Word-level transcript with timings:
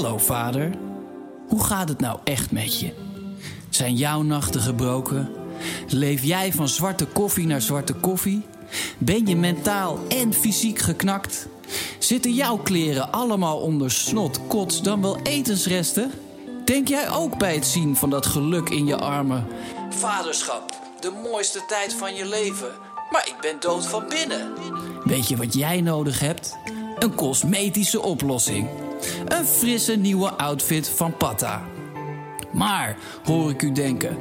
Hallo 0.00 0.18
vader, 0.18 0.70
hoe 1.48 1.64
gaat 1.64 1.88
het 1.88 2.00
nou 2.00 2.18
echt 2.24 2.50
met 2.50 2.80
je? 2.80 2.92
Zijn 3.68 3.94
jouw 3.94 4.22
nachten 4.22 4.60
gebroken? 4.60 5.30
Leef 5.88 6.22
jij 6.22 6.52
van 6.52 6.68
zwarte 6.68 7.06
koffie 7.06 7.46
naar 7.46 7.60
zwarte 7.60 7.92
koffie? 7.92 8.46
Ben 8.98 9.26
je 9.26 9.36
mentaal 9.36 9.98
en 10.08 10.32
fysiek 10.32 10.78
geknakt? 10.78 11.46
Zitten 11.98 12.34
jouw 12.34 12.56
kleren 12.56 13.12
allemaal 13.12 13.58
onder 13.58 13.90
snot, 13.90 14.40
kots, 14.46 14.82
dan 14.82 15.02
wel 15.02 15.18
etensresten? 15.22 16.10
Denk 16.64 16.88
jij 16.88 17.10
ook 17.10 17.38
bij 17.38 17.54
het 17.54 17.66
zien 17.66 17.96
van 17.96 18.10
dat 18.10 18.26
geluk 18.26 18.68
in 18.68 18.86
je 18.86 18.96
armen? 18.96 19.46
Vaderschap, 19.90 20.74
de 21.00 21.12
mooiste 21.30 21.64
tijd 21.66 21.94
van 21.94 22.14
je 22.14 22.28
leven, 22.28 22.70
maar 23.10 23.28
ik 23.28 23.36
ben 23.40 23.56
dood 23.60 23.86
van 23.86 24.04
binnen. 24.08 24.52
Weet 25.04 25.28
je 25.28 25.36
wat 25.36 25.54
jij 25.54 25.80
nodig 25.80 26.20
hebt? 26.20 26.56
Een 26.98 27.14
cosmetische 27.14 28.02
oplossing. 28.02 28.68
Een 29.26 29.46
frisse 29.46 29.96
nieuwe 29.96 30.30
outfit 30.30 30.88
van 30.88 31.16
Patta. 31.16 31.62
Maar, 32.52 32.96
hoor 33.24 33.50
ik 33.50 33.62
u 33.62 33.72
denken, 33.72 34.16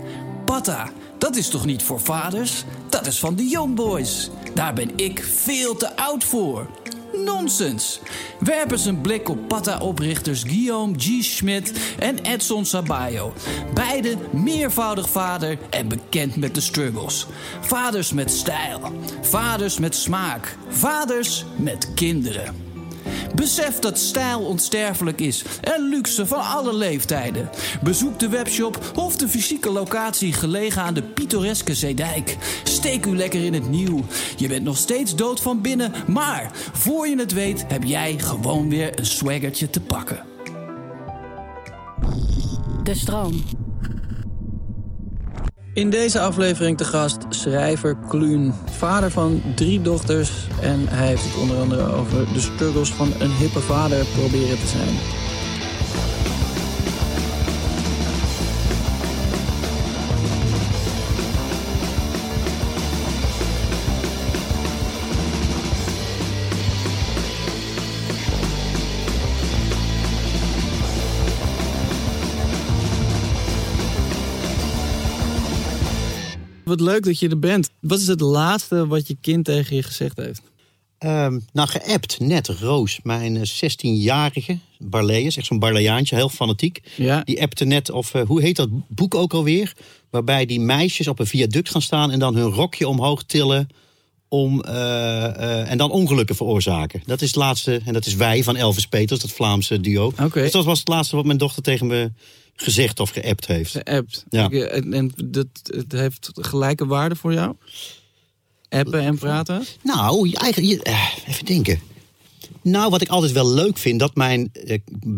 Patta, 0.45 0.89
dat 1.17 1.35
is 1.35 1.49
toch 1.49 1.66
niet 1.66 1.83
voor 1.83 1.99
vaders? 1.99 2.63
Dat 2.89 3.07
is 3.07 3.19
van 3.19 3.35
de 3.35 3.47
Young 3.47 3.75
Boys. 3.75 4.30
Daar 4.53 4.73
ben 4.73 4.91
ik 4.95 5.23
veel 5.23 5.75
te 5.75 5.95
oud 5.95 6.23
voor. 6.23 6.67
Nonsens. 7.13 8.00
Werp 8.39 8.72
eens 8.72 8.85
een 8.85 9.02
blik 9.02 9.30
op 9.30 9.47
Patta-oprichters 9.47 10.44
Guillaume 10.44 10.94
G. 10.97 11.23
Schmidt 11.23 11.72
en 12.00 12.19
Edson 12.19 12.66
Sabayo. 12.66 13.33
Beide 13.73 14.16
meervoudig 14.31 15.09
vader 15.09 15.57
en 15.69 15.88
bekend 15.88 16.35
met 16.35 16.55
de 16.55 16.61
struggles. 16.61 17.27
Vaders 17.61 18.13
met 18.13 18.31
stijl. 18.31 18.80
Vaders 19.22 19.80
met 19.80 19.95
smaak. 19.95 20.57
Vaders 20.69 21.45
met 21.55 21.94
kinderen. 21.94 22.69
Besef 23.35 23.80
dat 23.80 23.99
stijl 23.99 24.39
onsterfelijk 24.39 25.22
is 25.22 25.44
en 25.61 25.89
luxe 25.89 26.25
van 26.25 26.41
alle 26.41 26.75
leeftijden. 26.75 27.49
Bezoek 27.83 28.19
de 28.19 28.30
webshop 28.30 28.91
of 28.95 29.16
de 29.17 29.27
fysieke 29.27 29.69
locatie 29.69 30.33
gelegen 30.33 30.81
aan 30.81 30.94
de 30.94 31.03
pittoreske 31.03 31.75
Zeedijk. 31.75 32.38
Steek 32.63 33.05
u 33.05 33.16
lekker 33.16 33.44
in 33.44 33.53
het 33.53 33.69
nieuw. 33.69 34.03
Je 34.38 34.47
bent 34.47 34.63
nog 34.63 34.77
steeds 34.77 35.16
dood 35.16 35.40
van 35.40 35.62
binnen, 35.62 35.94
maar 36.07 36.51
voor 36.73 37.07
je 37.07 37.17
het 37.17 37.34
weet 37.34 37.66
heb 37.67 37.84
jij 37.84 38.19
gewoon 38.19 38.69
weer 38.69 39.00
een 39.00 39.06
swaggertje 39.06 39.69
te 39.69 39.81
pakken. 39.81 40.23
De 42.84 42.96
stroom. 42.96 43.44
In 45.74 45.90
deze 45.90 46.19
aflevering 46.19 46.78
te 46.78 46.84
gast 46.84 47.18
schrijver 47.30 47.97
Kluun, 48.07 48.53
vader 48.69 49.12
van 49.12 49.41
drie 49.56 49.81
dochters. 49.81 50.31
En 50.62 50.88
hij 50.88 51.07
heeft 51.07 51.24
het 51.24 51.35
onder 51.35 51.57
andere 51.57 51.91
over 51.91 52.34
de 52.34 52.40
struggles 52.40 52.94
van 52.94 53.13
een 53.19 53.31
hippe 53.31 53.59
vader 53.59 54.06
proberen 54.06 54.59
te 54.59 54.68
zijn. 54.68 55.28
Wat 76.69 76.80
leuk 76.80 77.03
dat 77.03 77.19
je 77.19 77.30
er 77.30 77.40
bent. 77.40 77.69
Wat 77.80 78.00
is 78.00 78.07
het 78.07 78.22
laatste 78.22 78.88
wat 78.88 79.07
je 79.07 79.18
kind 79.22 79.46
tegen 79.46 79.75
je 79.75 79.84
gezegd 79.84 80.18
heeft? 80.18 80.41
Um, 81.06 81.46
nou, 81.53 81.68
geappt 81.68 82.19
net 82.19 82.47
Roos, 82.47 83.00
mijn 83.03 83.47
16-jarige 83.47 84.57
Barlees, 84.78 85.38
echt 85.38 85.46
zo'n 85.46 85.59
Barleaantje, 85.59 86.16
heel 86.16 86.29
fanatiek. 86.29 86.81
Ja. 86.96 87.22
Die 87.24 87.41
appte 87.41 87.66
net, 87.66 87.91
of 87.91 88.13
uh, 88.13 88.22
hoe 88.22 88.41
heet 88.41 88.56
dat 88.56 88.69
boek 88.88 89.16
ook 89.16 89.34
alweer? 89.34 89.74
Waarbij 90.09 90.46
die 90.46 90.59
meisjes 90.59 91.08
op 91.08 91.19
een 91.19 91.28
viaduct 91.28 91.69
gaan 91.69 91.81
staan 91.81 92.12
en 92.12 92.19
dan 92.19 92.35
hun 92.35 92.50
rokje 92.50 92.88
omhoog 92.88 93.24
tillen. 93.24 93.69
Om, 94.28 94.63
uh, 94.66 95.72
en 95.72 95.78
dan 95.78 95.91
ongelukken 95.91 96.35
veroorzaken. 96.35 97.02
Dat 97.06 97.22
is 97.22 97.28
het 97.28 97.35
laatste, 97.35 97.81
en 97.85 97.94
dat 97.94 98.06
is 98.06 98.16
Wij 98.16 98.44
van 98.44 98.56
Elvis 98.56 98.88
Peters, 98.88 99.19
dat 99.19 99.31
Vlaamse 99.31 99.79
duo. 99.79 100.06
Okay. 100.06 100.44
Dus 100.44 100.52
dat 100.52 100.66
was 100.66 100.79
het 100.79 100.88
laatste 100.88 101.16
wat 101.16 101.25
mijn 101.25 101.38
dochter 101.38 101.63
tegen 101.63 101.88
me 101.88 102.12
gezegd 102.62 103.00
of 103.00 103.09
geappt 103.09 103.47
heeft. 103.47 103.72
Geappt. 103.72 104.25
Ja. 104.30 104.50
En, 104.50 104.94
en 104.94 105.12
dat 105.25 105.47
het 105.64 105.92
heeft 105.92 106.30
gelijke 106.34 106.86
waarde 106.86 107.16
voor 107.16 107.34
jou? 107.34 107.56
Appen 108.70 109.02
en 109.02 109.18
praten? 109.18 109.66
Nou, 109.84 110.31
eigenlijk, 110.31 110.88
even 111.28 111.46
denken. 111.46 111.80
Nou, 112.61 112.89
wat 112.89 113.01
ik 113.01 113.07
altijd 113.07 113.31
wel 113.31 113.53
leuk 113.53 113.77
vind, 113.77 113.99
dat 113.99 114.15
mijn 114.15 114.51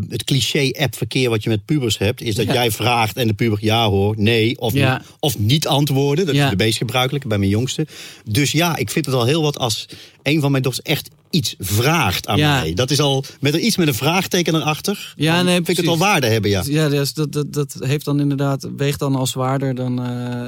het 0.10 0.24
cliché-app-verkeer 0.24 1.30
wat 1.30 1.44
je 1.44 1.50
met 1.50 1.66
pubers 1.66 1.98
hebt, 1.98 2.22
is 2.22 2.36
dat 2.36 2.46
Ja. 2.46 2.54
jij 2.54 2.72
vraagt 2.72 3.18
en 3.18 3.28
de 3.28 3.34
puber 3.34 3.58
ja 3.62 3.90
hoor, 3.90 4.16
nee 4.18 4.60
of, 4.60 4.74
Ja. 4.74 4.98
niet, 4.98 5.08
of 5.20 5.40
niet 5.40 5.68
antwoorden. 5.68 6.26
Dat 6.26 6.36
Ja. 6.36 6.44
is 6.44 6.50
de 6.58 6.64
meest 6.64 6.78
gebruikelijke 6.78 7.28
bij 7.28 7.38
mijn 7.38 7.50
jongste. 7.50 7.88
Dus 8.30 8.52
ja, 8.52 8.76
ik 8.76 8.90
vind 8.90 9.06
het 9.06 9.16
al 9.16 9.26
heel 9.26 9.42
wat 9.42 9.58
als 9.58 9.86
een 10.24 10.42
van 10.42 10.52
mijn 10.52 10.64
dochters 10.64 10.88
echt 10.88 11.10
iets 11.30 11.56
vraagt 11.60 12.28
aan 12.28 12.40
mij. 12.40 12.74
Dat 12.74 12.92
is 12.92 13.00
al 13.00 13.24
met 13.40 13.54
er 13.54 13.60
iets 13.60 13.78
met 13.78 13.88
een 13.88 13.94
vraagteken 13.94 14.56
erachter. 14.56 15.14
Ja, 15.16 15.42
nee, 15.42 15.56
vind 15.56 15.70
ik 15.70 15.78
het 15.78 15.88
al 15.88 15.98
waarde 15.98 16.28
hebben, 16.28 16.50
ja. 16.52 16.64
Ja, 16.66 16.90
dus 16.90 17.14
dat, 17.14 17.32
dat, 17.34 17.54
dat 17.54 17.76
heeft 17.80 18.06
dan 18.06 18.20
inderdaad, 18.20 18.70
weegt 18.78 19.00
dan 19.00 19.16
al 19.16 19.28
zwaarder 19.28 19.76
dan, 19.76 20.04
eh, 20.06 20.48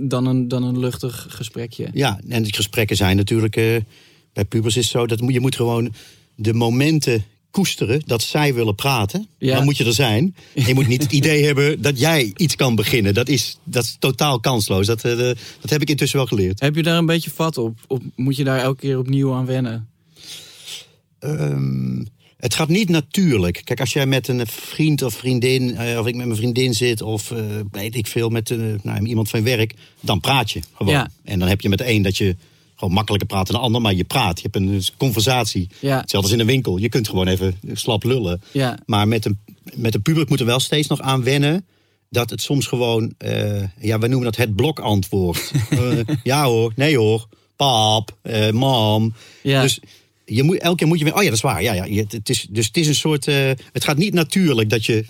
dan, 0.00 0.26
een, 0.26 0.48
dan 0.48 0.62
een 0.62 0.78
luchtig 0.78 1.26
gesprekje. 1.28 1.88
Ja, 1.92 2.20
en 2.28 2.42
die 2.42 2.54
gesprekken 2.54 2.96
zijn 2.96 3.16
natuurlijk. 3.16 3.56
eh, 3.56 3.76
bij 4.32 4.44
pubers 4.44 4.76
is 4.76 4.82
het 4.82 4.92
zo 4.92 5.06
dat 5.06 5.22
je 5.26 5.40
moet 5.40 5.56
gewoon 5.56 5.92
de 6.34 6.54
momenten 6.54 7.24
koesteren 7.50 8.02
dat 8.06 8.22
zij 8.22 8.54
willen 8.54 8.74
praten. 8.74 9.26
Ja. 9.38 9.54
Dan 9.54 9.64
moet 9.64 9.76
je 9.76 9.84
er 9.84 9.92
zijn. 9.92 10.34
En 10.54 10.66
je 10.66 10.74
moet 10.74 10.88
niet 10.88 11.02
het 11.02 11.12
idee 11.12 11.44
hebben 11.44 11.82
dat 11.82 11.98
jij 11.98 12.32
iets 12.36 12.56
kan 12.56 12.74
beginnen. 12.74 13.14
Dat 13.14 13.28
is, 13.28 13.58
dat 13.64 13.84
is 13.84 13.96
totaal 13.98 14.40
kansloos. 14.40 14.86
Dat, 14.86 15.04
eh, 15.04 15.16
dat 15.60 15.70
heb 15.70 15.82
ik 15.82 15.90
intussen 15.90 16.18
wel 16.18 16.26
geleerd. 16.26 16.60
Heb 16.60 16.74
je 16.74 16.82
daar 16.82 16.98
een 16.98 17.06
beetje 17.06 17.30
vat 17.30 17.58
op? 17.58 17.78
Of 17.86 17.98
moet 18.16 18.36
je 18.36 18.44
daar 18.44 18.58
elke 18.58 18.80
keer 18.80 18.98
opnieuw 18.98 19.34
aan 19.34 19.46
wennen? 19.46 19.88
Ehm, 21.18 22.04
het 22.36 22.54
gaat 22.54 22.68
niet 22.68 22.88
natuurlijk. 22.88 23.60
Kijk, 23.64 23.80
als 23.80 23.92
jij 23.92 24.06
met 24.06 24.28
een 24.28 24.46
vriend 24.46 25.02
of 25.02 25.14
vriendin, 25.14 25.76
eh, 25.76 25.98
of 25.98 26.06
ik 26.06 26.14
met 26.14 26.26
mijn 26.26 26.38
vriendin 26.38 26.74
zit, 26.74 27.02
of 27.02 27.30
eh, 27.30 27.44
weet 27.70 27.96
ik 27.96 28.06
veel, 28.06 28.28
met 28.28 28.54
nou, 28.82 29.06
iemand 29.06 29.28
van 29.28 29.42
werk, 29.42 29.74
dan 30.00 30.20
praat 30.20 30.50
je 30.50 30.60
gewoon. 30.74 30.92
Ja. 30.92 31.10
En 31.24 31.38
dan 31.38 31.48
heb 31.48 31.60
je 31.60 31.68
met 31.68 31.80
een 31.80 32.02
dat 32.02 32.16
je 32.16 32.36
gewoon 32.80 32.94
makkelijker 32.94 33.28
praat 33.28 33.46
dan 33.46 33.56
de 33.56 33.62
ander, 33.62 33.80
maar 33.80 33.94
je 33.94 34.04
praat. 34.04 34.40
Je 34.40 34.48
hebt 34.50 34.56
een 34.56 34.82
conversatie. 34.96 35.68
Ja. 35.80 36.00
Hetzelfde 36.00 36.28
als 36.28 36.38
in 36.38 36.40
een 36.40 36.52
winkel. 36.52 36.76
Je 36.76 36.88
kunt 36.88 37.08
gewoon 37.08 37.26
even 37.26 37.58
slap 37.72 38.04
lullen. 38.04 38.42
Ja. 38.52 38.78
Maar 38.86 39.08
met 39.08 39.24
een, 39.24 39.38
met 39.74 39.94
een 39.94 40.02
puber 40.02 40.24
moet 40.28 40.40
er 40.40 40.46
wel 40.46 40.60
steeds 40.60 40.88
nog 40.88 41.00
aan 41.00 41.22
wennen. 41.22 41.66
Dat 42.08 42.30
het 42.30 42.42
soms 42.42 42.66
gewoon, 42.66 43.14
eh, 43.18 43.62
ja, 43.80 43.98
we 43.98 44.06
noemen 44.06 44.24
dat 44.24 44.36
het 44.36 44.56
blokantwoord. 44.56 45.50
Eh, 45.70 46.16
ja 46.22 46.44
hoor, 46.44 46.72
nee 46.76 46.96
hoor, 46.96 47.26
pap, 47.56 48.16
eh, 48.22 48.50
mam. 48.50 49.14
Ja. 49.42 49.62
Dus 49.62 49.80
je 50.34 50.42
moet, 50.42 50.56
elke 50.58 50.76
keer 50.76 50.86
moet 50.86 50.98
je 50.98 51.04
weer, 51.04 51.14
oh 51.14 51.18
ja, 51.22 51.28
dat 51.28 51.36
is 51.36 51.42
waar. 51.42 51.62
Ja, 51.62 51.72
ja, 51.72 51.84
je- 51.84 52.04
het 52.08 52.28
is, 52.28 52.46
dus 52.50 52.66
het 52.66 52.76
is 52.76 52.86
een 52.86 52.94
soort, 52.94 53.26
eh, 53.26 53.50
het 53.72 53.84
gaat 53.84 53.96
niet 53.96 54.14
natuurlijk 54.14 54.70
dat 54.70 54.84
je, 54.86 55.04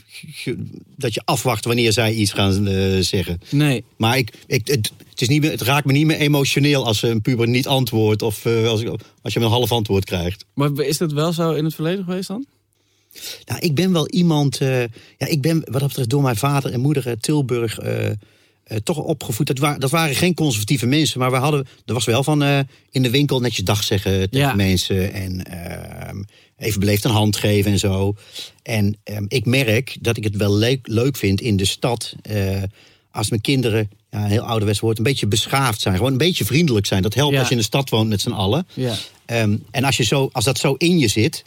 dat 0.96 1.14
je 1.14 1.22
afwacht 1.24 1.64
wanneer 1.64 1.92
zij 1.92 2.12
iets 2.12 2.32
gaan 2.32 2.66
eh, 2.68 2.98
zeggen. 3.00 3.40
Nee. 3.50 3.84
Maar 3.96 4.18
ik, 4.18 4.32
ik, 4.46 4.66
het, 4.66 4.92
het, 5.08 5.20
is 5.20 5.28
niet 5.28 5.40
meer, 5.40 5.50
het 5.50 5.60
raakt 5.60 5.86
me 5.86 5.92
niet 5.92 6.06
meer 6.06 6.16
emotioneel 6.16 6.86
als 6.86 7.02
een 7.02 7.20
puber 7.20 7.48
niet 7.48 7.66
antwoordt 7.66 8.22
of 8.22 8.44
eh, 8.44 8.66
als, 8.68 8.84
als 9.22 9.32
je 9.32 9.40
een 9.40 9.46
half 9.46 9.72
antwoord 9.72 10.04
krijgt. 10.04 10.44
Maar 10.54 10.80
is 10.80 10.98
dat 10.98 11.12
wel 11.12 11.32
zo 11.32 11.52
in 11.52 11.64
het 11.64 11.74
verleden 11.74 12.04
geweest 12.04 12.28
dan? 12.28 12.46
Nou, 13.44 13.60
ik 13.60 13.74
ben 13.74 13.92
wel 13.92 14.08
iemand. 14.08 14.56
ja, 15.18 15.26
ik 15.26 15.40
ben 15.40 15.60
wat 15.64 15.80
dat 15.80 15.88
betreft 15.88 16.10
door 16.10 16.22
mijn 16.22 16.36
vader 16.36 16.72
en 16.72 16.80
moeder 16.80 17.18
Tilburg. 17.20 17.78
Eh, 18.70 18.76
toch 18.78 18.96
opgevoed. 18.96 19.46
Dat, 19.46 19.58
wa- 19.58 19.78
dat 19.78 19.90
waren 19.90 20.14
geen 20.14 20.34
conservatieve 20.34 20.86
mensen, 20.86 21.18
maar 21.20 21.30
we 21.30 21.36
hadden. 21.36 21.66
Er 21.86 21.94
was 21.94 22.04
wel 22.04 22.24
van 22.24 22.42
eh, 22.42 22.58
in 22.90 23.02
de 23.02 23.10
winkel 23.10 23.40
netjes 23.40 23.64
dag 23.64 23.82
zeggen 23.84 24.30
tegen 24.30 24.48
Ja. 24.48 24.54
mensen. 24.54 25.12
En 25.12 25.44
ehm, 25.44 26.22
even 26.56 26.80
beleefd 26.80 27.04
een 27.04 27.10
hand 27.10 27.36
geven 27.36 27.70
en 27.72 27.78
zo. 27.78 28.14
En 28.62 28.96
ehm, 29.04 29.24
ik 29.28 29.46
merk 29.46 29.96
dat 30.00 30.16
ik 30.16 30.24
het 30.24 30.36
wel 30.36 30.56
leuk, 30.56 30.86
leuk 30.88 31.16
vind 31.16 31.40
in 31.40 31.56
de 31.56 31.64
stad. 31.64 32.14
eh, 32.22 32.62
als 33.12 33.28
mijn 33.30 33.40
kinderen, 33.42 33.90
ja, 34.10 34.18
een 34.24 34.30
heel 34.30 34.42
ouderwets 34.42 34.80
woord, 34.80 34.98
een 34.98 35.04
beetje 35.04 35.26
beschaafd 35.26 35.80
zijn. 35.80 35.96
Gewoon 35.96 36.12
een 36.12 36.18
beetje 36.18 36.44
vriendelijk 36.44 36.86
zijn. 36.86 37.02
Dat 37.02 37.14
helpt 37.14 37.32
Ja. 37.32 37.38
als 37.38 37.48
je 37.48 37.54
in 37.54 37.60
de 37.60 37.66
stad 37.66 37.90
woont 37.90 38.08
met 38.08 38.20
z'n 38.20 38.30
allen. 38.30 38.66
Ja. 38.74 38.94
Ehm, 39.26 39.56
en 39.70 39.84
als, 39.84 39.96
je 39.96 40.04
zo, 40.04 40.28
als 40.32 40.44
dat 40.44 40.58
zo 40.58 40.74
in 40.78 40.98
je 40.98 41.08
zit, 41.08 41.42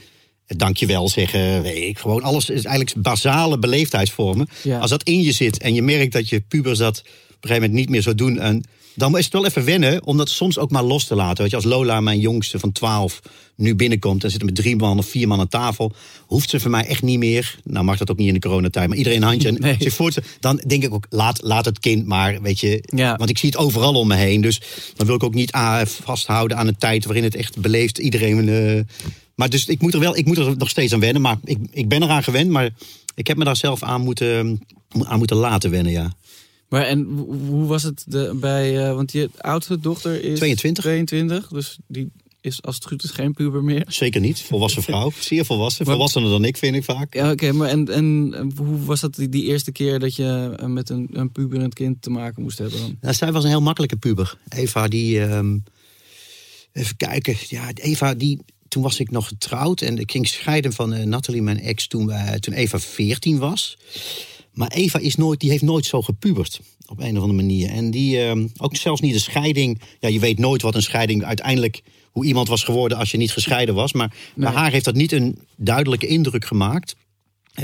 dankjewel 0.48 1.10
zeggen, 1.10 1.62
weet 1.62 1.84
ik, 1.84 1.98
gewoon 2.00 2.22
alles 2.24 2.50
is 2.50 2.66
eigenlijk 2.66 3.02
basale 3.02 3.60
beleefdheidsvormen. 3.60 4.48
Ja. 4.64 4.80
Als 4.80 4.90
dat 4.90 5.04
in 5.04 5.22
je 5.22 5.32
zit 5.32 5.58
en 5.58 5.74
je 5.74 5.82
merkt 5.82 6.14
dat 6.14 6.30
je 6.30 6.40
pubers 6.42 6.78
dat 6.78 7.00
op 7.00 7.06
een 7.06 7.50
gegeven 7.50 7.62
moment 7.62 7.74
niet 7.74 7.90
meer 7.90 8.02
zo 8.02 8.16
doen, 8.16 8.40
en 8.40 8.64
dan 8.96 9.18
is 9.18 9.24
het 9.24 9.34
wel 9.34 9.46
even 9.46 9.66
wennen 9.66 10.06
om 10.06 10.18
dat 10.18 10.30
soms 10.30 10.58
ook 10.58 10.72
maar 10.72 10.84
los 10.84 11.06
te 11.06 11.16
laten. 11.16 11.42
Weet 11.42 11.50
je, 11.50 11.56
als 11.56 11.66
Lola, 11.66 12.02
mijn 12.02 12.20
jongste 12.20 12.60
van 12.60 12.72
12, 12.72 13.20
nu 13.56 13.76
binnenkomt 13.76 14.24
en 14.24 14.32
zit 14.32 14.44
met 14.44 14.56
drie 14.56 14.76
man 14.76 14.98
of 14.98 15.06
vier 15.08 15.28
man 15.28 15.40
aan 15.40 15.48
tafel, 15.48 15.92
hoeft 16.26 16.50
ze 16.50 16.60
voor 16.60 16.72
mij 16.72 16.86
echt 16.86 17.02
niet 17.02 17.18
meer. 17.20 17.60
Nou 17.64 17.86
mag 17.86 17.98
dat 17.98 18.12
ook 18.12 18.18
niet 18.18 18.28
in 18.28 18.34
de 18.34 18.40
coronatijd, 18.40 18.88
maar 18.88 18.98
iedereen 18.98 19.22
een 19.22 19.28
handje. 19.28 19.48
En 19.48 19.56
Nee. 19.62 19.76
zich 19.80 19.94
voor 19.94 20.12
te- 20.12 20.24
dan 20.40 20.62
denk 20.68 20.84
ik 20.84 20.94
ook, 20.94 21.06
laat, 21.10 21.40
laat 21.44 21.66
het 21.66 21.80
kind 21.80 22.06
maar, 22.06 22.42
weet 22.42 22.60
je. 22.60 22.84
Ja. 22.96 23.16
Want 23.16 23.30
ik 23.30 23.38
zie 23.38 23.50
het 23.50 23.58
overal 23.58 23.94
om 23.94 24.08
me 24.08 24.16
heen. 24.16 24.42
Dus 24.42 24.62
dan 24.96 25.06
wil 25.08 25.16
ik 25.16 25.24
ook 25.24 25.34
niet 25.34 25.52
ah, 25.52 25.82
vasthouden 25.86 26.58
aan 26.58 26.68
een 26.68 26.78
tijd 26.78 27.06
waarin 27.06 27.24
het 27.24 27.36
echt 27.36 27.58
beleefd 27.58 27.98
iedereen. 27.98 28.50
eh, 28.50 28.80
maar 29.36 29.50
dus 29.50 29.66
ik 29.66 29.82
moet 29.82 29.94
er 29.94 30.00
wel, 30.00 30.18
ik 30.18 30.26
moet 30.26 30.38
er 30.38 30.58
nog 30.58 30.70
steeds 30.70 30.94
aan 30.94 31.00
wennen. 31.00 31.22
Maar 31.22 31.38
ik, 31.44 31.58
ik 31.72 31.88
ben 31.90 32.04
eraan 32.04 32.24
gewend. 32.24 32.50
Maar 32.50 32.70
ik 33.16 33.28
heb 33.28 33.38
me 33.38 33.44
daar 33.44 33.58
zelf 33.58 33.84
aan 33.84 34.02
moeten, 34.02 34.62
aan 35.04 35.18
moeten 35.18 35.38
laten 35.38 35.70
wennen, 35.72 35.92
ja. 35.92 36.14
Maar 36.70 36.86
en 36.86 37.04
hoe- 37.04 37.66
was 37.66 37.84
het 37.84 38.04
de, 38.08 38.38
bij... 38.40 38.88
eh, 38.88 38.96
want 38.96 39.12
je 39.12 39.30
oudste 39.38 39.80
dochter 39.80 40.24
is... 40.24 40.38
22. 40.38 40.84
22, 40.84 41.48
dus 41.48 41.78
die 41.88 42.12
is 42.42 42.62
als 42.62 42.76
het 42.76 42.86
goed 42.86 43.04
is 43.04 43.10
geen 43.12 43.34
puber 43.34 43.64
meer. 43.64 43.86
Zeker 43.88 44.22
niet. 44.22 44.42
Volwassen 44.42 44.84
vrouw. 44.90 45.12
Zeer 45.20 45.46
volwassen. 45.46 45.86
Volwassener 45.86 46.30
dan 46.30 46.46
ik, 46.46 46.58
vind 46.58 46.76
ik 46.76 46.84
vaak. 46.84 47.14
Ja, 47.14 47.32
oké, 47.32 47.52
maar 47.52 47.70
en, 47.70 47.88
en 47.88 48.34
en 48.38 48.54
hoe 48.58 48.80
was 48.86 49.00
dat 49.00 49.16
die, 49.16 49.30
die 49.30 49.44
eerste 49.44 49.72
keer 49.72 50.00
dat 50.00 50.16
je 50.16 50.56
eh, 50.60 50.66
met 50.68 50.90
een, 50.90 51.10
een 51.12 51.32
puberend 51.32 51.74
kind 51.74 52.02
te 52.02 52.10
maken 52.10 52.42
moest 52.44 52.58
hebben 52.58 52.80
dan? 52.80 52.98
Nou, 53.02 53.14
zij 53.14 53.32
was 53.32 53.44
een 53.44 53.50
heel 53.50 53.62
makkelijke 53.62 53.96
puber. 53.98 54.38
Eva, 54.50 54.88
die. 54.88 55.22
ehm, 55.22 55.58
even 56.74 56.98
kijken. 56.98 57.36
Ja, 57.50 57.72
Eva, 57.74 58.14
die. 58.14 58.40
Toen 58.74 58.84
was 58.84 59.00
ik 59.00 59.12
nog 59.12 59.28
getrouwd 59.28 59.82
en 59.82 59.98
ik 59.98 60.12
ging 60.12 60.28
scheiden 60.28 60.74
van 60.74 60.94
eh, 60.94 61.06
Nathalie, 61.06 61.42
mijn 61.42 61.60
ex, 61.60 61.88
toen, 61.88 62.06
wij- 62.08 62.40
toen 62.40 62.54
Eva 62.54 62.80
14 62.80 63.38
was. 63.40 63.78
Maar 64.54 64.68
Eva 64.72 65.00
is 65.00 65.16
nooit, 65.16 65.40
die 65.40 65.50
heeft 65.50 65.64
nooit 65.64 65.86
zo 65.86 66.02
gepubert. 66.02 66.60
Op 66.86 67.00
een 67.00 67.18
of 67.18 67.22
andere 67.22 67.34
manier. 67.34 67.70
En 67.70 67.92
die, 67.92 68.22
ehm, 68.22 68.48
ook 68.58 68.76
zelfs 68.76 69.02
niet 69.02 69.14
de 69.14 69.20
scheiding. 69.20 69.82
Ja, 70.00 70.10
je 70.10 70.20
weet 70.20 70.40
nooit 70.40 70.62
wat 70.62 70.76
een 70.76 70.82
scheiding 70.82 71.24
uiteindelijk. 71.24 71.82
hoe 72.12 72.26
iemand 72.26 72.48
was 72.48 72.64
geworden 72.64 72.98
als 72.98 73.12
je 73.12 73.18
niet 73.18 73.32
gescheiden 73.32 73.76
was. 73.76 73.94
Maar 73.94 74.16
bij 74.36 74.52
haar 74.52 74.72
heeft 74.72 74.86
dat 74.86 74.96
niet 74.96 75.12
een 75.12 75.40
duidelijke 75.58 76.08
indruk 76.08 76.46
gemaakt. 76.46 76.96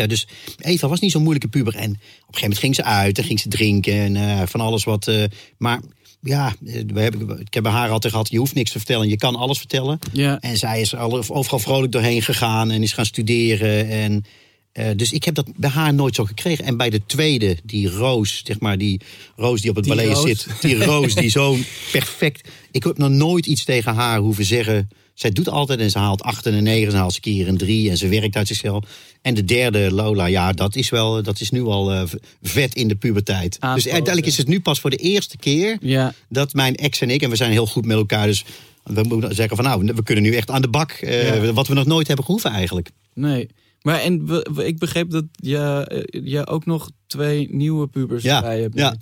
Dus 0.07 0.27
Eva 0.57 0.87
was 0.87 0.99
niet 0.99 1.11
zo'n 1.11 1.21
moeilijke 1.21 1.47
puber. 1.49 1.75
En 1.75 1.89
op 1.91 1.91
een 1.91 1.99
gegeven 1.99 2.41
moment 2.41 2.59
ging 2.59 2.75
ze 2.75 2.83
uit 2.83 3.17
en 3.17 3.23
ging 3.23 3.39
ze 3.39 3.47
drinken 3.49 3.93
en 3.93 4.15
eh, 4.15 4.41
van 4.47 4.59
alles 4.61 4.83
wat. 4.83 5.07
eh, 5.07 5.23
maar 5.57 5.81
ja, 6.21 6.55
eh, 6.65 6.81
we 6.87 7.01
hebben, 7.01 7.39
ik 7.39 7.53
heb 7.53 7.63
bij 7.63 7.71
haar 7.71 7.89
altijd 7.89 8.13
gehad: 8.13 8.29
je 8.29 8.37
hoeft 8.37 8.55
niks 8.55 8.71
te 8.71 8.77
vertellen, 8.77 9.09
je 9.09 9.17
kan 9.17 9.35
alles 9.35 9.57
vertellen. 9.57 9.99
Ja. 10.13 10.39
En 10.39 10.57
zij 10.57 10.81
is 10.81 10.95
al- 10.95 11.23
overal 11.29 11.59
vrolijk 11.59 11.91
doorheen 11.91 12.21
gegaan 12.21 12.71
en 12.71 12.83
is 12.83 12.93
gaan 12.93 13.05
studeren. 13.05 13.89
En, 13.89 14.23
eh, 14.71 14.85
dus 14.95 15.11
ik 15.11 15.23
heb 15.23 15.35
dat 15.35 15.47
bij 15.55 15.69
haar 15.69 15.93
nooit 15.93 16.15
zo 16.15 16.25
gekregen. 16.25 16.65
En 16.65 16.77
bij 16.77 16.89
de 16.89 17.01
tweede, 17.05 17.57
die 17.63 17.89
Roos, 17.89 18.41
zeg 18.45 18.59
maar, 18.59 18.77
die 18.77 19.01
Roos 19.35 19.61
die 19.61 19.69
op 19.69 19.75
het 19.75 19.85
Die 19.85 19.95
ballet 19.95 20.13
Roos. 20.13 20.25
zit. 20.25 20.47
Die 20.61 20.83
Roos, 20.85 21.15
die 21.15 21.29
zo 21.29 21.57
perfect. 21.91 22.47
Ik 22.71 22.83
heb 22.83 22.97
nog 22.97 23.09
nooit 23.09 23.45
iets 23.45 23.63
tegen 23.63 23.93
haar 23.93 24.19
hoeven 24.19 24.45
zeggen. 24.45 24.89
Zij 25.19 25.29
doet 25.31 25.49
altijd 25.49 25.79
en 25.79 25.89
ze 25.91 25.97
haalt 25.97 26.21
acht 26.21 26.45
en 26.45 26.53
een 26.53 26.63
negen, 26.63 26.91
ze 26.91 26.97
haalt 26.97 27.13
ze 27.13 27.19
keer 27.19 27.47
een 27.47 27.57
drie 27.57 27.89
en 27.89 27.97
ze 27.97 28.07
werkt 28.07 28.35
uit 28.35 28.47
zichzelf. 28.47 28.83
En 29.21 29.33
de 29.33 29.45
derde, 29.45 29.91
Lola, 29.91 30.25
ja, 30.25 30.51
dat 30.51 30.75
is 30.75 30.89
wel, 30.89 31.23
dat 31.23 31.39
is 31.39 31.49
nu 31.51 31.61
al 31.63 31.91
eh, 31.93 32.03
vet 32.41 32.75
in 32.75 32.87
de 32.87 32.95
puberteit. 32.95 33.51
Dus 33.59 33.87
uiteindelijk 33.87 34.25
is 34.25 34.37
het 34.37 34.47
nu 34.47 34.59
pas 34.59 34.79
voor 34.79 34.89
de 34.89 34.95
eerste 34.95 35.37
keer 35.37 35.77
Ja. 35.81 36.13
dat 36.29 36.53
mijn 36.53 36.75
ex 36.75 37.01
en 37.01 37.09
ik, 37.09 37.21
en 37.21 37.29
we 37.29 37.35
zijn 37.35 37.51
heel 37.51 37.65
goed 37.67 37.85
met 37.85 37.97
elkaar, 37.97 38.25
dus 38.27 38.45
we 38.83 39.03
moeten 39.03 39.35
zeggen 39.35 39.55
van 39.55 39.65
nou, 39.65 39.91
we 39.95 40.03
kunnen 40.03 40.23
nu 40.23 40.35
echt 40.35 40.49
aan 40.49 40.61
de 40.61 40.67
bak. 40.69 40.91
eh, 40.91 41.43
Ja. 41.43 41.53
Wat 41.53 41.67
we 41.67 41.73
nog 41.73 41.85
nooit 41.85 42.07
hebben 42.07 42.25
gehoeven 42.25 42.51
eigenlijk. 42.51 42.89
Nee. 43.13 43.47
Maar 43.81 43.99
en 43.99 44.43
ik 44.57 44.77
begreep 44.77 45.09
dat 45.09 45.25
je, 45.31 45.57
eh, 45.57 46.21
je 46.31 46.47
ook 46.47 46.65
nog 46.65 46.89
twee 47.07 47.47
nieuwe 47.51 47.87
pubers 47.87 48.23
Ja, 48.23 48.41
bij 48.41 48.61
hebt. 48.61 48.77
ja. 48.77 48.95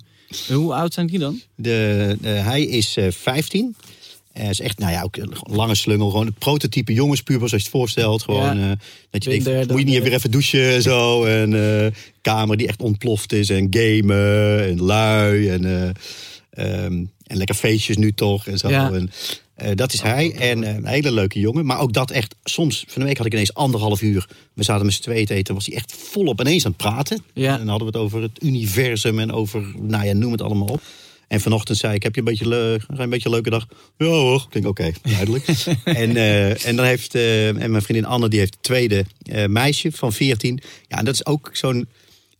Hoe 0.52 0.74
oud 0.74 0.94
zijn 0.94 1.06
die 1.06 1.18
dan? 1.18 1.40
De, 1.54 2.16
de- 2.20 2.28
hij 2.28 2.62
is 2.62 2.96
eh 2.96 3.10
15. 3.10 3.76
Hij 4.38 4.48
is 4.50 4.60
echt, 4.60 4.78
nou 4.78 4.92
ja, 4.92 5.02
ook 5.02 5.16
een 5.16 5.32
lange 5.42 5.74
slungel. 5.74 6.10
Gewoon 6.10 6.26
het 6.26 6.38
prototype 6.38 6.92
jongenspuber, 6.92 7.48
zoals 7.48 7.62
je 7.64 7.68
het 7.68 7.78
voorstelt. 7.78 8.22
Gewoon, 8.22 8.58
Ja. 8.58 8.70
eh, 8.70 8.76
dat 9.10 9.24
je 9.24 9.30
Bin 9.30 9.42
denkt, 9.42 9.70
moet 9.70 9.78
je 9.78 9.84
niet 9.84 10.02
weer 10.02 10.12
even 10.12 10.30
douchen 10.30 10.68
en 10.74 10.82
zo. 10.82 11.24
En 11.24 11.82
eh, 11.84 11.92
kamer 12.20 12.56
die 12.56 12.68
echt 12.68 12.82
ontploft 12.82 13.32
is. 13.32 13.50
En 13.50 13.66
gamen 13.70 14.64
en 14.66 14.82
lui. 14.82 15.48
En, 15.48 15.64
eh, 15.64 15.88
ehm, 16.84 17.04
en 17.26 17.36
lekker 17.36 17.54
feestjes 17.56 17.96
nu 17.96 18.12
toch. 18.12 18.46
En 18.46 18.58
zo. 18.58 18.68
Ja. 18.68 18.92
En, 18.92 19.10
eh, 19.54 19.70
dat 19.74 19.92
is 19.92 20.00
hij. 20.02 20.34
En 20.34 20.64
eh, 20.64 20.74
een 20.74 20.86
hele 20.86 21.12
leuke 21.12 21.38
jongen. 21.38 21.66
Maar 21.66 21.80
ook 21.80 21.92
dat 21.92 22.10
echt, 22.10 22.34
soms, 22.44 22.84
van 22.88 23.00
de 23.02 23.06
week 23.08 23.16
had 23.16 23.26
ik 23.26 23.32
ineens 23.32 23.54
anderhalf 23.54 24.02
uur. 24.02 24.26
We 24.54 24.64
zaten 24.64 24.84
met 24.84 24.94
z'n 24.94 25.02
tweeën 25.02 25.26
te 25.26 25.34
eten. 25.34 25.54
Was 25.54 25.66
hij 25.66 25.74
echt 25.76 25.92
volop 25.96 26.40
ineens 26.40 26.64
aan 26.64 26.74
het 26.76 26.80
praten. 26.80 27.22
Ja. 27.34 27.52
En 27.52 27.58
dan 27.58 27.68
hadden 27.68 27.92
we 27.92 27.98
het 27.98 28.02
over 28.06 28.22
het 28.22 28.42
universum 28.42 29.18
en 29.18 29.32
over, 29.32 29.64
nou 29.80 30.04
ja, 30.06 30.12
noem 30.12 30.32
het 30.32 30.42
allemaal 30.42 30.66
op. 30.68 30.82
En 31.28 31.40
vanochtend 31.40 31.78
zei 31.78 31.94
ik, 31.94 32.02
heb 32.02 32.14
je 32.14 32.20
een 32.20 32.26
beetje, 32.26 32.80
een 32.86 33.10
beetje 33.10 33.28
een 33.28 33.34
leuke 33.34 33.50
dag? 33.50 33.66
Ja 33.96 34.06
hoor. 34.06 34.46
Ik 34.46 34.52
denk, 34.52 34.66
oké, 34.66 34.92
duidelijk. 35.02 35.46
en, 35.84 36.16
eh, 36.16 36.66
en 36.66 36.76
dan 36.76 36.84
heeft, 36.84 37.14
eh, 37.14 37.48
en 37.48 37.70
mijn 37.70 37.82
vriendin 37.82 38.04
Anne, 38.04 38.28
die 38.28 38.38
heeft 38.38 38.54
het 38.54 38.62
tweede 38.62 39.04
eh, 39.22 39.46
meisje 39.46 39.92
van 39.92 40.12
14. 40.12 40.60
Ja, 40.88 40.98
en 40.98 41.04
dat 41.04 41.14
is 41.14 41.26
ook 41.26 41.50
zo'n, 41.52 41.88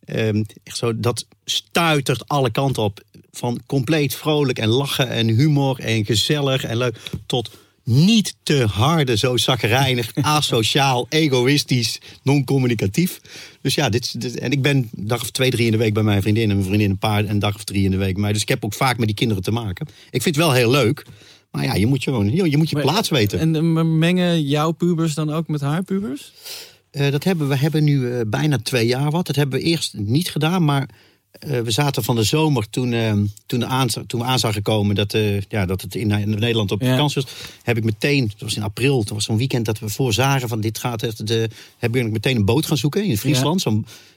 ehm, 0.05 0.43
echt 0.65 0.77
zo, 0.77 1.01
dat 1.01 1.27
stuitert 1.45 2.29
alle 2.29 2.51
kanten 2.51 2.83
op. 2.83 3.01
Van 3.33 3.61
compleet 3.67 4.15
vrolijk 4.15 4.59
en 4.59 4.69
lachen 4.69 5.09
en 5.09 5.29
humor 5.29 5.79
en 5.79 6.05
gezellig 6.05 6.65
en 6.65 6.77
leuk. 6.77 6.97
Tot 7.27 7.51
niet 7.89 8.35
te 8.43 8.67
harde, 8.67 9.17
zo 9.17 9.37
zagrijnig, 9.37 10.11
asociaal, 10.39 11.07
egoïstisch, 11.09 12.01
non-communicatief. 12.23 13.21
Dus 13.63 13.75
ja, 13.75 13.89
dit, 13.89 14.39
en 14.39 14.51
ik 14.51 14.63
ben 14.63 14.77
een 14.77 15.07
dag 15.07 15.21
of 15.21 15.31
twee, 15.31 15.51
drie 15.51 15.67
in 15.67 15.73
de 15.73 15.79
week 15.79 15.95
bij 15.95 16.03
mijn 16.03 16.23
vriendin. 16.23 16.51
En 16.51 16.57
mijn 16.57 16.69
vriendin 16.69 16.91
een 16.91 16.99
paar, 16.99 17.25
een 17.25 17.39
dag 17.39 17.55
of 17.55 17.65
drie 17.65 17.85
in 17.85 17.91
de 17.91 17.97
week 17.97 18.13
bij 18.13 18.23
mij. 18.23 18.33
Dus 18.33 18.43
ik 18.43 18.49
heb 18.49 18.65
ook 18.65 18.75
vaak 18.75 18.99
met 18.99 19.07
die 19.07 19.17
kinderen 19.17 19.43
te 19.43 19.51
maken. 19.51 19.87
Ik 20.11 20.23
vind 20.23 20.37
het 20.37 20.45
wel 20.45 20.53
heel 20.53 20.71
leuk. 20.71 21.07
Maar 21.51 21.65
ja, 21.65 21.75
je 21.75 21.87
moet 21.87 22.05
je, 22.05 22.11
gewoon, 22.11 22.31
je, 22.51 22.57
moet 22.57 22.69
je 22.69 22.75
Maar- 22.77 22.85
plaats 22.85 23.09
weten. 23.09 23.39
En 23.39 23.57
eh, 23.57 23.83
mengen 23.85 24.43
jouw 24.43 24.71
pubers 24.73 25.15
dan 25.15 25.31
ook 25.33 25.49
met 25.49 25.61
haar 25.61 25.83
pubers? 25.83 26.33
Eh, 26.91 27.11
dat 27.11 27.25
hebben 27.25 27.49
we 27.49 27.57
hebben 27.57 27.85
nu 27.85 28.13
eh, 28.13 28.21
bijna 28.27 28.59
twee 28.59 28.87
jaar 28.87 29.11
wat. 29.11 29.27
Dat 29.27 29.37
hebben 29.37 29.59
we 29.59 29.65
eerst 29.65 29.95
niet 29.97 30.31
gedaan, 30.31 30.65
maar 30.65 30.89
eh, 31.39 31.61
we 31.61 31.71
zaten 31.71 32.03
van 32.05 32.17
de 32.17 32.23
zomer 32.23 32.71
toen, 32.71 32.93
eh, 32.93 33.13
toen, 33.47 33.61
de 33.61 33.67
aanza- 33.67 34.03
toen 34.07 34.21
we 34.21 34.27
aan 34.27 34.39
zagen 34.39 34.63
komen 34.63 34.95
dat, 34.95 35.15
eh, 35.15 35.41
ja, 35.41 35.67
dat 35.67 35.81
het 35.83 35.95
in, 35.95 36.11
in 36.11 36.29
Nederland 36.31 36.71
op 36.73 36.81
Ja. 36.83 36.91
vakantie 36.91 37.23
was, 37.23 37.33
heb 37.63 37.77
ik 37.77 37.85
meteen, 37.85 38.27
dat 38.27 38.41
was 38.41 38.57
in 38.57 38.63
april, 38.63 38.99
dat 38.99 39.09
was 39.09 39.25
zo'n 39.25 39.37
weekend 39.37 39.65
dat 39.65 39.79
we 39.79 39.89
voorzagen 39.89 40.49
van 40.49 40.61
dit 40.61 40.79
gaat 40.79 41.03
echt, 41.03 41.27
de, 41.27 41.49
heb 41.79 41.97
ik 41.97 42.11
meteen 42.11 42.37
een 42.37 42.45
boot 42.45 42.67
gaan 42.67 42.77
zoeken 42.77 43.05
in 43.05 43.19
Friesland. 43.19 43.65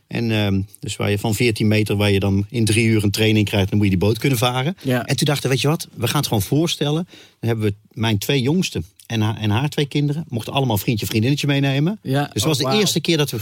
En 0.08 0.32
ehm, 0.32 0.62
dus 0.80 0.96
waar 0.96 1.10
je 1.12 1.20
van 1.20 1.36
14 1.36 1.68
meter, 1.68 1.96
waar 1.96 2.12
je 2.12 2.20
dan 2.20 2.46
in 2.50 2.66
drie 2.66 2.86
uur 2.86 3.04
een 3.04 3.12
training 3.12 3.46
krijgt, 3.48 3.70
dan 3.70 3.78
moet 3.78 3.86
je 3.88 3.98
die 3.98 4.02
boot 4.08 4.18
kunnen 4.18 4.38
varen. 4.38 4.76
Ja. 4.84 5.06
En 5.06 5.16
toen 5.16 5.26
dachten 5.26 5.44
we, 5.44 5.50
weet 5.50 5.62
je 5.62 5.68
wat, 5.68 5.88
we 5.96 6.08
gaan 6.08 6.18
het 6.18 6.28
gewoon 6.28 6.42
voorstellen. 6.44 7.08
Dan 7.40 7.50
hebben 7.50 7.66
we 7.66 7.74
mijn 7.92 8.18
twee 8.18 8.42
jongsten 8.42 8.86
en 9.06 9.22
haar, 9.22 9.38
en 9.38 9.50
haar 9.50 9.70
twee 9.70 9.86
kinderen, 9.86 10.26
mochten 10.30 10.54
allemaal 10.54 10.78
vriendje, 10.78 11.06
vriendinnetje 11.06 11.48
meenemen. 11.48 12.00
Dus 12.02 12.14
het 12.14 12.38
Oh, 12.38 12.44
was 12.44 12.58
de 12.58 12.64
wauw. 12.64 12.80
eerste 12.80 13.00
keer 13.00 13.18
dat 13.18 13.30
we. 13.32 13.38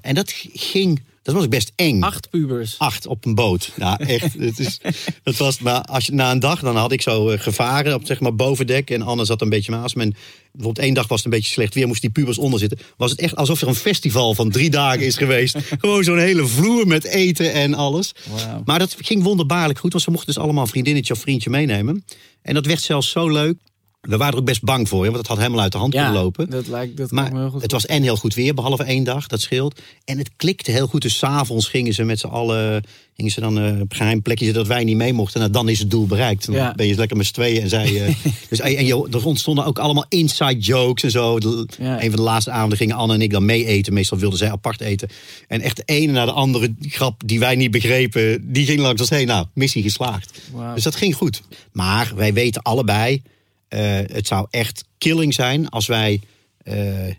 En 0.00 0.14
dat 0.14 0.32
ging. 0.52 1.00
Dat 1.22 1.34
was 1.34 1.48
best 1.48 1.72
eng. 1.76 2.02
Acht 2.02 2.30
pubers. 2.30 2.74
Acht 2.78 3.06
op 3.06 3.24
een 3.24 3.34
boot. 3.34 3.72
Ja, 3.76 3.98
echt. 3.98 4.34
het 4.38 4.58
is, 4.58 4.80
dat 5.22 5.36
was, 5.36 5.58
maar 5.58 5.82
als 5.82 6.06
je, 6.06 6.12
na 6.12 6.30
een 6.30 6.40
dag, 6.40 6.60
dan 6.60 6.76
had 6.76 6.92
ik 6.92 7.02
zo 7.02 7.28
eh, 7.28 7.40
gevaren 7.40 7.94
op 7.94 8.06
zeg 8.06 8.20
maar 8.20 8.34
bovendek. 8.34 8.90
En 8.90 9.02
Anne 9.02 9.24
zat 9.24 9.40
een 9.40 9.48
beetje 9.48 9.72
naast 9.72 9.96
me. 9.96 10.02
En 10.02 10.14
bijvoorbeeld 10.52 10.86
één 10.86 10.94
dag 10.94 11.08
was 11.08 11.16
het 11.16 11.26
een 11.26 11.38
beetje 11.38 11.52
slecht 11.52 11.74
weer, 11.74 11.86
moest 11.86 12.00
die 12.00 12.10
pubers 12.10 12.38
onder 12.38 12.58
zitten. 12.58 12.78
Was 12.96 13.10
het 13.10 13.20
echt 13.20 13.36
alsof 13.36 13.60
er 13.60 13.68
een 13.68 13.74
festival 13.74 14.34
van 14.34 14.50
drie 14.50 14.70
dagen 14.70 15.06
is 15.06 15.16
geweest. 15.16 15.56
Gewoon 15.80 16.04
zo'n 16.04 16.18
hele 16.18 16.46
vloer 16.46 16.86
met 16.86 17.04
eten 17.04 17.52
en 17.52 17.74
alles. 17.74 18.12
Maar 18.64 18.78
dat 18.78 18.96
ging 18.98 19.22
wonderbaarlijk 19.22 19.78
goed, 19.78 19.92
want 19.92 20.04
ze 20.04 20.10
mochten 20.10 20.34
dus 20.34 20.42
allemaal 20.42 20.62
een 20.62 20.70
vriendinnetje 20.70 21.12
of 21.12 21.20
vriendje 21.20 21.50
meenemen. 21.50 22.04
En 22.42 22.54
dat 22.54 22.66
werd 22.66 22.82
zelfs 22.82 23.10
zo 23.10 23.28
leuk. 23.28 23.56
We 24.00 24.16
waren 24.16 24.32
er 24.32 24.38
ook 24.38 24.44
best 24.46 24.62
bang 24.62 24.88
voor, 24.88 24.98
hè, 24.98 25.04
want 25.04 25.16
het 25.18 25.26
had 25.26 25.36
helemaal 25.38 25.60
uit 25.60 25.72
de 25.72 25.78
hand 25.78 25.94
kunnen 25.94 26.12
lopen. 26.12 26.50
dat 26.50 26.66
lijkt 26.66 26.96
dat 26.96 27.10
me 27.10 27.22
heel 27.22 27.32
Maar 27.32 27.50
goed 27.50 27.62
het 27.62 27.72
was 27.72 27.86
en 27.86 28.02
heel 28.02 28.16
goed 28.16 28.34
weer, 28.34 28.54
behalve 28.54 28.82
één 28.84 29.04
dag, 29.04 29.26
dat 29.26 29.40
scheelt. 29.40 29.80
En 30.04 30.18
het 30.18 30.30
klikte 30.36 30.70
heel 30.70 30.86
goed. 30.86 31.02
Dus 31.02 31.18
s'avonds 31.18 31.68
gingen 31.68 31.92
ze 31.94 32.02
met 32.02 32.18
z'n 32.18 32.26
allen 32.26 32.82
gingen 33.16 33.32
ze 33.32 33.40
dan 33.40 33.58
eh, 33.60 33.80
op 33.80 33.92
geheim 33.92 34.22
plekje 34.22 34.52
dat 34.52 34.66
wij 34.66 34.84
niet 34.84 34.96
mee 34.96 35.12
mochten. 35.12 35.40
Nou, 35.40 35.52
dan 35.52 35.68
is 35.68 35.78
het 35.78 35.90
doel 35.90 36.06
bereikt. 36.06 36.46
Dan 36.46 36.54
Ja. 36.54 36.72
ben 36.74 36.86
je 36.86 36.94
lekker 36.94 37.16
met 37.16 37.26
z'n 37.26 37.32
tweeën. 37.32 37.62
En, 37.62 37.68
zij, 37.68 38.04
eh, 38.06 38.14
dus, 38.50 38.60
en 38.60 38.86
je, 38.86 39.08
er 39.10 39.26
ontstonden 39.26 39.64
ook 39.64 39.78
allemaal 39.78 40.04
inside 40.08 40.58
jokes 40.58 41.02
en 41.02 41.10
zo. 41.10 41.38
De- 41.38 41.66
Ja. 41.78 41.94
Een 42.02 42.08
van 42.08 42.16
de 42.18 42.22
laatste 42.24 42.50
avonden 42.50 42.78
gingen 42.78 42.96
Anne 42.96 43.14
en 43.14 43.20
ik 43.22 43.30
dan 43.30 43.44
mee 43.44 43.64
eten. 43.66 43.92
Meestal 43.92 44.18
wilden 44.18 44.38
zij 44.38 44.50
apart 44.50 44.80
eten. 44.80 45.08
En 45.48 45.60
echt 45.60 45.76
de 45.76 45.82
ene 45.86 46.12
na 46.12 46.24
de 46.24 46.32
andere 46.32 46.74
grap 46.80 47.22
die 47.26 47.38
wij 47.38 47.54
niet 47.56 47.70
begrepen, 47.70 48.52
die 48.52 48.66
ging 48.66 48.80
langs 48.80 49.00
ons 49.00 49.10
heen. 49.10 49.26
Nou, 49.26 49.46
missie 49.54 49.82
geslaagd. 49.82 50.38
Dus 50.74 50.82
dat 50.82 50.96
ging 50.96 51.14
goed. 51.14 51.42
Maar 51.72 52.12
wij 52.16 52.32
weten 52.32 52.62
allebei, 52.62 53.14
eh, 53.14 53.20
het 54.12 54.26
zou 54.26 54.46
echt 54.50 54.84
killing 54.98 55.34
zijn 55.34 55.68
als 55.68 55.86
wij 55.86 56.20
eh, 56.60 56.74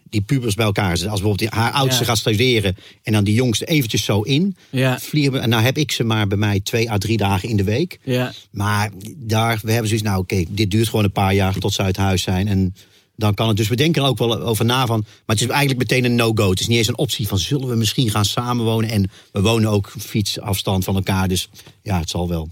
die 0.09 0.21
pubers 0.21 0.55
bij 0.55 0.65
elkaar 0.65 0.89
zetten. 0.89 1.09
Als 1.09 1.19
bijvoorbeeld 1.21 1.53
haar 1.53 1.71
oudste 1.71 1.99
Ja. 1.99 2.07
gaat 2.07 2.17
studeren 2.17 2.77
en 3.03 3.13
dan 3.13 3.23
die 3.23 3.33
jongste 3.33 3.65
eventjes 3.65 4.03
zo 4.03 4.21
in. 4.21 4.55
Ja. 4.69 4.99
Vliegen 4.99 5.49
nou 5.49 5.63
heb 5.63 5.77
ik 5.77 5.91
ze 5.91 6.03
maar 6.03 6.27
bij 6.27 6.37
mij 6.37 6.59
twee 6.59 6.91
à 6.91 6.97
drie 6.97 7.17
dagen 7.17 7.49
in 7.49 7.57
de 7.57 7.63
week. 7.63 7.99
Ja, 8.03 8.33
Maar 8.51 8.89
daar, 9.15 9.59
we 9.63 9.71
hebben 9.71 9.87
zoiets, 9.87 10.07
nou 10.07 10.19
oké, 10.21 10.43
dit 10.49 10.71
duurt 10.71 10.89
gewoon 10.89 11.05
een 11.05 11.11
paar 11.11 11.33
jaar 11.33 11.53
tot 11.55 11.73
ze 11.73 11.81
uit 11.81 11.97
huis 11.97 12.21
zijn. 12.21 12.47
En 12.47 12.75
dan 13.15 13.33
kan 13.33 13.47
het. 13.47 13.57
Dus 13.57 13.67
we 13.67 13.75
denken 13.75 14.01
er 14.01 14.07
ook 14.07 14.17
wel 14.17 14.41
over 14.41 14.65
na 14.65 14.85
van. 14.85 14.99
Maar 14.99 15.35
het 15.35 15.41
is 15.41 15.47
eigenlijk 15.47 15.79
meteen 15.79 16.05
een 16.05 16.15
no-go. 16.15 16.49
Het 16.49 16.59
is 16.59 16.67
niet 16.67 16.77
eens 16.77 16.87
een 16.87 16.97
optie 16.97 17.27
van 17.27 17.37
zullen 17.39 17.67
we 17.67 17.75
misschien 17.75 18.09
gaan 18.09 18.25
samenwonen. 18.25 18.89
En 18.89 19.11
we 19.31 19.41
wonen 19.41 19.69
ook 19.69 19.93
fietsafstand 19.99 20.83
van 20.83 20.95
elkaar. 20.95 21.27
Dus 21.27 21.49
ja, 21.81 21.99
het 21.99 22.09
zal 22.09 22.27
wel. 22.29 22.49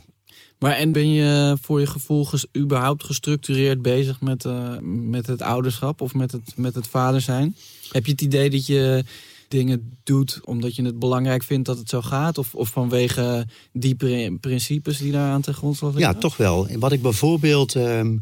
Maar 0.60 0.72
en 0.76 0.92
ben 0.92 1.10
je 1.10 1.58
voor 1.62 1.80
je 1.80 1.86
gevoel 1.88 2.26
ges- 2.26 2.46
überhaupt 2.58 3.04
gestructureerd 3.04 3.82
bezig 3.82 4.22
met, 4.22 4.46
eh, 4.46 4.78
met 4.82 5.28
het 5.28 5.42
ouderschap 5.42 6.02
of 6.02 6.14
met 6.14 6.32
het, 6.32 6.54
met 6.56 6.76
het 6.76 6.88
vader 6.88 7.22
zijn? 7.22 7.56
Heb 7.92 8.06
je 8.06 8.12
het 8.12 8.22
idee 8.22 8.50
dat 8.50 8.66
je 8.66 9.04
dingen 9.48 9.92
doet 10.04 10.40
omdat 10.44 10.76
je 10.76 10.84
het 10.84 11.00
belangrijk 11.00 11.44
vindt 11.44 11.66
dat 11.66 11.78
het 11.78 11.90
zo 11.90 12.02
gaat? 12.02 12.38
Of, 12.38 12.56
of 12.56 12.70
vanwege 12.70 13.48
die 13.74 13.96
pri- 13.96 14.38
principes 14.40 14.98
die 14.98 15.12
daar 15.12 15.32
aan 15.32 15.42
ten 15.42 15.54
grondslag 15.54 15.94
liggen? 15.94 16.14
Ja, 16.14 16.20
toch 16.20 16.38
wel. 16.38 16.68
Wat 16.80 16.92
ik 16.92 17.02
bijvoorbeeld. 17.02 17.76
ehm, 17.76 18.18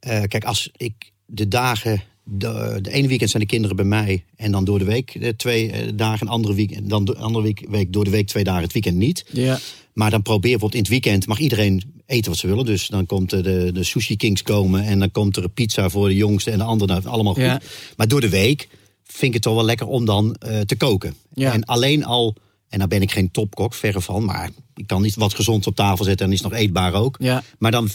eh, 0.00 0.22
kijk, 0.22 0.44
als 0.44 0.70
ik 0.76 1.12
de 1.26 1.48
dagen. 1.48 2.02
De, 2.30 2.78
de 2.82 2.90
ene 2.90 3.08
weekend 3.08 3.30
zijn 3.30 3.42
de 3.42 3.48
kinderen 3.48 3.76
bij 3.76 3.84
mij. 3.84 4.24
En 4.36 4.52
dan 4.52 4.64
door 4.64 4.78
de 4.78 4.84
week 4.84 5.14
eh, 5.14 5.28
twee 5.36 5.94
dagen. 5.94 6.26
En 6.26 6.32
andere 6.32 6.54
week, 6.54 6.88
dan 6.88 7.04
de 7.04 7.16
andere 7.16 7.44
week, 7.44 7.66
week 7.70 7.92
door 7.92 8.04
de 8.04 8.10
week 8.10 8.26
twee 8.26 8.44
dagen. 8.44 8.62
Het 8.62 8.72
weekend 8.72 8.96
niet. 8.96 9.24
Ja, 9.32 9.58
Maar 9.98 10.10
dan 10.10 10.22
probeer 10.22 10.50
bijvoorbeeld 10.50 10.74
in 10.74 10.80
het 10.80 10.88
weekend. 10.88 11.26
mag 11.26 11.38
iedereen 11.38 12.02
eten 12.06 12.30
wat 12.30 12.40
ze 12.40 12.46
willen. 12.46 12.64
Dus 12.64 12.86
dan 12.86 13.06
komt 13.06 13.30
de, 13.30 13.70
de 13.72 13.84
sushi 13.84 14.16
kings 14.16 14.42
komen. 14.42 14.84
En 14.84 14.98
dan 14.98 15.10
komt 15.10 15.36
er 15.36 15.44
een 15.44 15.52
pizza 15.52 15.88
voor 15.88 16.08
de 16.08 16.14
jongste 16.14 16.50
en 16.50 16.58
de 16.58 16.64
andere. 16.64 16.92
Nou, 16.92 17.06
allemaal 17.06 17.34
goed. 17.34 17.42
Ja. 17.42 17.60
Maar 17.96 18.08
door 18.08 18.20
de 18.20 18.28
week 18.28 18.68
vind 19.04 19.22
ik 19.22 19.32
het 19.32 19.42
toch 19.42 19.54
wel 19.54 19.64
lekker 19.64 19.86
om 19.86 20.04
dan 20.04 20.34
eh, 20.34 20.60
te 20.60 20.76
koken. 20.76 21.14
Ja. 21.34 21.52
En 21.52 21.64
alleen 21.64 22.04
al. 22.04 22.34
En 22.68 22.78
daar 22.78 22.88
ben 22.88 23.02
ik 23.02 23.10
geen 23.12 23.30
topkok, 23.30 23.74
verre 23.74 24.00
van. 24.00 24.24
Maar 24.24 24.50
ik 24.74 24.86
kan 24.86 25.02
niet 25.02 25.14
wat 25.14 25.34
gezond 25.34 25.66
op 25.66 25.74
tafel 25.74 26.04
zetten. 26.04 26.26
En 26.26 26.32
is 26.32 26.40
nog 26.40 26.52
eetbaar 26.52 26.94
ook. 26.94 27.16
ja, 27.18 27.42
Maar 27.58 27.70
dan 27.70 27.88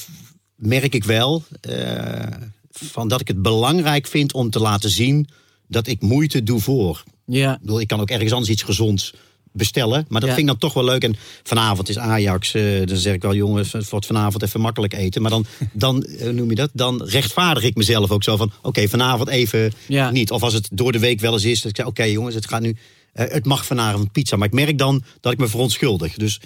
merk 0.56 0.94
ik 0.94 1.04
wel 1.04 1.44
eh, 1.62 2.28
van 2.72 3.08
dat 3.08 3.22
ik 3.22 3.28
het 3.28 3.42
belangrijk 3.42 4.08
vind 4.08 4.34
om 4.34 4.50
te 4.50 4.60
laten 4.60 4.90
zien 4.90 5.28
dat 5.68 5.88
ik 5.88 6.02
moeite 6.02 6.44
doe 6.44 6.60
voor. 6.60 7.04
ja. 7.26 7.54
Ik, 7.54 7.60
bedoel, 7.62 7.80
ik 7.80 7.88
kan 7.88 8.00
ook 8.00 8.10
ergens 8.10 8.32
anders 8.32 8.52
iets 8.52 8.64
gezonds 8.64 9.14
bestellen. 9.54 10.06
Maar 10.10 10.20
dat 10.22 10.30
Ja. 10.30 10.36
vind 10.36 10.40
ik 10.50 10.60
dan 10.60 10.70
toch 10.70 10.74
wel 10.74 10.84
leuk. 10.84 11.04
En 11.04 11.16
vanavond 11.44 11.90
is 11.90 11.98
Ajax. 11.98 12.54
eh, 12.54 12.86
dan 12.86 12.98
zeg 12.98 13.14
ik 13.14 13.22
wel, 13.22 13.36
jongens, 13.36 13.72
het 13.72 13.90
wordt 13.90 14.06
vanavond 14.06 14.44
even 14.44 14.62
makkelijk 14.62 14.94
eten. 14.94 15.22
Maar 15.22 15.32
dan, 15.32 15.46
dan 15.74 16.04
eh, 16.04 16.30
noem 16.30 16.50
je 16.50 16.56
dat, 16.56 16.70
dan 16.74 17.04
rechtvaardig 17.04 17.64
ik 17.64 17.76
mezelf 17.76 18.12
ook 18.12 18.24
zo 18.24 18.38
van... 18.38 18.52
oké, 18.62 18.88
vanavond 18.88 19.30
even 19.30 19.72
Ja. 19.88 20.12
niet. 20.12 20.32
Of 20.32 20.44
als 20.44 20.54
het 20.54 20.68
door 20.72 20.92
de 20.92 21.00
week 21.00 21.20
wel 21.20 21.34
eens 21.34 21.46
is, 21.46 21.62
dat 21.62 21.70
ik 21.72 21.76
zeg, 21.78 21.86
oké 21.86 22.04
jongens, 22.04 22.36
het 22.36 22.48
gaat 22.48 22.62
nu... 22.62 22.76
eh, 23.14 23.26
het 23.30 23.46
mag 23.46 23.66
vanavond 23.66 24.12
pizza. 24.12 24.36
Maar 24.36 24.48
ik 24.48 24.54
merk 24.54 24.78
dan 24.78 25.04
dat 25.22 25.32
ik 25.34 25.38
me 25.40 25.48
verontschuldig. 25.48 26.14
Dus 26.16 26.40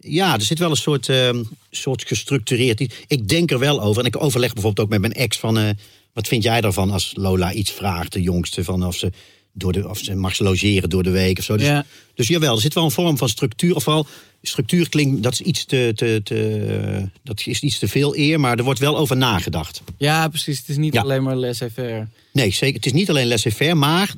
ja, 0.00 0.34
er 0.34 0.42
zit 0.42 0.58
wel 0.58 0.70
een 0.70 0.76
soort, 0.76 1.08
ehm, 1.08 1.42
soort 1.70 2.04
gestructureerd 2.06 2.80
iets. 2.80 2.94
Ik 3.06 3.28
denk 3.28 3.50
er 3.50 3.58
wel 3.58 3.82
over. 3.82 4.00
En 4.02 4.06
ik 4.08 4.22
overleg 4.22 4.52
bijvoorbeeld 4.52 4.86
ook 4.86 4.92
met 4.92 5.00
mijn 5.00 5.12
ex 5.12 5.38
van... 5.38 5.76
wat 6.12 6.28
vind 6.28 6.42
jij 6.42 6.60
daarvan 6.60 6.90
als 6.90 7.12
Lola 7.16 7.52
iets 7.52 7.70
vraagt, 7.70 8.12
de 8.12 8.22
jongste... 8.22 8.64
van 8.64 8.86
of 8.86 8.96
ze, 8.96 9.12
door 9.52 9.72
de, 9.72 9.88
of 9.88 9.98
ze 9.98 10.14
mag 10.14 10.34
ze 10.34 10.42
logeren 10.42 10.90
door 10.90 11.02
de 11.02 11.10
week 11.10 11.38
of 11.38 11.44
zo. 11.44 11.56
Dus, 11.56 11.66
Ja. 11.66 11.84
dus 12.14 12.28
jawel, 12.28 12.54
er 12.54 12.60
zit 12.60 12.74
wel 12.74 12.84
een 12.84 12.90
vorm 12.90 13.18
van 13.18 13.28
structuur. 13.28 13.74
Of 13.74 13.82
vooral, 13.82 14.06
structuur 14.42 14.88
klinkt, 14.88 15.22
dat 15.22 15.32
is 15.32 15.40
iets 15.40 15.64
te, 15.64 15.92
te, 15.96 16.20
te, 16.24 17.08
dat 17.22 17.46
is 17.46 17.60
iets 17.60 17.78
te 17.78 17.88
veel 17.88 18.16
eer... 18.16 18.40
maar 18.40 18.58
er 18.58 18.64
wordt 18.64 18.80
wel 18.80 18.96
over 18.98 19.16
nagedacht. 19.16 19.82
ja, 19.98 20.28
precies. 20.28 20.58
Het 20.58 20.68
is 20.68 20.76
niet 20.76 20.94
Ja. 20.94 21.00
alleen 21.00 21.22
maar 21.22 21.36
laissez-faire. 21.36 22.08
Nee, 22.32 22.50
zeker. 22.52 22.74
Het 22.76 22.86
is 22.86 22.92
niet 22.92 23.08
alleen 23.10 23.26
laissez-faire, 23.26 23.74
maar... 23.74 24.14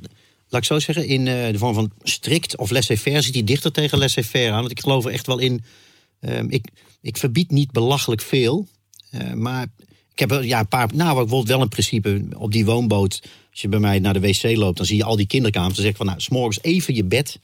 Laat 0.49 0.63
ik 0.63 0.69
zo 0.69 0.79
zeggen, 0.79 1.07
in 1.07 1.27
eh, 1.29 1.53
de 1.53 1.59
vorm 1.59 1.75
van 1.75 1.91
strikt 2.03 2.57
of 2.57 2.71
laissez-faire 2.71 3.23
zit 3.23 3.35
hij 3.35 3.45
dichter 3.45 3.73
tegen 3.73 3.99
laissez-faire 3.99 4.51
aan. 4.53 4.59
Want 4.59 4.71
ik 4.71 4.81
geloof 4.81 5.05
er 5.05 5.11
echt 5.13 5.27
wel 5.27 5.39
in. 5.39 5.65
ehm, 6.21 6.47
ik, 6.49 6.67
ik 7.01 7.17
verbied 7.17 7.51
niet 7.51 7.71
belachelijk 7.71 8.21
veel. 8.23 8.67
eh, 9.11 9.33
maar 9.33 9.67
ik 10.13 10.19
heb 10.19 10.29
wel, 10.29 10.43
ja, 10.43 10.59
een 10.61 10.69
paar. 10.69 10.89
Nou, 10.95 11.09
bijvoorbeeld 11.15 11.49
wel 11.49 11.61
een 11.61 11.69
principe 11.69 12.23
op 12.37 12.53
die 12.53 12.65
woonboot. 12.65 13.23
Als 13.55 13.63
je 13.63 13.69
bij 13.69 13.79
mij 13.79 13.99
naar 13.99 14.13
de 14.13 14.21
wc 14.21 14.57
loopt, 14.57 14.77
dan 14.77 14.87
zie 14.87 14.97
je 14.97 15.05
al 15.05 15.17
die 15.17 15.27
kinderkamers. 15.27 15.75
Dan 15.75 15.83
zeg 15.83 15.91
ik 15.93 15.97
van, 15.99 16.07
nou, 16.07 16.21
s'morgens 16.21 16.59
even 16.63 16.95
je 16.95 17.05
bed. 17.05 17.39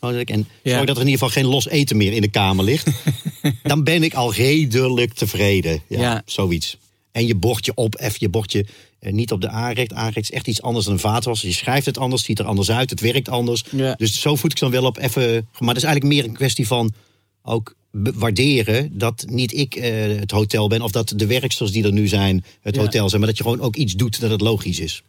En 0.00 0.46
Ja. 0.62 0.74
zorg 0.74 0.86
dat 0.86 0.96
er 0.96 1.02
in 1.02 1.08
ieder 1.08 1.26
geval 1.26 1.42
geen 1.42 1.46
los 1.50 1.68
eten 1.68 1.96
meer 1.96 2.12
in 2.12 2.20
de 2.20 2.28
kamer 2.28 2.64
ligt. 2.64 2.88
dan 3.62 3.84
ben 3.84 4.02
ik 4.02 4.14
al 4.14 4.32
redelijk 4.34 5.12
tevreden. 5.12 5.82
Ja, 5.88 6.00
Ja. 6.00 6.22
zoiets. 6.26 6.76
En 7.12 7.26
je 7.26 7.34
bordje 7.34 7.72
op, 7.74 8.00
even 8.00 8.16
je 8.18 8.28
bordje 8.28 8.66
eh, 8.98 9.12
niet 9.12 9.32
op 9.32 9.40
de 9.40 9.48
aanrecht. 9.48 9.92
Aanrecht 9.92 10.30
is 10.30 10.30
echt 10.30 10.48
iets 10.48 10.62
anders 10.62 10.84
dan 10.84 10.94
een 10.94 11.00
vaatwasser. 11.00 11.48
Je 11.48 11.54
schrijft 11.54 11.86
het 11.86 11.98
anders, 11.98 12.24
ziet 12.24 12.38
er 12.38 12.44
anders 12.44 12.70
uit, 12.70 12.90
het 12.90 13.00
werkt 13.00 13.28
anders. 13.28 13.64
Ja. 13.70 13.94
Dus 13.94 14.20
zo 14.20 14.36
voed 14.36 14.50
ik 14.50 14.58
ze 14.58 14.64
dan 14.64 14.72
wel 14.72 14.84
op 14.84 14.98
even. 14.98 15.48
Maar 15.58 15.74
dat 15.74 15.82
is 15.82 15.82
eigenlijk 15.82 16.14
meer 16.14 16.24
een 16.24 16.36
kwestie 16.36 16.66
van 16.66 16.92
ook 17.42 17.74
waarderen 17.90 18.98
dat 18.98 19.24
niet 19.28 19.52
ik 19.54 19.74
eh, 19.76 19.92
het 20.18 20.30
hotel 20.30 20.68
ben 20.68 20.82
of 20.82 20.90
dat 20.90 21.12
de 21.16 21.26
werksters 21.26 21.70
die 21.70 21.84
er 21.84 21.92
nu 21.92 22.08
zijn 22.08 22.44
het 22.60 22.76
hotel 22.76 23.08
zijn, 23.08 23.20
maar 23.20 23.28
dat 23.28 23.38
je 23.38 23.44
gewoon 23.44 23.60
ook 23.60 23.76
iets 23.76 23.94
doet 23.94 24.20
dat 24.20 24.30
het 24.30 24.40
logisch 24.40 24.78
is. 24.78 25.02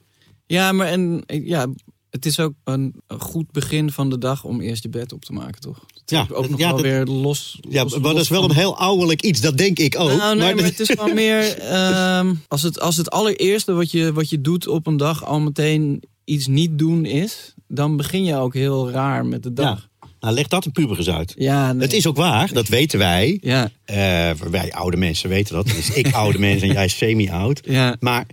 Ja, 0.47 0.71
maar 0.71 0.87
en, 0.87 1.23
ja, 1.27 1.67
het 2.09 2.25
is 2.25 2.39
ook 2.39 2.53
een, 2.63 2.95
goed 3.07 3.51
begin 3.51 3.91
van 3.91 4.09
de 4.09 4.17
dag 4.17 4.43
om 4.43 4.61
eerst 4.61 4.83
je 4.83 4.89
bed 4.89 5.13
op 5.13 5.25
te 5.25 5.33
maken, 5.33 5.61
toch? 5.61 5.79
Het 5.93 6.09
Ja, 6.09 6.27
ook 6.31 6.49
nog 6.49 6.59
ja, 6.59 6.65
wel 6.67 6.75
dat- 6.75 6.85
weer 6.85 7.05
los. 7.05 7.57
Ja, 7.69 7.83
los- 7.83 7.91
maar 7.99 8.13
dat 8.13 8.21
is 8.21 8.29
wel 8.29 8.41
van- 8.41 8.49
een 8.49 8.55
heel 8.55 8.77
ouderlijk 8.77 9.21
iets, 9.21 9.41
dat 9.41 9.57
denk 9.57 9.79
ik 9.79 9.99
ook. 9.99 10.07
Nou, 10.09 10.35
nee, 10.35 10.45
maar, 10.45 10.55
maar 10.55 10.63
het 10.63 10.79
is 10.79 10.89
gewoon 10.89 11.13
meer... 11.13 11.57
ehm, 11.57 12.33
als, 12.47 12.61
het, 12.61 12.79
als 12.79 12.97
het 12.97 13.09
allereerste 13.11 13.73
wat 13.73 13.91
je, 13.91 14.13
wat 14.13 14.29
je 14.29 14.41
doet 14.41 14.67
op 14.67 14.87
een 14.87 14.97
dag 14.97 15.25
al 15.25 15.39
meteen 15.39 16.03
iets 16.23 16.47
niet 16.47 16.77
doen 16.79 17.05
is... 17.05 17.53
dan 17.67 17.97
begin 17.97 18.23
je 18.23 18.35
ook 18.35 18.53
heel 18.53 18.89
raar 18.91 19.25
met 19.25 19.43
de 19.43 19.53
dag. 19.53 19.89
ja. 20.01 20.07
Nou, 20.19 20.33
leg 20.37 20.47
dat 20.47 20.65
een 20.65 20.71
puber 20.71 20.97
eens 20.97 21.09
uit. 21.09 21.33
Ja, 21.37 21.73
nee. 21.73 21.81
Het 21.81 21.93
is 21.93 22.07
ook 22.07 22.15
waar, 22.15 22.53
dat 22.53 22.67
weten 22.67 22.99
wij. 22.99 23.37
Ja, 23.41 23.69
Eh, 23.83 24.31
wij 24.49 24.71
oude 24.73 24.97
mensen 24.97 25.29
weten 25.29 25.55
dat. 25.55 25.65
Dus 25.65 25.89
ik 25.89 26.13
oude 26.15 26.39
mensen 26.39 26.67
en 26.67 26.73
jij 26.73 26.87
semi-oud. 26.87 27.59
ja. 27.63 27.95
Maar 27.99 28.25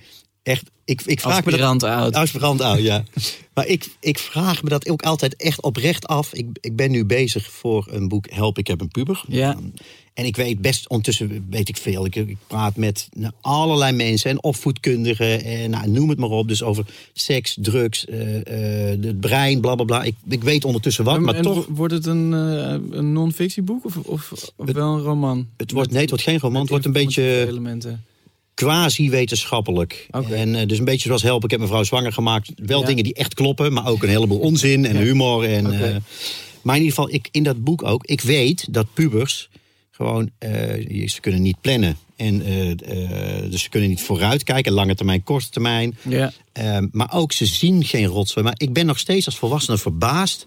echt, 0.42 0.70
ik, 0.92 1.02
ik 1.06 1.20
vraag 1.20 1.44
me 1.44 1.56
dat... 1.56 1.82
Oud. 1.82 2.14
Aspirant 2.14 2.60
oud, 2.60 2.80
ja. 2.80 3.04
Maar 3.54 3.66
ik, 3.66 3.88
ik 4.00 4.18
vraag 4.18 4.62
me 4.62 4.68
dat 4.68 4.88
ook 4.88 5.02
altijd 5.02 5.36
echt 5.36 5.62
oprecht 5.62 6.06
af. 6.06 6.32
Ik, 6.34 6.46
ik 6.60 6.76
ben 6.76 6.90
nu 6.90 7.04
bezig 7.04 7.50
voor 7.50 7.86
een 7.90 8.08
boek 8.08 8.26
Help, 8.30 8.58
ik 8.58 8.66
heb 8.66 8.80
een 8.80 8.88
puber. 8.88 9.24
Ja. 9.28 9.56
En 10.14 10.24
ik 10.24 10.36
weet 10.36 10.60
best, 10.60 10.88
ondertussen 10.88 11.46
weet 11.50 11.68
ik 11.68 11.76
veel. 11.76 12.04
Ik, 12.04 12.14
ik 12.16 12.36
praat 12.46 12.76
met 12.76 13.08
nou, 13.12 13.32
allerlei 13.40 13.92
mensen 13.92 14.30
en 14.30 14.42
opvoedkundigen 14.42 15.44
en 15.44 15.70
nou, 15.70 15.88
noem 15.90 16.08
het 16.08 16.18
maar 16.18 16.28
op. 16.28 16.48
Dus 16.48 16.62
over 16.62 16.84
seks, 17.12 17.56
drugs, 17.60 18.06
eh, 18.06 18.90
eh, 18.90 19.00
het 19.02 19.20
brein, 19.20 19.60
bla 19.60 19.74
bla 19.74 19.84
bla. 19.84 20.02
Ik, 20.02 20.14
ik 20.28 20.42
weet 20.42 20.64
ondertussen 20.64 21.04
wat, 21.04 21.20
maar 21.20 21.34
en 21.34 21.42
toch... 21.42 21.66
wo- 21.66 21.72
Wordt 21.74 21.94
het 21.94 22.06
een, 22.06 22.34
eh, 22.34 22.98
een 22.98 23.12
non-fictieboek 23.12 23.84
of, 23.84 23.96
of, 23.96 24.32
of 24.56 24.72
wel 24.72 24.94
een 24.94 25.02
roman? 25.02 25.48
Het 25.56 25.70
wordt, 25.70 25.90
nee, 25.90 26.00
het 26.00 26.10
wordt 26.10 26.24
geen 26.24 26.38
roman, 26.38 26.60
het 26.60 26.70
wordt 26.70 26.84
een 26.84 26.92
beetje... 26.92 27.46
Elementen. 27.46 28.04
Quasi-wetenschappelijk. 28.54 30.06
En 30.30 30.54
eh, 30.54 30.66
dus 30.66 30.78
een 30.78 30.84
beetje 30.84 31.06
zoals 31.06 31.22
helpen. 31.22 31.44
Ik 31.44 31.50
heb 31.50 31.60
mevrouw 31.60 31.82
zwanger 31.82 32.12
gemaakt. 32.12 32.52
Wel 32.56 32.80
Ja. 32.80 32.86
dingen 32.86 33.04
die 33.04 33.14
echt 33.14 33.34
kloppen, 33.34 33.72
maar 33.72 33.86
ook 33.88 34.02
een 34.02 34.08
heleboel 34.08 34.38
onzin 34.38 34.86
en 34.86 34.96
humor. 34.96 35.44
En, 35.44 35.66
eh, 35.72 35.96
maar 36.62 36.76
in 36.76 36.82
ieder 36.82 36.96
geval, 36.96 37.14
ik, 37.14 37.28
in 37.30 37.42
dat 37.42 37.64
boek 37.64 37.82
ook. 37.84 38.04
Ik 38.06 38.20
weet 38.20 38.66
dat 38.70 38.86
pubers 38.94 39.48
gewoon, 39.90 40.30
eh, 40.38 41.08
ze 41.08 41.20
kunnen 41.20 41.42
niet 41.42 41.60
plannen. 41.60 41.96
En 42.16 42.38
dus 43.50 43.62
ze 43.62 43.68
kunnen 43.68 43.88
niet 43.88 44.00
vooruitkijken, 44.02 44.72
lange 44.72 44.94
termijn, 44.94 45.22
korte 45.22 45.48
termijn. 45.48 45.96
Ja. 46.08 46.32
Ehm, 46.52 46.86
maar 46.90 47.14
ook 47.14 47.32
ze 47.32 47.46
zien 47.46 47.84
geen 47.84 48.06
rotzooi. 48.06 48.44
Maar 48.46 48.54
ik 48.56 48.72
ben 48.72 48.86
nog 48.86 48.98
steeds 48.98 49.26
als 49.26 49.36
volwassene 49.36 49.78
verbaasd 49.78 50.44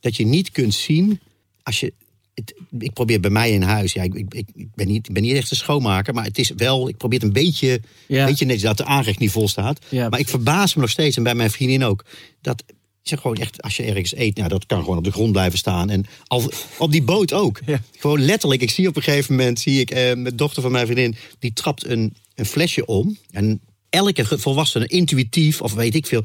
dat 0.00 0.16
je 0.16 0.26
niet 0.26 0.50
kunt 0.50 0.74
zien 0.74 1.20
als 1.62 1.80
je. 1.80 1.92
Het, 2.38 2.54
ik 2.78 2.92
probeer 2.92 3.20
bij 3.20 3.30
mij 3.30 3.50
in 3.50 3.62
huis. 3.62 3.92
Ja, 3.92 4.02
ik, 4.02 4.14
ik, 4.14 4.48
ik 4.54 4.74
ben 4.74 4.86
niet, 4.86 5.08
ik 5.08 5.14
ben 5.14 5.22
niet 5.22 5.36
echt 5.36 5.50
een 5.50 5.56
schoonmaker, 5.56 6.14
maar 6.14 6.24
het 6.24 6.38
is 6.38 6.50
wel. 6.56 6.88
Ik 6.88 6.96
probeer 6.96 7.18
het 7.18 7.26
een 7.28 7.32
beetje, 7.44 7.80
Ja. 8.08 8.24
beetje 8.26 8.44
netjes 8.44 8.62
dat 8.64 8.76
de 8.76 8.84
aanrecht 8.84 9.18
niet 9.18 9.30
vol 9.30 9.48
staat. 9.48 9.84
Ja, 9.88 10.08
maar 10.08 10.18
ik 10.18 10.28
verbaas 10.28 10.74
me 10.74 10.80
nog 10.80 10.90
steeds 10.90 11.16
en 11.16 11.22
bij 11.22 11.34
mijn 11.34 11.50
vriendin 11.50 11.84
ook. 11.84 12.04
Dat 12.40 12.64
zeg 13.02 13.20
gewoon 13.20 13.36
echt, 13.36 13.62
als 13.62 13.76
je 13.76 13.82
ergens 13.82 14.16
eet, 14.16 14.36
nou, 14.36 14.48
dat 14.48 14.66
kan 14.66 14.80
gewoon 14.82 14.98
op 14.98 15.04
de 15.04 15.12
grond 15.12 15.32
blijven 15.32 15.58
staan. 15.58 15.90
En 15.90 16.04
al, 16.26 16.50
op 16.78 16.92
die 16.92 17.02
boot 17.02 17.32
ook. 17.32 17.60
Ja. 17.66 17.80
Gewoon 17.98 18.20
letterlijk. 18.20 18.62
Ik 18.62 18.70
zie 18.70 18.88
op 18.88 18.96
een 18.96 19.02
gegeven 19.02 19.36
moment, 19.36 19.60
zie 19.60 19.80
ik 19.80 19.90
eh, 19.90 20.14
mijn 20.14 20.36
dochter 20.36 20.62
van 20.62 20.72
mijn 20.72 20.86
vriendin, 20.86 21.14
die 21.38 21.52
trapt 21.52 21.86
een, 21.86 22.14
een 22.34 22.46
flesje 22.46 22.86
om. 22.86 23.18
En 23.30 23.60
elke 23.90 24.38
volwassene 24.38 24.86
intuïtief, 24.86 25.60
of 25.62 25.74
weet 25.74 25.94
ik 25.94 26.06
veel. 26.06 26.22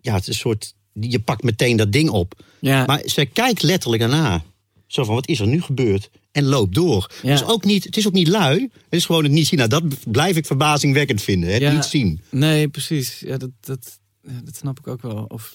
Ja, 0.00 0.12
het 0.14 0.22
is 0.22 0.28
een 0.28 0.34
soort. 0.34 0.74
Je 1.00 1.18
pakt 1.18 1.42
meteen 1.42 1.76
dat 1.76 1.92
ding 1.92 2.08
op. 2.10 2.44
Ja. 2.60 2.84
Maar 2.84 3.02
zij 3.04 3.26
kijkt 3.26 3.62
letterlijk 3.62 4.02
erna. 4.02 4.44
Zo 4.86 5.04
van, 5.04 5.14
wat 5.14 5.28
is 5.28 5.40
er 5.40 5.46
nu 5.46 5.60
gebeurd? 5.62 6.10
En 6.32 6.44
loopt 6.44 6.74
door. 6.74 7.10
Ja. 7.22 7.30
Dus 7.30 7.44
ook 7.44 7.64
niet, 7.64 7.84
het 7.84 7.96
is 7.96 8.06
ook 8.06 8.12
niet 8.12 8.28
lui. 8.28 8.60
Het 8.60 8.72
is 8.90 9.04
gewoon 9.06 9.22
het 9.22 9.32
niet 9.32 9.46
zien. 9.46 9.58
Nou, 9.58 9.70
dat 9.70 9.84
blijf 10.10 10.36
ik 10.36 10.46
verbazingwekkend 10.46 11.22
vinden. 11.22 11.52
Het 11.52 11.62
Ja. 11.62 11.72
niet 11.72 11.84
zien. 11.84 12.20
Nee, 12.30 12.68
precies. 12.68 13.20
Ja, 13.20 13.36
dat, 13.36 13.50
dat, 13.60 13.98
dat 14.44 14.56
snap 14.56 14.78
ik 14.78 14.86
ook 14.86 15.02
wel. 15.02 15.24
Of 15.28 15.54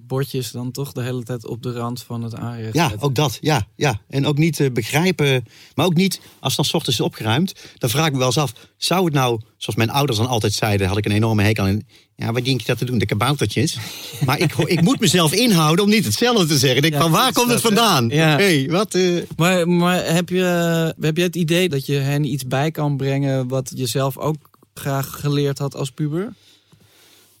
bordjes 0.00 0.50
dan 0.50 0.70
toch 0.70 0.92
de 0.92 1.02
hele 1.02 1.22
tijd 1.22 1.46
op 1.46 1.62
de 1.62 1.72
rand 1.72 2.02
van 2.02 2.22
het 2.22 2.34
aanrecht. 2.34 2.74
Ja, 2.74 2.92
ook 2.98 3.14
dat. 3.14 3.38
Ja, 3.40 3.66
ja. 3.76 4.00
En 4.08 4.26
ook 4.26 4.38
niet 4.38 4.60
eh, 4.60 4.70
begrijpen. 4.70 5.44
Maar 5.74 5.86
ook 5.86 5.94
niet, 5.94 6.20
als 6.40 6.56
het 6.56 6.56
dan 6.56 6.64
's 6.64 6.74
ochtends 6.74 6.98
is 6.98 7.04
opgeruimd. 7.04 7.54
Dan 7.78 7.90
vraag 7.90 8.06
ik 8.06 8.12
me 8.12 8.18
wel 8.18 8.26
eens 8.26 8.38
af. 8.38 8.52
Zou 8.76 9.04
het 9.04 9.14
nou, 9.14 9.40
zoals 9.56 9.76
mijn 9.76 9.90
ouders 9.90 10.18
dan 10.18 10.26
altijd 10.28 10.52
zeiden. 10.52 10.88
Had 10.88 10.96
ik 10.96 11.04
een 11.04 11.12
enorme 11.12 11.42
hekel 11.42 11.64
aan. 11.64 11.82
Ja, 12.16 12.32
wat 12.32 12.44
denk 12.44 12.60
je 12.60 12.66
dat 12.66 12.78
te 12.78 12.84
doen? 12.84 12.98
De 12.98 13.06
kaboutertjes. 13.06 13.76
Maar 14.26 14.38
ik, 14.38 14.52
ik 14.56 14.80
moet 14.80 15.00
mezelf 15.00 15.32
inhouden 15.32 15.84
om 15.84 15.90
niet 15.90 16.04
hetzelfde 16.04 16.46
te 16.46 16.58
zeggen. 16.58 16.76
Ik 16.76 16.82
denk 16.82 16.94
Ja, 16.94 17.00
van, 17.00 17.10
waar 17.10 17.32
komt 17.32 17.50
het 17.50 17.60
vandaan? 17.60 18.08
Ja. 18.08 18.36
hey, 18.36 18.68
wat... 18.70 18.94
eh, 18.94 19.22
Maar, 19.36 19.68
maar 19.68 20.04
heb, 20.14 20.28
je, 20.28 20.94
heb 21.00 21.16
je 21.16 21.22
het 21.22 21.36
idee 21.36 21.68
dat 21.68 21.86
je 21.86 21.94
hen 21.94 22.24
iets 22.24 22.46
bij 22.46 22.70
kan 22.70 22.96
brengen... 22.96 23.48
wat 23.48 23.72
je 23.74 23.86
zelf 23.86 24.18
ook 24.18 24.36
graag 24.74 25.20
geleerd 25.20 25.58
had 25.58 25.74
als 25.74 25.90
puber? 25.90 26.32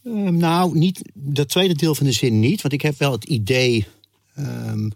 Ehm, 0.06 0.36
nou, 0.36 0.78
niet 0.78 1.02
dat 1.14 1.48
tweede 1.48 1.74
deel 1.74 1.94
van 1.94 2.06
de 2.06 2.12
zin 2.12 2.40
niet. 2.40 2.62
Want 2.62 2.74
ik 2.74 2.82
heb 2.82 2.98
wel 2.98 3.12
het 3.12 3.24
idee. 3.24 3.86
ehm, 4.34 4.88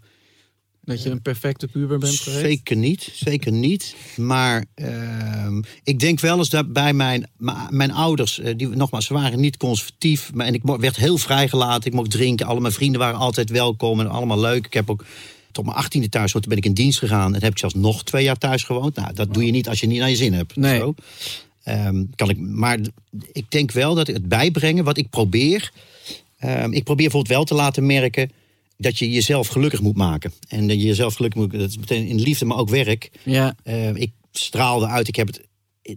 Dat 0.84 1.02
je 1.02 1.10
een 1.10 1.22
perfecte 1.22 1.66
puber 1.68 1.98
bent 1.98 2.18
geweest? 2.20 2.40
zeker 2.40 2.76
niet, 2.76 3.10
zeker 3.14 3.52
niet. 3.52 3.94
Maar 4.16 4.64
ehm, 4.74 5.62
ik 5.82 5.98
denk 6.00 6.20
wel 6.20 6.38
eens 6.38 6.48
dat 6.48 6.72
bij 6.72 6.92
mijn, 6.92 7.30
mijn 7.70 7.92
ouders, 7.92 8.38
eh, 8.38 8.54
die 8.56 8.68
nogmaals, 8.68 9.06
ze 9.06 9.12
waren 9.14 9.40
niet 9.40 9.56
conservatief. 9.56 10.30
Maar, 10.34 10.46
en 10.46 10.54
ik 10.54 10.62
werd 10.64 10.96
heel 10.96 11.18
vrijgelaten. 11.18 11.90
Ik 11.90 11.96
mocht 11.96 12.10
drinken. 12.10 12.46
Alle 12.46 12.60
mijn 12.60 12.72
vrienden 12.72 13.00
waren 13.00 13.18
altijd 13.18 13.50
welkom 13.50 14.00
en 14.00 14.08
allemaal 14.10 14.40
leuk. 14.40 14.66
Ik 14.66 14.72
heb 14.72 14.90
ook 14.90 15.04
tot 15.52 15.64
mijn 15.64 15.76
achttiende 15.76 16.08
thuis. 16.08 16.32
Toen 16.32 16.42
ben 16.48 16.56
ik 16.56 16.64
in 16.64 16.74
dienst 16.74 16.98
gegaan. 16.98 17.34
En 17.34 17.42
heb 17.42 17.52
ik 17.52 17.58
zelfs 17.58 17.74
nog 17.74 18.04
twee 18.04 18.24
jaar 18.24 18.38
thuis 18.38 18.64
gewoond. 18.64 18.94
Nou, 18.96 19.14
dat 19.14 19.34
doe 19.34 19.46
je 19.46 19.52
niet 19.52 19.68
als 19.68 19.80
je 19.80 19.86
niet 19.86 19.98
naar 19.98 20.10
je 20.10 20.16
zin 20.16 20.32
hebt. 20.32 20.56
Nee. 20.56 20.78
Zo. 20.78 20.94
Ehm, 21.70 22.04
kan 22.14 22.28
ik, 22.30 22.38
maar 22.38 22.78
ik 23.32 23.44
denk 23.50 23.72
wel 23.72 23.94
dat 23.94 24.06
het 24.06 24.28
bijbrengen, 24.28 24.84
wat 24.84 24.96
ik 24.98 25.10
probeer. 25.10 25.72
ehm, 26.38 26.72
ik 26.72 26.84
probeer 26.84 27.04
bijvoorbeeld 27.08 27.28
wel 27.36 27.44
te 27.44 27.54
laten 27.54 27.86
merken 27.86 28.30
dat 28.76 28.98
je 28.98 29.10
jezelf 29.10 29.48
gelukkig 29.48 29.80
moet 29.80 29.96
maken. 29.96 30.32
En 30.48 30.68
dat 30.68 30.76
je 30.80 30.86
jezelf 30.86 31.14
gelukkig 31.14 31.40
moet. 31.40 31.52
Dat 31.52 31.68
is 31.68 31.78
meteen 31.78 32.06
in 32.06 32.20
liefde, 32.20 32.44
maar 32.44 32.56
ook 32.58 32.68
werk. 32.68 33.10
Ja, 33.24 33.54
Eh, 33.62 33.94
ik 33.94 34.10
straalde 34.32 34.86
uit. 34.86 35.08
Ik 35.08 35.16
heb 35.16 35.26
het. 35.26 35.40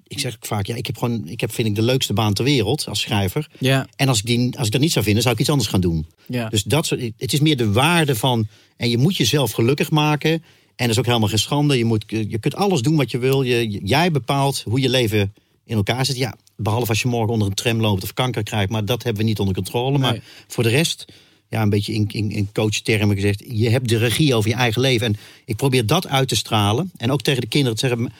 Ik 0.07 0.19
zeg 0.19 0.35
ook 0.35 0.45
vaak, 0.45 0.65
ja, 0.65 0.75
ik 0.75 0.85
heb 0.85 0.97
gewoon, 0.97 1.27
ik 1.27 1.41
heb, 1.41 1.51
vind 1.53 1.67
ik 1.67 1.75
de 1.75 1.81
leukste 1.81 2.13
baan 2.13 2.33
ter 2.33 2.43
wereld 2.45 2.87
als 2.87 2.99
schrijver. 3.01 3.47
ja, 3.59 3.87
En 3.95 4.07
als 4.07 4.19
ik, 4.19 4.25
die, 4.25 4.57
als 4.57 4.65
ik 4.65 4.71
dat 4.71 4.81
niet 4.81 4.91
zou 4.91 5.05
vinden, 5.05 5.23
zou 5.23 5.33
ik 5.35 5.41
iets 5.41 5.49
anders 5.49 5.69
gaan 5.69 5.81
doen. 5.81 6.05
ja. 6.27 6.49
Dus 6.49 6.63
dat 6.63 6.85
soort, 6.85 7.01
het 7.17 7.33
is 7.33 7.39
meer 7.39 7.57
de 7.57 7.71
waarde 7.71 8.15
van. 8.15 8.47
En 8.77 8.89
je 8.89 8.97
moet 8.97 9.17
jezelf 9.17 9.51
gelukkig 9.51 9.91
maken. 9.91 10.31
En 10.31 10.41
dat 10.75 10.89
is 10.89 10.97
ook 10.97 11.05
helemaal 11.05 11.27
geen 11.29 11.39
schande. 11.39 11.77
Je, 11.77 11.85
moet, 11.85 12.03
je 12.07 12.37
kunt 12.39 12.55
alles 12.55 12.81
doen 12.81 12.95
wat 12.95 13.11
je 13.11 13.17
wil. 13.17 13.41
Je, 13.43 13.67
jij 13.83 14.11
bepaalt 14.11 14.61
hoe 14.65 14.79
je 14.79 14.89
leven 14.89 15.33
in 15.65 15.75
elkaar 15.75 16.05
zit. 16.05 16.17
Ja, 16.17 16.35
behalve 16.55 16.89
als 16.89 17.01
je 17.01 17.07
morgen 17.07 17.33
onder 17.33 17.47
een 17.47 17.53
tram 17.53 17.81
loopt 17.81 18.03
of 18.03 18.13
kanker 18.13 18.43
krijgt. 18.43 18.69
Maar 18.71 18.85
dat 18.85 19.03
hebben 19.03 19.21
we 19.21 19.27
niet 19.27 19.39
onder 19.39 19.55
controle. 19.55 19.91
Nee. 19.91 19.99
Maar 19.99 20.19
voor 20.47 20.63
de 20.63 20.69
rest, 20.69 21.05
ja, 21.49 21.61
een 21.61 21.69
beetje 21.69 21.93
in, 21.93 22.07
in, 22.11 22.31
in 22.31 22.49
coachtermen 22.53 23.15
gezegd. 23.15 23.43
Je 23.47 23.69
hebt 23.69 23.89
de 23.89 23.97
regie 23.97 24.35
over 24.35 24.49
je 24.49 24.55
eigen 24.55 24.81
leven. 24.81 25.07
En 25.07 25.15
ik 25.45 25.55
probeer 25.55 25.85
dat 25.85 26.07
uit 26.07 26.27
te 26.27 26.35
stralen. 26.35 26.91
En 26.97 27.11
ook 27.11 27.21
tegen 27.21 27.41
de 27.41 27.47
kinderen 27.47 27.77
te 27.77 27.87
zeggen. 27.87 28.13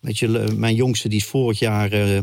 Weet 0.00 0.18
je, 0.18 0.28
mijn 0.56 0.74
jongste 0.74 1.08
die 1.08 1.18
is 1.18 1.24
vorig 1.24 1.58
jaar. 1.58 1.92
eh, 1.92 2.18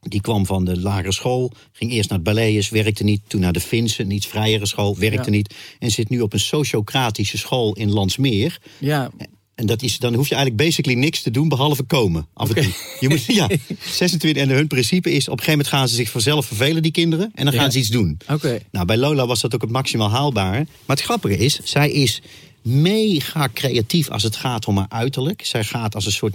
die 0.00 0.20
kwam 0.20 0.46
van 0.46 0.64
de 0.64 0.80
lagere 0.80 1.12
school, 1.12 1.52
ging 1.72 1.92
eerst 1.92 2.08
naar 2.08 2.18
het 2.18 2.26
Balletjes, 2.26 2.68
werkte 2.68 3.04
niet. 3.04 3.20
Toen 3.26 3.40
naar 3.40 3.52
de 3.52 3.60
Finse, 3.60 4.02
een 4.02 4.10
iets 4.10 4.26
vrijere 4.26 4.66
school, 4.66 4.96
werkte 4.98 5.30
Ja. 5.30 5.36
niet. 5.36 5.54
En 5.78 5.90
zit 5.90 6.08
nu 6.08 6.20
op 6.20 6.32
een 6.32 6.40
sociocratische 6.40 7.38
school 7.38 7.74
in 7.74 7.90
Landsmeer. 7.90 8.58
ja. 8.78 9.10
En 9.58 9.66
dat 9.66 9.82
is, 9.82 9.98
dan 9.98 10.14
hoef 10.14 10.28
je 10.28 10.34
eigenlijk 10.34 10.64
basically 10.64 10.98
niks 10.98 11.22
te 11.22 11.30
doen 11.30 11.48
behalve 11.48 11.82
komen. 11.82 12.26
Af 12.34 12.48
en 12.48 12.54
toe. 12.62 12.72
Je 13.00 13.08
moet, 13.08 13.24
ja, 13.24 13.48
26. 13.90 14.42
En 14.42 14.48
hun 14.48 14.66
principe 14.66 15.10
is, 15.12 15.28
op 15.28 15.32
een 15.38 15.38
gegeven 15.44 15.50
moment 15.50 15.68
gaan 15.68 15.88
ze 15.88 15.94
zich 15.94 16.10
vanzelf 16.10 16.46
vervelen, 16.46 16.82
die 16.82 16.90
kinderen. 16.92 17.30
En 17.34 17.44
dan 17.44 17.54
gaan 17.54 17.64
Ja. 17.64 17.70
ze 17.70 17.78
iets 17.78 17.88
doen. 17.88 18.18
Oké. 18.28 18.58
Nou, 18.70 18.86
bij 18.86 18.96
Lola 18.96 19.26
was 19.26 19.40
dat 19.40 19.54
ook 19.54 19.60
het 19.60 19.70
maximaal 19.70 20.10
haalbare. 20.10 20.58
Maar 20.86 20.96
het 20.96 21.04
grappige 21.04 21.36
is, 21.36 21.60
zij 21.64 21.90
is 21.90 22.22
mega 22.62 23.48
creatief 23.54 24.08
als 24.10 24.22
het 24.22 24.36
gaat 24.36 24.66
om 24.66 24.76
haar 24.76 24.86
uiterlijk. 24.88 25.44
Zij 25.44 25.64
gaat 25.64 25.94
als 25.94 26.06
een 26.06 26.12
soort 26.12 26.34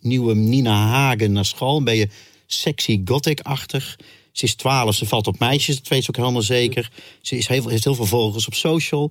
nieuwe 0.00 0.34
Nina 0.34 0.86
Hagen 0.86 1.32
naar 1.32 1.44
school. 1.44 1.82
Ben 1.82 1.96
je 1.96 2.08
sexy 2.46 3.00
gothic-achtig. 3.04 3.96
Ze 4.32 4.44
is 4.44 4.54
12, 4.54 4.94
ze 4.94 5.06
valt 5.06 5.26
op 5.26 5.38
meisjes, 5.38 5.76
dat 5.76 5.88
weet 5.88 6.02
ze 6.04 6.08
ook 6.08 6.16
helemaal 6.16 6.42
zeker. 6.42 6.90
Ze 7.20 7.36
is 7.36 7.46
heel, 7.48 7.68
heeft 7.68 7.84
heel 7.84 7.94
veel 7.94 8.06
volgers 8.06 8.46
op 8.46 8.54
social. 8.54 9.10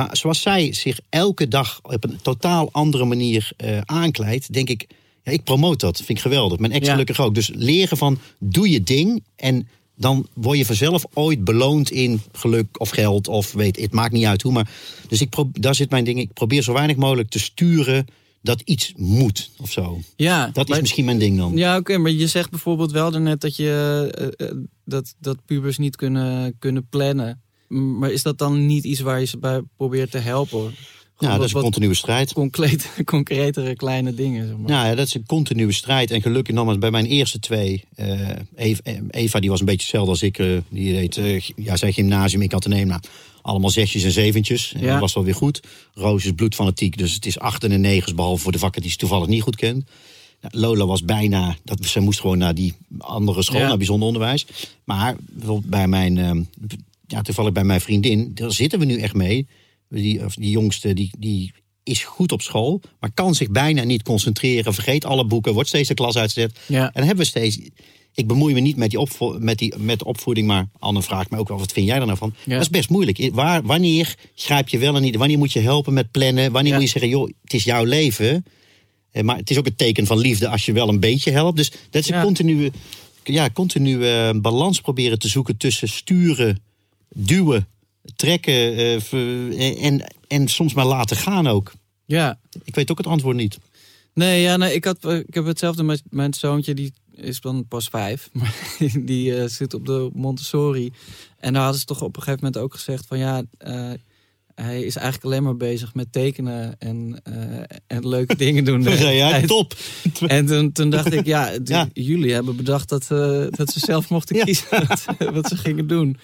Maar 0.00 0.16
zoals 0.16 0.40
zij 0.42 0.72
zich 0.72 0.98
elke 1.08 1.48
dag 1.48 1.78
op 1.82 2.04
een 2.04 2.18
totaal 2.22 2.68
andere 2.72 3.04
manier 3.04 3.52
eh, 3.56 3.78
aankleidt, 3.84 4.52
denk 4.52 4.68
ik, 4.68 4.86
ja, 5.22 5.32
ik 5.32 5.44
promoot 5.44 5.80
dat. 5.80 5.96
Vind 5.96 6.08
ik 6.08 6.20
geweldig. 6.20 6.58
Mijn 6.58 6.72
ex 6.72 6.86
Ja. 6.86 6.92
gelukkig 6.92 7.20
ook. 7.20 7.34
Dus 7.34 7.50
leren 7.54 7.96
van, 7.96 8.18
doe 8.38 8.70
je 8.70 8.82
ding 8.82 9.22
en 9.36 9.68
dan 9.96 10.26
word 10.34 10.58
je 10.58 10.64
vanzelf 10.66 11.04
ooit 11.14 11.44
beloond 11.44 11.90
in 11.90 12.20
geluk 12.32 12.80
of 12.80 12.90
geld 12.90 13.28
of 13.28 13.52
weet, 13.52 13.80
het 13.80 13.92
maakt 13.92 14.12
niet 14.12 14.24
uit 14.24 14.42
hoe. 14.42 14.52
Maar 14.52 14.70
dus 15.08 15.20
ik 15.20 15.34
daar 15.52 15.74
zit 15.74 15.90
mijn 15.90 16.04
ding. 16.04 16.18
Ik 16.18 16.32
probeer 16.32 16.62
zo 16.62 16.72
weinig 16.72 16.96
mogelijk 16.96 17.28
te 17.28 17.38
sturen 17.38 18.06
dat 18.42 18.60
iets 18.64 18.92
moet 18.96 19.50
of 19.58 19.70
zo. 19.70 20.00
Ja, 20.16 20.50
Dat 20.52 20.70
is 20.70 20.80
misschien 20.80 21.04
mijn 21.04 21.18
ding 21.18 21.36
dan. 21.38 21.56
Ja, 21.56 21.76
oké, 21.76 21.98
maar 21.98 22.10
je 22.10 22.26
zegt 22.26 22.50
bijvoorbeeld 22.50 22.92
wel 22.92 23.10
daarnet 23.10 23.40
dat 23.40 23.56
je 23.56 23.70
eh, 24.38 24.46
eh, 24.48 24.56
dat, 24.84 25.14
dat 25.18 25.44
pubers 25.44 25.78
niet 25.78 25.96
kunnen, 25.96 26.56
kunnen 26.58 26.86
plannen. 26.88 27.40
Maar 27.78 28.10
is 28.10 28.22
dat 28.22 28.38
dan 28.38 28.66
niet 28.66 28.84
iets 28.84 29.00
waar 29.00 29.20
je 29.20 29.26
ze 29.26 29.38
bij 29.38 29.60
probeert 29.76 30.10
te 30.10 30.18
helpen? 30.18 30.74
Gewoon 31.16 31.34
ja, 31.34 31.40
dat 31.40 31.46
is 31.48 31.54
een 31.54 31.60
continue 31.60 31.94
strijd. 31.94 32.32
concreet, 32.32 32.90
concretere 33.04 33.76
kleine 33.76 34.14
dingen. 34.14 34.46
Zeg 34.46 34.56
maar. 34.56 34.70
Nou 34.70 34.86
ja, 34.88 34.94
dat 34.94 35.06
is 35.06 35.14
een 35.14 35.26
continue 35.26 35.72
strijd. 35.72 36.10
En 36.10 36.22
gelukkig 36.22 36.54
nogmaals, 36.54 36.78
bij 36.78 36.90
mijn 36.90 37.06
eerste 37.06 37.38
twee... 37.38 37.84
eh, 37.94 38.28
Eva, 38.56 38.80
Eva, 39.10 39.40
die 39.40 39.50
was 39.50 39.60
een 39.60 39.66
beetje 39.66 39.80
hetzelfde 39.80 40.10
als 40.10 40.22
ik. 40.22 40.38
eh, 40.38 40.46
die 40.68 40.92
deed, 40.94 41.16
eh, 41.16 41.40
ja, 41.56 41.76
zij 41.76 41.92
gymnasium, 41.92 42.42
ik 42.42 42.52
had 42.52 42.62
te 42.62 42.68
nemen. 42.68 42.88
Nou, 42.88 43.00
allemaal 43.42 43.70
zesjes 43.70 44.02
en 44.02 44.10
zeventjes. 44.10 44.72
En 44.72 44.80
Ja. 44.80 44.90
dat 44.92 45.00
was 45.00 45.14
wel 45.14 45.24
weer 45.24 45.34
goed. 45.34 45.60
Roos 45.94 46.24
is 46.24 46.32
bloedfanatiek, 46.32 46.98
dus 46.98 47.14
het 47.14 47.26
is 47.26 47.38
achten 47.38 47.72
en 47.72 47.80
negens... 47.80 48.14
behalve 48.14 48.42
voor 48.42 48.52
de 48.52 48.58
vakken 48.58 48.82
die 48.82 48.90
ze 48.90 48.96
toevallig 48.96 49.26
niet 49.26 49.42
goed 49.42 49.56
kent. 49.56 49.84
Nou, 50.40 50.58
Lola 50.66 50.86
was 50.86 51.04
bijna... 51.04 51.56
Dat, 51.64 51.84
ze 51.84 52.00
moest 52.00 52.20
gewoon 52.20 52.38
naar 52.38 52.54
die 52.54 52.74
andere 52.98 53.42
school, 53.42 53.60
Ja. 53.60 53.66
naar 53.68 53.76
bijzonder 53.76 54.06
onderwijs. 54.06 54.46
Maar 54.84 55.16
bij 55.64 55.88
mijn... 55.88 56.48
ja, 57.10 57.22
toevallig 57.22 57.52
bij 57.52 57.64
mijn 57.64 57.80
vriendin, 57.80 58.30
daar 58.34 58.52
zitten 58.52 58.78
we 58.78 58.84
nu 58.84 58.98
echt 58.98 59.14
mee. 59.14 59.46
Die, 59.88 60.24
of 60.24 60.34
die 60.34 60.50
jongste, 60.50 60.94
die, 60.94 61.10
die 61.18 61.52
is 61.82 62.04
goed 62.04 62.32
op 62.32 62.42
school, 62.42 62.80
maar 63.00 63.10
kan 63.14 63.34
zich 63.34 63.50
bijna 63.50 63.82
niet 63.84 64.02
concentreren. 64.02 64.74
Vergeet 64.74 65.04
alle 65.04 65.24
boeken, 65.26 65.52
wordt 65.54 65.68
steeds 65.68 65.88
de 65.88 65.94
klas 65.94 66.16
uitgezet. 66.16 66.58
Ja. 66.66 66.84
En 66.84 66.90
dan 66.92 67.02
hebben 67.06 67.24
we 67.24 67.30
steeds. 67.30 67.58
Ik 68.14 68.26
bemoei 68.26 68.54
me 68.54 68.60
niet 68.60 68.76
met, 68.76 68.90
die 68.90 68.98
opvo 68.98 69.36
met, 69.38 69.58
die, 69.58 69.74
met 69.78 69.98
de 69.98 70.04
opvoeding, 70.04 70.46
maar 70.46 70.68
Anne 70.78 71.02
vraagt 71.02 71.30
me 71.30 71.38
ook 71.38 71.48
wel: 71.48 71.58
wat 71.58 71.72
vind 71.72 71.86
jij 71.86 71.98
er 71.98 72.06
nou 72.06 72.18
van? 72.18 72.34
Ja. 72.44 72.52
Dat 72.52 72.60
is 72.60 72.70
best 72.70 72.88
moeilijk. 72.90 73.30
Waar, 73.32 73.62
wanneer 73.62 74.14
grijp 74.34 74.68
je 74.68 74.78
wel 74.78 74.96
en 74.96 75.02
niet? 75.02 75.16
Wanneer 75.16 75.38
moet 75.38 75.52
je 75.52 75.60
helpen 75.60 75.92
met 75.92 76.10
plannen? 76.10 76.52
Wanneer 76.52 76.72
Ja. 76.72 76.78
moet 76.78 76.86
je 76.86 76.98
zeggen: 76.98 77.10
joh, 77.10 77.30
het 77.42 77.54
is 77.54 77.64
jouw 77.64 77.84
leven. 77.84 78.44
Eh, 79.10 79.22
Maar 79.22 79.36
het 79.36 79.50
is 79.50 79.58
ook 79.58 79.66
een 79.66 79.76
teken 79.76 80.06
van 80.06 80.18
liefde 80.18 80.48
als 80.48 80.64
je 80.66 80.72
wel 80.72 80.88
een 80.88 81.00
beetje 81.00 81.30
helpt. 81.30 81.56
Dus 81.56 81.70
dat 81.90 82.02
is 82.02 82.08
een 82.10 82.22
continue, 82.22 82.70
ja, 83.24 83.50
continue 83.50 84.08
eh, 84.10 84.40
balans 84.40 84.80
proberen 84.80 85.18
te 85.18 85.28
zoeken 85.28 85.56
tussen 85.56 85.88
sturen, 85.88 86.62
duwen, 87.14 87.68
trekken 88.16 88.76
eh, 88.76 89.00
ver- 89.00 89.58
en, 89.78 90.12
en 90.28 90.48
soms 90.48 90.74
maar 90.74 90.86
laten 90.86 91.16
gaan 91.16 91.46
ook. 91.46 91.72
ja. 92.04 92.38
Ik 92.64 92.74
weet 92.74 92.90
ook 92.90 92.98
het 92.98 93.06
antwoord 93.06 93.36
niet. 93.36 93.58
Nee, 94.14 94.40
ja, 94.42 94.56
nee 94.56 94.74
ik, 94.74 94.84
had, 94.84 95.04
eh, 95.04 95.16
ik 95.16 95.34
heb 95.34 95.44
hetzelfde 95.46 95.82
met 95.82 96.02
mijn 96.10 96.34
zoontje, 96.34 96.74
die 96.74 96.92
is 97.14 97.40
dan 97.40 97.66
pas 97.68 97.88
vijf. 97.88 98.28
Maar 98.32 98.54
die 99.00 99.36
eh, 99.36 99.48
zit 99.48 99.74
op 99.74 99.86
de 99.86 100.10
Montessori. 100.14 100.92
En 101.38 101.52
daar 101.52 101.62
hadden 101.62 101.80
ze 101.80 101.86
toch 101.86 102.02
op 102.02 102.16
een 102.16 102.22
gegeven 102.22 102.44
moment 102.44 102.62
ook 102.62 102.74
gezegd 102.74 103.06
van 103.06 103.18
ja, 103.18 103.42
eh, 103.58 103.90
hij 104.54 104.82
is 104.82 104.96
eigenlijk 104.96 105.24
alleen 105.24 105.42
maar 105.42 105.56
bezig 105.56 105.94
met 105.94 106.12
tekenen 106.12 106.74
en, 106.78 107.20
eh, 107.22 107.76
en 107.86 108.08
leuke 108.08 108.36
dingen 108.44 108.64
doen. 108.64 108.82
Ja, 108.82 109.40
top. 109.40 109.74
En 110.26 110.46
toen, 110.46 110.72
toen 110.72 110.90
dacht 110.90 111.12
ik, 111.12 111.26
ja, 111.26 111.52
jullie 111.92 112.32
hebben 112.32 112.56
bedacht 112.56 112.88
dat, 112.88 113.02
eh, 113.10 113.44
dat 113.50 113.72
ze 113.72 113.78
zelf 113.78 114.08
mochten 114.10 114.36
Ja. 114.36 114.44
kiezen 114.44 114.66
wat, 114.88 115.04
wat 115.34 115.48
ze 115.48 115.56
gingen 115.56 115.86
doen. 115.86 116.16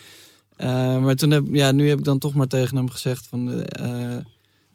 Eh, 0.57 0.99
maar 0.99 1.15
toen 1.15 1.31
heb, 1.31 1.45
ja, 1.53 1.73
nu 1.73 1.89
heb 1.89 1.99
ik 1.99 2.05
dan 2.05 2.19
toch 2.19 2.35
maar 2.35 2.47
tegen 2.47 2.77
hem 2.77 2.91
gezegd 2.91 3.27
van... 3.27 3.63
eh, 3.63 4.17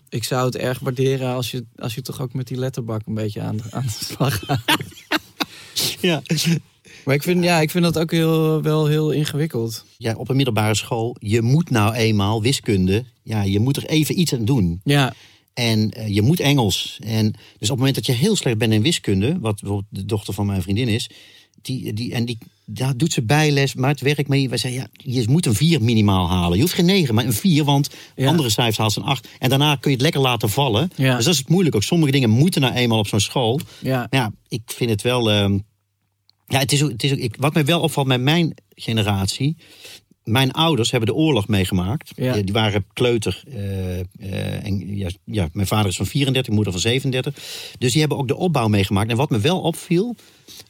ik 0.09 0.23
zou 0.23 0.45
het 0.45 0.55
erg 0.55 0.79
waarderen 0.79 1.33
als 1.33 1.51
je, 1.51 1.65
als 1.75 1.95
je 1.95 2.01
toch 2.01 2.21
ook 2.21 2.33
met 2.33 2.47
die 2.47 2.57
letterbak 2.57 3.01
een 3.05 3.13
beetje 3.13 3.41
aan, 3.41 3.57
aan 3.69 3.83
de 3.85 4.05
slag 4.05 4.39
gaat. 4.45 4.61
Ja. 6.01 6.21
Maar 7.05 7.15
ik 7.15 7.23
vind, 7.23 7.43
ja, 7.43 7.59
ik 7.59 7.69
vind 7.71 7.83
dat 7.83 7.99
ook 7.99 8.11
heel, 8.11 8.61
wel 8.61 8.85
heel 8.85 9.11
ingewikkeld. 9.11 9.85
ja, 9.97 10.15
op 10.15 10.29
een 10.29 10.35
middelbare 10.35 10.75
school, 10.75 11.15
je 11.19 11.41
moet 11.41 11.69
nou 11.69 11.93
eenmaal 11.93 12.41
wiskunde, 12.41 13.05
ja, 13.23 13.41
je 13.41 13.59
moet 13.59 13.77
er 13.77 13.85
even 13.85 14.19
iets 14.19 14.33
aan 14.33 14.45
doen. 14.45 14.81
Ja, 14.83 15.13
En 15.53 15.91
eh, 15.91 16.07
je 16.15 16.21
moet 16.21 16.39
Engels. 16.39 16.99
En 17.03 17.25
dus 17.31 17.39
op 17.41 17.59
het 17.59 17.77
moment 17.77 17.95
dat 17.95 18.05
je 18.05 18.11
heel 18.11 18.35
slecht 18.35 18.57
bent 18.57 18.73
in 18.73 18.81
wiskunde, 18.81 19.39
wat 19.39 19.59
bijvoorbeeld 19.61 19.87
de 19.89 20.05
dochter 20.05 20.33
van 20.33 20.45
mijn 20.45 20.61
vriendin 20.61 20.87
is, 20.87 21.09
die, 21.61 21.93
die, 21.93 22.13
en 22.13 22.25
die, 22.25 22.37
daar 22.65 22.97
doet 22.97 23.13
ze 23.13 23.21
bijles, 23.23 23.73
maar 23.73 23.89
het 23.89 24.01
werkt 24.01 24.27
mee. 24.27 24.49
Wij 24.49 24.57
zeggen, 24.57 24.81
ja, 24.81 24.87
je 25.13 25.25
moet 25.29 25.45
een 25.45 25.53
vier 25.55 25.81
minimaal 25.83 26.29
halen. 26.29 26.55
Je 26.55 26.61
hoeft 26.61 26.73
geen 26.75 26.85
negen, 26.85 27.15
maar 27.15 27.25
een 27.25 27.33
vier, 27.33 27.63
want 27.63 27.89
Ja. 28.15 28.27
andere 28.27 28.49
cijfers 28.49 28.77
haalt 28.77 28.91
ze 28.93 28.99
een 28.99 29.05
acht. 29.05 29.27
En 29.39 29.49
daarna 29.49 29.75
kun 29.75 29.89
je 29.91 29.95
het 29.95 30.01
lekker 30.05 30.21
laten 30.21 30.49
vallen. 30.49 30.91
Ja. 30.95 31.15
Dus 31.15 31.25
dat 31.25 31.33
is 31.33 31.39
het 31.39 31.49
moeilijk. 31.49 31.75
Ook 31.75 31.83
sommige 31.83 32.11
dingen 32.11 32.29
moeten 32.29 32.61
nou 32.61 32.73
eenmaal 32.73 32.99
op 32.99 33.07
zo'n 33.07 33.19
school. 33.19 33.59
Ja. 33.79 33.97
Maar 34.09 34.19
ja, 34.21 34.31
ik 34.47 34.61
vind 34.65 34.89
het 34.89 35.01
wel. 35.01 35.31
ehm, 35.31 35.57
ja, 36.47 36.59
het 36.59 36.71
is 36.71 36.83
ook, 36.83 36.91
het 36.91 37.03
is 37.03 37.11
ook, 37.11 37.17
ik, 37.17 37.35
wat 37.39 37.53
mij 37.53 37.65
wel 37.65 37.81
opvalt 37.81 38.07
met 38.07 38.21
mijn 38.21 38.55
generatie. 38.69 39.57
Mijn 40.23 40.51
ouders 40.51 40.91
hebben 40.91 41.09
de 41.09 41.15
oorlog 41.15 41.47
meegemaakt. 41.47 42.11
Ja. 42.15 42.33
Die, 42.33 42.53
waren 42.53 42.85
kleuter. 42.93 43.43
eh, 43.47 43.99
eh, 43.99 44.05
en, 44.65 44.97
ja, 44.97 45.09
ja, 45.25 45.49
mijn 45.53 45.67
vader 45.67 45.87
is 45.89 45.95
van 45.95 46.05
34, 46.05 46.53
moeder 46.53 46.73
van 46.73 46.81
37. 46.81 47.33
Dus 47.79 47.91
die 47.91 47.99
hebben 47.99 48.17
ook 48.17 48.27
de 48.27 48.35
opbouw 48.35 48.67
meegemaakt. 48.67 49.09
En 49.09 49.17
wat 49.17 49.29
me 49.29 49.39
wel 49.39 49.59
opviel, 49.59 50.15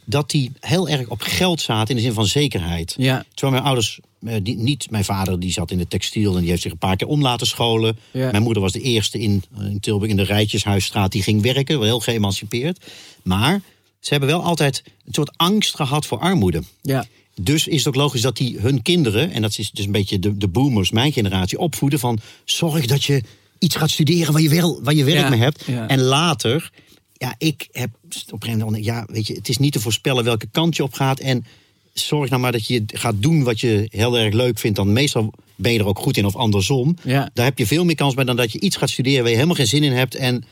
dat 0.06 0.30
die 0.30 0.52
heel 0.60 0.90
erg 0.90 1.08
op 1.08 1.22
geld 1.22 1.62
zaten 1.62 1.90
in 1.90 1.96
de 1.96 2.02
zin 2.02 2.14
van 2.14 2.26
zekerheid. 2.26 2.96
Ja. 2.98 3.26
Terwijl 3.34 3.52
mijn 3.52 3.66
ouders, 3.66 4.00
eh, 4.26 4.36
die, 4.44 4.58
niet 4.58 4.90
mijn 4.90 5.06
vader, 5.06 5.40
die 5.40 5.52
zat 5.52 5.72
in 5.72 5.78
de 5.78 5.88
textiel 5.88 6.34
en 6.36 6.42
die 6.42 6.50
heeft 6.50 6.62
zich 6.62 6.72
een 6.72 6.78
paar 6.78 6.96
keer 6.96 7.08
om 7.08 7.22
laten 7.22 7.48
scholen. 7.48 7.98
Ja. 8.12 8.32
Mijn 8.32 8.44
moeder 8.44 8.62
was 8.62 8.72
de 8.72 8.82
eerste 8.82 9.20
in, 9.20 9.44
in 9.60 9.80
Tilburg 9.80 10.12
in 10.12 10.18
de 10.18 10.24
Rijtjeshuisstraat 10.24 11.12
die 11.12 11.24
ging 11.24 11.42
werken, 11.42 11.76
wel 11.80 11.88
heel 11.88 12.00
geëmancipeerd. 12.00 12.86
Maar 13.24 13.62
ze 14.00 14.10
hebben 14.10 14.30
wel 14.30 14.44
altijd 14.44 14.84
een 15.06 15.14
soort 15.14 15.38
angst 15.38 15.76
gehad 15.76 16.06
voor 16.06 16.20
armoede. 16.20 16.62
Ja. 16.82 17.06
Dus 17.36 17.68
is 17.68 17.78
het 17.78 17.88
ook 17.88 17.96
logisch 17.96 18.22
dat 18.22 18.38
die 18.38 18.60
hun 18.60 18.82
kinderen, 18.82 19.32
en 19.32 19.42
dat 19.42 19.58
is 19.58 19.72
dus 19.72 19.86
een 19.86 19.92
beetje 19.92 20.20
de, 20.20 20.38
de 20.38 20.48
boomers, 20.48 20.92
mijn 20.92 21.12
generatie, 21.12 21.58
opvoeden 21.60 22.00
van 22.00 22.20
zorg 22.46 22.86
dat 22.86 23.04
je 23.04 23.24
iets 23.60 23.76
gaat 23.76 23.90
studeren 23.90 24.34
waar 24.34 24.42
je, 24.42 24.50
wel, 24.50 24.84
waar 24.84 24.94
je 24.94 25.04
werk 25.04 25.18
Ja, 25.24 25.30
mee 25.30 25.40
hebt. 25.40 25.64
ja. 25.66 25.88
En 25.88 26.02
later, 26.02 26.72
ja, 27.14 27.36
ik 27.38 27.68
heb 27.72 27.90
op 28.04 28.34
een 28.34 28.42
gegeven 28.42 28.66
moment, 28.66 28.86
ja, 28.86 29.06
weet 29.08 29.28
je, 29.28 29.34
het 29.34 29.50
is 29.50 29.58
niet 29.58 29.74
te 29.74 29.80
voorspellen 29.80 30.24
welke 30.24 30.48
kant 30.52 30.76
je 30.76 30.84
op 30.84 30.94
gaat. 30.94 31.20
En 31.20 31.46
zorg 31.94 32.30
nou 32.30 32.42
maar 32.42 32.52
dat 32.52 32.68
je 32.68 32.84
gaat 32.88 33.16
doen 33.18 33.44
wat 33.44 33.60
je 33.60 33.88
heel 33.90 34.18
erg 34.18 34.34
leuk 34.34 34.60
vindt. 34.60 34.78
Dan 34.78 34.94
meestal 34.94 35.34
ben 35.56 35.74
je 35.74 35.80
er 35.80 35.86
ook 35.86 36.00
goed 36.00 36.18
in 36.18 36.26
of 36.26 36.36
andersom. 36.36 36.98
Ja. 37.04 37.30
Daar 37.34 37.46
heb 37.46 37.58
je 37.58 37.68
veel 37.68 37.86
meer 37.86 37.96
kans 37.96 38.14
bij 38.14 38.24
dan 38.24 38.36
dat 38.36 38.52
je 38.52 38.60
iets 38.60 38.76
gaat 38.76 38.90
studeren 38.90 39.20
waar 39.20 39.30
je 39.30 39.36
helemaal 39.36 39.56
geen 39.56 39.68
zin 39.68 39.84
in 39.84 39.92
hebt. 39.92 40.16
En 40.16 40.44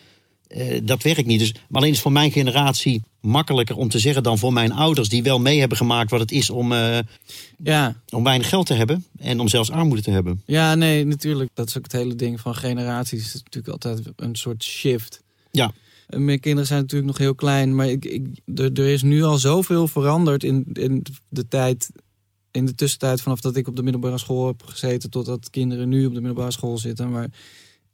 eh, 0.50 0.80
dat 0.84 1.04
werkt 1.04 1.26
niet. 1.26 1.40
Dus, 1.40 1.54
maar 1.54 1.82
alleen 1.82 1.94
is 1.94 2.00
voor 2.02 2.12
mijn 2.12 2.32
generatie 2.32 3.04
makkelijker 3.22 3.76
om 3.78 3.90
te 3.90 4.00
zeggen 4.00 4.24
dan 4.24 4.38
voor 4.38 4.54
mijn 4.54 4.72
ouders, 4.72 5.10
die 5.10 5.24
wel 5.24 5.40
mee 5.40 5.60
hebben 5.60 5.78
gemaakt 5.78 6.12
wat 6.12 6.20
het 6.20 6.32
is 6.32 6.50
om, 6.50 6.72
eh, 6.72 7.00
Ja. 7.64 7.96
om 8.10 8.24
weinig 8.24 8.50
geld 8.50 8.66
te 8.66 8.74
hebben 8.74 9.06
en 9.18 9.40
om 9.40 9.48
zelfs 9.48 9.72
armoede 9.72 10.02
te 10.02 10.12
hebben. 10.12 10.42
Ja, 10.46 10.76
nee, 10.76 11.06
natuurlijk. 11.06 11.50
Dat 11.54 11.68
is 11.68 11.78
ook 11.78 11.84
het 11.84 11.92
hele 11.92 12.16
ding 12.16 12.40
van 12.40 12.56
generaties. 12.56 13.26
Het 13.26 13.34
is 13.36 13.44
natuurlijk 13.44 13.74
altijd 13.74 14.14
een 14.16 14.36
soort 14.36 14.64
shift. 14.64 15.22
Ja, 15.52 15.72
En 16.08 16.26
Mijn 16.26 16.40
kinderen 16.40 16.68
zijn 16.68 16.80
natuurlijk 16.82 17.10
nog 17.10 17.18
heel 17.18 17.36
klein, 17.36 17.76
maar 17.76 17.88
ik, 17.90 18.06
ik, 18.06 18.28
er, 18.56 18.72
er 18.74 18.88
is 18.88 19.02
nu 19.02 19.24
al 19.24 19.38
zoveel 19.38 19.88
veranderd 19.88 20.44
in, 20.44 20.66
in 20.74 21.06
de 21.30 21.48
tijd, 21.48 21.90
in 22.52 22.66
de 22.66 22.76
tussentijd 22.76 23.22
vanaf 23.22 23.40
dat 23.40 23.56
ik 23.56 23.68
op 23.68 23.76
de 23.76 23.84
middelbare 23.84 24.18
school 24.18 24.48
heb 24.48 24.64
gezeten 24.66 25.10
totdat 25.10 25.50
kinderen 25.50 25.90
nu 25.90 26.06
op 26.06 26.14
de 26.14 26.20
middelbare 26.22 26.52
school 26.52 26.78
zitten. 26.78 27.10
Maar 27.12 27.28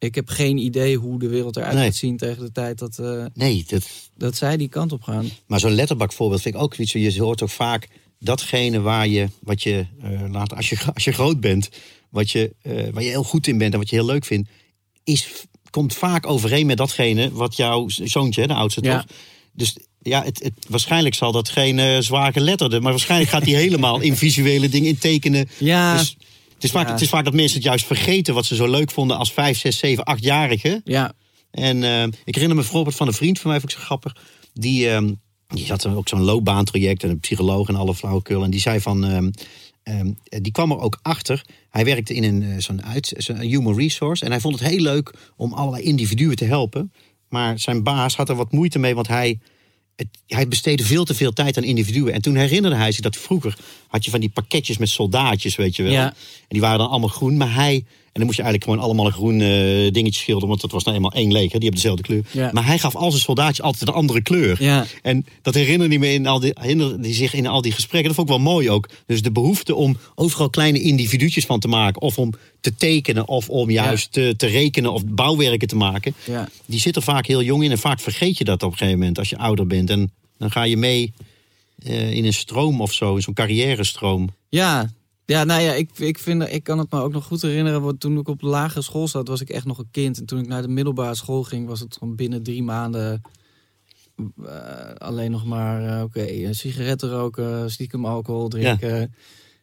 ik 0.05 0.15
heb 0.15 0.29
geen 0.29 0.57
idee 0.57 0.97
hoe 0.97 1.19
de 1.19 1.27
wereld 1.27 1.55
eruit 1.55 1.73
Nee. 1.73 1.83
gaat 1.83 1.95
zien 1.95 2.17
tegen 2.17 2.43
de 2.43 2.51
tijd 2.51 2.79
dat, 2.79 2.99
eh, 2.99 3.25
nee, 3.33 3.65
dat, 3.67 3.83
dat 4.17 4.35
zij 4.35 4.57
die 4.57 4.67
kant 4.67 4.91
op 4.91 5.03
gaan. 5.03 5.29
maar 5.47 5.59
zo'n 5.59 5.71
letterbakvoorbeeld 5.75 6.41
vind 6.41 6.55
ik 6.55 6.61
ook 6.61 6.75
iets. 6.75 6.91
Je 6.91 7.21
hoort 7.21 7.41
ook 7.41 7.49
vaak 7.49 7.87
datgene 8.19 8.81
waar 8.81 9.07
je, 9.07 9.27
wat 9.41 9.63
je 9.63 9.85
eh, 10.01 10.09
later, 10.31 10.57
als 10.57 10.69
je, 10.69 10.77
als 10.93 11.03
je 11.03 11.11
groot 11.11 11.39
bent, 11.39 11.69
wat 12.09 12.31
je, 12.31 12.53
eh, 12.61 12.89
waar 12.91 13.03
je 13.03 13.09
heel 13.09 13.23
goed 13.23 13.47
in 13.47 13.57
bent 13.57 13.73
en 13.73 13.79
wat 13.79 13.89
je 13.89 13.95
heel 13.95 14.05
leuk 14.05 14.25
vindt, 14.25 14.49
is, 15.03 15.27
komt 15.69 15.93
vaak 15.93 16.27
overeen 16.27 16.65
met 16.65 16.77
datgene 16.77 17.31
wat 17.31 17.55
jouw 17.55 17.85
zoontje, 17.87 18.47
de 18.47 18.53
oudste 18.53 18.83
Ja. 18.83 18.97
toch? 18.97 19.17
Dus 19.53 19.77
ja, 20.01 20.23
het, 20.23 20.43
het, 20.43 20.53
waarschijnlijk 20.69 21.15
zal 21.15 21.31
dat 21.31 21.49
geen 21.49 22.03
zwaar 22.03 22.31
geletterde, 22.31 22.79
maar 22.79 22.91
waarschijnlijk 22.91 23.31
gaat 23.31 23.45
hij 23.45 23.53
helemaal 23.53 24.01
in 24.01 24.15
visuele 24.15 24.69
dingen, 24.69 24.89
in 24.89 24.97
tekenen. 24.97 25.47
Ja, 25.57 25.97
Dus 25.97 26.17
het, 26.55 26.63
is 26.63 26.71
vaak, 26.71 26.85
Ja. 26.85 26.91
het 26.91 27.01
is 27.01 27.09
vaak 27.09 27.23
dat 27.23 27.33
mensen 27.33 27.57
het 27.57 27.65
juist 27.67 27.85
vergeten 27.85 28.33
wat 28.33 28.45
ze 28.45 28.55
zo 28.55 28.67
leuk 28.69 28.91
vonden 28.91 29.17
als 29.17 29.33
5, 29.33 29.57
6, 29.57 29.77
7, 29.77 30.03
8-jarigen. 30.17 30.81
ja, 30.83 31.13
En 31.51 31.83
eh, 31.83 32.03
ik 32.03 32.35
herinner 32.35 32.55
me 32.55 32.61
bijvoorbeeld 32.61 32.95
van 32.95 33.07
een 33.07 33.13
vriend 33.13 33.39
van 33.39 33.49
mij, 33.51 33.59
vond 33.59 33.71
ik 33.71 33.77
zo 33.77 33.83
grappig. 33.85 34.15
Die, 34.53 34.89
ehm, 34.89 35.13
die 35.47 35.67
had 35.67 35.85
ook 35.87 36.07
zo'n 36.07 36.21
loopbaantraject 36.21 37.03
en 37.03 37.09
een 37.09 37.19
psycholoog 37.19 37.67
en 37.67 37.75
alle 37.75 37.95
flauwekul. 37.95 38.43
En 38.43 38.51
die 38.51 38.59
zei 38.59 38.79
van, 38.81 39.05
ehm, 39.05 39.31
ehm, 39.83 40.11
die 40.41 40.51
kwam 40.51 40.71
er 40.71 40.79
ook 40.79 40.99
achter. 41.01 41.41
Hij 41.69 41.85
werkte 41.85 42.13
in 42.13 42.23
een, 42.23 42.43
eh, 42.43 42.57
zo'n 42.57 42.83
uit, 42.83 43.13
zo'n 43.17 43.39
human 43.39 43.77
resource. 43.77 44.25
En 44.25 44.31
hij 44.31 44.39
vond 44.39 44.59
het 44.59 44.69
heel 44.69 44.81
leuk 44.81 45.13
om 45.35 45.53
allerlei 45.53 45.83
individuen 45.83 46.35
te 46.35 46.45
helpen. 46.45 46.91
Maar 47.29 47.59
zijn 47.59 47.83
baas 47.83 48.15
had 48.15 48.29
er 48.29 48.35
wat 48.35 48.51
moeite 48.51 48.79
mee, 48.79 48.95
want 48.95 49.07
hij, 49.07 49.39
het, 49.95 50.07
hij 50.27 50.47
besteedde 50.47 50.83
veel 50.83 51.05
te 51.05 51.15
veel 51.15 51.33
tijd 51.33 51.57
aan 51.57 51.63
individuen. 51.63 52.13
En 52.13 52.21
toen 52.21 52.35
herinnerde 52.35 52.77
hij 52.77 52.91
zich 52.91 53.01
dat 53.01 53.17
vroeger 53.17 53.57
had 53.87 54.05
je 54.05 54.11
van 54.11 54.19
die 54.19 54.29
pakketjes 54.29 54.77
met 54.77 54.89
soldaatjes, 54.89 55.55
weet 55.55 55.75
je 55.75 55.83
wel. 55.83 55.91
Ja. 55.91 56.07
En 56.07 56.15
die 56.47 56.61
waren 56.61 56.77
dan 56.77 56.89
allemaal 56.89 57.09
groen. 57.09 57.37
Maar 57.37 57.53
hij, 57.53 57.85
dan 58.19 58.25
moest 58.25 58.37
je 58.37 58.43
eigenlijk 58.43 58.71
gewoon 58.71 58.85
allemaal 58.85 59.05
een 59.05 59.11
groen 59.11 59.41
eh, 59.41 59.91
dingetje 59.91 60.19
schilderen, 60.19 60.49
want 60.49 60.61
dat 60.61 60.71
was 60.71 60.83
nou 60.83 60.95
eenmaal 60.95 61.11
één 61.11 61.31
leger, 61.31 61.59
die 61.59 61.69
hebben 61.69 61.81
dezelfde 61.81 62.03
kleur. 62.03 62.23
Ja. 62.31 62.49
Maar 62.53 62.65
hij 62.65 62.79
gaf 62.79 62.95
al 62.95 63.11
zijn 63.11 63.23
soldaatjes 63.23 63.61
altijd 63.61 63.89
een 63.89 63.95
andere 63.95 64.21
kleur. 64.21 64.63
Ja. 64.63 64.85
En 65.01 65.25
dat 65.41 65.53
herinnerde 65.53 65.97
me 65.97 66.13
in 66.13 66.27
al 66.27 66.39
die, 66.39 66.51
herinnerde 66.53 67.13
zich 67.13 67.33
in 67.33 67.47
al 67.47 67.61
die 67.61 67.71
gesprekken. 67.71 68.07
Dat 68.07 68.15
vond 68.15 68.29
ik 68.29 68.35
wel 68.35 68.53
mooi 68.53 68.69
ook. 68.69 68.89
Dus 69.05 69.21
de 69.21 69.31
behoefte 69.31 69.75
om 69.75 69.97
overal 70.15 70.49
kleine 70.49 70.81
individuutjes 70.81 71.45
van 71.45 71.59
te 71.59 71.67
maken. 71.67 72.01
Of 72.01 72.17
om 72.17 72.33
te 72.59 72.75
tekenen. 72.75 73.27
Of 73.27 73.49
om 73.49 73.69
juist 73.69 74.11
te, 74.11 74.33
te 74.37 74.47
rekenen 74.47 74.93
of 74.93 75.05
bouwwerken 75.05 75.67
te 75.67 75.75
maken. 75.75 76.15
ja. 76.25 76.49
Die 76.65 76.79
zit 76.79 76.95
er 76.95 77.01
vaak 77.01 77.25
heel 77.25 77.43
jong 77.43 77.63
in. 77.63 77.71
En 77.71 77.77
vaak 77.77 77.99
vergeet 77.99 78.37
je 78.37 78.43
dat 78.43 78.63
op 78.63 78.71
een 78.71 78.77
gegeven 78.77 78.99
moment 78.99 79.19
als 79.19 79.29
je 79.29 79.37
ouder 79.37 79.67
bent. 79.67 79.89
En 79.89 80.11
dan 80.37 80.51
ga 80.51 80.63
je 80.63 80.77
mee 80.77 81.13
eh, 81.83 82.11
in 82.11 82.25
een 82.25 82.33
stroom 82.33 82.81
of 82.81 82.93
zo. 82.93 83.15
In 83.15 83.21
zo'n 83.21 83.33
carrière 83.33 83.83
stroom. 83.83 84.29
Ja, 84.49 84.89
ja, 85.25 85.43
nou 85.43 85.61
ja, 85.61 85.73
ik, 85.73 85.89
ik, 85.99 86.19
vind, 86.19 86.49
ik 86.51 86.63
kan 86.63 86.77
het 86.79 86.91
me 86.91 86.99
ook 86.99 87.11
nog 87.11 87.25
goed 87.25 87.41
herinneren. 87.41 87.81
Want 87.81 87.99
toen 87.99 88.17
ik 88.17 88.27
op 88.27 88.39
de 88.39 88.45
lagere 88.47 88.81
school 88.81 89.07
zat, 89.07 89.27
was 89.27 89.41
ik 89.41 89.49
echt 89.49 89.65
nog 89.65 89.77
een 89.77 89.91
kind. 89.91 90.17
En 90.19 90.25
toen 90.25 90.39
ik 90.39 90.47
naar 90.47 90.61
de 90.61 90.67
middelbare 90.67 91.15
school 91.15 91.43
ging, 91.43 91.67
was 91.67 91.79
het 91.79 91.97
gewoon 91.99 92.15
binnen 92.15 92.43
drie 92.43 92.63
maanden 92.63 93.21
eh, 94.45 94.93
alleen 94.97 95.31
nog 95.31 95.45
maar, 95.45 95.97
eh, 95.97 96.03
oké, 96.03 96.19
eh, 96.21 96.47
sigaretten 96.51 97.09
roken, 97.09 97.71
stiekem 97.71 98.05
alcohol 98.05 98.47
drinken. 98.47 99.13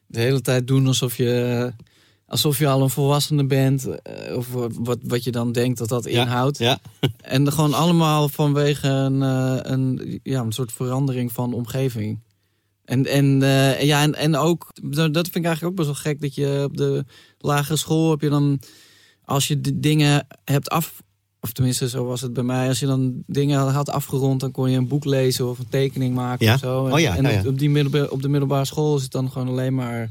De 0.07 0.19
hele 0.19 0.41
tijd 0.41 0.67
doen 0.67 0.87
alsof 0.87 1.17
je, 1.17 1.71
alsof 2.25 2.57
je 2.59 2.67
al 2.67 2.81
een 2.81 2.89
volwassene 2.89 3.45
bent. 3.45 3.87
of 4.35 4.51
wat- 4.77 4.99
wat, 5.03 5.23
je 5.23 5.31
dan 5.31 5.51
denkt 5.51 5.77
dat 5.77 5.89
dat 5.89 6.05
inhoudt. 6.05 6.57
Ja, 6.57 6.79
En 7.21 7.51
gewoon 7.51 7.73
allemaal 7.73 8.29
vanwege 8.29 8.87
een, 8.87 9.21
een, 9.71 10.19
ja, 10.23 10.41
een 10.41 10.51
soort 10.51 10.71
verandering 10.71 11.31
van 11.31 11.53
omgeving. 11.53 12.19
En, 12.85 13.05
en, 13.05 13.43
eh, 13.43 13.81
ja, 13.81 14.01
en, 14.01 14.15
en 14.15 14.35
ook, 14.35 14.71
dat 14.91 15.13
vind 15.13 15.35
ik 15.35 15.45
eigenlijk 15.45 15.63
ook 15.63 15.75
best 15.75 15.87
wel 15.87 16.13
gek, 16.13 16.21
dat 16.21 16.35
je 16.35 16.61
op 16.63 16.77
de 16.77 17.05
lagere 17.37 17.77
school 17.77 18.11
heb 18.11 18.21
je 18.21 18.29
dan, 18.29 18.59
als 19.25 19.47
je 19.47 19.61
de 19.61 19.79
dingen 19.79 20.27
hebt 20.43 20.69
af, 20.69 21.01
of 21.39 21.51
tenminste 21.51 21.89
zo 21.89 22.05
was 22.05 22.21
het 22.21 22.33
bij 22.33 22.43
mij, 22.43 22.67
als 22.67 22.79
je 22.79 22.85
dan 22.85 23.23
dingen 23.27 23.59
had 23.59 23.89
afgerond, 23.89 24.39
dan 24.39 24.51
kon 24.51 24.71
je 24.71 24.77
een 24.77 24.87
boek 24.87 25.05
lezen 25.05 25.49
of 25.49 25.59
een 25.59 25.69
tekening 25.69 26.15
maken 26.15 26.45
Ja? 26.45 26.53
of 26.53 26.59
zo. 26.59 26.85
En, 26.85 26.93
Oh 26.93 26.99
ja, 26.99 27.15
en 27.15 27.23
ja, 27.23 27.29
ja. 27.29 27.47
Op, 27.47 27.59
die 27.59 27.69
middelbare, 27.69 28.11
op 28.11 28.21
de 28.21 28.29
middelbare 28.29 28.65
school 28.65 28.95
is 28.95 29.03
het 29.03 29.11
dan 29.11 29.31
gewoon 29.31 29.47
alleen 29.47 29.75
maar, 29.75 30.09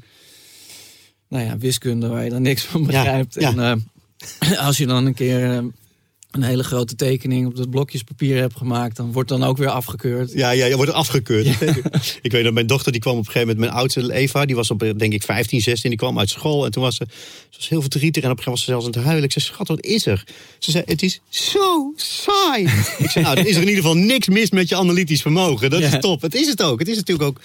nou 1.29 1.45
ja, 1.45 1.59
wiskunde 1.59 2.09
waar 2.09 2.25
je 2.25 2.31
dan 2.31 2.43
niks 2.43 2.63
van 2.63 2.87
begrijpt. 2.87 3.37
En 3.37 3.59
eh, 3.61 3.77
als 4.67 4.77
je 4.77 4.87
dan 4.87 5.07
een 5.07 5.15
keer 5.15 5.51
eh, 5.51 5.65
een 6.35 6.43
hele 6.43 6.63
grote 6.65 6.95
tekening 6.95 7.47
op 7.47 7.57
dat 7.57 7.71
blokjespapier 7.71 8.37
hebt 8.41 8.57
gemaakt, 8.57 8.97
dan 8.97 9.13
wordt 9.13 9.29
dan 9.29 9.43
ook 9.45 9.57
weer 9.57 9.69
afgekeurd. 9.69 10.33
Ja, 10.33 10.51
ja, 10.51 10.67
je 10.67 10.77
wordt 10.77 10.93
afgekeurd. 10.93 11.47
ik 12.23 12.33
weet 12.33 12.45
dat 12.45 12.53
mijn 12.53 12.67
dochter 12.67 12.93
die 12.93 13.01
kwam 13.01 13.13
op 13.13 13.19
een 13.19 13.25
gegeven 13.25 13.49
moment, 13.49 13.67
mijn 13.67 13.81
oudste 13.81 14.13
Eva, 14.13 14.45
die 14.45 14.57
was 14.57 14.71
op 14.71 14.79
denk 14.97 15.13
ik 15.13 15.23
15, 15.23 15.61
16, 15.61 15.91
die 15.91 15.99
kwam 15.99 16.19
uit 16.19 16.31
school 16.31 16.65
en 16.65 16.71
toen 16.71 16.83
was 16.83 16.97
ze, 16.97 17.07
ze 17.51 17.57
was 17.57 17.69
heel 17.69 17.81
verdrietig 17.81 18.23
en 18.23 18.31
op 18.31 18.39
een 18.39 18.43
gegeven 18.45 18.45
moment 18.45 18.51
was 18.53 18.61
ze 18.65 18.71
zelfs 18.71 18.85
aan 18.87 18.93
het 18.93 19.03
huilen. 19.03 19.25
Ik 19.25 19.33
zei, 19.33 19.45
schat, 19.45 19.69
wat 19.69 19.85
is 19.85 20.07
er? 20.07 20.25
Ze 20.59 20.71
zei, 20.71 20.83
het 20.87 21.03
is 21.03 21.21
zo 21.29 21.93
saai. 21.97 22.63
ik 22.99 23.11
zei, 23.11 23.25
nou, 23.25 23.37
dan 23.37 23.47
is 23.47 23.55
er 23.57 23.63
in 23.63 23.69
ieder 23.69 23.83
geval 23.83 23.97
niks 23.97 24.29
mis 24.29 24.51
met 24.51 24.69
je 24.69 24.77
analytisch 24.77 25.23
vermogen. 25.23 25.71
Dat 25.71 25.81
Ja. 25.81 25.87
is 25.95 26.01
top. 26.01 26.23
Het 26.23 26.35
is 26.35 26.49
het 26.49 26.63
ook. 26.63 26.79
Het 26.79 26.89
is 26.89 26.97
natuurlijk 26.97 27.29
ook. 27.29 27.41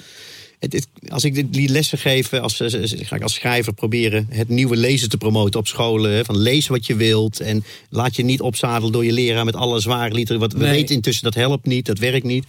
Het, 0.59 0.73
het- 0.73 0.87
als 1.09 1.23
ik 1.23 1.53
die 1.53 1.69
lessen 1.69 1.97
geef, 1.97 2.33
als, 2.33 2.59
eh, 2.59 2.81
ga 3.05 3.15
ik 3.15 3.21
als 3.21 3.33
schrijver 3.33 3.73
proberen 3.73 4.27
het 4.29 4.49
nieuwe 4.49 4.75
lezen 4.75 5.09
te 5.09 5.17
promoten 5.17 5.59
op 5.59 5.67
scholen. 5.67 6.25
Van 6.25 6.37
lees 6.37 6.67
wat 6.67 6.85
je 6.85 6.95
wilt 6.95 7.39
en 7.39 7.63
laat 7.89 8.15
je 8.15 8.23
niet 8.23 8.41
opzadelen 8.41 8.91
door 8.91 9.05
je 9.05 9.11
leraar 9.11 9.45
met 9.45 9.55
alle 9.55 9.79
zware 9.79 10.13
literatuur. 10.13 10.39
Want 10.39 10.53
we 10.53 10.59
Nee. 10.59 10.71
weten 10.71 10.95
intussen 10.95 11.23
dat 11.23 11.33
helpt 11.33 11.65
niet, 11.65 11.85
dat 11.85 11.97
werkt 11.99 12.25
niet. 12.25 12.45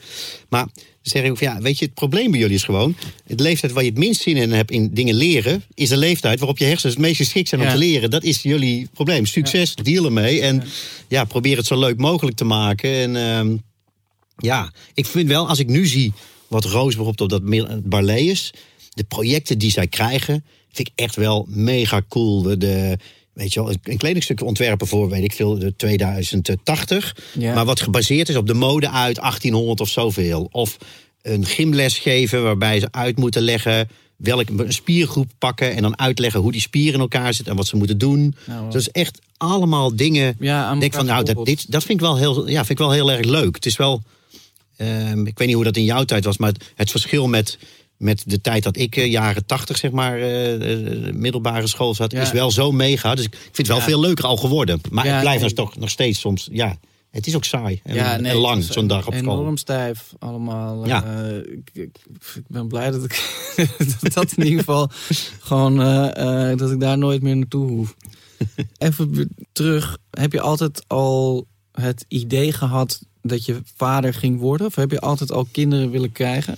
Maar 0.49 0.67
zeg 1.03 1.23
ik 1.23 1.41
ja, 1.41 1.61
weet 1.61 1.79
je, 1.79 1.85
het 1.85 1.95
probleem 1.95 2.31
bij 2.31 2.41
jullie 2.41 2.55
is 2.55 2.63
gewoon... 2.65 2.97
het 3.27 3.41
leeftijd 3.41 3.73
waar 3.73 3.83
je 3.85 3.91
het 3.91 3.99
minst 3.99 4.21
zin 4.23 4.37
in 4.37 4.53
hebt 4.53 4.71
in 4.71 4.91
dingen 4.95 5.15
leren... 5.15 5.63
is 5.75 5.89
de 5.89 5.97
leeftijd 5.97 6.39
waarop 6.39 6.59
je 6.59 6.65
hersens 6.65 6.93
het 6.93 7.03
meest 7.03 7.17
geschikt 7.17 7.49
zijn 7.49 7.61
om 7.61 7.67
Ja. 7.67 7.73
te 7.73 7.79
leren. 7.79 8.11
Dat 8.11 8.23
is 8.25 8.43
jullie 8.43 8.89
probleem. 8.93 9.27
Succes, 9.27 9.75
deal 9.75 10.05
ermee. 10.05 10.41
En 10.41 10.63
ja. 11.09 11.25
probeer 11.25 11.57
het 11.57 11.67
zo 11.67 11.79
leuk 11.79 11.97
mogelijk 11.99 12.37
te 12.37 12.45
maken. 12.45 12.91
En 12.91 13.17
ehm, 13.17 13.57
ja, 14.39 14.73
ik 14.95 15.07
vind 15.07 15.29
wel, 15.29 15.49
als 15.49 15.59
ik 15.59 15.67
nu 15.69 15.87
zie 15.87 16.13
wat 16.49 16.65
Roos 16.65 16.95
bijvoorbeeld 16.97 17.21
op 17.21 17.31
dat 17.31 17.83
ballet 17.85 18.21
is... 18.21 18.53
de 18.91 19.05
projecten 19.05 19.59
die 19.59 19.71
zij 19.71 19.87
krijgen, 19.87 20.45
vind 20.73 20.89
ik 20.89 20.95
echt 20.95 21.17
wel 21.17 21.47
mega 21.49 22.03
cool. 22.09 22.43
De, 22.43 22.57
de, 22.57 22.99
weet 23.33 23.53
je 23.53 23.63
wel, 23.63 23.75
een 23.83 23.97
kledingstuk 23.97 24.43
ontwerpen 24.43 24.87
voor, 24.87 25.09
weet 25.09 25.25
ik 25.25 25.33
veel, 25.33 25.59
de 25.59 25.77
2080. 25.77 27.17
Ja. 27.39 27.55
Maar 27.55 27.65
wat 27.65 27.81
gebaseerd 27.81 28.29
is 28.29 28.37
op 28.37 28.47
de 28.47 28.55
mode 28.55 28.91
uit 28.91 29.17
1800 29.17 29.81
of 29.81 29.89
zoveel. 29.89 30.49
Of 30.53 30.77
een 31.23 31.47
gymles 31.47 31.99
geven 31.99 32.43
waarbij 32.43 32.81
ze 32.81 32.89
uit 32.91 33.17
moeten 33.17 33.43
leggen 33.43 33.89
welke 34.17 34.53
een 34.57 34.73
spiergroep 34.73 35.31
pakken 35.39 35.75
en 35.75 35.83
dan 35.83 35.99
uitleggen 35.99 36.41
hoe 36.41 36.53
die 36.53 36.61
spier 36.61 36.95
in 36.95 37.01
elkaar 37.01 37.35
zit 37.35 37.49
en 37.49 37.57
wat 37.57 37.67
ze 37.67 37.77
moeten 37.77 37.99
doen. 37.99 38.35
Nou, 38.47 38.65
Dus 38.65 38.73
dat 38.73 38.83
is 38.83 39.03
echt 39.03 39.19
allemaal 39.37 39.97
dingen. 39.97 40.37
Ja, 40.41 40.75
denk 40.75 40.95
van, 40.95 41.07
nou, 41.07 41.25
dat, 41.25 41.45
dit, 41.47 41.71
dat 41.73 41.85
vind 41.85 42.01
ik, 42.01 42.07
wel 42.07 42.17
heel, 42.17 42.49
ja, 42.49 42.57
vind 42.57 42.71
ik 42.71 42.79
wel 42.79 42.91
heel 42.91 43.11
erg 43.11 43.27
leuk. 43.27 43.55
Het 43.55 43.67
is 43.67 43.77
wel, 43.77 44.03
ehm, 44.79 45.27
ik 45.27 45.39
weet 45.39 45.47
niet 45.47 45.57
hoe 45.57 45.65
dat 45.65 45.77
in 45.77 45.85
jouw 45.85 46.05
tijd 46.05 46.25
was, 46.25 46.39
maar 46.39 46.53
het, 46.53 46.73
het 46.75 46.91
verschil 46.91 47.29
met, 47.29 47.59
met 47.97 48.23
de 48.27 48.41
tijd 48.41 48.63
dat 48.63 48.77
ik, 48.77 48.97
eh, 48.97 49.11
jaren 49.11 49.47
tachtig, 49.47 49.77
zeg 49.77 49.91
maar, 49.91 50.17
eh, 50.19 50.73
eh, 50.73 51.15
middelbare 51.15 51.67
school 51.67 51.95
zat, 51.95 52.13
Ja. 52.13 52.21
is 52.21 52.33
wel 52.33 52.51
zo 52.51 52.73
mega. 52.73 53.15
Dus 53.15 53.25
ik 53.25 53.35
vind 53.43 53.57
het 53.57 53.67
wel 53.67 53.77
Ja. 53.77 53.83
veel 53.83 54.01
leuker 54.01 54.25
al 54.25 54.37
geworden. 54.37 54.81
Maar 54.91 55.05
Ja, 55.07 55.13
het 55.13 55.21
blijft 55.21 55.41
nee. 55.41 55.49
dus 55.49 55.59
toch 55.59 55.77
nog 55.77 55.91
steeds 55.91 56.21
soms, 56.21 56.49
ja, 56.53 56.79
het 57.11 57.27
is 57.27 57.37
ook 57.37 57.45
saai 57.45 57.81
en, 57.85 58.23
nee, 58.23 58.33
en 58.33 58.37
lang, 58.39 58.65
zo'n 58.65 58.87
dag 58.87 59.07
op 59.07 59.15
school. 59.15 59.39
Enorm 59.39 59.57
stijf 59.57 60.13
allemaal. 60.19 60.87
Ja. 60.87 61.05
Ik, 61.43 61.71
ik, 61.73 61.99
ik 62.35 62.45
ben 62.47 62.69
blij 62.69 62.91
dat 62.91 63.05
ik 63.05 63.45
dat, 64.01 64.13
dat 64.15 64.33
in 64.37 64.45
ieder 64.45 64.59
geval 64.59 64.91
gewoon 65.41 65.77
dat 66.57 66.71
ik 66.71 66.81
daar 66.81 66.99
nooit 66.99 67.23
meer 67.23 67.37
naartoe 67.37 67.69
hoef. 67.69 67.95
Even 68.79 69.29
terug. 69.53 69.99
Heb 70.11 70.33
je 70.33 70.41
altijd 70.41 70.85
al 70.87 71.47
het 71.81 72.05
idee 72.09 72.53
gehad 72.53 73.03
dat 73.23 73.45
je 73.45 73.61
vader 73.77 74.15
ging 74.15 74.41
worden? 74.41 74.67
Of 74.67 74.75
heb 74.75 74.91
je 74.91 75.01
altijd 75.01 75.33
al 75.33 75.47
kinderen 75.53 75.91
willen 75.91 76.13
krijgen? 76.13 76.57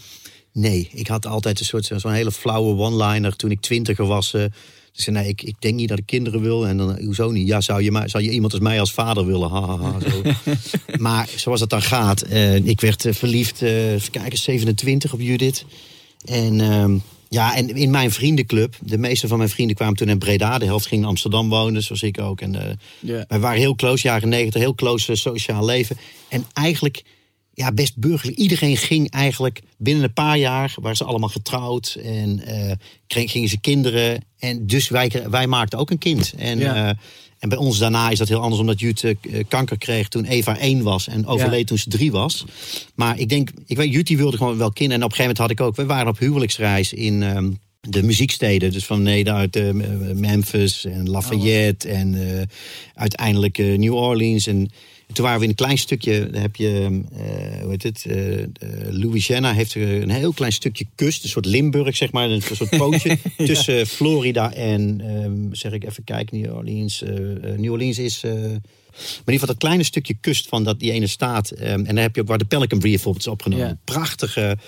Nee, 0.53 0.89
ik 0.93 1.07
had 1.07 1.27
altijd 1.27 1.61
een 1.61 1.67
soort 1.67 1.91
zo'n 1.97 2.13
hele 2.13 2.33
flauwe 2.33 2.77
one-liner 2.77 3.37
toen 3.37 3.51
ik 3.51 3.61
twintiger 3.61 4.07
was. 4.07 4.35
eh, 4.35 4.45
ik 4.93 5.01
zei, 5.01 5.17
nee, 5.17 5.29
ik, 5.29 5.43
ik 5.43 5.55
denk 5.59 5.75
niet 5.75 5.89
dat 5.89 5.99
ik 5.99 6.07
kinderen 6.07 6.41
wil. 6.41 6.67
En 6.67 6.77
dan, 6.77 7.03
hoezo 7.05 7.31
niet? 7.31 7.47
Ja, 7.47 7.61
zou 7.61 7.83
je, 7.83 7.91
maar, 7.91 8.09
zou 8.09 8.25
je 8.25 8.31
iemand 8.31 8.53
als 8.53 8.63
mij 8.63 8.81
als 8.81 8.93
vader 8.93 9.27
willen? 9.27 9.51
Ha, 9.51 9.67
ha, 9.67 9.77
ha, 9.77 9.99
zo. 10.01 10.23
maar 11.03 11.29
zoals 11.37 11.61
het 11.61 11.71
dan 11.71 11.83
gaat, 11.83 12.23
eh, 12.23 12.55
ik 12.55 12.81
werd 12.81 13.05
eh, 13.05 13.13
verliefd, 13.13 13.63
eh 13.63 13.71
kijken, 14.11 14.39
27 14.39 15.13
op 15.13 15.21
Judith. 15.21 15.65
En 16.25 16.61
ehm, 16.61 16.99
ja, 17.33 17.57
en 17.57 17.69
in 17.77 17.91
mijn 17.91 18.11
vriendenclub, 18.11 18.75
de 18.81 18.99
meeste 18.99 19.29
van 19.29 19.39
mijn 19.39 19.51
vrienden 19.51 19.77
kwamen 19.77 19.97
toen 19.97 20.09
in 20.09 20.19
Breda. 20.19 20.59
De 20.59 20.65
helft 20.65 20.87
ging 20.87 21.03
in 21.03 21.09
Amsterdam 21.09 21.49
wonen, 21.49 21.83
zoals 21.83 22.03
ik 22.03 22.21
ook. 22.21 22.41
En 22.41 22.79
wij 23.29 23.39
waren 23.41 23.59
heel 23.61 23.75
close, 23.75 24.07
jaren 24.07 24.29
negentig, 24.29 24.61
heel 24.61 24.75
close 24.75 25.13
eh, 25.13 25.19
sociaal 25.19 25.65
leven. 25.65 25.97
En 26.29 26.45
eigenlijk, 26.53 27.03
ja, 27.55 27.73
best 27.73 27.97
burgerlijk. 27.97 28.39
Iedereen 28.39 28.77
ging 28.77 29.11
eigenlijk 29.11 29.61
binnen 29.79 30.05
een 30.05 30.13
paar 30.13 30.39
jaar, 30.39 30.75
waren 30.81 30.97
ze 30.97 31.05
allemaal 31.05 31.29
getrouwd. 31.29 31.97
En 32.03 32.41
eh, 32.47 32.73
kreeg- 33.07 33.31
gingen 33.31 33.49
ze 33.49 33.61
kinderen. 33.61 34.25
En 34.39 34.67
dus 34.67 34.89
wij, 34.89 35.11
wij 35.31 35.47
maakten 35.47 35.79
ook 35.79 35.91
een 35.91 35.99
kind. 35.99 36.33
En. 36.39 36.59
En 37.41 37.49
bij 37.49 37.59
ons 37.59 37.79
daarna 37.79 38.11
is 38.11 38.19
dat 38.19 38.29
heel 38.29 38.41
anders, 38.41 38.61
omdat 38.61 38.81
Jut 38.81 39.05
eh, 39.05 39.15
kanker 39.49 39.79
kreeg 39.79 40.09
toen 40.09 40.25
Eva 40.25 40.59
één 40.59 40.83
was. 40.83 41.09
En 41.09 41.27
overleed 41.27 41.59
Ja. 41.59 41.65
toen 41.65 41.79
ze 41.79 41.89
drie 41.89 42.11
was. 42.11 42.45
Maar 42.95 43.19
ik 43.19 43.29
denk, 43.29 43.51
ik 43.67 43.77
weet, 43.77 43.93
Jut 43.93 44.07
die 44.07 44.17
wilde 44.17 44.37
gewoon 44.37 44.57
wel 44.59 44.73
kinderen. 44.73 45.01
En 45.01 45.07
op 45.07 45.11
een 45.11 45.17
gegeven 45.17 45.37
moment 45.45 45.61
had 45.61 45.69
ik 45.69 45.81
ook, 45.81 45.87
we 45.87 45.95
waren 45.95 46.09
op 46.11 46.19
huwelijksreis 46.19 46.93
in... 46.93 47.23
ehm, 47.23 47.51
de 47.89 48.03
muzieksteden, 48.03 48.73
dus 48.73 48.85
van 48.85 49.03
nee, 49.03 49.31
uit 49.31 49.57
eh, 49.57 49.71
Memphis 50.15 50.85
en 50.85 51.11
Lafayette 51.11 51.89
en 51.89 52.15
eh, 52.39 52.43
uiteindelijk 52.95 53.59
New 53.59 53.95
Orleans. 53.95 54.47
En 54.47 54.71
toen 55.13 55.25
waren 55.25 55.39
we 55.39 55.45
in 55.45 55.51
een 55.51 55.57
klein 55.57 55.79
stukje, 55.79 56.31
daar 56.31 56.43
heb 56.43 56.57
je, 56.57 57.01
eh, 57.13 57.61
hoe 57.61 57.71
heet 57.71 57.83
het, 57.83 58.05
eh, 58.07 58.43
eh, 58.43 58.49
Louisiana 58.91 59.53
heeft 59.53 59.75
een 59.75 60.11
heel 60.11 60.33
klein 60.33 60.53
stukje 60.53 60.87
kust, 60.95 61.23
een 61.23 61.29
soort 61.29 61.47
Limburg 61.47 61.97
zeg 61.97 62.13
maar, 62.13 62.31
een 62.31 62.43
soort 62.53 62.77
pootje 62.77 63.19
tussen 63.37 63.87
Florida 63.87 64.53
en, 64.53 65.01
ehm, 65.01 65.55
zeg 65.55 65.73
ik 65.73 65.85
even 65.85 66.05
kijken, 66.05 66.41
New 66.41 66.55
Orleans. 66.55 67.03
New 67.57 67.73
Orleans 67.73 67.99
is... 67.99 68.23
maar 68.23 68.33
in 68.33 69.33
ieder 69.33 69.33
geval 69.33 69.47
dat 69.47 69.57
kleine 69.57 69.83
stukje 69.83 70.15
kust 70.21 70.49
van 70.49 70.65
dat, 70.65 70.81
die 70.81 70.93
ene 70.93 71.07
staat. 71.07 71.51
ehm, 71.51 71.85
en 71.85 71.95
daar 71.95 72.05
heb 72.05 72.15
je 72.15 72.21
ook 72.21 72.29
waar 72.29 72.39
de 72.39 72.45
Pelican 72.45 72.79
Brief 72.79 72.93
bijvoorbeeld 72.93 73.27
is 73.27 73.33
opgenomen. 73.33 73.67
Ja. 73.67 73.79
Prachtige. 73.85 74.59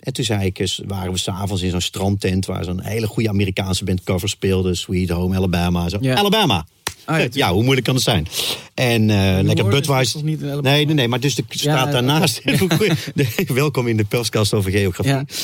En 0.00 0.12
toen 0.12 0.24
zei 0.24 0.46
ik, 0.46 0.80
waren 0.86 1.12
we 1.12 1.18
s'avonds 1.18 1.62
in 1.62 1.70
zo'n 1.70 1.80
strandtent... 1.80 2.46
waar 2.46 2.64
zo'n 2.64 2.80
hele 2.80 3.06
goede 3.06 3.28
Amerikaanse 3.28 3.84
band 3.84 4.02
cover 4.02 4.28
speelde. 4.28 4.74
Sweet 4.74 5.10
Home 5.10 5.36
Alabama. 5.36 5.88
Zo. 5.88 5.98
Ja. 6.00 6.14
Alabama. 6.14 6.66
Ah, 7.10 7.18
ja, 7.18 7.28
ja, 7.32 7.52
hoe 7.52 7.62
moeilijk 7.62 7.86
kan 7.86 7.94
het 7.94 8.04
zijn? 8.04 8.26
En 8.74 9.10
eh, 9.10 9.42
lekker 9.42 9.68
Budweiser. 9.68 10.24
niet? 10.24 10.40
Nee, 10.40 10.86
nee, 10.86 10.94
nee, 10.94 11.08
maar 11.08 11.20
dus 11.20 11.34
de 11.34 11.44
staat 11.48 11.86
ja, 11.86 11.92
daarnaast. 11.92 12.42
Welkom 13.46 13.86
in 13.86 13.96
de 13.96 14.04
perskast 14.04 14.54
over 14.54 14.70
geografie. 14.70 15.36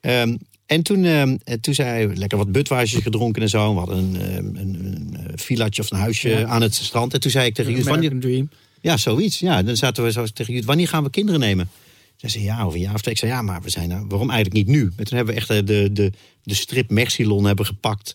Ehm, 0.00 0.36
en 0.66 0.82
toen, 0.82 1.04
ehm, 1.04 1.36
en 1.44 1.60
toen 1.60 1.74
zei 1.74 1.88
hij 1.88 2.16
lekker 2.16 2.38
wat 2.38 2.52
Budweiser 2.52 3.02
gedronken 3.02 3.42
en 3.42 3.48
zo. 3.48 3.72
We 3.72 3.78
hadden 3.78 3.98
een, 3.98 4.20
ehm, 4.20 4.36
een, 4.36 4.56
een, 4.56 5.16
een 5.26 5.38
villaatje 5.38 5.82
of 5.82 5.90
een 5.90 5.98
huisje 5.98 6.46
aan 6.46 6.62
het 6.62 6.74
strand. 6.74 7.14
En 7.14 7.20
toen 7.20 7.30
zei 7.30 7.46
ik 7.46 7.54
tegen 7.54 7.72
Jut, 7.72 8.20
Dream. 8.20 8.48
ja, 8.80 8.96
zoiets. 8.96 9.38
Ja, 9.38 9.62
dan 9.62 9.76
zaten 9.76 10.04
we 10.04 10.12
zo 10.12 10.26
tegen 10.26 10.54
Jut, 10.54 10.64
wanneer 10.64 10.88
gaan 10.88 11.02
we 11.04 11.10
kinderen 11.10 11.40
nemen? 11.40 11.68
Zij 12.16 12.28
zei 12.28 12.44
ja, 12.44 12.62
over 12.62 12.74
een 12.74 12.84
jaar 12.84 12.94
of 12.94 13.00
twee. 13.00 13.14
Ik 13.14 13.20
zei 13.20 13.32
ja, 13.32 13.42
maar 13.42 13.62
we 13.62 13.70
zijn 13.70 13.88
nou, 13.88 14.04
waarom 14.08 14.30
eigenlijk 14.30 14.66
niet 14.66 14.76
nu? 14.76 14.92
En 14.96 15.04
toen 15.04 15.16
hebben 15.16 15.34
we 15.34 15.40
echt 15.40 15.50
eh, 15.50 15.56
de, 15.56 15.92
de, 15.92 16.12
de 16.42 16.54
strip 16.54 16.90
Mercilon 16.90 17.44
hebben 17.44 17.66
gepakt. 17.66 18.14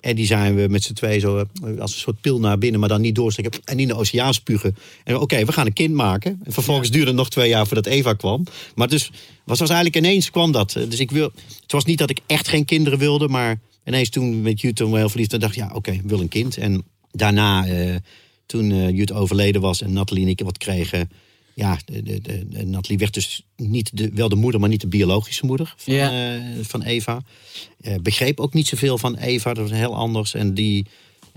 En 0.00 0.16
die 0.16 0.26
zijn 0.26 0.54
we 0.54 0.66
met 0.68 0.82
z'n 0.82 0.92
twee 0.92 1.18
zo 1.18 1.36
eh, 1.38 1.78
als 1.78 1.92
een 1.92 2.00
soort 2.00 2.20
pil 2.20 2.40
naar 2.40 2.58
binnen, 2.58 2.80
maar 2.80 2.88
dan 2.88 3.00
niet 3.00 3.14
doorsteken. 3.14 3.50
En 3.64 3.78
in 3.78 3.88
de 3.88 3.94
oceaan 3.94 4.34
spugen. 4.34 4.76
En 5.04 5.18
oké, 5.18 5.44
we 5.44 5.52
gaan 5.52 5.66
een 5.66 5.72
kind 5.72 5.94
maken. 5.94 6.40
En 6.44 6.52
vervolgens 6.52 6.90
duurde 6.90 7.06
het 7.06 7.16
nog 7.16 7.30
twee 7.30 7.48
jaar 7.48 7.66
voordat 7.66 7.86
Eva 7.86 8.12
kwam. 8.12 8.46
Maar 8.74 8.88
dus 8.88 9.10
was, 9.44 9.58
was 9.58 9.70
eigenlijk 9.70 9.96
ineens 9.96 10.30
kwam 10.30 10.52
dat. 10.52 10.72
Dus 10.72 11.00
ik 11.00 11.10
wil, 11.10 11.32
het 11.62 11.72
was 11.72 11.84
niet 11.84 11.98
dat 11.98 12.10
ik 12.10 12.20
echt 12.26 12.48
geen 12.48 12.64
kinderen 12.64 12.98
wilde, 12.98 13.28
maar 13.28 13.60
ineens 13.84 14.08
toen 14.08 14.42
met 14.42 14.60
Jut 14.60 14.76
toen 14.76 14.90
we 14.90 14.98
heel 14.98 15.08
verliefd, 15.08 15.30
dan 15.30 15.40
dacht 15.40 15.56
ik 15.56 15.62
ja, 15.62 15.70
oké, 15.74 15.90
ik 15.90 16.02
wil 16.04 16.20
een 16.20 16.28
kind. 16.28 16.56
En 16.56 16.84
daarna, 17.12 17.66
eh, 17.66 17.94
toen 18.46 18.72
eh 18.72 18.90
Jut 18.90 19.12
overleden 19.12 19.60
was 19.60 19.82
en 19.82 19.92
Nathalie 19.92 20.24
en 20.24 20.30
ik 20.30 20.40
wat 20.40 20.58
kregen 20.58 21.10
ja, 21.56 21.78
de, 21.84 22.02
de, 22.02 22.20
de, 22.20 22.48
de- 22.48 22.64
Nathalie 22.66 22.98
werd 22.98 23.14
dus 23.14 23.42
niet 23.56 23.90
de, 23.96 24.10
wel 24.14 24.28
de 24.28 24.34
moeder, 24.36 24.60
maar 24.60 24.68
niet 24.68 24.80
de 24.80 24.86
biologische 24.86 25.46
moeder 25.46 25.74
van, 25.76 25.94
Ja. 25.94 26.34
eh, 26.36 26.40
van 26.62 26.82
Eva. 26.82 27.22
Eh, 27.80 27.94
begreep 28.02 28.40
ook 28.40 28.52
niet 28.54 28.66
zoveel 28.66 28.98
van 28.98 29.16
Eva, 29.16 29.54
dat 29.54 29.68
was 29.68 29.78
heel 29.78 29.94
anders. 29.96 30.34
En, 30.34 30.54
die, 30.54 30.86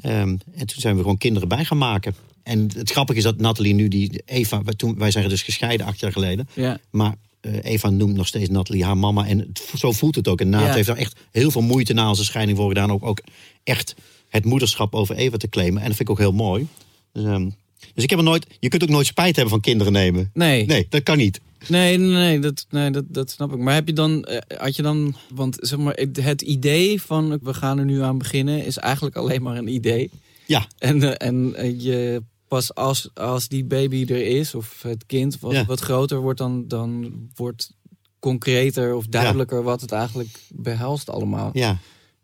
ehm, 0.01 0.38
en 0.53 0.65
toen 0.67 0.82
zijn 0.82 0.95
we 0.95 1.01
gewoon 1.01 1.17
kinderen 1.17 1.47
bij 1.47 1.65
gaan 1.65 1.77
maken. 1.77 2.15
En 2.43 2.69
het 2.75 2.91
grappige 2.91 3.17
is 3.17 3.23
dat 3.23 3.38
Nathalie 3.38 3.73
nu 3.73 3.88
die 3.88 4.21
Eva, 4.25 4.63
wij- 4.63 4.73
toen, 4.73 4.97
wij 4.97 5.12
zijn 5.12 5.29
dus 5.29 5.41
gescheiden 5.41 5.86
acht 5.86 5.99
jaar 5.99 6.12
geleden. 6.12 6.47
Ja. 6.55 6.79
Maar 6.91 7.15
eh, 7.41 7.53
Eva 7.63 7.89
noemt 7.89 8.15
nog 8.15 8.27
steeds 8.27 8.49
Nathalie 8.49 8.84
haar 8.86 8.97
mama. 8.97 9.27
En 9.27 9.39
het- 9.39 9.63
zo 9.77 9.91
voelt 9.91 10.15
het 10.15 10.27
ook. 10.27 10.41
En 10.41 10.49
Ja. 10.51 10.73
heeft 10.73 10.88
er 10.89 10.97
echt 10.97 11.19
heel 11.32 11.51
veel 11.51 11.62
moeite 11.62 11.93
na 11.93 12.10
onze 12.10 12.23
scheiding 12.25 12.58
voor 12.58 12.67
gedaan. 12.67 12.91
Ook, 12.91 13.05
ook 13.05 13.21
echt 13.63 13.95
het 14.29 14.45
moederschap 14.45 14.95
over 14.95 15.15
Eva 15.15 15.38
te 15.38 15.49
claimen. 15.49 15.82
En 15.82 15.88
dat 15.88 15.95
vind 15.97 16.10
ik 16.10 16.15
ook 16.15 16.17
heel 16.21 16.32
mooi. 16.32 16.67
Dus, 17.13 17.23
ehm, 17.23 17.49
dus 17.94 18.04
ik 18.04 18.10
heb 18.10 18.20
er 18.20 18.26
nooit. 18.26 18.46
Je 18.60 18.68
kunt 18.70 18.84
ook 18.84 18.89
nooit 18.89 19.06
spijt 19.06 19.34
hebben 19.36 19.54
van 19.54 19.62
kinderen 19.62 19.94
nemen. 19.94 20.30
Nee. 20.34 20.65
Nee, 20.65 20.86
dat 20.89 21.04
kan 21.04 21.18
niet. 21.18 21.39
Nee, 21.68 21.98
nee, 21.98 22.10
nee, 22.10 22.39
dat, 22.39 22.65
nee 22.70 22.92
dat, 22.92 23.04
dat 23.08 23.30
snap 23.32 23.52
ik. 23.54 23.60
Maar 23.60 23.74
heb 23.74 23.88
je 23.88 23.94
dan, 23.94 24.24
eh, 24.24 24.58
had 24.60 24.76
je 24.76 24.82
dan, 24.82 25.15
want 25.34 25.58
zeg 25.60 25.80
maar, 25.80 25.94
het- 26.13 26.42
idee 26.42 27.02
van 27.02 27.39
we 27.42 27.54
gaan 27.54 27.80
er 27.80 27.86
nu 27.86 28.02
aan 28.02 28.18
beginnen 28.18 28.65
is 28.65 28.78
eigenlijk 28.78 29.15
alleen 29.15 29.42
maar 29.42 29.58
een 29.58 29.68
idee. 29.74 30.10
Ja, 30.46 30.68
En, 30.78 31.04
eh, 31.18 31.28
en 31.28 31.56
eh, 31.56 31.82
je 31.82 32.24
pas 32.48 32.76
als, 32.76 33.10
als 33.13 33.48
die 33.48 33.63
baby 33.65 34.06
er 34.10 34.26
is, 34.26 34.56
of 34.56 34.82
het 34.82 35.06
kind 35.06 35.39
wat, 35.39 35.52
Ja. 35.52 35.65
wat 35.65 35.80
groter 35.80 36.20
wordt, 36.20 36.39
dan, 36.39 36.68
dan 36.68 37.13
wordt 37.36 37.72
concreter 38.20 38.96
of 38.96 39.06
duidelijker 39.08 39.63
wat 39.63 39.82
het 39.82 39.92
eigenlijk 39.92 40.39
behelst 40.50 41.10
allemaal. 41.10 41.50
ja. 41.54 41.78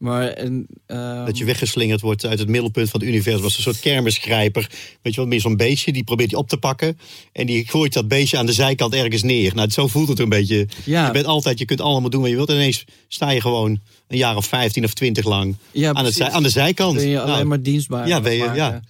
Maar 0.05 0.27
en, 0.27 0.67
ehm, 0.87 1.25
Dat 1.25 1.37
je 1.37 1.45
weggeslingerd 1.45 2.01
wordt 2.01 2.25
uit 2.25 2.39
het 2.39 2.47
middelpunt 2.47 2.89
van 2.89 2.99
het 2.99 3.09
universum. 3.09 3.41
Was 3.41 3.57
een 3.57 3.63
soort 3.63 3.79
kermisgrijper. 3.79 4.69
Weet 5.01 5.13
je 5.13 5.19
wel, 5.19 5.29
meer 5.29 5.41
zo'n 5.41 5.57
beestje. 5.57 5.91
Die 5.91 6.03
probeert 6.03 6.29
je 6.29 6.37
op 6.37 6.49
te 6.49 6.57
pakken. 6.57 6.97
En 7.31 7.45
die 7.45 7.67
gooit 7.67 7.93
dat 7.93 8.07
beestje 8.07 8.37
aan 8.37 8.45
de 8.45 8.53
zijkant 8.53 8.93
ergens 8.93 9.23
neer. 9.23 9.55
Nou, 9.55 9.69
zo 9.69 9.87
voelt 9.87 10.07
het 10.07 10.19
een 10.19 10.29
beetje. 10.29 10.67
Ja. 10.85 11.05
Je 11.05 11.11
bent 11.11 11.25
altijd, 11.25 11.59
je 11.59 11.65
kunt 11.65 11.81
allemaal 11.81 12.09
doen 12.09 12.21
wat 12.21 12.29
je 12.29 12.35
wilt. 12.35 12.49
En 12.49 12.55
ineens 12.55 12.85
sta 13.07 13.29
je 13.31 13.41
gewoon 13.41 13.79
een 14.07 14.17
jaar 14.17 14.35
of 14.35 14.45
15 14.45 14.83
of 14.83 14.93
20 14.93 15.25
lang 15.25 15.55
Ja, 15.71 15.93
aan, 15.93 16.05
het, 16.05 16.21
aan 16.21 16.43
de 16.43 16.49
zijkant. 16.49 16.95
ben 16.95 17.07
je 17.07 17.19
alleen 17.19 17.33
Nou, 17.33 17.45
maar 17.45 17.61
dienstbaar. 17.61 18.07
Ja, 18.07 18.21
ben 18.21 18.33
je- 18.33 18.51
ja. 18.55 18.81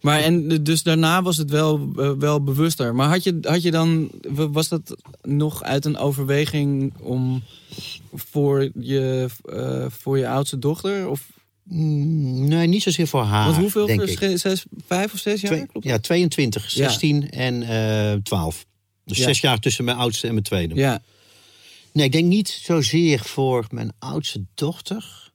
Maar 0.00 0.20
en 0.20 0.62
dus 0.64 0.82
daarna 0.82 1.22
was 1.22 1.36
het 1.36 1.50
wel, 1.50 1.88
eh, 1.96 2.10
wel 2.18 2.42
bewuster. 2.42 2.94
Maar 2.94 3.08
had 3.08 3.24
je, 3.24 3.38
had 3.42 3.62
je 3.62 3.70
dan, 3.70 4.10
was 4.28 4.68
dat 4.68 4.96
nog 5.22 5.62
uit 5.62 5.84
een 5.84 5.96
overweging 5.96 6.92
om 7.00 7.42
voor 8.14 8.70
je, 8.80 9.26
eh, 9.44 9.86
voor 9.88 10.18
je 10.18 10.28
oudste 10.28 10.58
dochter? 10.58 11.08
Of, 11.08 11.28
mm, 11.62 12.48
nee, 12.48 12.66
niet 12.66 12.82
zozeer 12.82 13.06
voor 13.06 13.22
haar. 13.22 13.44
want 13.44 13.56
hoeveel? 13.56 13.86
denk 13.86 14.02
ik. 14.02 14.38
Zes, 14.38 14.64
vijf 14.86 15.12
of 15.12 15.18
zes 15.18 15.40
jaar? 15.40 15.52
Twee- 15.52 15.66
Klopt 15.66 15.86
ja, 15.86 15.98
22, 15.98 16.62
Ja. 16.74 16.88
16 16.88 17.30
en 17.30 17.62
eh 17.62 18.18
12. 18.22 18.66
Dus 19.04 19.18
Ja. 19.18 19.24
zes 19.24 19.40
jaar 19.40 19.58
tussen 19.58 19.84
mijn 19.84 19.96
oudste 19.96 20.26
en 20.26 20.32
mijn 20.32 20.44
tweede. 20.44 20.74
Ja, 20.74 21.02
Nee, 21.92 22.06
ik 22.06 22.12
denk 22.12 22.24
niet 22.26 22.48
zozeer 22.62 23.18
voor 23.20 23.66
mijn 23.70 23.92
oudste 23.98 24.44
dochter. 24.54 25.27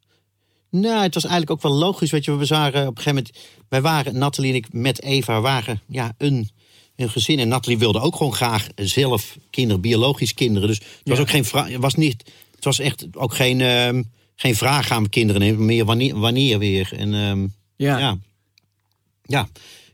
Nou, 0.81 1.03
het 1.03 1.13
was 1.13 1.23
eigenlijk 1.23 1.51
ook 1.51 1.71
wel 1.71 1.79
logisch. 1.79 2.11
Weet 2.11 2.25
je, 2.25 2.37
we 2.37 2.45
waren 2.45 2.87
op 2.87 2.97
een 2.97 3.03
gegeven 3.03 3.13
moment. 3.13 3.31
Wij 3.69 3.81
waren, 3.81 4.17
Nathalie 4.17 4.49
en 4.49 4.55
ik 4.55 4.73
met 4.73 5.01
Eva, 5.01 5.41
waren 5.41 5.81
ja, 5.87 6.13
een, 6.17 6.49
een 6.95 7.09
gezin. 7.09 7.39
En 7.39 7.47
Nathalie 7.47 7.77
wilde 7.77 7.99
ook 7.99 8.15
gewoon 8.15 8.33
graag 8.33 8.67
zelf 8.75 9.37
kinderen, 9.49 9.81
biologisch 9.81 10.33
kinderen. 10.33 10.67
Dus 10.67 10.77
het 10.77 11.09
was 11.09 11.19
ook 11.19 11.29
geen 11.29 11.45
vraag. 11.45 11.67
Het 11.67 11.81
was 11.81 11.95
niet. 11.95 12.23
Het 12.55 12.63
was 12.63 12.79
echt 12.79 13.07
ook 13.11 13.35
geen, 13.35 13.61
ehm, 13.61 14.03
geen 14.35 14.55
vraag 14.55 14.91
aan 14.91 15.09
kinderen 15.09 15.41
nemen. 15.41 15.65
Meer 15.65 15.85
wanneer, 15.85 16.19
wanneer 16.19 16.59
weer. 16.59 16.89
En 16.95 17.13
ehm, 17.13 17.47
ja. 17.75 17.97
ja. 17.97 18.17
ja. 19.23 19.47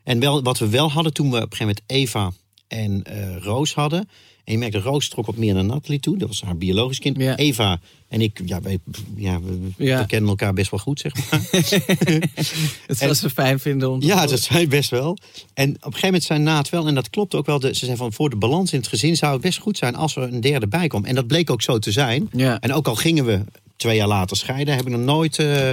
En 0.04 0.20
wel, 0.20 0.44
wat 0.44 0.58
we 0.58 0.70
wel 0.70 0.92
hadden 0.92 1.14
toen 1.14 1.32
we 1.32 1.36
op 1.36 1.52
een 1.52 1.58
gegeven 1.58 1.84
moment 1.88 2.08
Eva 2.08 2.32
en 2.68 3.04
eh, 3.04 3.38
Roos 3.38 3.74
hadden. 3.74 4.10
En 4.50 4.56
je 4.56 4.62
merkte, 4.62 4.80
Roos 4.80 5.10
trok 5.10 5.26
wat 5.26 5.36
meer 5.36 5.54
naar 5.54 5.66
Natalie 5.66 6.00
toe. 6.00 6.18
Dat 6.18 6.28
was 6.28 6.42
haar 6.42 6.58
biologisch 6.58 7.00
kind. 7.00 7.18
Ja. 7.18 7.36
Eva 7.36 7.80
en 8.08 8.22
ik, 8.22 8.42
ja, 8.46 8.62
wij, 8.62 8.78
ja, 9.16 9.40
we, 9.42 9.58
we 9.78 10.06
kennen 10.08 10.30
elkaar 10.30 10.54
best 10.54 10.72
wel 10.72 10.80
goed, 10.80 11.00
zeg 11.00 11.14
maar. 11.16 11.42
Het 12.88 12.98
zou 12.98 13.14
ze 13.14 13.30
fijn 13.30 13.60
vinden 13.60 13.90
om 13.92 14.02
Ja, 14.02 14.26
dat 14.26 14.40
zei 14.40 14.68
best 14.68 14.90
wel. 14.90 15.18
En 15.54 15.70
op 15.70 15.76
een 15.76 15.82
gegeven 15.84 16.06
moment 16.06 16.24
zei 16.24 16.40
Naat 16.40 16.70
wel, 16.70 16.88
en 16.88 16.96
dat 16.96 17.10
klopt 17.10 17.36
ook 17.36 17.46
wel. 17.46 17.60
De, 17.60 17.76
ze 17.76 17.86
zei 17.86 17.98
van 17.98 18.14
voor 18.14 18.30
de 18.30 18.36
balans 18.36 18.74
in 18.74 18.80
het 18.80 18.88
gezin 18.88 19.16
zou 19.16 19.34
het 19.34 19.42
best 19.42 19.60
goed 19.60 19.78
zijn 19.78 19.96
als 19.96 20.16
er 20.16 20.24
een 20.24 20.42
derde 20.42 20.68
bij 20.68 20.88
kwam. 20.88 21.06
En 21.06 21.16
dat 21.16 21.28
bleek 21.28 21.50
ook 21.50 21.62
zo 21.62 21.80
te 21.80 21.92
zijn. 21.92 22.30
Ja. 22.32 22.60
En 22.60 22.74
ook 22.74 22.88
al 22.88 22.96
gingen 22.96 23.26
we 23.26 23.40
twee 23.76 23.96
jaar 23.96 24.08
later 24.08 24.38
scheiden, 24.38 24.76
heb 24.76 24.86
ik 24.86 24.92
nog 24.92 25.02
nooit. 25.02 25.40
eh, 25.40 25.70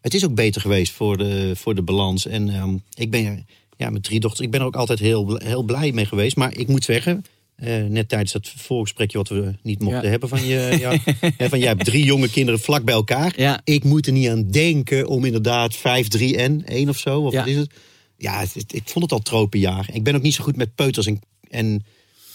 het 0.00 0.14
is 0.14 0.24
ook 0.24 0.34
beter 0.34 0.60
geweest 0.60 0.92
voor 0.92 1.16
de, 1.16 1.52
voor 1.56 1.74
de 1.74 1.82
balans. 1.82 2.26
En 2.26 2.48
ehm, 2.54 2.74
ik 2.94 3.10
ben 3.10 3.46
ja, 3.76 3.90
met 3.90 4.02
drie 4.02 4.20
dochters, 4.20 4.46
ik 4.46 4.50
ben 4.50 4.60
er 4.60 4.66
ook 4.66 4.76
altijd 4.76 4.98
heel, 4.98 5.36
heel 5.36 5.62
blij 5.62 5.92
mee 5.92 6.06
geweest. 6.06 6.36
Maar 6.36 6.56
ik 6.56 6.68
moet 6.68 6.84
zeggen. 6.84 7.24
Eh, 7.58 7.84
net 7.84 8.08
tijdens 8.08 8.32
dat 8.32 8.48
voorgesprekje 8.56 9.18
wat 9.18 9.28
we 9.28 9.54
niet 9.62 9.80
mochten 9.80 10.02
Ja. 10.02 10.08
hebben 10.10 10.28
van 10.28 10.44
je. 10.46 10.56
Ja, 10.80 10.96
hè, 11.36 11.48
van 11.48 11.58
jij 11.58 11.68
hebt 11.68 11.84
drie 11.84 12.04
jonge 12.04 12.30
kinderen 12.30 12.60
vlak 12.60 12.84
bij 12.84 12.94
elkaar. 12.94 13.32
Ja. 13.36 13.60
Ik 13.64 13.84
moet 13.84 14.06
er 14.06 14.12
niet 14.12 14.28
aan 14.28 14.50
denken 14.50 15.06
om 15.08 15.24
inderdaad 15.24 15.76
5, 15.76 16.08
3 16.08 16.36
en 16.36 16.62
1 16.64 16.88
of 16.88 16.98
zo. 16.98 17.20
Of 17.20 17.32
Ja. 17.32 17.38
wat 17.38 17.48
is 17.48 17.56
het? 17.56 17.70
Ja, 18.16 18.40
het- 18.40 18.54
het- 18.54 18.74
ik 18.74 18.82
vond 18.88 19.04
het 19.04 19.12
al 19.12 19.18
tropenjaar. 19.22 19.88
Ik 19.92 20.02
ben 20.02 20.14
ook 20.14 20.22
niet 20.22 20.34
zo 20.34 20.44
goed 20.44 20.56
met 20.56 20.74
peuters 20.74 21.06
en, 21.06 21.20
en, 21.50 21.84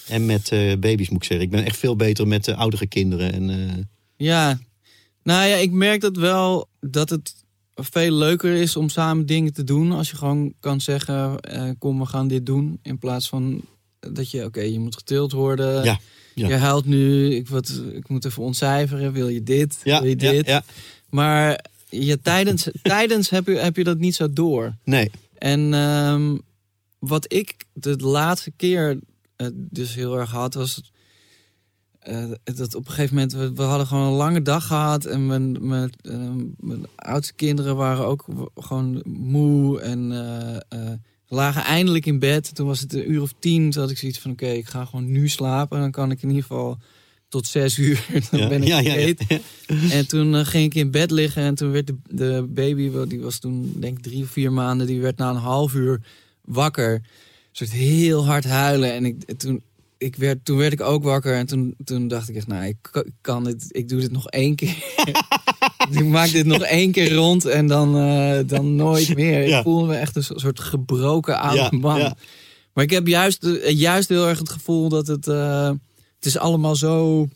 en 0.08 0.26
met 0.26 0.50
eh, 0.52 0.78
baby's, 0.78 1.10
moet 1.10 1.22
ik 1.22 1.28
zeggen. 1.28 1.46
Ik 1.46 1.52
ben 1.52 1.66
echt 1.66 1.78
veel 1.78 1.96
beter 1.96 2.28
met 2.28 2.46
de 2.46 2.56
oudere 2.56 2.88
kinderen. 2.88 3.34
En, 3.34 3.90
Ja, 4.18 4.60
nou 5.24 5.48
ja, 5.48 5.56
ik 5.56 5.72
merk 5.72 6.02
dat 6.02 6.18
wel 6.18 6.68
dat 6.80 7.10
het 7.10 7.34
veel 7.76 8.12
leuker 8.14 8.54
is 8.56 8.76
om 8.76 8.90
samen 8.90 9.26
dingen 9.26 9.54
te 9.54 9.64
doen. 9.64 9.92
Als 9.92 10.10
je 10.10 10.16
gewoon 10.16 10.54
kan 10.60 10.82
zeggen, 10.82 11.40
kom 11.80 12.00
we 12.00 12.06
gaan 12.06 12.28
dit 12.28 12.46
doen. 12.46 12.80
In 12.82 12.98
plaats 13.00 13.30
van 13.30 13.62
dat 14.12 14.32
je, 14.32 14.44
oké, 14.46 14.62
je 14.62 14.80
moet 14.80 14.96
getild 14.96 15.32
worden. 15.32 15.84
Ja, 15.84 16.00
ja. 16.36 16.48
Je 16.48 16.56
huilt 16.56 16.86
nu, 16.86 17.36
ik, 17.36 17.50
wat, 17.50 17.82
ik 17.94 18.10
moet 18.10 18.26
even 18.26 18.44
ontcijferen. 18.44 19.12
Wil 19.14 19.28
je 19.28 19.44
dit? 19.44 19.80
ja, 19.84 20.00
Wil 20.00 20.10
je 20.10 20.16
dit? 20.16 20.46
ja. 20.46 20.64
Maar 21.10 21.66
je, 21.90 22.22
tijdens, 22.22 22.68
tijdens 22.82 23.30
heb, 23.30 23.48
je, 23.48 23.56
heb 23.56 23.76
je 23.76 23.84
dat 23.84 23.98
niet 23.98 24.16
zo 24.16 24.34
door. 24.34 24.76
Nee, 24.84 25.12
En 25.38 25.74
ehm, 25.74 26.38
wat 27.00 27.34
ik 27.34 27.56
de 27.74 27.98
laatste 27.98 28.52
keer 28.52 29.00
eh, 29.36 29.48
dus 29.54 29.96
heel 29.96 30.18
erg 30.18 30.32
had, 30.32 30.54
was 30.54 30.92
eh, 32.00 32.32
dat 32.44 32.76
op 32.76 32.86
een 32.86 32.92
gegeven 32.92 33.16
moment, 33.16 33.34
we, 33.34 33.54
we 33.54 33.64
hadden 33.64 33.88
gewoon 33.88 34.08
een 34.08 34.18
lange 34.18 34.42
dag 34.42 34.68
gehad. 34.68 35.06
En 35.06 35.26
mijn, 35.26 35.68
mijn, 35.68 35.92
ehm, 36.02 36.46
mijn 36.58 36.86
oudste 36.96 37.34
kinderen 37.34 37.76
waren 37.76 38.06
ook 38.06 38.26
gewoon 38.56 39.02
moe 39.06 39.82
en 39.82 40.12
eh, 41.28 41.38
lagen 41.38 41.64
eindelijk 41.64 42.06
in 42.06 42.20
bed. 42.20 42.56
Toen 42.56 42.68
was 42.68 42.80
het 42.80 42.94
een 42.94 43.12
uur 43.12 43.22
of 43.22 43.34
tien, 43.40 43.72
toen 43.72 43.82
had 43.82 43.92
ik 43.92 43.98
zoiets 43.98 44.20
van, 44.20 44.32
oké, 44.32 44.48
ik 44.48 44.68
ga 44.68 44.86
gewoon 44.86 45.12
nu 45.12 45.30
slapen. 45.30 45.80
Dan 45.80 45.92
kan 45.92 46.12
ik 46.12 46.22
in 46.22 46.28
ieder 46.28 46.44
geval 46.44 46.78
tot 47.30 47.48
zes 47.48 47.78
uur, 47.78 48.06
dan 48.32 48.40
Ja, 48.40 48.48
ben 48.48 48.62
ik 48.62 48.68
ja. 48.68 49.40
En 49.90 50.08
toen 50.08 50.36
eh, 50.36 50.46
ging 50.46 50.66
ik 50.66 50.76
in 50.76 50.92
bed 50.92 51.12
liggen 51.12 51.44
en 51.44 51.56
toen 51.56 51.72
werd 51.72 51.88
de, 51.88 51.96
de 52.10 52.46
baby, 52.50 52.92
die 53.08 53.20
was 53.20 53.40
toen 53.40 53.74
denk 53.80 53.98
ik 53.98 54.04
drie 54.04 54.24
of 54.24 54.30
vier 54.30 54.52
maanden, 54.52 54.88
die 54.88 55.02
werd 55.02 55.18
na 55.18 55.30
een 55.30 55.36
half 55.36 55.74
uur 55.74 56.02
wakker. 56.42 56.94
Een 56.94 57.02
soort 57.52 57.72
heel 57.72 58.26
hard 58.26 58.44
huilen. 58.44 58.94
En 58.94 59.06
ik, 59.06 59.38
toen, 59.38 59.64
ik 60.04 60.16
werd, 60.16 60.46
toen 60.46 60.58
werd 60.58 60.74
ik 60.74 60.82
ook 60.82 61.04
wakker 61.04 61.36
en 61.36 61.46
toen, 61.46 61.76
toen 61.84 62.08
dacht 62.08 62.30
ik 62.30 62.36
echt, 62.36 62.48
nou, 62.48 62.66
ik 62.66 62.78
ka- 62.82 63.04
kan 63.22 63.44
dit, 63.44 63.66
ik 63.70 63.90
doe 63.90 64.00
dit 64.00 64.12
nog 64.12 64.28
één 64.30 64.56
keer. 64.56 64.76
ik 65.92 66.06
maak 66.06 66.32
dit 66.32 66.46
nog 66.46 66.62
één 66.64 66.92
keer 66.92 67.14
rond 67.14 67.46
en 67.46 67.68
dan, 67.68 67.98
eh, 67.98 68.40
dan 68.46 68.76
nooit 68.76 69.16
meer. 69.16 69.48
Ja. 69.48 69.58
Ik 69.58 69.64
voelde 69.64 69.88
me 69.88 69.96
echt 69.96 70.16
een 70.16 70.24
so- 70.24 70.38
soort 70.38 70.60
gebroken 70.60 71.40
oude 71.40 71.78
man. 71.78 72.00
ja. 72.00 72.16
Maar 72.74 72.84
ik 72.84 72.90
heb 72.90 73.08
juist, 73.08 73.44
eh, 73.44 73.70
juist 73.80 74.10
heel 74.10 74.28
erg 74.28 74.40
het 74.40 74.50
gevoel 74.50 74.90
dat 74.90 75.08
het, 75.08 75.28
eh, 75.28 75.68
het 76.16 76.26
is 76.26 76.38
allemaal 76.38 76.76
zo 76.76 77.28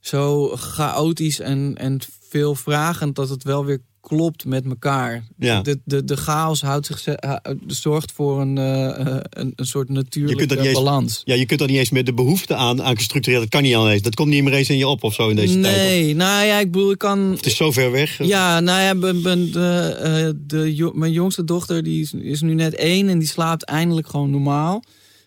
zo 0.00 0.48
chaotisch 0.56 1.40
en, 1.40 1.74
en 1.76 1.98
veel 2.28 2.54
vragend 2.54 3.14
dat 3.16 3.28
het 3.28 3.42
wel 3.42 3.64
weer 3.64 3.80
klopt 4.08 4.44
met 4.44 4.64
elkaar. 4.64 5.24
Ja. 5.38 5.60
De, 5.62 5.80
de, 5.84 6.04
de 6.04 6.16
chaos 6.16 6.60
houdt 6.62 6.86
zich, 6.86 7.04
ha- 7.04 7.42
zorgt 7.66 8.12
voor 8.12 8.40
een, 8.40 8.58
eh, 8.58 9.00
eh, 9.00 9.16
een, 9.30 9.52
een 9.56 9.66
soort 9.66 9.88
natuurlijke 9.88 10.46
dat 10.46 10.58
eens- 10.58 10.72
balans. 10.74 11.22
ja, 11.24 11.34
je 11.34 11.46
kunt 11.46 11.60
er 11.60 11.66
niet 11.66 11.76
eens 11.76 11.90
met 11.90 12.06
de 12.06 12.14
behoefte 12.14 12.54
aan, 12.54 12.82
aan 12.82 12.96
gestructureerd. 12.96 13.42
Dat 13.42 13.50
kan 13.50 13.62
niet 13.62 13.74
al 13.74 13.90
eens. 13.90 14.02
Dat 14.02 14.14
komt 14.14 14.28
niet 14.28 14.42
meer 14.44 14.52
eens 14.52 14.70
in 14.70 14.76
je 14.76 14.86
op 14.86 15.02
of 15.04 15.14
zo 15.14 15.28
in 15.28 15.36
deze 15.36 15.60
tijd. 15.60 15.76
Nee, 15.76 16.14
nou 16.14 16.46
ja, 16.46 16.58
ik 16.58 16.70
bedoel, 16.72 16.90
ik 16.90 16.98
kan... 16.98 17.18
Het 17.20 17.46
is 17.46 17.56
zo 17.56 17.72
ver 17.72 17.90
weg. 17.90 18.24
Ja, 18.26 18.60
nou 18.60 18.80
ja, 18.82 18.94
ben, 18.94 19.22
ben 19.22 19.52
de, 19.52 20.34
eh, 20.78 20.90
mijn 20.92 21.12
jongste 21.12 21.44
dochter 21.44 21.82
die 21.82 22.00
is, 22.02 22.12
is 22.12 22.40
nu 22.40 22.54
net 22.54 22.74
één 22.74 23.08
en 23.08 23.18
die 23.18 23.28
slaapt 23.28 23.64
eindelijk 23.64 24.06
gewoon 24.08 24.30
normaal. 24.30 24.82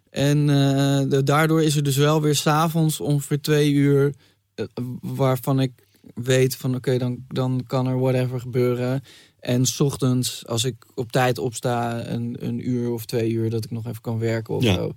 En 0.10 0.50
eh, 0.50 1.10
de- 1.10 1.24
daardoor 1.24 1.64
is 1.64 1.76
er 1.76 1.84
dus 1.84 1.98
wel 1.98 2.22
weer 2.22 2.36
s'avonds 2.36 3.00
ongeveer 3.00 3.42
twee 3.42 3.72
uur 3.72 4.14
eh, 4.56 4.66
waarvan 5.02 5.60
ik 5.60 5.72
weet 6.14 6.56
van 6.56 6.76
oké, 6.76 6.98
dan, 6.98 7.18
dan 7.28 7.64
kan 7.68 7.88
er 7.88 8.00
whatever 8.00 8.40
gebeuren. 8.40 9.04
En 9.40 9.66
s 9.66 9.80
ochtends, 9.80 10.46
als 10.48 10.64
ik 10.64 10.76
op 10.96 11.12
tijd 11.12 11.38
opsta, 11.38 12.08
een, 12.08 12.38
een 12.40 12.70
uur 12.70 12.92
of 12.92 13.06
twee 13.06 13.32
uur, 13.32 13.50
dat 13.50 13.64
ik 13.64 13.72
nog 13.72 13.88
even 13.88 14.02
kan 14.02 14.20
werken 14.20 14.56
of 14.56 14.64
Ja. 14.64 14.74
zo. 14.74 14.92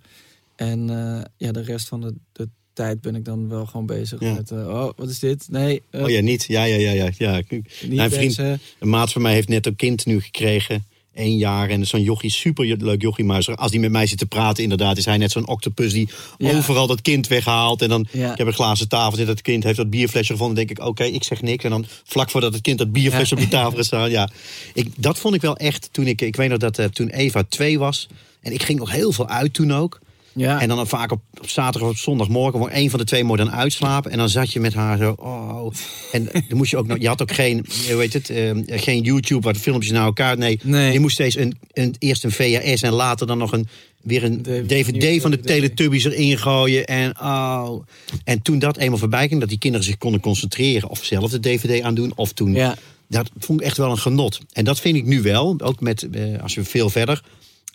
En 0.57 0.91
eh, 0.91 1.23
ja, 1.37 1.53
de 1.53 1.61
rest 1.63 1.89
van 1.89 2.01
de, 2.01 2.15
de 2.33 2.49
tijd 2.73 3.01
ben 3.01 3.15
ik 3.15 3.25
dan 3.25 3.49
wel 3.49 3.67
gewoon 3.67 3.87
bezig 3.87 4.21
Ja. 4.21 4.35
met, 4.35 4.51
eh, 4.51 4.59
oh, 4.69 4.91
wat 4.97 5.09
is 5.09 5.19
dit? 5.19 5.47
Nee, 5.51 5.83
eh, 5.91 6.03
Oh 6.03 6.11
ja, 6.11 6.21
niet. 6.21 6.45
Ja, 6.45 6.65
ja, 6.65 6.77
ja, 6.77 6.91
ja. 6.93 7.11
ja. 7.19 7.43
Mijn 7.89 8.11
vriend, 8.11 8.37
deze. 8.37 8.59
Een 8.79 8.89
maat 8.89 9.13
van 9.13 9.23
mij 9.23 9.33
heeft 9.33 9.49
net 9.49 9.67
een 9.67 9.77
kind 9.77 10.07
nu 10.07 10.21
gekregen. 10.21 10.85
Eén 11.15 11.37
jaar. 11.37 11.69
En 11.69 11.87
zo'n 11.87 12.03
jochie, 12.03 12.31
super 12.31 12.77
leuk 12.79 13.03
jochie. 13.03 13.25
Maar 13.25 13.55
als 13.55 13.71
die 13.71 13.81
met 13.81 13.91
mij 13.91 14.07
zit 14.07 14.19
te 14.19 14.27
praten, 14.27 14.63
inderdaad, 14.63 14.97
is 14.97 15.05
hij 15.05 15.17
net 15.17 15.31
zo'n 15.31 15.47
octopus 15.49 15.93
die 15.93 16.09
Ja. 16.39 16.57
overal 16.57 16.87
dat 16.87 17.03
kind 17.03 17.29
weghaalt. 17.29 17.83
En 17.83 17.89
dan, 17.89 18.07
Ja. 18.13 18.33
ik 18.33 18.39
heb 18.39 18.47
een 18.47 18.53
glazen 18.53 18.89
tafel 18.89 19.17
zitten, 19.17 19.35
dat 19.35 19.45
kind 19.45 19.65
heeft 19.65 19.77
dat 19.77 19.91
bierflesje 19.91 20.33
gevonden. 20.33 20.57
Dan 20.57 20.67
denk 20.67 20.79
ik, 20.79 20.87
oké, 20.87 21.05
ik 21.05 21.25
zeg 21.25 21.43
niks. 21.43 21.65
En 21.65 21.71
dan 21.71 21.87
vlak 22.05 22.31
voordat 22.31 22.53
het 22.53 22.63
kind 22.63 22.79
dat 22.79 22.93
bierflesje 22.93 23.35
Ja. 23.37 23.43
op 23.43 23.51
de 23.51 23.57
tafel 23.57 23.77
gaat 23.77 23.85
staan. 23.85 24.11
Ja, 24.11 24.29
ik, 24.75 24.89
dat 24.97 25.19
vond 25.19 25.35
ik 25.35 25.41
wel 25.41 25.57
echt 25.57 25.89
toen 25.93 26.07
ik, 26.07 26.21
ik 26.21 26.37
weet 26.37 26.49
nog 26.49 26.59
dat 26.59 26.79
eh, 26.79 26.87
toen 26.87 27.09
Eva 27.09 27.45
twee 27.49 27.79
was. 27.79 28.09
En 28.41 28.53
ik 28.53 28.63
ging 28.63 28.79
nog 28.79 28.91
heel 28.91 29.13
veel 29.13 29.29
uit 29.29 29.55
toen 29.55 29.73
ook. 29.73 30.01
Ja. 30.35 30.61
En 30.61 30.69
dan 30.69 30.87
vaak 30.87 31.13
op, 31.13 31.21
op 31.41 31.49
zaterdag 31.49 31.89
of 31.91 31.95
op 31.95 32.01
zondagmorgen, 32.01 32.59
voor 32.59 32.69
één 32.69 32.91
van 32.91 32.99
de 32.99 33.05
twee 33.05 33.25
mocht 33.25 33.39
dan 33.39 33.51
uitslapen. 33.53 34.11
En 34.11 34.19
dan 34.19 34.29
zat 34.29 34.53
je 34.53 34.61
met 34.61 34.75
haar 34.75 34.99
zo, 34.99 35.13
oh. 35.19 35.73
En 36.13 36.25
dan 36.33 36.57
moest 36.57 36.71
je 36.71 36.77
ook 36.77 36.87
nog, 36.87 36.99
je 37.01 37.09
had 37.09 37.23
ook 37.23 37.33
geen, 37.33 37.67
hoe 37.91 38.01
heet 38.01 38.13
het, 38.13 38.31
eh, 38.31 38.51
geen 38.67 39.03
YouTube 39.03 39.41
waar 39.41 39.53
de 39.53 39.59
filmpjes 39.59 39.93
naar 39.93 40.05
elkaar. 40.05 40.39
Nee, 40.39 40.59
Nee. 40.63 40.93
je 40.93 41.01
moest 41.01 41.15
steeds 41.15 41.37
een, 41.37 41.59
een, 41.73 41.95
eerst 41.99 42.25
een 42.25 42.31
VHS 42.33 42.83
en 42.83 42.93
later 42.93 43.27
dan 43.27 43.39
nog 43.39 43.53
een, 43.53 43.69
weer 44.03 44.25
een 44.25 44.43
DVD, 44.43 45.01
DVD 45.01 45.23
van 45.23 45.31
de. 45.31 45.41
Teletubbies 45.41 46.05
erin 46.05 46.39
gooien. 46.39 46.85
En, 46.87 47.21
oh. 47.21 47.85
en 48.25 48.43
toen 48.43 48.59
dat 48.59 48.77
eenmaal 48.77 48.99
voorbij 48.99 49.29
ging, 49.29 49.41
dat 49.41 49.49
die 49.49 49.59
kinderen 49.59 49.87
zich 49.87 49.99
konden 49.99 50.21
concentreren. 50.21 50.89
Of 50.89 51.05
zelf 51.05 51.31
de 51.31 51.41
DVD 51.41 51.83
aandoen, 51.83 52.13
of 52.15 52.33
toen. 52.33 52.53
Ja. 52.53 52.77
Dat 53.09 53.31
vond 53.39 53.61
ik 53.61 53.67
echt 53.67 53.77
wel 53.77 53.91
een 53.91 53.99
genot. 53.99 54.41
En 54.53 54.65
dat 54.65 54.81
vind 54.81 54.97
ik 54.97 55.05
nu 55.05 55.23
wel, 55.23 55.55
ook 55.59 55.81
met, 55.81 56.09
eh, 56.11 56.43
als 56.43 56.55
we 56.55 56.65
veel 56.65 56.91
verder. 56.91 57.23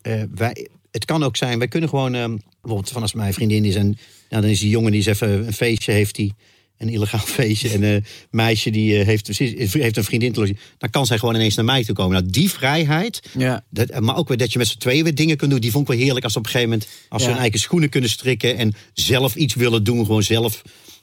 eh, 0.01 0.21
wij, 0.35 0.67
het 0.95 1.05
kan 1.05 1.23
ook 1.23 1.37
zijn, 1.37 1.57
wij 1.57 1.67
kunnen 1.67 1.89
gewoon, 1.89 2.15
eh, 2.15 2.25
bijvoorbeeld 2.61 2.89
van 2.93 3.01
als 3.01 3.13
mijn 3.13 3.33
vriendin 3.33 3.65
is 3.65 3.75
en 3.75 3.97
nou, 4.29 4.41
dan 4.41 4.51
is 4.51 4.59
die 4.59 4.69
jongen 4.69 4.91
die 4.91 4.99
is 4.99 5.05
even 5.05 5.45
een 5.47 5.53
feestje, 5.53 5.91
heeft 5.91 6.15
die 6.15 6.33
een 6.77 6.89
illegaal 6.89 7.19
feestje. 7.39 7.69
En 7.69 7.83
een 7.83 8.05
meisje 8.29 8.69
die 8.69 8.97
eh, 8.99 9.05
heeft, 9.05 9.23
precies- 9.23 9.73
heeft 9.73 9.97
een 9.97 10.03
vriendin. 10.03 10.33
Dan 10.77 10.89
kan 10.89 11.05
zij 11.05 11.17
gewoon 11.17 11.35
ineens 11.35 11.55
naar 11.55 11.65
mij 11.65 11.83
toe 11.83 11.95
komen. 11.95 12.11
Nou, 12.19 12.31
die 12.31 12.49
vrijheid, 12.51 13.19
Ja. 13.37 13.63
dat, 13.69 13.99
maar 13.99 14.17
ook 14.17 14.27
weer 14.27 14.37
dat 14.37 14.51
je 14.51 14.57
met 14.57 14.67
z'n 14.67 14.77
tweeën 14.77 15.03
weer 15.03 15.15
dingen 15.15 15.37
kunt 15.37 15.51
doen. 15.51 15.59
Die 15.59 15.71
vond 15.71 15.83
ik 15.89 15.93
wel 15.95 16.03
heerlijk 16.03 16.23
als 16.23 16.33
ze 16.33 16.39
op 16.39 16.45
een 16.45 16.51
gegeven 16.51 16.71
moment, 16.73 16.89
als 17.09 17.23
ze 17.23 17.29
hun 17.29 17.37
eigen 17.37 17.59
schoenen 17.59 17.89
kunnen 17.89 18.09
strikken 18.09 18.57
en 18.57 18.73
zelf 18.93 19.35
iets 19.35 19.53
willen 19.53 19.83
doen. 19.83 20.05
Gewoon 20.05 20.23
zelf 20.23 20.61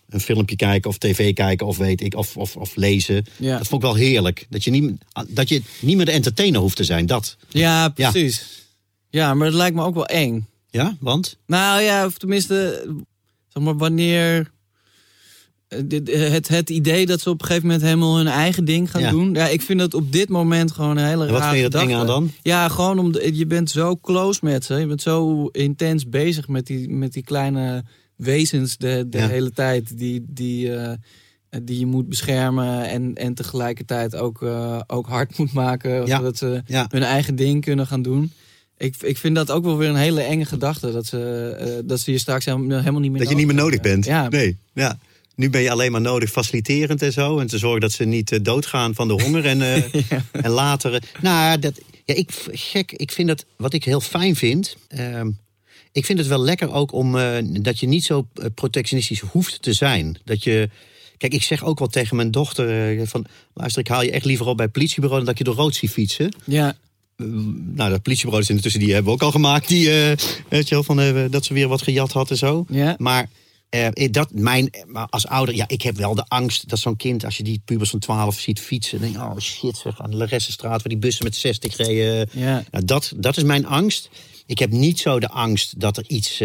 een 0.08 0.20
filmpje 0.20 0.56
kijken 0.56 0.90
of 0.90 0.98
tv 0.98 1.32
kijken 1.32 1.66
of 1.66 1.76
weet 1.76 2.00
ik, 2.00 2.14
of, 2.16 2.36
of, 2.36 2.56
of 2.56 2.76
lezen. 2.76 3.24
Ja. 3.38 3.58
Dat 3.58 3.66
vond 3.66 3.82
ik 3.82 3.88
wel 3.88 3.98
heerlijk. 3.98 4.46
Dat 4.50 4.64
je, 4.64 4.70
niet, 4.70 4.92
dat 5.28 5.48
je 5.48 5.62
niet 5.80 5.96
meer 5.96 6.04
de 6.06 6.12
entertainer 6.12 6.60
hoeft 6.60 6.76
te 6.76 6.84
zijn. 6.84 7.06
Dat. 7.06 7.36
Ja, 7.48 7.88
precies. 7.88 8.42
Ja. 9.12 9.34
maar 9.34 9.46
het 9.46 9.56
lijkt 9.56 9.76
me 9.76 9.82
ook 9.84 9.94
wel 9.94 10.06
eng. 10.06 10.46
Ja, 10.70 10.96
want? 11.00 11.38
Nou 11.46 11.82
ja, 11.82 12.06
of 12.06 12.18
tenminste, 12.18 12.84
zeg 13.48 13.62
maar, 13.62 13.76
wanneer. 13.76 14.50
eh, 15.68 15.78
dit- 15.84 16.08
eh, 16.08 16.30
Het, 16.30 16.48
het 16.48 16.70
idee 16.70 17.06
dat 17.06 17.20
ze 17.20 17.30
op 17.30 17.40
een 17.40 17.46
gegeven 17.46 17.66
moment 17.66 17.84
helemaal 17.86 18.16
hun 18.16 18.26
eigen 18.26 18.64
ding 18.64 18.90
gaan 18.90 19.00
Ja. 19.02 19.10
doen. 19.10 19.34
Ja, 19.34 19.46
ik 19.48 19.62
vind 19.62 19.78
dat 19.78 19.94
op 19.94 20.12
dit 20.12 20.28
moment 20.28 20.72
gewoon 20.72 20.96
een 20.96 21.04
hele 21.06 21.26
En 21.26 21.32
wat 21.32 21.40
rare 21.40 21.52
vind 21.52 21.64
je 21.64 21.70
dat 21.70 21.82
eng 21.88 21.92
aan 21.94 22.06
dan? 22.06 22.30
Ja, 22.42 22.68
gewoon 22.68 22.98
omdat 22.98 23.36
je 23.38 23.46
bent 23.46 23.70
zo 23.70 23.96
close 23.96 24.40
met 24.42 24.64
ze. 24.64 24.74
Je 24.74 24.86
bent 24.86 25.02
zo 25.02 25.46
intens 25.46 26.08
bezig 26.08 26.48
met 26.48 26.66
die, 26.66 26.88
met 26.90 27.12
die 27.12 27.22
kleine 27.24 27.84
wezens 28.16 28.76
de, 28.76 29.06
de 29.08 29.18
Ja. 29.18 29.28
hele 29.28 29.50
tijd. 29.50 29.98
Die, 29.98 30.24
die, 30.28 30.74
eh, 30.76 30.92
die 31.62 31.78
je 31.78 31.86
moet 31.86 32.08
beschermen 32.08 32.88
en, 32.88 33.14
en 33.14 33.34
tegelijkertijd 33.34 34.16
ook, 34.16 34.42
eh, 34.42 34.80
ook 34.86 35.06
hard 35.06 35.36
moet 35.38 35.52
maken. 35.52 36.06
Ja. 36.06 36.16
Zodat 36.16 36.36
ze 36.38 36.62
hun 36.88 37.02
eigen 37.02 37.36
ding 37.36 37.64
kunnen 37.64 37.86
gaan 37.86 38.02
doen. 38.02 38.32
Ik, 38.82 38.94
ik 39.00 39.18
vind 39.18 39.34
dat 39.34 39.50
ook 39.50 39.64
wel 39.64 39.76
weer 39.76 39.88
een 39.88 39.96
hele 39.96 40.20
enge 40.20 40.44
gedachte. 40.44 40.92
Dat 40.92 41.06
ze, 41.06 41.50
eh, 41.58 41.66
dat 41.84 42.00
ze 42.00 42.12
je 42.12 42.18
straks 42.18 42.44
helemaal 42.44 42.78
helemaal 42.78 43.00
niet 43.00 43.10
meer 43.10 43.20
Dat 43.20 43.28
je 43.28 43.34
niet 43.34 43.46
meer 43.46 43.54
nodig 43.54 43.80
bent. 43.80 44.04
Ja, 44.04 44.28
Nee. 44.28 44.56
Ja. 44.72 44.98
Nu 45.34 45.50
ben 45.50 45.60
je 45.60 45.70
alleen 45.70 45.92
maar 45.92 46.00
nodig 46.00 46.30
faciliterend 46.30 47.02
en 47.02 47.12
zo. 47.12 47.38
En 47.38 47.46
te 47.46 47.58
zorgen 47.58 47.80
dat 47.80 47.92
ze 47.92 48.04
niet 48.04 48.32
eh, 48.32 48.38
doodgaan 48.42 48.94
van 48.94 49.08
de 49.08 49.22
honger. 49.22 49.44
En, 49.44 49.62
eh, 49.62 49.82
en 50.46 50.50
later. 50.50 51.02
nou, 51.20 51.58
dat, 51.58 51.80
ja, 52.04 52.14
ik, 52.14 52.30
gek, 52.50 52.92
ik 52.92 53.12
vind 53.12 53.28
dat. 53.28 53.44
Wat 53.56 53.72
ik 53.72 53.84
heel 53.84 54.00
fijn 54.00 54.36
vind. 54.36 54.76
ehm, 54.88 55.30
ik 55.92 56.04
vind 56.04 56.18
het 56.18 56.28
wel 56.28 56.40
lekker 56.40 56.72
ook 56.72 56.92
om 56.92 57.12
dat 57.62 57.80
je 57.80 57.86
niet 57.86 58.04
zo 58.04 58.26
protectionistisch 58.54 59.20
hoeft 59.20 59.62
te 59.62 59.72
zijn. 59.72 60.18
Dat 60.24 60.44
je. 60.44 60.68
Kijk, 61.16 61.34
ik 61.34 61.42
zeg 61.42 61.64
ook 61.64 61.78
wel 61.78 61.88
tegen 61.88 62.16
mijn 62.16 62.30
dochter: 62.30 63.06
van, 63.06 63.26
luister, 63.54 63.82
ik 63.82 63.88
haal 63.88 64.02
je 64.02 64.10
echt 64.10 64.24
liever 64.24 64.46
op 64.46 64.56
bij 64.56 64.64
het 64.64 64.74
politiebureau 64.74 65.24
dan 65.24 65.28
dat 65.28 65.38
je 65.38 65.44
door 65.44 65.54
rood 65.54 65.74
ziet 65.74 65.90
fietsen. 65.90 66.34
Ja, 66.44 66.76
Nou, 67.74 67.90
dat 67.90 68.02
politiebureau 68.02 68.42
is 68.42 68.50
intussen, 68.50 68.80
die 68.80 68.92
hebben 68.92 69.12
we 69.12 69.18
ook 69.18 69.22
al 69.22 69.30
gemaakt. 69.30 69.68
Die, 69.68 69.90
eh, 69.90 70.16
weet 70.48 70.68
je 70.68 70.74
wel, 70.74 70.82
van, 70.82 71.00
eh, 71.00 71.24
dat 71.30 71.44
ze 71.44 71.54
weer 71.54 71.68
wat 71.68 71.82
gejat 71.82 72.12
had 72.12 72.30
en 72.30 72.36
zo. 72.36 72.64
ja. 72.68 72.94
Maar 72.98 73.28
eh, 73.68 73.88
dat, 74.10 74.32
mijn, 74.32 74.70
maar 74.86 75.06
als 75.10 75.26
ouder, 75.26 75.54
ja, 75.54 75.64
ik 75.68 75.82
heb 75.82 75.96
wel 75.96 76.14
de 76.14 76.24
angst 76.28 76.68
dat 76.68 76.78
zo'n 76.78 76.96
kind, 76.96 77.24
als 77.24 77.36
je 77.36 77.42
die 77.42 77.62
pubers 77.64 77.90
van 77.90 77.98
12 77.98 78.38
ziet 78.38 78.60
fietsen, 78.60 79.00
dan 79.00 79.12
denk 79.12 79.24
je, 79.24 79.30
oh 79.30 79.38
shit, 79.38 79.76
zeg, 79.76 80.02
aan 80.02 80.10
de 80.10 80.16
Laressenstraat 80.16 80.82
waar 80.82 80.88
die 80.88 80.98
bussen 80.98 81.24
met 81.24 81.36
60 81.36 81.76
reden. 81.76 82.28
Ja. 82.32 82.64
Nou, 82.70 82.84
dat, 82.84 83.12
dat 83.16 83.36
is 83.36 83.42
mijn 83.42 83.66
angst. 83.66 84.08
Ik 84.46 84.58
heb 84.58 84.70
niet 84.70 84.98
zo 84.98 85.20
de 85.20 85.28
angst 85.28 85.80
dat 85.80 85.96
er 85.96 86.04
iets. 86.06 86.40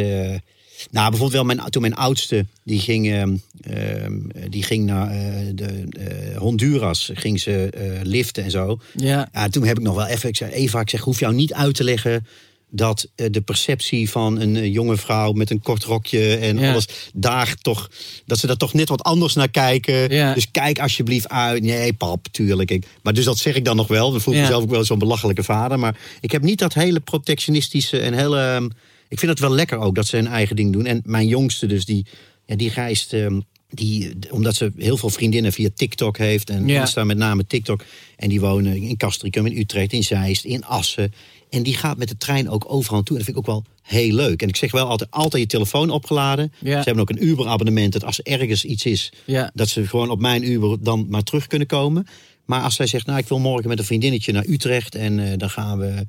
Nou, 0.92 1.10
bijvoorbeeld 1.10 1.32
wel 1.46 1.56
mijn, 1.56 1.70
toen 1.70 1.82
mijn 1.82 1.96
oudste, 1.96 2.46
die 2.64 2.80
ging, 2.80 3.12
ehm, 3.12 3.36
ehm, 3.62 4.14
die 4.50 4.64
ging 4.64 4.86
naar 4.86 5.10
eh, 5.12 5.18
de, 5.56 5.84
eh, 6.00 6.38
Honduras, 6.38 7.10
ging 7.14 7.40
ze 7.40 7.70
eh, 7.70 8.00
liften 8.04 8.44
en 8.44 8.52
zo. 8.52 8.80
Ja, 8.96 9.30
Ja, 9.34 9.50
toen 9.50 9.66
heb 9.66 9.78
ik 9.78 9.84
nog 9.84 9.96
wel 9.96 10.06
even, 10.06 10.30
ik 10.30 10.36
zei, 10.36 10.52
Eva, 10.52 10.80
ik 10.80 10.90
zeg, 10.90 11.02
hoef 11.02 11.20
jou 11.20 11.34
niet 11.34 11.54
uit 11.54 11.76
te 11.76 11.84
leggen 11.84 12.26
dat 12.70 13.08
de 13.16 13.42
perceptie 13.42 14.10
van 14.10 14.40
een 14.40 14.72
jonge 14.72 14.98
vrouw 14.98 15.32
met 15.32 15.50
een 15.50 15.62
kort 15.62 15.84
rokje 15.84 16.36
en 16.38 16.58
Ja. 16.58 16.72
alles 16.72 16.88
daar 17.14 17.56
toch, 17.62 17.90
dat 18.26 18.40
ze 18.40 18.48
daar 18.48 18.58
toch 18.58 18.74
net 18.74 18.90
wat 18.90 19.04
anders 19.04 19.34
naar 19.34 19.50
kijken. 19.50 20.14
Ja. 20.14 20.34
Dus 20.34 20.52
kijk 20.52 20.80
alsjeblieft 20.80 21.30
uit. 21.30 21.64
Nee, 21.64 21.94
pap, 21.94 22.28
tuurlijk. 22.32 22.72
Ik, 22.72 22.86
maar 23.04 23.14
dus 23.14 23.26
dat 23.26 23.38
zeg 23.38 23.56
ik 23.56 23.66
dan 23.66 23.76
nog 23.76 23.88
wel. 23.88 24.12
Dan 24.12 24.22
voel 24.22 24.34
ik 24.34 24.40
Ja. 24.40 24.46
mezelf 24.46 24.64
ook 24.64 24.70
wel 24.70 24.84
zo'n 24.84 25.00
belachelijke 25.00 25.44
vader. 25.44 25.80
Maar 25.80 25.98
ik 26.22 26.32
heb 26.32 26.42
niet 26.42 26.60
dat 26.60 26.74
hele 26.74 27.00
protectionistische 27.00 28.00
en 28.00 28.14
hele. 28.14 28.70
Ik 29.10 29.20
vind 29.20 29.32
het 29.32 29.40
wel 29.40 29.52
lekker 29.52 29.78
ook 29.78 29.96
dat 29.96 30.08
ze 30.08 30.16
hun 30.16 30.28
eigen 30.28 30.56
ding 30.56 30.74
doen. 30.74 30.86
En 30.86 31.02
mijn 31.06 31.28
jongste, 31.28 31.66
dus 31.66 31.86
die, 31.86 32.06
ja, 32.46 32.56
die 32.56 32.70
reist. 32.74 33.14
ehm, 33.14 33.40
die, 33.70 34.14
omdat 34.32 34.56
ze 34.56 34.72
heel 34.78 34.98
veel 34.98 35.10
vriendinnen 35.10 35.54
via 35.54 35.70
TikTok 35.76 36.18
heeft. 36.18 36.50
En 36.50 36.68
Ja. 36.68 36.80
Insta 36.80 37.04
met 37.04 37.18
name 37.18 37.48
TikTok. 37.48 37.84
En 38.16 38.30
die 38.30 38.40
wonen 38.40 38.76
in 38.76 38.98
Castricum, 38.98 39.46
in 39.46 39.58
Utrecht, 39.58 39.94
in 39.94 40.04
Zeist, 40.04 40.46
in 40.46 40.66
Assen. 40.66 41.14
En 41.50 41.64
die 41.64 41.76
gaat 41.76 41.98
met 41.98 42.08
de 42.08 42.18
trein 42.18 42.50
ook 42.50 42.66
overal 42.68 43.04
toe. 43.04 43.18
En 43.18 43.24
dat 43.24 43.34
vind 43.34 43.38
ik 43.38 43.50
ook 43.50 43.64
wel 43.64 43.64
heel 43.82 44.14
leuk. 44.16 44.42
En 44.42 44.48
ik 44.48 44.56
zeg 44.56 44.72
wel 44.72 44.88
altijd, 44.88 45.12
altijd 45.12 45.42
je 45.42 45.48
telefoon 45.48 45.90
opgeladen. 45.90 46.54
Ja. 46.60 46.78
Ze 46.78 46.84
hebben 46.84 47.00
ook 47.02 47.10
een 47.10 47.26
Uber-abonnement. 47.28 47.94
Dat 47.94 48.04
als 48.04 48.20
er 48.20 48.26
ergens 48.40 48.66
iets 48.66 48.86
is, 48.86 49.12
ja. 49.26 49.52
dat 49.54 49.70
ze 49.70 49.88
gewoon 49.88 50.10
op 50.10 50.20
mijn 50.20 50.52
Uber 50.52 50.78
dan 50.84 51.06
maar 51.10 51.24
terug 51.24 51.48
kunnen 51.48 51.68
komen. 51.68 52.08
Maar 52.46 52.62
als 52.62 52.76
zij 52.76 52.88
zegt, 52.88 53.06
nou, 53.06 53.20
ik 53.20 53.28
wil 53.28 53.40
morgen 53.40 53.70
met 53.70 53.80
een 53.80 53.86
vriendinnetje 53.86 54.32
naar 54.32 54.46
Utrecht. 54.48 54.96
En 54.96 55.20
eh, 55.20 55.38
dan 55.38 55.50
gaan 55.50 55.78
we... 55.78 56.06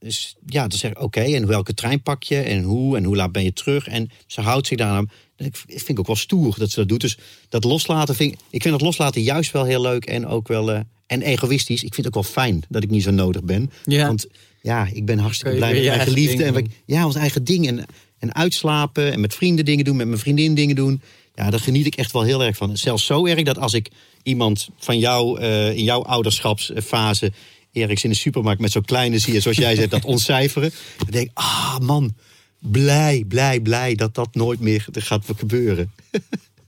Dus 0.00 0.36
ja, 0.46 0.66
dan 0.68 0.78
zeg 0.78 0.90
ik, 0.90 1.02
oké, 1.02 1.20
en 1.20 1.46
welke 1.46 1.74
trein 1.74 2.02
pak 2.02 2.22
je? 2.22 2.36
En 2.40 2.62
hoe? 2.62 2.96
En 2.96 3.04
hoe 3.04 3.16
laat 3.16 3.32
ben 3.32 3.44
je 3.44 3.52
terug? 3.52 3.86
En 3.86 4.10
ze 4.26 4.40
houdt 4.40 4.66
zich 4.66 4.78
daar 4.78 4.88
aan. 4.90 5.10
Ik 5.36 5.56
vind 5.66 5.88
ik 5.88 5.98
ook 5.98 6.06
wel 6.06 6.16
stoer 6.16 6.54
dat 6.58 6.70
ze 6.70 6.78
dat 6.78 6.88
doet. 6.88 7.00
Dus 7.00 7.18
dat 7.48 7.64
loslaten 7.64 8.14
vind 8.14 8.32
ik... 8.32 8.38
Ik 8.50 8.62
vind 8.62 8.74
dat 8.74 8.82
loslaten 8.82 9.22
juist 9.22 9.52
wel 9.52 9.64
heel 9.64 9.80
leuk 9.80 10.04
en 10.04 10.26
ook 10.26 10.48
wel... 10.48 10.72
eh, 10.72 10.80
en 11.06 11.22
egoïstisch. 11.22 11.82
Ik 11.84 11.94
vind 11.94 12.06
het 12.06 12.16
ook 12.16 12.22
wel 12.22 12.32
fijn 12.32 12.62
dat 12.68 12.82
ik 12.82 12.90
niet 12.90 13.02
zo 13.02 13.10
nodig 13.10 13.42
ben. 13.42 13.70
Ja. 13.84 14.06
Want 14.06 14.26
ja, 14.62 14.88
ik 14.92 15.04
ben 15.06 15.18
hartstikke 15.18 15.56
blij 15.56 15.72
met 15.72 15.82
mijn 15.82 15.98
eigen 15.98 16.14
geliefde. 16.14 16.44
En 16.44 16.64
ik- 16.64 16.94
ja, 16.96 17.06
ons 17.06 17.14
eigen 17.14 17.44
ding. 17.44 17.66
En, 17.66 17.84
en 18.18 18.34
uitslapen 18.34 19.12
en 19.12 19.20
met 19.20 19.34
vrienden 19.34 19.64
dingen 19.64 19.84
doen, 19.84 19.96
met 19.96 20.06
mijn 20.06 20.18
vriendin 20.18 20.54
dingen 20.54 20.76
doen. 20.76 21.00
Ja, 21.34 21.50
daar 21.50 21.60
geniet 21.60 21.86
ik 21.86 21.94
echt 21.96 22.12
wel 22.12 22.22
heel 22.22 22.42
erg 22.44 22.56
van. 22.56 22.76
Zelfs 22.76 23.04
zo 23.06 23.26
erg 23.26 23.42
dat 23.42 23.58
als 23.58 23.72
ik 23.74 23.88
iemand 24.22 24.68
van 24.78 24.98
jou 24.98 25.40
eh, 25.40 25.76
in 25.76 25.84
jouw 25.84 26.02
ouderschapsfase 26.04 27.32
ergens 27.72 28.04
in 28.04 28.10
de 28.10 28.16
supermarkt 28.16 28.60
met 28.60 28.72
zo'n 28.72 28.84
kleine 28.84 29.18
zie 29.18 29.32
je, 29.32 29.40
zoals 29.40 29.56
jij 29.56 29.74
zegt, 29.74 29.90
dat 29.90 30.04
ontcijferen. 30.04 30.72
Dan 30.98 31.08
denk 31.10 31.26
ik, 31.26 31.30
ah 31.34 31.78
man, 31.78 32.14
blij, 32.58 33.24
blij, 33.28 33.60
blij 33.60 33.94
dat 33.94 34.14
dat 34.14 34.34
nooit 34.34 34.60
meer 34.60 34.86
gaat 34.92 35.24
gebeuren. 35.36 35.92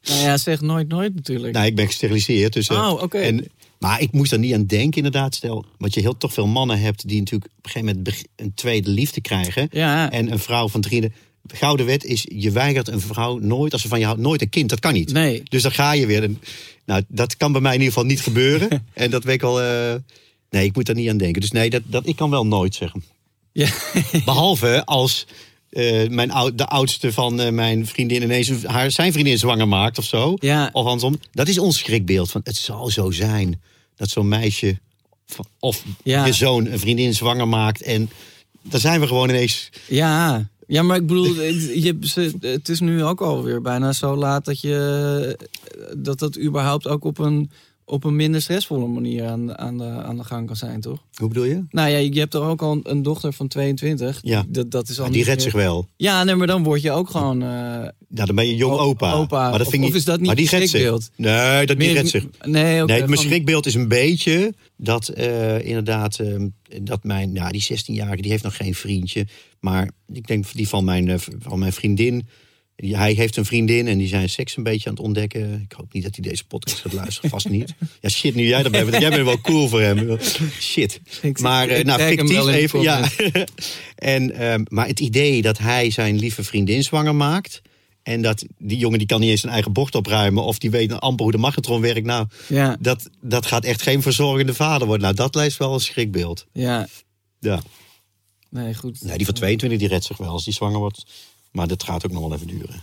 Nou 0.02 0.20
ja, 0.20 0.36
zeg 0.36 0.60
nooit 0.60 0.88
nooit 0.88 1.14
natuurlijk. 1.14 1.54
Nou, 1.54 1.66
ik 1.66 1.74
ben 1.74 1.86
gesteriliseerd. 1.86 2.52
Dus, 2.52 2.68
eh, 2.68 2.76
Oh, 2.76 3.02
oké. 3.02 3.18
en, 3.18 3.46
maar 3.78 4.00
ik 4.00 4.12
moest 4.12 4.32
er 4.32 4.38
niet 4.38 4.54
aan 4.54 4.66
denken, 4.66 4.96
inderdaad. 4.96 5.34
Stel, 5.34 5.64
want 5.78 5.94
je 5.94 6.00
heel 6.00 6.16
toch 6.16 6.32
veel 6.32 6.46
mannen 6.46 6.80
hebt 6.80 7.08
die 7.08 7.18
natuurlijk 7.18 7.50
op 7.58 7.64
een 7.64 7.70
gegeven 7.70 7.96
moment 7.96 8.24
een 8.36 8.54
tweede 8.54 8.90
liefde 8.90 9.20
krijgen. 9.20 9.68
Ja. 9.70 10.10
En 10.10 10.32
een 10.32 10.38
vrouw 10.38 10.68
van 10.68 10.80
drie. 10.80 11.00
De 11.42 11.56
gouden 11.56 11.86
wet 11.86 12.04
is: 12.04 12.26
je 12.28 12.50
weigert 12.50 12.88
een 12.88 13.00
vrouw 13.00 13.38
nooit, 13.38 13.72
als 13.72 13.82
ze 13.82 13.88
van 13.88 13.98
je 13.98 14.04
houdt, 14.04 14.20
nooit 14.20 14.40
een 14.42 14.48
kind. 14.48 14.68
Dat 14.70 14.80
kan 14.80 14.92
niet. 14.92 15.12
Nee. 15.12 15.42
Dus 15.44 15.62
dan 15.62 15.72
ga 15.72 15.92
je 15.92 16.06
weer. 16.06 16.30
Nou, 16.84 17.02
dat 17.08 17.36
kan 17.36 17.52
bij 17.52 17.60
mij 17.60 17.74
in 17.74 17.78
ieder 17.78 17.92
geval 17.92 18.08
niet 18.08 18.20
gebeuren. 18.20 18.68
en 18.92 19.10
dat 19.10 19.24
weet 19.24 19.34
ik 19.34 19.42
al. 19.42 19.60
Nee, 20.50 20.64
ik 20.64 20.74
moet 20.76 20.86
daar 20.86 20.94
niet 20.94 21.08
aan 21.08 21.16
denken. 21.16 21.40
Dus 21.40 21.50
nee, 21.50 21.70
dat, 21.70 21.82
dat, 21.86 22.06
ik 22.06 22.16
kan 22.16 22.30
wel 22.30 22.46
nooit 22.46 22.74
zeggen. 22.74 23.04
Ja. 23.52 23.68
Behalve 24.24 24.84
als 24.84 25.26
eh, 25.70 26.08
mijn 26.08 26.30
ou- 26.30 26.54
de 26.54 26.66
oudste 26.66 27.12
van 27.12 27.40
eh, 27.40 27.52
mijn 27.52 27.86
vriendin 27.86 28.22
ineens 28.22 28.50
haar, 28.64 28.90
zijn 28.90 29.12
vriendin 29.12 29.38
zwanger 29.38 29.68
maakt 29.68 29.98
of 29.98 30.04
zo. 30.04 30.34
Ja. 30.38 30.70
Of 30.72 30.84
andersom. 30.86 31.20
Dat 31.32 31.48
is 31.48 31.58
ons 31.58 31.78
schrikbeeld. 31.78 32.30
Van, 32.30 32.40
het 32.44 32.56
zal 32.56 32.88
zo 32.90 33.10
zijn 33.10 33.60
dat 33.96 34.08
zo'n 34.08 34.28
meisje 34.28 34.78
of 35.58 35.84
Ja. 36.04 36.24
je 36.26 36.32
zoon 36.32 36.66
een 36.66 36.78
vriendin 36.78 37.14
zwanger 37.14 37.48
maakt. 37.48 37.82
En 37.82 38.10
dan 38.62 38.80
zijn 38.80 39.00
we 39.00 39.06
gewoon 39.06 39.28
ineens... 39.28 39.70
Ja, 39.88 40.48
ja, 40.66 40.82
maar 40.82 40.96
ik 40.96 41.06
bedoel, 41.06 41.34
het- 41.36 41.82
je, 41.82 41.98
het 42.40 42.68
is 42.68 42.80
nu 42.80 43.04
ook 43.04 43.20
alweer 43.20 43.60
bijna 43.62 43.92
zo 43.92 44.16
laat 44.16 44.44
dat 44.44 44.60
je 44.60 45.48
dat 45.96 46.18
dat 46.18 46.38
überhaupt 46.38 46.86
ook 46.88 47.04
op 47.04 47.18
een, 47.18 47.50
op 47.90 48.04
een 48.04 48.16
minder 48.16 48.42
stressvolle 48.42 48.86
manier 48.86 49.24
aan, 49.26 49.58
aan, 49.58 49.78
de, 49.78 49.84
aan 49.84 50.16
de 50.16 50.24
gang 50.24 50.46
kan 50.46 50.56
zijn, 50.56 50.80
toch? 50.80 50.98
Hoe 51.14 51.28
bedoel 51.28 51.44
je? 51.44 51.64
Nou 51.70 51.90
ja, 51.90 51.96
je 51.98 52.18
hebt 52.18 52.34
er 52.34 52.40
ook 52.42 52.62
al 52.62 52.72
een, 52.72 52.80
een 52.82 53.02
dochter 53.02 53.32
van 53.32 53.48
22. 53.48 54.18
Ja. 54.22 54.44
Dat, 54.48 54.70
dat 54.70 54.88
is 54.88 54.98
al 55.00 55.06
die 55.06 55.14
niet 55.16 55.24
redt 55.24 55.36
meer- 55.42 55.50
zich 55.50 55.60
wel. 55.60 55.88
Ja, 55.96 56.24
nee, 56.24 56.34
maar 56.34 56.46
dan 56.46 56.62
word 56.62 56.82
je 56.82 56.90
ook 56.90 57.10
gewoon. 57.10 57.42
eh, 57.42 57.48
Ja, 57.48 58.24
dan 58.24 58.34
ben 58.34 58.46
je 58.46 58.56
jong 58.56 58.78
opa. 58.78 59.12
opa. 59.12 59.42
Maar 59.48 59.58
dat 59.58 59.66
Of- 59.66 59.72
vind 59.72 59.82
ik 59.82 59.88
of 59.88 59.94
is 59.94 60.04
dat 60.04 60.16
niet 60.18 60.26
maar 60.26 60.36
die 60.36 60.48
zich. 60.48 60.68
schrikbeeld? 60.68 61.10
Nee, 61.16 61.66
dat 61.66 61.78
die 61.78 61.86
meer- 61.86 61.94
redt 61.96 62.08
zich. 62.08 62.26
Nee, 62.44 62.84
nee, 62.84 63.06
mijn 63.06 63.16
schrikbeeld 63.18 63.66
is 63.66 63.74
een 63.74 63.88
beetje 63.88 64.54
dat 64.76 65.08
eh, 65.08 65.64
inderdaad 65.66 66.18
eh, 66.18 66.44
dat 66.82 67.04
mijn, 67.04 67.32
ja, 67.32 67.50
die 67.50 67.62
16-jarige 67.72 68.22
die 68.22 68.30
heeft 68.30 68.42
nog 68.42 68.56
geen 68.56 68.74
vriendje, 68.74 69.26
maar 69.60 69.90
ik 70.12 70.26
denk 70.26 70.44
die 70.52 70.68
van 70.68 70.84
mijn, 70.84 71.08
eh, 71.08 71.14
van 71.38 71.58
mijn 71.58 71.72
vriendin. 71.72 72.28
Hij 72.80 73.12
heeft 73.12 73.36
een 73.36 73.44
vriendin 73.44 73.88
en 73.88 73.98
die 73.98 74.08
zijn 74.08 74.28
seks 74.28 74.56
een 74.56 74.62
beetje 74.62 74.88
aan 74.88 74.94
het 74.94 75.04
ontdekken. 75.04 75.60
Ik 75.68 75.72
hoop 75.76 75.92
niet 75.92 76.02
dat 76.02 76.14
hij 76.16 76.30
deze 76.30 76.44
podcast 76.44 76.80
gaat 76.80 76.92
luisteren, 76.92 77.30
vast 77.30 77.48
niet. 77.48 77.74
Ja, 78.00 78.08
shit, 78.08 78.34
nu 78.34 78.46
jij 78.46 78.64
erbij 78.64 78.84
bent. 78.84 79.02
Jij 79.02 79.10
bent 79.10 79.24
wel 79.24 79.40
cool 79.40 79.68
voor 79.68 79.80
hem. 79.80 80.18
Shit. 80.60 81.00
Maar 81.40 81.68
eh, 81.68 81.78
ik 81.78 81.84
nou, 81.84 82.02
fictief 82.02 82.46
even. 82.46 82.80
Ja. 82.80 83.08
en, 83.94 84.32
ehm, 84.32 84.64
maar 84.68 84.86
het 84.86 85.00
idee 85.00 85.42
dat 85.42 85.58
hij 85.58 85.90
zijn 85.90 86.18
lieve 86.18 86.44
vriendin 86.44 86.82
zwanger 86.82 87.14
maakt. 87.14 87.62
En 88.02 88.22
dat 88.22 88.44
die 88.58 88.78
jongen 88.78 88.98
die 88.98 89.06
kan 89.06 89.20
niet 89.20 89.30
eens 89.30 89.40
zijn 89.40 89.52
eigen 89.52 89.72
bord 89.72 89.94
opruimen. 89.94 90.44
Of 90.44 90.58
die 90.58 90.70
weet 90.70 91.00
amper 91.00 91.22
hoe 91.22 91.32
de 91.32 91.38
magnetron 91.38 91.80
werkt. 91.80 92.06
Nou, 92.06 92.26
Ja, 92.46 92.76
dat, 92.80 93.10
dat 93.20 93.46
gaat 93.46 93.64
echt 93.64 93.82
geen 93.82 94.02
verzorgende 94.02 94.54
vader 94.54 94.86
worden. 94.86 95.04
Nou, 95.04 95.14
dat 95.16 95.34
lijst 95.34 95.58
wel 95.58 95.74
een 95.74 95.80
schrikbeeld. 95.80 96.46
ja, 96.52 96.86
Ja. 97.40 97.62
nee, 98.50 98.74
goed. 98.74 99.02
Nee, 99.02 99.16
die 99.16 99.26
van 99.26 99.34
22 99.34 99.78
die 99.78 99.88
redt 99.88 100.04
zich 100.04 100.16
wel 100.16 100.28
als 100.28 100.44
die 100.44 100.54
zwanger 100.54 100.78
wordt. 100.78 101.04
Maar 101.52 101.68
dat 101.68 101.82
gaat 101.82 102.04
ook 102.06 102.12
nog 102.12 102.20
wel 102.28 102.34
even 102.34 102.46
duren. 102.46 102.82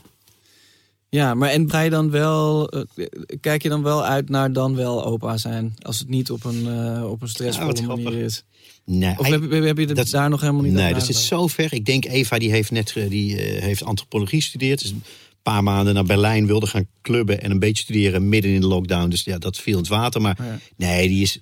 Ja, 1.09 1.33
maar 1.33 1.49
en 1.49 1.67
je 1.83 1.89
dan 1.89 2.09
wel, 2.09 2.69
eh, 2.69 3.05
kijk 3.39 3.63
je 3.63 3.69
dan 3.69 3.83
wel 3.83 4.05
uit 4.05 4.29
naar 4.29 4.53
dan 4.53 4.75
wel 4.75 5.05
opa 5.05 5.37
zijn? 5.37 5.75
Als 5.81 5.99
het 5.99 6.07
niet 6.09 6.31
op 6.31 6.43
een, 6.43 6.67
eh, 6.67 7.09
op 7.09 7.21
een 7.21 7.27
stressvolle 7.29 7.81
manier 7.81 8.13
is. 8.13 8.43
Nee, 8.85 9.17
Of 9.19 9.27
heb, 9.27 9.51
heb 9.51 9.77
je 9.77 9.85
dat- 9.85 10.09
daar 10.09 10.29
nog 10.29 10.41
helemaal 10.41 10.61
niet 10.61 10.73
nee 10.73 10.93
dat 10.93 11.05
zit 11.05 11.15
zo 11.15 11.47
ver. 11.47 11.73
Ik 11.73 11.85
denk 11.85 12.05
Eva 12.05 12.37
die 12.37 12.51
heeft 12.51 12.71
net 12.71 12.93
die, 13.09 13.37
eh, 13.37 13.61
heeft 13.61 13.83
antropologie 13.83 14.41
gestudeerd. 14.41 14.81
Dus 14.81 14.89
een 14.89 15.03
paar 15.41 15.63
maanden 15.63 15.93
naar 15.93 16.03
Berlijn 16.03 16.47
wilde 16.47 16.67
gaan 16.67 16.87
clubben 17.01 17.41
en 17.41 17.51
een 17.51 17.59
beetje 17.59 17.83
studeren 17.83 18.29
midden 18.29 18.51
in 18.51 18.61
de 18.61 18.67
lockdown. 18.67 19.09
Dus 19.09 19.23
ja, 19.23 19.37
dat 19.37 19.57
viel 19.57 19.73
in 19.73 19.79
het 19.79 19.87
water. 19.87 20.21
Maar 20.21 20.37
Ja. 20.43 20.59
nee, 20.77 21.07
die 21.07 21.21
is 21.21 21.39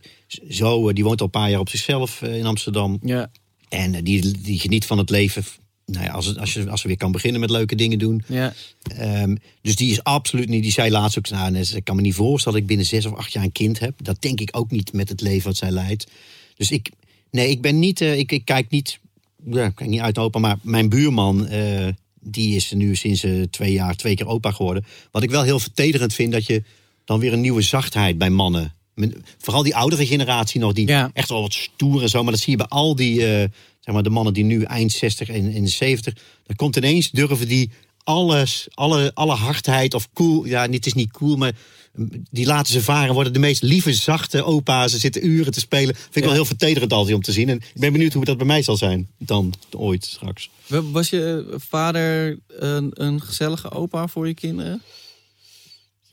zo. 0.49 0.93
Die 0.93 1.03
woont 1.03 1.19
al 1.19 1.26
een 1.26 1.32
paar 1.32 1.49
jaar 1.49 1.59
op 1.59 1.69
zichzelf 1.69 2.21
in 2.21 2.45
Amsterdam. 2.45 2.99
Ja, 3.03 3.32
En 3.69 4.03
die, 4.03 4.41
die 4.41 4.59
geniet 4.59 4.86
van 4.86 4.97
het 4.97 5.09
leven. 5.09 5.43
Nou 5.86 6.05
ja, 6.05 6.11
als, 6.11 6.38
als, 6.38 6.53
je, 6.53 6.69
als 6.69 6.81
ze 6.81 6.88
weer 6.88 6.97
kan 6.97 7.11
beginnen 7.11 7.39
met 7.41 7.49
leuke 7.49 7.75
dingen 7.75 7.99
doen. 7.99 8.23
ja, 8.27 8.53
Ehm, 8.97 9.36
dus 9.61 9.75
die 9.75 9.91
is 9.91 10.03
absoluut 10.03 10.49
niet. 10.49 10.63
Die 10.63 10.71
zei 10.71 10.91
laatst 10.91 11.17
ook. 11.17 11.29
Nou, 11.29 11.55
ik 11.57 11.83
kan 11.83 11.95
me 11.95 12.01
niet 12.01 12.13
voorstellen 12.13 12.53
dat 12.59 12.61
ik 12.61 12.75
binnen 12.75 12.86
zes 12.86 13.05
of 13.05 13.17
acht 13.17 13.33
jaar 13.33 13.43
een 13.43 13.51
kind 13.51 13.79
heb. 13.79 13.93
Dat 14.03 14.21
denk 14.21 14.39
ik 14.39 14.49
ook 14.51 14.71
niet 14.71 14.93
met 14.93 15.09
het 15.09 15.21
leven 15.21 15.47
wat 15.47 15.57
zij 15.57 15.71
leidt. 15.71 16.07
Dus 16.57 16.71
ik. 16.71 16.89
Nee, 17.31 17.49
ik 17.49 17.61
ben 17.61 17.79
niet. 17.79 18.01
eh, 18.01 18.17
ik, 18.17 18.31
ik 18.31 18.45
kijk 18.45 18.69
niet. 18.69 18.99
Ja, 19.51 19.65
ik 19.65 19.75
kijk 19.75 19.89
niet 19.89 19.99
uit 19.99 20.17
opa. 20.17 20.39
Maar 20.39 20.57
mijn 20.61 20.89
buurman. 20.89 21.47
eh, 21.47 21.88
die 22.19 22.55
is 22.55 22.71
nu 22.71 22.95
sinds 22.95 23.23
eh, 23.23 23.41
twee 23.49 23.71
jaar 23.73 23.95
twee 23.95 24.15
keer 24.15 24.27
opa 24.27 24.51
geworden. 24.51 24.86
Wat 25.11 25.23
ik 25.23 25.29
wel 25.29 25.43
heel 25.43 25.59
vertederend 25.59 26.13
vind. 26.13 26.31
Dat 26.31 26.45
je 26.45 26.63
dan 27.05 27.19
weer 27.19 27.33
een 27.33 27.41
nieuwe 27.41 27.61
zachtheid 27.61 28.17
bij 28.17 28.29
mannen. 28.29 28.73
Vooral 29.38 29.63
die 29.63 29.75
oudere 29.75 30.05
generatie 30.05 30.59
nog. 30.59 30.73
Die 30.73 30.88
Ja. 30.88 31.09
echt 31.13 31.29
wel 31.29 31.41
wat 31.41 31.53
stoer 31.53 32.01
en 32.01 32.09
zo. 32.09 32.23
Maar 32.23 32.31
dat 32.31 32.41
zie 32.41 32.51
je 32.51 32.57
bij 32.57 32.67
al 32.67 32.95
die. 32.95 33.49
Zeg 33.86 33.93
maar 33.93 34.03
de 34.03 34.09
mannen 34.09 34.33
die 34.33 34.43
nu 34.43 34.63
eind 34.63 34.91
60 34.91 35.29
en 35.29 35.51
in 35.51 35.63
de 35.63 35.69
70. 35.69 36.13
Dan 36.45 36.55
komt 36.55 36.75
ineens 36.75 37.11
durven 37.11 37.47
die 37.47 37.69
alles, 38.03 38.67
alle, 38.73 39.11
alle 39.13 39.33
hardheid 39.36 39.93
of 39.93 40.09
cool. 40.13 40.45
Ja, 40.45 40.69
het 40.69 40.86
is 40.86 40.93
niet 40.93 41.11
cool, 41.11 41.36
maar 41.36 41.53
die 42.31 42.45
laten 42.45 42.73
ze 42.73 42.81
varen. 42.81 43.13
Worden 43.13 43.33
de 43.33 43.39
meest 43.39 43.61
lieve, 43.61 43.93
zachte 43.93 44.43
opa's. 44.43 44.91
Ze 44.91 44.97
zitten 44.99 45.25
uren 45.27 45.51
te 45.51 45.59
spelen. 45.59 45.95
Vind 45.95 46.07
ik 46.15 46.21
Ja. 46.21 46.25
wel 46.25 46.33
heel 46.33 46.45
vertederend 46.45 46.93
altijd 46.93 47.15
om 47.15 47.21
te 47.21 47.31
zien. 47.31 47.49
En 47.49 47.55
ik 47.55 47.79
ben 47.81 47.91
benieuwd 47.91 48.13
hoe 48.13 48.25
dat 48.25 48.38
bij 48.38 48.45
mij 48.45 48.61
zal 48.61 48.77
zijn. 48.77 49.09
Dan, 49.17 49.53
ooit, 49.71 50.05
straks. 50.05 50.49
Was 50.67 51.09
je 51.09 51.55
vader 51.57 52.39
een, 52.47 52.89
een 52.93 53.21
gezellige 53.21 53.71
opa 53.71 54.07
voor 54.07 54.27
je 54.27 54.33
kinderen? 54.33 54.81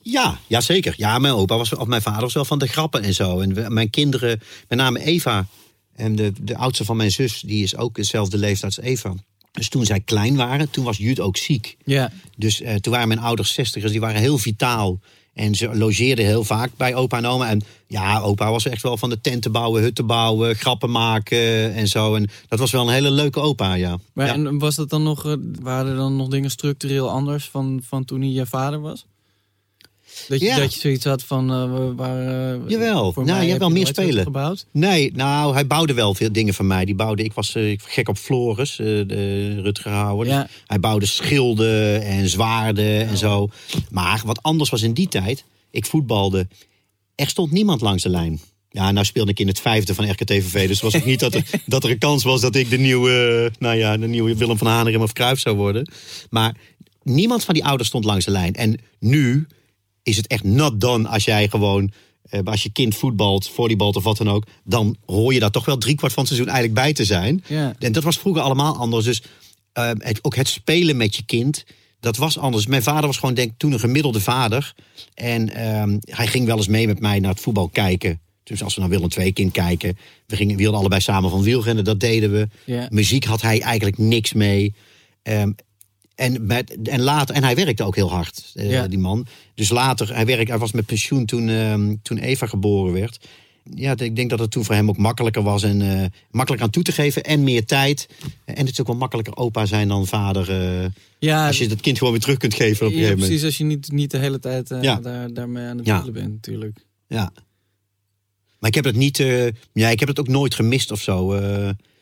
Ja, 0.01 0.39
ja, 0.47 0.61
zeker. 0.61 0.93
Ja, 0.97 1.19
mijn 1.19 1.33
opa 1.33 1.57
was, 1.57 1.73
of 1.73 1.87
mijn 1.87 2.01
vader 2.01 2.21
was 2.21 2.33
wel 2.33 2.45
van 2.45 2.59
de 2.59 2.67
grappen 2.67 3.01
en 3.03 3.13
zo. 3.13 3.39
En 3.39 3.73
mijn 3.73 3.89
kinderen, 3.89 4.41
met 4.67 4.77
name 4.77 4.99
Eva, 5.03 5.47
en 5.95 6.15
de, 6.15 6.31
de 6.41 6.57
oudste 6.57 6.85
van 6.85 6.97
mijn 6.97 7.11
zus, 7.11 7.41
die 7.41 7.63
is 7.63 7.75
ook 7.75 7.95
dezelfde 7.95 8.37
leeftijd 8.37 8.77
als 8.77 8.85
Eva. 8.85 9.13
Dus 9.51 9.69
toen 9.69 9.85
zij 9.85 9.99
klein 9.99 10.35
waren, 10.35 10.69
toen 10.69 10.83
was 10.83 10.97
Jut 10.97 11.19
ook 11.19 11.37
ziek. 11.37 11.77
Ja. 11.83 12.11
Dus 12.37 12.61
eh, 12.61 12.75
toen 12.75 12.93
waren 12.93 13.07
mijn 13.07 13.19
ouders 13.19 13.53
zestigers, 13.53 13.91
die 13.91 14.01
waren 14.01 14.21
heel 14.21 14.37
vitaal. 14.37 14.99
En 15.33 15.55
ze 15.55 15.75
logeerden 15.75 16.25
heel 16.25 16.43
vaak 16.43 16.69
bij 16.77 16.95
opa 16.95 17.17
en 17.17 17.25
oma. 17.25 17.49
En 17.49 17.61
ja, 17.87 18.19
opa 18.19 18.51
was 18.51 18.65
echt 18.65 18.81
wel 18.81 18.97
van 18.97 19.09
de 19.09 19.21
tenten 19.21 19.51
bouwen, 19.51 19.81
hutten 19.81 20.05
bouwen, 20.05 20.55
grappen 20.55 20.91
maken 20.91 21.73
en 21.73 21.87
zo. 21.87 22.15
En 22.15 22.29
dat 22.47 22.59
was 22.59 22.71
wel 22.71 22.87
een 22.87 22.93
hele 22.93 23.11
leuke 23.11 23.39
opa, 23.39 23.73
ja. 23.73 23.97
Maar 24.13 24.27
ja. 24.27 24.33
en 24.33 24.57
was 24.57 24.75
dat 24.75 24.89
dan 24.89 25.03
nog, 25.03 25.25
eh, 25.25 25.33
waren 25.61 25.91
er 25.91 25.97
dan 25.97 26.15
nog 26.15 26.27
dingen 26.27 26.51
structureel 26.51 27.09
anders 27.09 27.49
van, 27.49 27.81
van 27.83 28.05
toen 28.05 28.21
hij 28.21 28.29
je 28.29 28.45
vader 28.45 28.81
was? 28.81 29.05
Dat 30.27 30.39
je, 30.39 30.45
Ja. 30.45 30.57
dat 30.57 30.73
je 30.73 30.79
zoiets 30.79 31.05
had 31.05 31.23
van, 31.23 31.49
eh, 31.51 31.89
waren... 31.95 32.61
eh, 32.63 32.69
Jawel. 32.69 33.13
voor 33.13 33.23
Nou, 33.25 33.37
mij 33.37 33.45
je 33.45 33.51
hebt 33.51 33.51
heb 33.51 33.59
wel 33.59 33.69
meer 33.69 33.87
spelen. 33.87 34.23
gebouwd. 34.23 34.65
Nee, 34.71 35.11
nou, 35.15 35.53
hij 35.53 35.67
bouwde 35.67 35.93
wel 35.93 36.13
veel 36.15 36.31
dingen 36.31 36.53
van 36.53 36.67
mij. 36.67 36.85
Die 36.85 36.95
bouwde, 36.95 37.23
ik 37.23 37.33
was 37.33 37.55
eh, 37.55 37.77
gek 37.83 38.09
op 38.09 38.17
Floris, 38.17 38.75
de 38.75 39.61
Rutger 39.61 39.91
Hauer. 39.91 40.25
Ja. 40.25 40.47
Hij 40.67 40.79
bouwde 40.79 41.05
schilden 41.05 42.01
en 42.03 42.29
zwaarden 42.29 43.07
en 43.07 43.17
zo. 43.17 43.47
Maar 43.91 44.21
wat 44.25 44.41
anders 44.43 44.69
was 44.69 44.81
in 44.81 44.93
die 44.93 45.07
tijd, 45.07 45.43
ik 45.71 45.85
voetbalde, 45.85 46.47
er 47.15 47.27
stond 47.27 47.51
niemand 47.51 47.81
langs 47.81 48.03
de 48.03 48.09
lijn. 48.09 48.39
Ja, 48.69 48.91
nou 48.91 49.05
speelde 49.05 49.31
ik 49.31 49.39
in 49.39 49.47
het 49.47 49.59
vijfde 49.59 49.93
van 49.93 50.09
RKTVV. 50.11 50.67
Dus 50.67 50.81
het 50.81 50.91
was 50.91 50.95
ook 50.95 51.05
niet 51.05 51.19
dat 51.19 51.33
er, 51.33 51.43
dat 51.65 51.83
er 51.83 51.89
een 51.89 51.97
kans 51.97 52.23
was 52.23 52.41
dat 52.41 52.55
ik 52.55 52.69
de 52.69 52.77
nieuwe, 52.77 53.51
nou 53.59 53.75
ja, 53.77 53.97
de 53.97 54.07
nieuwe 54.07 54.35
Willem 54.35 54.57
van 54.57 54.67
Hanegem 54.67 55.01
of 55.01 55.13
Cruijff 55.13 55.41
zou 55.41 55.55
worden. 55.55 55.91
Maar 56.29 56.55
niemand 57.03 57.43
van 57.43 57.53
die 57.53 57.65
ouders 57.65 57.89
stond 57.89 58.05
langs 58.05 58.25
de 58.25 58.31
lijn. 58.31 58.53
En 58.53 58.79
nu 58.99 59.47
is 60.03 60.17
het 60.17 60.27
echt 60.27 60.43
not 60.43 60.81
done 60.81 61.07
als 61.07 61.23
jij 61.23 61.49
gewoon, 61.49 61.91
eh, 62.23 62.39
als 62.43 62.63
je 62.63 62.71
kind 62.71 62.95
voetbalt, 62.95 63.49
volleybalt 63.49 63.95
of 63.95 64.03
wat 64.03 64.17
dan 64.17 64.29
ook. 64.29 64.45
Dan 64.63 64.97
hoor 65.05 65.33
je 65.33 65.39
daar 65.39 65.51
toch 65.51 65.65
wel 65.65 65.77
driekwart 65.77 66.13
van 66.13 66.23
het 66.23 66.33
seizoen 66.33 66.53
eigenlijk 66.53 66.83
bij 66.83 66.93
te 66.93 67.05
zijn. 67.05 67.43
Ja. 67.47 67.75
En 67.79 67.91
dat 67.91 68.03
was 68.03 68.17
vroeger 68.17 68.41
allemaal 68.41 68.75
anders. 68.75 69.05
Dus 69.05 69.23
eh, 69.73 69.91
het, 69.97 70.19
ook 70.21 70.35
het 70.35 70.47
spelen 70.47 70.97
met 70.97 71.15
je 71.15 71.23
kind, 71.25 71.65
dat 71.99 72.17
was 72.17 72.37
anders. 72.37 72.67
Mijn 72.67 72.83
vader 72.83 73.07
was 73.07 73.17
gewoon, 73.17 73.33
denk 73.33 73.51
ik, 73.51 73.57
toen 73.57 73.71
een 73.71 73.79
gemiddelde 73.79 74.21
vader. 74.21 74.73
En 75.13 75.55
ehm, 75.55 75.97
hij 76.01 76.27
ging 76.27 76.45
wel 76.45 76.57
eens 76.57 76.67
mee 76.67 76.87
met 76.87 76.99
mij 76.99 77.19
naar 77.19 77.31
het 77.31 77.39
voetbal 77.39 77.69
kijken. 77.69 78.21
Dus 78.43 78.63
als 78.63 78.75
we 78.75 78.81
naar 78.81 78.89
Willem 78.89 79.09
II 79.17 79.33
kind 79.33 79.51
kijken. 79.51 79.97
We, 80.27 80.35
gingen, 80.35 80.55
we 80.55 80.61
hielden 80.61 80.79
allebei 80.79 81.01
samen 81.01 81.29
van 81.29 81.43
wielrennen, 81.43 81.83
dat 81.83 81.99
deden 81.99 82.31
we. 82.31 82.47
Ja. 82.65 82.87
Muziek 82.89 83.23
had 83.23 83.41
hij 83.41 83.61
eigenlijk 83.61 83.97
niks 83.97 84.33
mee. 84.33 84.75
Ehm, 85.21 85.51
en, 86.15 86.45
met, 86.45 86.81
en, 86.83 87.01
later, 87.01 87.35
en 87.35 87.43
hij 87.43 87.55
werkte 87.55 87.83
ook 87.83 87.95
heel 87.95 88.09
hard, 88.11 88.51
eh, 88.55 88.69
Ja. 88.71 88.87
die 88.87 88.99
man. 88.99 89.25
Dus 89.55 89.69
later, 89.69 90.15
hij, 90.15 90.25
werk, 90.25 90.47
hij 90.47 90.57
was 90.57 90.71
met 90.71 90.85
pensioen 90.85 91.25
toen, 91.25 91.49
ehm, 91.49 91.95
toen 92.01 92.17
Eva 92.17 92.45
geboren 92.47 92.93
werd. 92.93 93.19
Ja, 93.75 93.97
ik 93.97 94.15
denk 94.15 94.29
dat 94.29 94.39
het 94.39 94.51
toen 94.51 94.63
voor 94.65 94.75
hem 94.75 94.89
ook 94.89 94.97
makkelijker 94.97 95.43
was 95.43 95.63
en 95.63 95.81
eh, 95.81 96.05
makkelijker 96.31 96.65
aan 96.67 96.71
toe 96.73 96.83
te 96.83 96.91
geven 96.91 97.23
en 97.23 97.43
meer 97.43 97.65
tijd. 97.65 98.07
En 98.45 98.55
het 98.65 98.69
is 98.69 98.79
ook 98.81 98.87
wel 98.87 98.95
makkelijker 98.95 99.35
opa 99.37 99.65
zijn 99.65 99.87
dan 99.87 100.07
vader. 100.07 100.49
eh, 100.83 100.85
Ja, 101.19 101.47
als 101.47 101.57
je 101.57 101.67
dat 101.67 101.81
kind 101.81 101.97
gewoon 101.97 102.13
weer 102.13 102.21
terug 102.21 102.37
kunt 102.37 102.53
geven 102.53 102.85
op 102.85 102.91
een 102.91 102.97
ja, 102.99 103.03
gegeven 103.03 103.19
moment. 103.19 103.27
precies. 103.27 103.45
Als 103.45 103.57
je 103.57 103.63
niet, 103.63 103.91
niet 103.91 104.11
de 104.11 104.17
hele 104.17 104.39
tijd 104.39 104.69
Ja. 104.81 104.95
daar, 104.99 105.33
daarmee 105.33 105.65
aan 105.65 105.77
het 105.77 105.85
Ja. 105.85 105.95
dealen 105.97 106.13
bent 106.13 106.31
natuurlijk. 106.31 106.77
Ja. 107.07 107.31
Maar 108.59 108.69
ik 108.69 108.75
heb 108.75 108.83
het 108.85 108.95
niet. 108.95 109.17
ja, 109.73 109.89
ik 109.89 109.99
heb 109.99 110.07
het 110.09 110.19
ook 110.19 110.27
nooit 110.27 110.55
gemist 110.55 110.91
of 110.91 111.01
zo. 111.01 111.33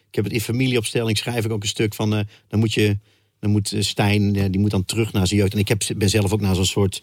Ik 0.08 0.16
heb 0.16 0.24
het 0.24 0.34
in 0.34 0.42
familieopstelling 0.42 1.18
schrijf 1.18 1.46
ik 1.46 1.52
ook 1.52 1.62
een 1.62 1.68
stuk 1.68 1.94
van. 1.94 2.10
dan 2.48 2.60
moet 2.60 2.74
je. 2.74 2.98
Dan 3.42 3.52
moet 3.52 3.72
eh, 3.72 3.82
Stijn, 3.82 4.36
eh, 4.36 4.46
die 4.50 4.60
moet 4.60 4.72
dan 4.72 4.86
terug 4.86 5.14
naar 5.14 5.28
zijn 5.28 5.40
jeugd. 5.40 5.54
En 5.54 5.60
ik 5.60 5.68
heb, 5.68 5.82
ben 5.98 6.10
zelf 6.10 6.34
ook 6.34 6.42
naar 6.42 6.56
zo'n 6.56 6.66
soort 6.66 7.02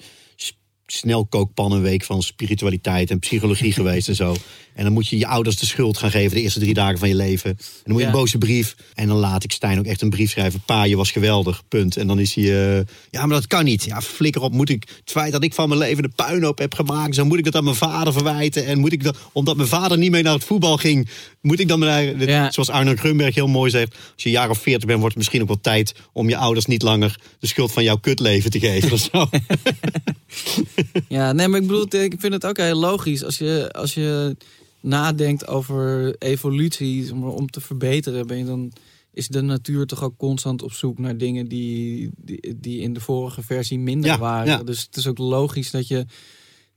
snelkookpannenweek 0.93 2.05
van 2.05 2.23
spiritualiteit 2.23 3.11
en 3.11 3.19
psychologie 3.19 3.73
geweest 3.79 4.09
en 4.09 4.15
zo. 4.15 4.37
En 4.75 4.85
dan 4.85 4.93
moet 4.93 5.09
je 5.09 5.19
je 5.19 5.27
ouders 5.27 5.57
de 5.57 5.67
schuld 5.67 5.99
gaan 5.99 6.11
geven 6.11 6.37
de 6.37 6.43
eerste 6.43 6.61
drie 6.61 6.75
dagen 6.75 6.99
van 6.99 7.09
je 7.09 7.15
leven. 7.15 7.51
En 7.51 7.57
dan 7.85 7.93
moet 7.93 7.97
je 8.01 8.07
Ja. 8.07 8.13
een 8.13 8.19
boze 8.19 8.39
brief. 8.39 8.77
En 8.95 9.09
dan 9.09 9.17
laat 9.17 9.45
ik 9.45 9.53
Stijn 9.53 9.79
ook 9.79 9.85
echt 9.87 10.03
een 10.03 10.11
brief 10.11 10.31
schrijven. 10.31 10.61
Pa, 10.67 10.85
je 10.85 10.97
was 10.97 11.11
geweldig, 11.11 11.63
punt. 11.69 11.97
En 11.97 12.07
dan 12.07 12.19
is 12.19 12.35
hij, 12.35 12.45
eh, 12.79 12.85
ja, 13.11 13.27
maar 13.27 13.37
dat 13.37 13.47
kan 13.47 13.65
niet. 13.65 13.85
Ja, 13.85 14.01
flikker 14.03 14.43
op, 14.43 14.53
moet 14.53 14.69
ik 14.69 14.85
het 15.01 15.11
feit 15.11 15.33
dat 15.33 15.45
ik 15.45 15.55
van 15.55 15.69
mijn 15.69 15.81
leven 15.81 16.03
de 16.03 16.09
puinhoop 16.09 16.59
heb 16.59 16.75
gemaakt, 16.75 17.15
zo 17.15 17.25
moet 17.25 17.39
ik 17.39 17.45
dat 17.45 17.55
aan 17.57 17.65
mijn 17.65 17.77
vader 17.77 18.13
verwijten. 18.13 18.67
En 18.67 18.79
moet 18.79 18.93
ik 18.93 19.03
dat, 19.03 19.17
omdat 19.33 19.57
mijn 19.57 19.69
vader 19.69 19.99
niet 19.99 20.11
mee 20.11 20.23
naar 20.23 20.33
het 20.35 20.45
voetbal 20.45 20.77
ging, 20.77 21.09
moet 21.41 21.61
ik 21.61 21.69
dan, 21.69 21.81
Ja. 22.19 22.51
zoals 22.53 22.69
Arno 22.71 22.95
Grunberg 22.97 23.35
heel 23.35 23.47
mooi 23.47 23.71
zegt, 23.71 23.93
als 23.95 24.23
je 24.23 24.27
een 24.29 24.35
jaar 24.35 24.51
of 24.51 24.59
veertig 24.59 24.87
bent, 24.87 24.99
wordt 25.01 25.15
het 25.15 25.17
misschien 25.17 25.43
ook 25.43 25.49
wel 25.49 25.61
tijd 25.61 25.95
om 26.13 26.29
je 26.29 26.37
ouders 26.37 26.67
niet 26.67 26.83
langer 26.83 27.19
de 27.39 27.47
schuld 27.47 27.73
van 27.73 27.83
jouw 27.85 27.97
kutleven 27.97 28.51
te 28.51 28.59
geven. 28.61 28.93
of 28.93 29.09
zo. 29.13 29.29
Ja, 31.09 31.33
nee, 31.33 31.49
maar 31.49 31.61
ik 31.61 31.67
bedoel, 31.67 32.03
ik 32.03 32.15
vind 32.19 32.33
het 32.33 32.47
ook 32.47 32.57
heel 32.57 32.77
logisch. 32.79 33.25
Als 33.25 33.39
je, 33.39 33.69
als 33.73 33.95
je 33.95 34.37
nadenkt 34.81 35.47
over 35.47 36.15
evolutie, 36.19 37.15
om 37.15 37.51
te 37.51 37.61
verbeteren, 37.61 38.27
ben 38.27 38.39
je 38.39 38.45
dan, 38.45 38.73
is 39.13 39.29
de 39.29 39.41
natuur 39.41 39.87
toch 39.87 40.03
ook 40.03 40.17
constant 40.17 40.63
op 40.63 40.73
zoek 40.73 40.99
naar 40.99 41.17
dingen 41.17 41.49
die, 41.49 42.11
die, 42.17 42.57
die 42.61 42.81
in 42.81 42.93
de 42.93 43.01
vorige 43.01 43.43
versie 43.43 43.79
minder 43.79 44.11
Ja, 44.11 44.19
waren. 44.19 44.47
ja. 44.47 44.63
Dus 44.63 44.83
het 44.83 44.97
is 44.97 45.07
ook 45.07 45.19
logisch 45.19 45.71
dat 45.71 45.89
je, 45.89 46.07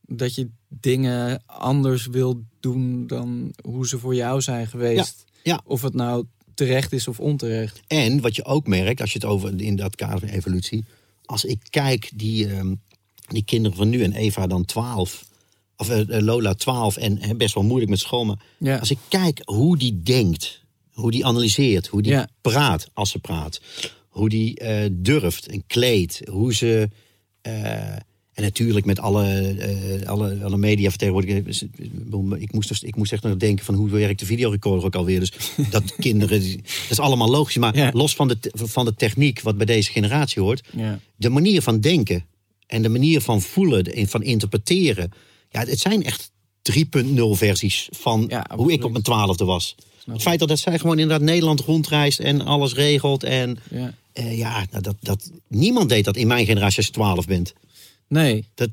dat 0.01 0.36
je 0.36 0.49
dingen 0.68 1.43
anders 1.45 2.05
wil 2.07 2.43
doen 2.59 3.07
dan 3.07 3.53
hoe 3.64 3.88
ze 3.88 3.99
voor 3.99 4.16
jou 4.16 4.41
zijn 4.41 4.68
geweest. 4.68 5.24
ja. 5.43 5.62
Of 5.66 5.82
het 5.82 5.93
nou 5.93 6.26
terecht 6.53 6.93
is 6.93 7.07
of 7.07 7.20
onterecht. 7.20 7.82
En 7.88 8.22
wat 8.22 8.36
je 8.36 8.45
ook 8.45 8.68
merkt, 8.68 9.01
als 9.01 9.12
je 9.14 9.20
het 9.20 9.28
over 9.28 9.62
in 9.62 9.76
dat 9.76 9.95
kader 9.95 10.20
van 10.20 10.28
evolutie. 10.30 10.84
Als 11.26 11.45
ik 11.45 11.59
kijk, 11.70 12.12
die, 12.16 12.47
ehm, 12.47 12.74
die 13.34 13.43
kinderen 13.45 13.77
van 13.77 13.89
nu 13.89 14.03
en 14.03 14.13
Eva 14.13 14.47
dan 14.47 14.65
12. 14.65 15.25
Of 15.77 15.89
eh, 15.89 16.19
Lola 16.21 16.53
12 16.53 16.97
en 16.97 17.17
hè, 17.21 17.36
best 17.36 17.53
wel 17.53 17.63
moeilijk 17.63 17.89
met 17.89 17.99
school. 17.99 18.25
Maar 18.25 18.39
Ja. 18.59 18.77
als 18.77 18.91
ik 18.91 18.97
kijk 19.07 19.41
hoe 19.45 19.77
die 19.77 20.01
denkt, 20.03 20.61
hoe 20.91 21.11
die 21.11 21.25
analyseert, 21.25 21.88
hoe 21.88 22.01
die 22.01 22.11
Ja. 22.11 22.27
praat 22.41 22.89
als 22.93 23.09
ze 23.11 23.19
praat. 23.19 23.61
Hoe 24.09 24.29
die 24.29 24.57
eh, 24.59 24.89
durft 24.91 25.47
en 25.47 25.63
kleedt. 25.67 26.21
Hoe 26.29 26.53
ze. 26.53 26.89
en 27.41 28.43
natuurlijk 28.43 28.86
met 28.86 28.99
alle, 28.99 29.55
alle, 30.05 30.39
alle 30.43 30.57
media 30.57 30.89
vertegenwoordigers. 30.89 31.63
Ik 32.39 32.51
moest, 32.53 32.67
dus- 32.67 32.84
ik 32.84 32.95
moest 32.95 33.11
echt 33.13 33.23
nog 33.23 33.38
denken 33.38 33.65
van 33.65 33.75
hoe 33.75 33.89
werkt 33.89 34.19
de 34.19 34.25
videorecorder 34.25 34.86
ook 34.86 34.95
alweer. 34.95 35.19
Dus 35.19 35.32
dat 35.71 35.95
kinderen, 35.95 36.39
dat 36.57 36.65
is 36.89 36.99
allemaal 36.99 37.29
logisch. 37.29 37.57
Maar 37.57 37.75
Ja. 37.77 37.89
los 37.93 38.15
van 38.15 38.27
de, 38.27 38.38
van 38.53 38.86
de 38.86 38.95
techniek 38.95 39.41
wat 39.41 39.57
bij 39.57 39.65
deze 39.65 39.91
generatie 39.91 40.41
hoort. 40.41 40.61
Ja. 40.75 40.99
De 41.15 41.29
manier 41.29 41.61
van 41.61 41.79
denken 41.79 42.25
en 42.72 42.82
de 42.82 42.89
manier 42.89 43.22
van 43.22 43.41
voelen 43.41 43.84
en 43.84 44.07
van 44.07 44.24
interpreteren. 44.24 45.11
Ja, 45.49 45.59
het 45.65 45.80
zijn 45.80 46.03
echt 46.03 46.32
3.0 46.61 46.78
versies 47.32 47.88
van 47.91 48.26
Ja, 48.30 48.45
hoe 48.55 48.72
ik 48.72 48.84
op 48.84 48.91
mijn 48.91 49.03
twaalfde 49.03 49.45
was. 49.45 49.76
Snap 50.03 50.13
Het 50.15 50.24
feit 50.24 50.39
dat, 50.39 50.47
dat 50.47 50.59
zij 50.59 50.80
gewoon 50.80 50.99
inderdaad 50.99 51.28
Nederland 51.28 51.59
rondreist 51.59 52.19
en 52.19 52.41
alles 52.41 52.74
regelt. 52.74 53.24
En 53.24 53.57
Ja. 53.69 53.93
eh, 54.13 54.38
ja, 54.38 54.65
nou, 54.72 54.84
dat, 54.84 54.95
dat, 54.99 55.32
niemand 55.47 55.89
deed 55.89 56.05
dat 56.05 56.15
in 56.17 56.28
mijn 56.28 56.45
generatie 56.45 56.78
als 56.78 56.86
je 56.86 56.91
12 56.91 57.26
bent. 57.26 57.53
Nee, 58.07 58.45
Dat, 58.55 58.69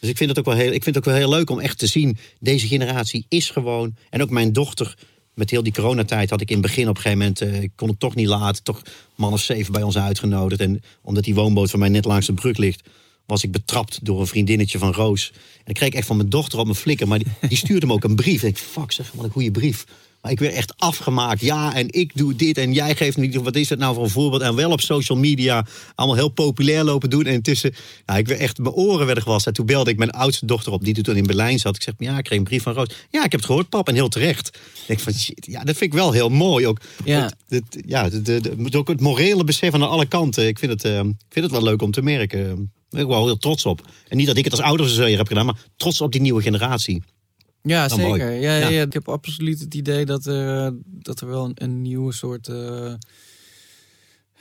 dus 0.00 0.10
ik 0.10 0.16
vind, 0.16 0.30
het 0.30 0.38
ook 0.38 0.44
wel 0.44 0.54
heel, 0.54 0.72
ik 0.72 0.82
vind 0.82 0.96
het 0.96 0.96
ook 0.96 1.04
wel 1.04 1.14
heel 1.14 1.28
leuk 1.28 1.50
om 1.50 1.58
echt 1.60 1.78
te 1.78 1.86
zien. 1.86 2.18
Deze 2.40 2.66
generatie 2.66 3.26
is 3.28 3.50
gewoon. 3.50 3.94
En 4.10 4.22
ook 4.22 4.30
mijn 4.30 4.52
dochter. 4.52 4.96
Met 5.34 5.50
heel 5.50 5.62
die 5.62 5.72
coronatijd 5.72 6.30
had 6.30 6.40
ik 6.40 6.48
in 6.50 6.56
het 6.56 6.66
begin 6.66 6.88
op 6.88 6.96
een 6.96 7.02
gegeven 7.02 7.18
moment. 7.18 7.40
eh, 7.40 7.68
kon 7.76 7.88
ik 7.90 7.98
toch 7.98 8.14
niet 8.14 8.26
laten. 8.26 8.62
Toch 8.62 8.82
man 9.14 9.32
of 9.32 9.40
zeven 9.40 9.72
bij 9.72 9.82
ons 9.82 9.96
uitgenodigd. 9.98 10.60
En 10.60 10.82
omdat 11.02 11.24
die 11.24 11.34
woonboot 11.34 11.70
van 11.70 11.78
mij 11.78 11.88
net 11.88 12.04
langs 12.04 12.26
de 12.26 12.32
brug 12.32 12.56
ligt. 12.56 12.88
Was 13.26 13.42
ik 13.44 13.50
betrapt 13.52 13.98
door 14.02 14.20
een 14.20 14.26
vriendinnetje 14.26 14.78
van 14.78 14.92
Roos. 14.92 15.32
En 15.34 15.70
ik 15.70 15.74
kreeg 15.74 15.92
echt 15.92 16.06
van 16.06 16.16
mijn 16.16 16.28
dochter 16.28 16.58
op 16.58 16.64
mijn 16.64 16.76
flikker. 16.76 17.08
Maar 17.08 17.18
die, 17.18 17.26
die 17.48 17.56
stuurde 17.56 17.86
me 17.86 17.92
ook 17.92 18.04
een 18.04 18.14
brief. 18.16 18.42
En 18.42 18.48
ik 18.48 18.58
fuck 18.58 18.92
zeg, 18.92 19.10
wat 19.14 19.24
een 19.24 19.30
goede 19.30 19.50
brief. 19.50 19.84
Maar 20.22 20.32
ik 20.32 20.38
werd 20.38 20.54
echt 20.54 20.72
afgemaakt. 20.76 21.40
Ja, 21.40 21.74
en 21.74 21.86
ik 21.92 22.10
doe 22.14 22.34
dit 22.34 22.58
en 22.58 22.72
jij 22.72 22.96
geeft 22.96 23.16
me 23.16 23.26
niet. 23.26 23.34
Wat 23.36 23.56
is 23.56 23.68
dat 23.68 23.78
nou 23.78 23.94
voor 23.94 24.04
een 24.04 24.10
voorbeeld? 24.10 24.42
En 24.42 24.54
wel 24.54 24.70
op 24.70 24.80
social 24.80 25.18
media 25.18 25.66
allemaal 25.94 26.16
heel 26.16 26.28
populair 26.28 26.84
lopen 26.84 27.10
doen. 27.10 27.26
En 27.26 27.32
intussen, 27.32 27.74
nou, 28.06 28.18
ik 28.18 28.26
werd 28.28 28.40
echt, 28.40 28.58
mijn 28.58 28.74
oren 28.74 29.04
werden 29.06 29.22
gewassen. 29.24 29.48
En 29.50 29.56
toen 29.56 29.66
belde 29.66 29.90
ik 29.90 29.96
mijn 29.98 30.10
oudste 30.10 30.46
dochter 30.46 30.72
op, 30.72 30.84
die 30.84 31.02
toen 31.02 31.16
in 31.16 31.26
Berlijn 31.26 31.58
zat. 31.58 31.76
Ik 31.76 31.82
zeg, 31.82 31.94
ja, 31.98 32.18
ik 32.18 32.24
kreeg 32.24 32.38
een 32.38 32.44
brief 32.44 32.62
van 32.62 32.72
Roos. 32.72 32.88
Ja, 33.10 33.24
ik 33.24 33.30
heb 33.30 33.40
het 33.40 33.44
gehoord, 33.44 33.68
pap, 33.68 33.88
en 33.88 33.94
heel 33.94 34.08
terecht. 34.08 34.46
Ik 34.48 34.86
denk 34.86 35.00
van, 35.00 35.12
shit, 35.12 35.46
ja, 35.50 35.58
dat 35.64 35.76
vind 35.76 35.92
ik 35.92 35.98
wel 35.98 36.12
heel 36.12 36.28
mooi. 36.28 36.66
Ook, 36.66 36.80
Ja. 37.04 37.22
het, 37.22 37.34
het- 37.48 37.82
ja, 37.86 38.08
de, 38.08 38.22
de, 38.22 38.40
de- 38.40 38.78
ook 38.78 38.88
het 38.88 39.00
morele 39.00 39.44
besef 39.44 39.74
aan 39.74 39.88
alle 39.88 40.06
kanten. 40.06 40.46
Ik 40.46 40.58
vind 40.58 40.72
het, 40.72 40.84
eh, 40.84 40.98
ik 40.98 41.04
vind 41.28 41.44
het 41.44 41.50
wel 41.50 41.62
leuk 41.62 41.82
om 41.82 41.90
te 41.90 42.02
merken. 42.02 42.72
Ik 42.90 42.96
ben 42.96 43.00
ik 43.00 43.06
wel 43.06 43.24
heel 43.26 43.38
trots 43.38 43.66
op. 43.66 43.86
En 44.08 44.16
niet 44.16 44.26
dat 44.26 44.36
ik 44.36 44.44
het 44.44 44.52
als 44.52 44.62
ouder 44.62 44.88
zozeer 44.88 45.16
heb 45.16 45.26
gedaan, 45.26 45.46
maar 45.46 45.66
trots 45.76 46.00
op 46.00 46.12
die 46.12 46.20
nieuwe 46.20 46.42
generatie. 46.42 47.02
Ja, 47.62 47.86
Nou, 47.86 48.00
zeker. 48.00 48.32
Ja, 48.32 48.56
ja. 48.68 48.82
Ik 48.82 48.92
heb 48.92 49.08
absoluut 49.08 49.60
het 49.60 49.74
idee 49.74 50.04
dat 50.04 50.26
er, 50.26 50.74
dat 50.86 51.20
er 51.20 51.28
wel 51.28 51.44
een, 51.44 51.52
een 51.54 51.82
nieuwe 51.82 52.12
soort. 52.12 52.48
eh, 52.48 52.92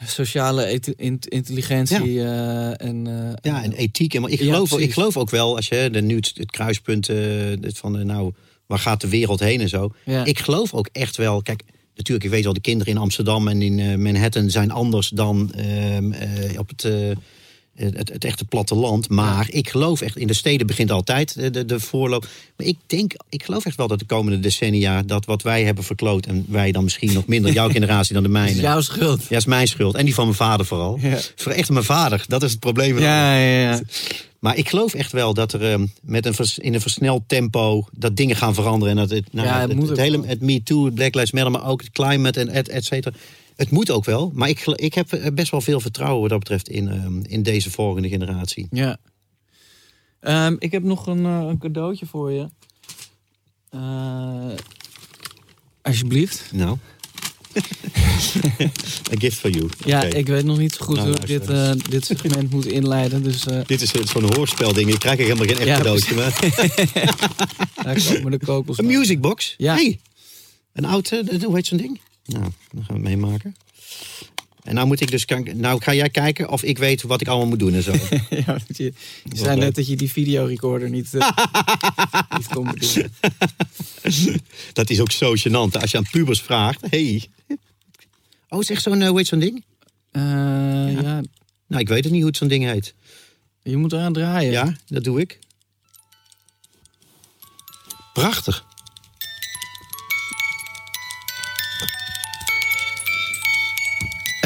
sociale 0.05 0.79
intelligentie 1.27 2.19
eh, 2.21 2.81
en... 2.81 3.07
eh, 3.07 3.51
Ja, 3.51 3.63
en 3.63 3.71
ethiek. 3.73 4.13
En, 4.13 4.21
maar 4.21 4.29
ik, 4.31 4.39
geloof, 4.39 4.77
ik 4.79 4.93
geloof 4.93 5.17
ook 5.17 5.29
wel, 5.29 5.55
als 5.55 5.67
je 5.67 5.89
de, 5.91 6.01
nu 6.01 6.15
het, 6.15 6.31
het 6.35 6.51
kruispunt 6.51 7.09
eh, 7.09 7.17
van, 7.61 7.97
eh, 7.99 8.05
nou, 8.05 8.31
waar 8.65 8.79
gaat 8.79 9.01
de 9.01 9.07
wereld 9.09 9.39
heen 9.39 9.61
en 9.61 9.69
zo. 9.69 9.93
Ik 10.23 10.39
geloof 10.39 10.73
ook 10.73 10.89
echt 10.91 11.17
wel, 11.17 11.41
kijk, 11.41 11.63
natuurlijk, 11.95 12.25
ik 12.25 12.31
weet 12.31 12.43
wel, 12.43 12.53
de 12.53 12.59
kinderen 12.61 12.93
in 12.93 12.99
Amsterdam 12.99 13.47
en 13.47 13.61
in 13.61 13.79
eh, 13.79 13.95
Manhattan 13.95 14.49
zijn 14.49 14.71
anders 14.71 15.09
dan 15.09 15.51
ehm, 15.53 16.11
eh, 16.11 16.59
op 16.59 16.69
het, 16.69 16.83
eh, 16.83 17.11
het, 17.79 18.09
het 18.13 18.23
echte 18.25 18.45
platteland. 18.45 19.09
Maar 19.09 19.47
ik 19.51 19.69
geloof 19.69 20.01
echt, 20.01 20.17
in 20.17 20.27
de 20.27 20.33
steden 20.33 20.67
begint 20.67 20.91
altijd 20.91 21.35
de, 21.35 21.49
de, 21.49 21.65
de 21.65 21.79
voorloop. 21.79 22.27
Maar 22.57 22.67
ik 22.67 22.77
denk, 22.87 23.13
ik 23.29 23.43
geloof 23.43 23.65
echt 23.65 23.77
wel 23.77 23.87
dat 23.87 23.99
de 23.99 24.05
komende 24.05 24.39
decennia, 24.39 25.01
dat 25.03 25.25
wat 25.25 25.41
wij 25.41 25.63
hebben 25.63 25.83
verkloot, 25.83 26.25
en 26.25 26.45
wij 26.47 26.71
dan 26.71 26.83
misschien 26.83 27.13
nog 27.13 27.27
minder, 27.27 27.51
jouw 27.53 27.69
generatie 27.79 28.13
dan 28.13 28.23
de 28.23 28.29
mijne. 28.29 28.55
is 28.55 28.61
jouw 28.61 28.81
schuld. 28.81 29.23
Ja, 29.29 29.37
is 29.37 29.45
mijn 29.45 29.67
schuld. 29.67 29.95
En 29.95 30.05
die 30.05 30.13
van 30.13 30.23
mijn 30.23 30.37
vader 30.37 30.65
vooral. 30.65 30.97
Ja. 31.01 31.17
Voor 31.35 31.51
echt 31.51 31.69
mijn 31.69 31.85
vader, 31.85 32.23
dat 32.27 32.43
is 32.43 32.51
het 32.51 32.59
probleem. 32.59 32.99
Ja, 32.99 33.37
ja, 33.37 33.59
ja. 33.71 33.81
Maar 34.39 34.57
ik 34.57 34.69
geloof 34.69 34.93
echt 34.93 35.11
wel 35.11 35.33
dat 35.33 35.53
er 35.53 35.71
ehm, 35.71 35.85
met 36.01 36.25
een 36.25 36.33
vers- 36.33 36.57
in 36.59 36.73
een 36.73 36.81
versneld 36.81 37.23
tempo 37.27 37.87
dat 37.91 38.15
dingen 38.15 38.35
gaan 38.35 38.53
veranderen. 38.53 38.97
En 38.97 39.07
dat 39.07 39.09
het, 39.17 39.33
nou, 39.33 39.47
Ja, 39.47 39.61
het 39.67 39.89
het, 39.89 39.97
hele 39.97 40.21
het 40.25 40.41
Me 40.41 40.63
Too, 40.63 40.89
Black 40.91 41.13
Lives 41.15 41.31
Matter, 41.31 41.51
maar 41.51 41.67
ook 41.67 41.81
het 41.81 41.91
climate 41.91 42.39
en 42.39 42.49
et, 42.49 42.69
et 42.69 42.85
cetera. 42.85 43.15
Het 43.59 43.71
moet 43.71 43.91
ook 43.91 44.05
wel. 44.05 44.31
Maar 44.33 44.49
ik, 44.49 44.65
ik 44.65 44.93
heb 44.93 45.13
eh, 45.13 45.33
best 45.33 45.51
wel 45.51 45.61
veel 45.61 45.79
vertrouwen 45.79 46.21
wat 46.21 46.29
dat 46.29 46.39
betreft 46.39 46.69
in, 46.69 46.87
ehm, 46.87 47.19
in 47.21 47.43
deze 47.43 47.71
volgende 47.71 48.09
generatie. 48.09 48.67
Ja. 48.71 48.97
Ehm, 50.19 50.55
ik 50.59 50.71
heb 50.71 50.83
nog 50.83 51.07
een, 51.07 51.25
eh, 51.25 51.45
een 51.47 51.57
cadeautje 51.57 52.05
voor 52.05 52.31
je. 52.31 52.49
Eh, 53.69 54.51
alsjeblieft. 55.81 56.51
Nou. 56.53 56.77
A 59.13 59.17
gift 59.17 59.37
for 59.37 59.49
you. 59.49 59.69
Ja, 59.85 60.03
ik 60.03 60.27
weet 60.27 60.45
nog 60.45 60.57
niet 60.57 60.73
zo 60.73 60.85
goed 60.85 60.95
Nou, 60.95 61.07
hoe 61.07 61.17
ik 61.17 61.27
dit, 61.27 61.49
eh, 61.49 61.71
dit 61.89 62.05
segment 62.05 62.51
moet 62.51 62.65
inleiden. 62.65 63.23
Dus 63.23 63.45
Dit 63.65 63.81
is 63.81 63.91
het 63.91 64.09
zo'n 64.09 64.35
hoorspelding. 64.35 64.93
Ik 64.93 64.99
krijg 64.99 65.17
er 65.19 65.23
helemaal 65.23 65.45
geen 65.45 65.57
echt 65.57 65.67
Ja, 65.67 65.77
cadeautje. 65.77 66.15
Maar. 66.15 66.39
daar 67.83 68.03
komen 68.13 68.31
de 68.31 68.39
kokos. 68.45 68.77
Een 68.77 68.85
musicbox? 68.85 69.53
Ja. 69.57 69.73
Hey. 69.73 69.99
Een 70.73 70.85
oud, 70.85 71.11
eh, 71.11 71.43
hoe 71.43 71.55
heet 71.55 71.67
zo'n 71.67 71.77
ding? 71.77 71.99
Nou, 72.29 72.51
dan 72.71 72.85
gaan 72.85 73.01
we 73.01 73.09
het 73.09 73.19
meemaken. 73.19 73.55
En 74.63 74.75
nou 74.75 74.87
moet 74.87 75.01
ik 75.01 75.11
dus. 75.11 75.25
Nou 75.53 75.81
ga 75.81 75.93
jij 75.93 76.09
kijken 76.09 76.49
of 76.49 76.63
ik 76.63 76.77
weet 76.77 77.01
wat 77.01 77.21
ik 77.21 77.27
allemaal 77.27 77.47
moet 77.47 77.59
doen 77.59 77.73
en 77.73 77.83
zo. 77.83 77.91
ja, 78.45 78.57
je, 78.67 78.93
je 79.23 79.37
zei 79.37 79.59
net 79.59 79.75
dat 79.75 79.87
je 79.87 79.95
die 79.95 80.11
videorecorder 80.11 80.89
niet, 80.89 81.13
eh 81.13 81.29
niet 82.37 82.47
kon 82.47 82.71
bedoelen. 82.71 83.11
Dat 84.73 84.89
is 84.89 84.99
ook 84.99 85.11
zo 85.11 85.33
gênant. 85.35 85.81
Als 85.81 85.91
je 85.91 85.97
aan 85.97 86.07
pubers 86.11 86.41
vraagt. 86.41 86.81
Hey. 86.89 87.27
Oh, 88.49 88.59
is 88.59 88.69
echt 88.69 88.81
zo'n, 88.81 89.01
eh, 89.01 89.07
hoe 89.07 89.17
heet 89.17 89.27
zo'n 89.27 89.39
ding? 89.39 89.63
Eh, 90.11 90.21
ja. 91.01 91.21
Nou, 91.67 91.81
ik 91.81 91.87
weet 91.87 92.03
het 92.03 92.11
niet 92.11 92.21
hoe 92.21 92.29
het 92.29 92.37
zo'n 92.37 92.47
ding 92.47 92.63
heet. 92.65 92.93
je 93.63 93.77
moet 93.77 93.91
eraan 93.93 94.13
draaien. 94.13 94.51
Ja, 94.51 94.75
dat 94.87 95.03
doe 95.03 95.19
ik. 95.19 95.39
Prachtig. 98.13 98.65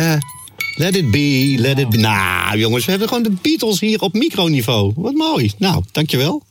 Eh, 0.04 0.18
let 0.76 0.96
it 0.96 1.12
be, 1.12 1.56
let 1.58 1.80
it 1.80 1.90
be. 1.90 1.98
Nou, 1.98 2.58
jongens, 2.58 2.86
we 2.86 2.92
hebben 2.92 3.08
gewoon 3.08 3.24
de 3.24 3.34
Beatles 3.42 3.80
hier 3.80 4.02
op 4.02 4.14
microniveau. 4.14 4.94
Wat 4.96 5.14
mooi. 5.14 5.52
Nou, 5.58 5.84
dankjewel. 5.92 6.44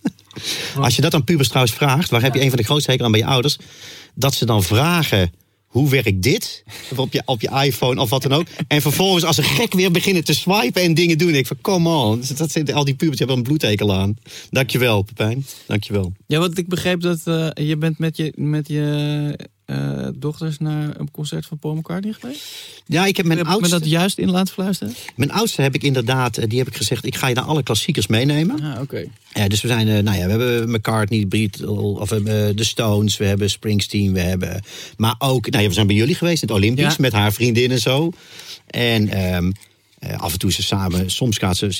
Als 0.77 0.97
je 0.97 1.03
dat 1.03 1.15
aan 1.15 1.25
pubers 1.25 1.49
trouwens 1.49 1.75
vraagt, 1.75 2.11
waar 2.11 2.23
heb 2.23 2.35
je 2.35 2.41
een 2.41 2.49
van 2.49 2.59
de 2.59 2.65
grootste 2.65 2.91
hekel 2.91 3.07
aan 3.07 3.13
bij 3.13 3.21
je 3.21 3.27
ouders? 3.27 3.57
Dat 4.15 4.35
ze 4.35 4.45
dan 4.45 4.63
vragen, 4.63 5.33
hoe 5.67 5.91
werkt 5.91 6.23
dit? 6.23 6.65
Of 6.91 6.99
op 6.99 7.13
je, 7.13 7.23
op 7.25 7.41
je 7.41 7.51
iPhone 7.65 8.01
of 8.01 8.11
wat 8.11 8.23
dan 8.23 8.33
ook. 8.33 8.47
En 8.69 8.83
vervolgens 8.83 9.25
als 9.25 9.37
een 9.37 9.45
gek 9.45 9.73
weer 9.73 9.91
beginnen 9.91 10.25
te 10.25 10.35
swipen 10.35 10.83
en 10.83 10.95
dingen 10.95 11.19
doen. 11.19 11.35
Ik 11.35 11.47
van, 11.47 11.61
come 11.61 11.89
on. 11.89 12.19
Dus 12.21 12.29
Dat 12.29 12.51
zijn, 12.51 12.75
al 12.75 12.85
die 12.85 12.95
pubers 12.95 13.19
hebben 13.19 13.37
een 13.37 13.43
bloedhekel 13.43 13.95
aan. 13.95 14.17
Dankjewel, 14.51 15.03
Pepijn. 15.03 15.47
Dankjewel. 15.67 16.13
Ja, 16.27 16.39
want 16.39 16.59
ik 16.59 16.69
begreep 16.69 17.01
dat 17.01 17.21
eh, 17.25 17.49
je 17.55 17.77
bent 17.77 17.99
met 17.99 18.17
je, 18.17 18.33
met 18.37 18.69
je 18.69 19.51
eh, 19.73 20.09
dochters 20.15 20.59
naar 20.59 21.01
een 21.01 21.11
concert 21.11 21.47
van 21.47 21.59
Paul 21.59 21.75
McCartney 21.75 22.13
geweest. 22.13 22.41
Ja, 22.87 23.07
ik 23.07 23.17
heb 23.17 23.27
mijn 23.27 23.39
Heb 23.39 23.47
oudste, 23.49 23.79
dat 23.79 23.89
juist 23.89 24.19
in 24.19 24.31
laten 24.31 24.55
fluisteren? 24.55 24.95
mijn 25.17 25.33
oudste 25.33 25.63
heb 25.63 25.75
ik 25.75 25.83
inderdaad, 25.83 26.37
eh, 26.39 26.49
die 26.49 26.59
heb 26.59 26.69
ik 26.69 26.77
gezegd, 26.77 27.05
ik 27.05 27.17
ga 27.17 27.27
je 27.27 27.35
naar 27.35 27.45
alle 27.45 27.63
klassiekers 27.63 28.07
meenemen. 28.07 28.61
Ah, 28.63 28.81
oké. 28.81 29.05
Ja, 29.35 29.49
dus 29.49 29.61
we 29.61 29.69
zijn, 29.69 29.89
eh, 29.89 29.99
nou 30.03 30.19
ja, 30.19 30.25
we 30.25 30.31
hebben 30.31 30.71
McCartney, 30.71 31.29
Beatles, 31.29 31.69
of 31.99 32.09
de 32.09 32.65
Stones, 32.65 33.17
we 33.17 33.25
hebben 33.25 33.51
Springsteen, 33.51 34.13
we 34.13 34.21
hebben, 34.21 34.63
maar 34.97 35.15
ook, 35.19 35.51
nou 35.51 35.63
ja, 35.63 35.69
we 35.69 35.75
zijn 35.75 35.87
bij 35.87 35.97
jullie 35.97 36.15
geweest 36.15 36.43
in 36.43 36.49
het 36.49 36.57
Olympisch 36.57 36.85
Ja. 36.85 36.95
met 36.99 37.13
haar 37.13 37.33
vriendin 37.33 37.71
en 37.71 37.81
zo. 37.81 38.13
En 38.67 39.09
ehm, 39.09 39.53
eh, 39.99 40.19
af 40.19 40.33
en 40.33 40.39
toe 40.39 40.53
ze 40.53 40.63
samen, 40.63 41.11
soms 41.11 41.39
gaan 41.39 41.55
ze, 41.55 41.71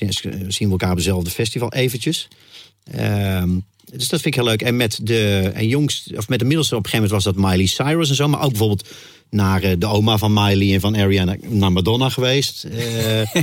zien 0.49 0.67
we 0.67 0.71
elkaar 0.71 0.91
op 0.91 0.97
hetzelfde 0.97 1.31
festival 1.31 1.73
eventjes. 1.73 2.29
Ehm, 2.85 3.51
dus 3.97 4.09
dat 4.09 4.21
vind 4.21 4.35
ik 4.35 4.35
heel 4.35 4.45
leuk. 4.45 4.63
En 4.63 4.77
met 4.77 4.99
de 5.03 5.51
en 5.55 5.69
jongst, 5.69 6.17
of 6.17 6.29
met 6.29 6.39
de 6.39 6.45
middelste 6.45 6.77
op 6.77 6.85
een 6.85 6.91
gegeven 6.91 7.09
moment 7.09 7.25
was 7.25 7.35
dat 7.35 7.51
Miley 7.51 7.67
Cyrus 7.67 8.09
en 8.09 8.15
zo, 8.15 8.29
maar 8.29 8.43
ook 8.43 8.51
bijvoorbeeld 8.51 8.89
naar 9.33 9.63
eh, 9.63 9.73
de 9.79 9.87
oma 9.87 10.19
van 10.19 10.33
Miley 10.33 10.75
en 10.75 10.81
van 10.81 10.97
Ariana 10.97 11.37
naar 11.49 11.73
Madonna 11.73 12.09
geweest. 12.09 12.65
Eh, 12.65 13.21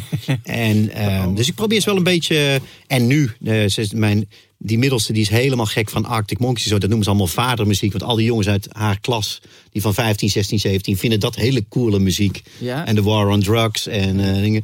en, 0.44 0.90
ehm, 0.90 1.34
dus 1.34 1.48
ik 1.48 1.56
probeer 1.56 1.80
ze 1.80 1.86
wel 1.86 1.98
een 1.98 2.04
beetje. 2.04 2.62
En 2.88 3.08
nu, 3.08 3.32
eh, 3.44 3.68
ze 3.68 3.82
is 3.82 3.92
mijn, 3.92 4.30
die 4.58 4.78
middelste 4.78 5.14
die 5.14 5.22
is 5.22 5.30
helemaal 5.30 5.66
gek 5.66 5.90
van 5.90 6.06
Arctic 6.06 6.40
Monkeys. 6.40 6.68
Zo, 6.68 6.78
dat 6.78 6.90
noemen 6.90 7.04
ze 7.04 7.10
allemaal 7.10 7.28
vadermuziek. 7.28 7.92
Want 7.92 8.04
al 8.04 8.16
die 8.16 8.26
jongens 8.26 8.48
uit 8.48 8.68
haar 8.72 9.00
klas, 9.00 9.42
die 9.72 9.82
van 9.82 9.94
15, 9.94 10.30
16, 10.30 10.60
17, 10.60 10.98
vinden 10.98 11.20
dat 11.20 11.36
hele 11.36 11.66
coole 11.70 12.00
muziek. 12.00 12.42
Ja. 12.58 12.86
En 12.86 12.96
de 12.96 13.02
War 13.02 13.28
on 13.28 13.42
Drugs 13.42 13.88
en 13.88 14.42
dingen. 14.42 14.64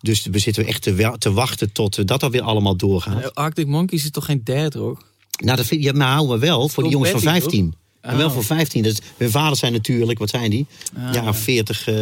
Dus 0.00 0.26
we 0.30 0.38
zitten 0.38 0.66
echt 0.66 0.82
te, 1.18 1.32
wachten 1.32 1.72
tot 1.72 2.08
dat 2.08 2.22
alweer 2.22 2.42
allemaal 2.42 2.76
doorgaat. 2.76 3.34
Arctic 3.34 3.66
Monkeys 3.66 4.04
is 4.04 4.10
toch 4.10 4.24
geen 4.24 4.40
dad 4.44 4.74
rock? 4.74 5.06
Nou, 5.38 5.56
dat 5.56 5.66
vind, 5.66 5.82
ja, 5.82 5.92
nou, 5.92 6.28
maar 6.28 6.38
wel 6.38 6.68
voor 6.68 6.82
die 6.82 6.92
jongens 6.92 7.10
van 7.10 7.20
Betty, 7.20 7.38
15. 7.40 7.74
En 8.00 8.16
wel 8.16 8.26
Oh. 8.26 8.32
voor 8.32 8.44
15. 8.44 8.82
Dat, 8.82 9.00
hun 9.16 9.30
vaders 9.30 9.58
zijn 9.60 9.72
natuurlijk, 9.72 10.18
wat 10.18 10.30
zijn 10.30 10.50
die? 10.50 10.66
Ah. 10.96 11.14
ja, 11.14 11.34
40, 11.34 11.88
eh 11.88 11.94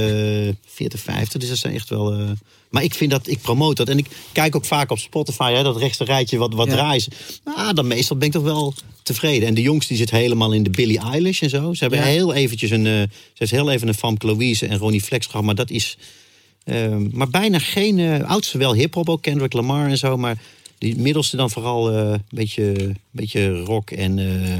40, 0.66 1.00
50. 1.00 1.40
Dus 1.40 1.48
dat 1.48 1.58
zijn 1.58 1.74
echt 1.74 1.88
wel. 1.88 2.12
eh, 2.12 2.30
maar 2.70 2.82
ik 2.82 2.94
vind 2.94 3.10
dat, 3.10 3.28
ik 3.28 3.40
promote 3.40 3.74
dat. 3.74 3.88
En 3.88 3.98
ik 3.98 4.06
kijk 4.32 4.56
ook 4.56 4.64
vaak 4.64 4.90
op 4.90 4.98
Spotify, 4.98 5.52
hè, 5.52 5.62
dat 5.62 5.76
rechtse 5.76 6.04
rijtje 6.04 6.38
wat, 6.38 6.54
wat 6.54 6.66
Ja. 6.70 6.98
ze. 6.98 7.08
Nou, 7.44 7.72
dan 7.74 7.86
meestal 7.86 8.16
ben 8.16 8.26
ik 8.26 8.32
toch 8.32 8.42
wel 8.42 8.74
tevreden. 9.02 9.48
En 9.48 9.54
de 9.54 9.62
jongste 9.62 9.88
die 9.88 9.96
zit 10.02 10.10
helemaal 10.10 10.52
in 10.52 10.62
de 10.62 10.70
Billie 10.70 10.98
Eilish 10.98 11.42
en 11.42 11.50
zo. 11.50 11.72
Ze 11.74 11.80
hebben 11.80 11.98
Ja. 11.98 12.04
heel 12.04 12.34
eventjes 12.34 12.70
een. 12.70 12.86
eh, 12.86 12.92
ze 12.92 13.08
heeft 13.34 13.50
heel 13.50 13.70
even 13.70 13.88
een 13.88 13.94
Famke 13.94 14.26
Louise 14.26 14.66
en 14.66 14.78
Ronnie 14.78 15.02
Flex 15.02 15.26
gehad. 15.26 15.44
Maar 15.44 15.54
dat 15.54 15.70
is. 15.70 15.96
ehm, 16.64 17.06
maar 17.12 17.28
bijna 17.28 17.58
geen. 17.58 17.98
eh 17.98 18.28
oudste 18.28 18.58
wel 18.58 18.74
hip-hop 18.74 19.08
ook, 19.08 19.22
Kendrick 19.22 19.52
Lamar 19.52 19.88
en 19.88 19.98
zo. 19.98 20.16
Maar 20.16 20.38
die 20.78 20.96
middelste 20.96 21.36
dan 21.36 21.50
vooral 21.50 21.90
eh, 21.92 22.10
een 22.10 22.22
beetje, 22.30 22.92
beetje 23.10 23.60
rock 23.60 23.90
en. 23.90 24.18
eh, 24.18 24.56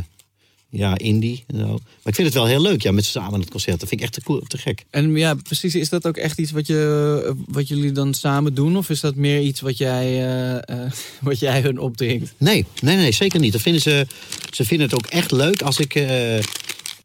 ja, 0.70 0.98
indie. 0.98 1.44
Maar 1.46 1.78
ik 2.04 2.14
vind 2.14 2.26
het 2.26 2.34
wel 2.34 2.46
heel 2.46 2.62
leuk, 2.62 2.82
ja, 2.82 2.92
met 2.92 3.04
z'n 3.04 3.10
samen 3.10 3.34
aan 3.34 3.40
het 3.40 3.50
concert. 3.50 3.80
Dat 3.80 3.88
vind 3.88 4.00
ik 4.00 4.06
echt 4.06 4.16
te, 4.16 4.22
cool, 4.22 4.40
te 4.40 4.58
gek. 4.58 4.84
En 4.90 5.16
ja, 5.16 5.34
precies. 5.34 5.74
Is 5.74 5.88
dat 5.88 6.06
ook 6.06 6.16
echt 6.16 6.38
iets 6.38 6.50
wat, 6.50 6.66
je, 6.66 7.34
wat 7.48 7.68
jullie 7.68 7.92
dan 7.92 8.14
samen 8.14 8.54
doen? 8.54 8.76
Of 8.76 8.90
is 8.90 9.00
dat 9.00 9.14
meer 9.14 9.40
iets 9.40 9.60
wat 9.60 9.78
jij, 9.78 10.04
eh, 10.04 10.56
eh, 10.84 10.92
wat 11.20 11.38
jij 11.38 11.60
hun 11.60 11.78
opdringt? 11.78 12.34
Nee, 12.36 12.64
nee, 12.82 12.96
nee, 12.96 13.12
zeker 13.12 13.40
niet. 13.40 13.52
Dat 13.52 13.62
vinden 13.62 13.82
ze, 13.82 14.06
ze 14.50 14.64
vinden 14.64 14.86
het 14.88 14.96
ook 14.96 15.06
echt 15.06 15.30
leuk 15.30 15.62
als 15.62 15.78
ik... 15.78 15.94
eh 15.94 16.38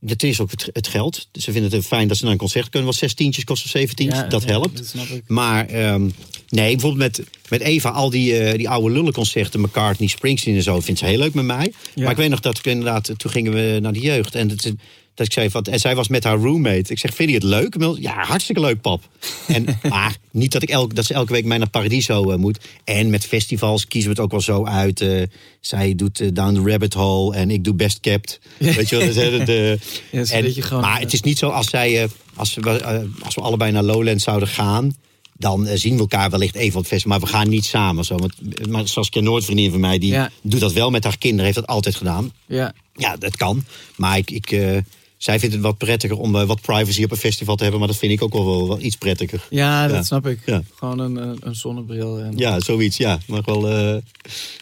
het 0.05 0.23
is 0.23 0.39
ook 0.39 0.51
het, 0.51 0.69
het 0.73 0.87
geld. 0.87 1.27
Ze 1.33 1.51
vinden 1.51 1.71
het 1.71 1.85
fijn 1.85 2.07
dat 2.07 2.17
ze 2.17 2.23
naar 2.23 2.31
een 2.31 2.39
concert 2.39 2.69
kunnen. 2.69 2.89
Wat 2.89 2.97
zes 2.97 3.13
tientjes 3.13 3.43
kost 3.43 3.63
of 3.63 3.69
zeven 3.69 3.95
tientjes. 3.95 4.21
Ja, 4.21 4.27
dat 4.27 4.41
ja, 4.41 4.47
helpt. 4.47 4.77
dat 4.77 4.87
snap 4.87 5.07
ik. 5.07 5.23
Maar 5.27 5.65
ehm, 5.65 6.09
nee, 6.51 6.71
bijvoorbeeld 6.75 7.17
met, 7.17 7.27
met 7.49 7.61
Eva, 7.61 7.89
al 7.89 8.09
die, 8.09 8.37
eh, 8.37 8.57
die 8.57 8.69
oude 8.69 8.91
lullenconcerten, 8.93 9.61
McCartney, 9.61 10.07
Springsteen 10.07 10.55
en 10.55 10.63
zo, 10.63 10.79
vindt 10.79 10.99
ze 10.99 11.05
heel 11.05 11.17
leuk 11.17 11.33
met 11.33 11.45
mij. 11.45 11.73
Ja. 11.95 12.01
Maar 12.03 12.11
ik 12.11 12.17
weet 12.17 12.29
nog 12.29 12.39
dat 12.39 12.57
ik 12.57 12.65
inderdaad, 12.65 13.11
toen 13.17 13.31
gingen 13.31 13.53
we 13.53 13.79
naar 13.81 13.93
de 13.93 13.99
jeugd. 13.99 14.35
En 14.35 14.47
dat, 14.47 14.71
dat 15.15 15.25
ik 15.25 15.33
zei, 15.33 15.49
van, 15.49 15.63
en 15.63 15.79
zij 15.79 15.95
was 15.95 16.07
met 16.07 16.23
haar 16.23 16.37
roommate. 16.37 16.91
Ik 16.91 16.99
zeg, 16.99 17.13
vind 17.13 17.29
je 17.29 17.35
het 17.35 17.43
leuk? 17.43 17.75
Ja, 17.99 18.23
hartstikke 18.23 18.61
leuk, 18.61 18.81
pap. 18.81 19.01
En, 19.47 19.65
maar 19.89 20.15
niet 20.31 20.51
dat, 20.51 20.61
ik 20.61 20.69
elk, 20.69 20.95
dat 20.95 21.05
ze 21.05 21.13
elke 21.13 21.33
week 21.33 21.45
mij 21.45 21.57
naar 21.57 21.69
Paradiso 21.69 22.31
eh, 22.31 22.37
moet. 22.37 22.59
En 22.83 23.09
met 23.09 23.25
festivals 23.25 23.87
kiezen 23.87 24.09
we 24.09 24.15
het 24.15 24.23
ook 24.25 24.31
wel 24.31 24.41
zo 24.41 24.65
uit. 24.65 25.01
eh, 25.01 25.21
zij 25.59 25.95
doet 25.95 26.19
eh, 26.19 26.27
Down 26.33 26.53
the 26.63 26.69
Rabbit 26.69 26.93
Hole 26.93 27.35
en 27.35 27.51
ik 27.51 27.63
doe 27.63 27.73
Best 27.73 27.99
Kept. 27.99 28.39
Weet 28.57 28.89
je 28.89 28.97
wel, 28.97 29.07
is, 29.07 29.15
eh, 29.15 29.45
de, 29.45 29.77
Ja, 30.11 30.23
en- 30.23 30.51
gewoon, 30.63 30.81
maar 30.81 30.95
eh, 30.95 31.01
het 31.03 31.13
is 31.13 31.21
niet 31.21 31.37
zo 31.37 31.49
als, 31.49 31.69
zij, 31.69 32.03
eh, 32.03 32.09
als, 32.35 32.53
we, 32.55 32.69
eh, 32.79 32.99
als 33.23 33.35
we 33.35 33.41
allebei 33.41 33.71
naar 33.71 33.83
Lowland 33.83 34.21
zouden 34.21 34.47
gaan... 34.47 34.95
dan 35.41 35.67
eh, 35.67 35.77
zien 35.77 35.93
we 35.93 35.99
elkaar 35.99 36.29
wellicht 36.29 36.55
even 36.55 36.75
op 36.75 36.81
het 36.83 36.91
festival. 36.91 37.17
Maar 37.19 37.27
we 37.27 37.33
gaan 37.35 37.49
niet 37.49 37.65
samen. 37.65 38.05
Zo. 38.05 38.17
Want, 38.17 38.67
maar 38.69 38.87
Saskia 38.87 39.21
Noord, 39.21 39.43
vriendin 39.45 39.71
van 39.71 39.79
mij, 39.79 39.97
die 39.99 40.11
Ja. 40.11 40.29
doet 40.41 40.59
dat 40.59 40.73
wel 40.73 40.89
met 40.89 41.03
haar 41.03 41.17
kinderen. 41.17 41.45
Heeft 41.45 41.57
dat 41.57 41.67
altijd 41.67 41.95
gedaan. 41.95 42.31
Ja. 42.45 42.73
Ja, 42.95 43.15
dat 43.17 43.37
kan. 43.37 43.63
Maar 43.95 44.17
ik, 44.17 44.31
ik, 44.31 44.51
eh, 44.51 44.77
zij 45.17 45.39
vindt 45.39 45.55
het 45.55 45.63
wat 45.63 45.77
prettiger 45.77 46.17
om 46.17 46.35
eh, 46.35 46.43
wat 46.45 46.61
privacy 46.61 47.03
op 47.03 47.11
een 47.11 47.17
festival 47.17 47.55
te 47.55 47.61
hebben. 47.61 47.79
Maar 47.79 47.89
dat 47.89 47.97
vind 47.99 48.11
ik 48.11 48.21
ook 48.21 48.33
wel, 48.33 48.45
wel, 48.45 48.67
wel 48.67 48.79
iets 48.81 48.95
prettiger. 48.95 49.47
Ja, 49.49 49.87
dat 49.87 49.95
Ja. 49.95 50.03
snap 50.03 50.27
ik. 50.27 50.39
Ja. 50.45 50.61
Gewoon 50.75 50.99
een, 50.99 51.37
een, 51.41 51.55
zonnebril. 51.55 52.19
En... 52.19 52.37
Ja, 52.37 52.59
zoiets. 52.59 52.97
Ja, 52.97 53.19
maar 53.27 53.41
wel... 53.45 53.69
eh, 53.69 53.97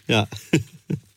ja. 0.06 0.28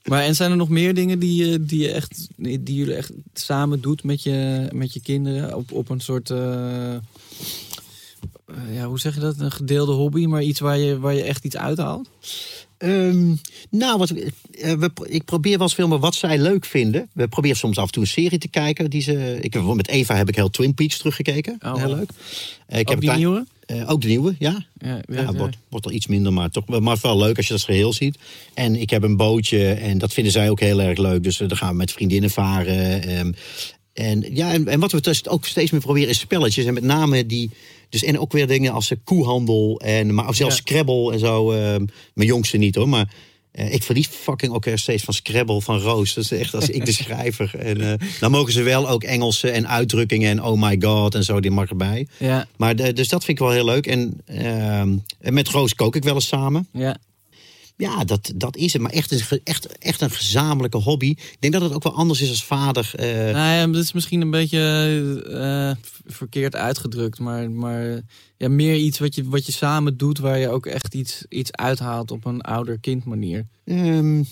Maar 0.03 0.24
en 0.24 0.36
zijn 0.36 0.51
er 0.51 0.57
nog 0.57 0.70
meer 0.70 0.93
dingen 0.93 1.20
die, 1.20 1.45
je- 1.45 1.64
die, 1.66 1.80
je 1.80 1.91
echt, 1.91 2.28
die 2.38 2.76
jullie 2.76 2.93
echt 2.95 3.11
samen 3.34 3.82
doet 3.82 4.03
met 4.03 4.24
je, 4.24 4.68
met 4.72 4.93
je 4.93 4.99
kinderen? 4.99 5.55
Op, 5.57 5.72
op 5.72 5.89
een 5.89 5.99
soort. 5.99 6.30
Eh, 8.56 8.70
eh, 8.70 8.76
ja, 8.76 8.86
hoe 8.86 8.99
zeg 8.99 9.14
je 9.14 9.20
dat? 9.20 9.39
Een 9.39 9.51
gedeelde 9.51 9.91
hobby, 9.91 10.26
maar 10.26 10.43
iets 10.43 10.60
waar 10.60 10.78
je, 10.78 10.99
waar 10.99 11.14
je 11.14 11.24
echt 11.24 11.43
iets 11.45 11.58
uithaalt? 11.58 12.10
Ehm, 12.78 13.36
nou, 13.70 13.97
wat, 13.97 14.10
eh, 14.10 14.74
we, 14.74 14.91
ik 15.04 15.26
probeer 15.26 15.51
wel 15.58 15.62
eens 15.62 15.76
veel 15.76 15.88
maar 15.88 15.99
wat 15.99 16.16
zij 16.16 16.38
leuk 16.38 16.66
vinden. 16.66 17.10
We 17.14 17.28
proberen 17.28 17.58
soms 17.58 17.78
af 17.78 17.86
en 17.86 17.91
toe 17.91 18.01
een 18.04 18.10
serie 18.10 18.38
te 18.39 18.47
kijken. 18.47 18.89
Die 18.89 19.01
ze, 19.01 19.38
ik 19.41 19.54
heb, 19.54 19.64
met 19.64 19.88
Eva 19.88 20.16
heb 20.16 20.30
ik 20.30 20.36
heel 20.36 20.49
Twin 20.49 20.74
Peaks 20.74 20.97
teruggekeken. 20.97 21.58
Oh. 21.66 21.76
heel 21.76 21.95
leuk. 21.95 22.10
Eh, 22.68 22.80
ik 22.80 22.88
die 22.88 22.97
klein- 22.97 23.18
nieuwe? 23.18 23.45
eh, 23.66 23.89
ook 23.89 24.01
de 24.01 24.08
nieuwe, 24.08 24.36
ja. 24.39 24.66
Ja, 24.78 24.88
ja, 24.88 25.01
Ja, 25.08 25.22
ja. 25.22 25.34
Wordt, 25.34 25.58
wordt 25.70 25.86
al 25.86 25.91
iets 25.91 26.08
minder, 26.08 26.34
maar 26.34 26.49
toch 26.49 26.80
maar 26.80 26.97
wel 27.01 27.18
leuk 27.18 27.38
als 27.38 27.47
je 27.47 27.54
dat 27.54 27.64
geheel 27.64 27.93
ziet. 27.93 28.18
En 28.54 28.76
ik 28.76 28.89
heb 28.89 29.04
een 29.04 29.18
bootje 29.18 29.72
en 29.72 29.97
dat 29.97 30.14
vinden 30.14 30.34
zij 30.34 30.49
ook 30.49 30.60
heel 30.60 30.82
erg 30.82 30.97
leuk. 30.97 31.24
Dus 31.24 31.39
eh, 31.39 31.47
dan 31.47 31.58
gaan 31.58 31.70
we 31.70 31.76
met 31.76 31.91
vriendinnen 31.91 32.30
varen. 32.30 33.04
ehm. 33.04 33.32
en, 33.93 34.36
ja, 34.36 34.51
en, 34.51 34.68
en 34.68 34.80
wat 34.80 34.91
we 34.91 35.01
dus 35.01 35.28
ook 35.28 35.45
steeds 35.45 35.72
meer 35.72 35.82
proberen 35.82 36.10
is 36.10 36.20
spelletjes. 36.20 36.66
En 36.66 36.74
met 36.74 36.84
name 36.84 37.26
die. 37.26 37.49
Dus, 37.94 38.04
en 38.04 38.20
ook 38.20 38.32
weer 38.32 38.48
dingen 38.48 38.72
als 38.74 38.91
eh, 38.91 38.98
koehandel. 39.04 39.80
En, 39.84 40.14
maar 40.14 40.36
zelfs 40.36 40.56
Ja. 40.56 40.62
Scrabble 40.66 41.12
en 41.14 41.20
zo. 41.20 41.52
ehm, 41.52 41.86
mijn 42.14 42.28
jongste 42.28 42.58
niet 42.58 42.76
hoor, 42.76 42.89
maar. 42.89 43.14
eh, 43.52 43.74
ik 43.74 43.84
verlies 43.84 44.08
fucking 44.08 44.54
ook 44.54 44.66
weer 44.66 44.78
steeds 44.78 45.04
van 45.04 45.14
Scrabble, 45.14 45.62
van 45.62 45.80
Roos. 45.80 46.14
Dat 46.14 46.24
is 46.24 46.32
echt 46.32 46.54
als 46.54 46.70
ik 46.70 46.86
de 46.86 46.91
schrijver. 47.04 47.56
En 47.60 47.82
eh, 47.82 48.08
dan 48.20 48.32
mogen 48.32 48.54
ze 48.54 48.62
wel 48.62 48.89
ook 48.89 49.04
Engelse 49.04 49.50
en 49.50 49.68
uitdrukkingen 49.68 50.30
en 50.30 50.44
oh 50.44 50.62
my 50.62 50.78
god 50.80 51.16
en 51.16 51.24
zo, 51.24 51.39
die 51.39 51.52
mag 51.52 51.70
erbij. 51.70 52.08
Ja, 52.18 52.48
Maar 52.58 52.76
de- 52.76 52.94
dus 52.94 53.08
dat 53.08 53.24
vind 53.26 53.39
ik 53.39 53.44
wel 53.46 53.54
heel 53.54 53.66
leuk. 53.66 53.88
En, 53.88 54.22
ehm, 54.26 54.96
en 55.20 55.34
met 55.34 55.48
Roos 55.50 55.76
kook 55.76 55.96
ik 55.96 56.04
wel 56.04 56.14
eens 56.14 56.28
samen. 56.28 56.68
ja. 56.72 56.98
Ja, 57.78 58.03
dat, 58.03 58.32
dat 58.36 58.57
is 58.57 58.74
het. 58.74 58.82
Maar 58.82 58.91
echt 58.91 59.11
een, 59.32 59.39
echt, 59.43 59.78
echt 59.78 60.01
een 60.01 60.09
gezamenlijke 60.11 60.78
hobby. 60.78 61.09
Ik 61.09 61.38
denk 61.39 61.53
dat 61.53 61.61
het 61.61 61.74
ook 61.74 61.84
wel 61.84 61.95
anders 61.95 62.21
is 62.21 62.30
als 62.30 62.43
vader. 62.43 62.91
eh, 62.95 63.07
Nou 63.07 63.53
ja, 63.55 63.67
dat 63.67 63.84
is 63.84 63.93
misschien 63.93 64.21
een 64.21 64.32
beetje 64.32 64.59
eh, 65.30 65.89
verkeerd 66.13 66.55
uitgedrukt. 66.55 67.19
Maar, 67.19 67.51
maar 67.51 68.01
ja, 68.38 68.49
meer 68.49 68.76
iets 68.76 68.99
wat 68.99 69.15
je, 69.15 69.24
wat 69.30 69.45
je 69.45 69.51
samen 69.51 69.97
doet... 69.97 70.17
waar 70.19 70.38
je 70.39 70.49
ook 70.49 70.65
echt 70.65 70.93
iets, 70.93 71.26
iets 71.30 71.51
uithaalt 71.51 72.11
op 72.11 72.26
een 72.26 72.41
ouder-kind 72.41 73.03
manier. 73.05 73.47
ehm, 73.65 74.24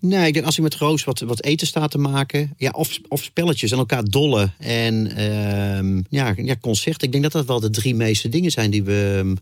nee, 0.00 0.26
ik 0.26 0.32
denk 0.34 0.46
als 0.46 0.56
ik 0.56 0.62
met 0.62 0.74
Roos 0.74 1.04
wat, 1.04 1.20
wat 1.20 1.42
eten 1.42 1.66
staat 1.66 1.90
te 1.90 1.98
maken. 1.98 2.52
Ja, 2.56 2.70
of, 2.70 2.98
of 3.08 3.22
spelletjes 3.22 3.70
en 3.72 3.78
elkaar 3.78 4.04
dollen. 4.04 4.54
En 4.58 5.16
ehm, 5.16 6.02
ja, 6.08 6.34
ja, 6.36 6.56
concerten. 6.60 7.06
Ik 7.06 7.12
denk 7.12 7.22
dat 7.24 7.32
dat 7.32 7.46
wel 7.46 7.60
de 7.60 7.70
drie 7.70 7.94
meeste 7.94 8.28
dingen 8.28 8.50
zijn 8.50 8.70
die 8.70 8.82
we... 8.84 9.34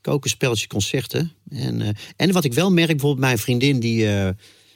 koken, 0.00 0.30
spelletjes, 0.30 0.66
concerten. 0.66 1.32
En, 1.50 1.80
eh, 1.82 1.88
en 2.16 2.32
wat 2.32 2.44
ik 2.44 2.54
wel 2.54 2.70
merk, 2.70 2.88
bijvoorbeeld 2.88 3.20
mijn 3.26 3.38
vriendin 3.38 3.80
die... 3.80 4.06
eh, 4.16 4.28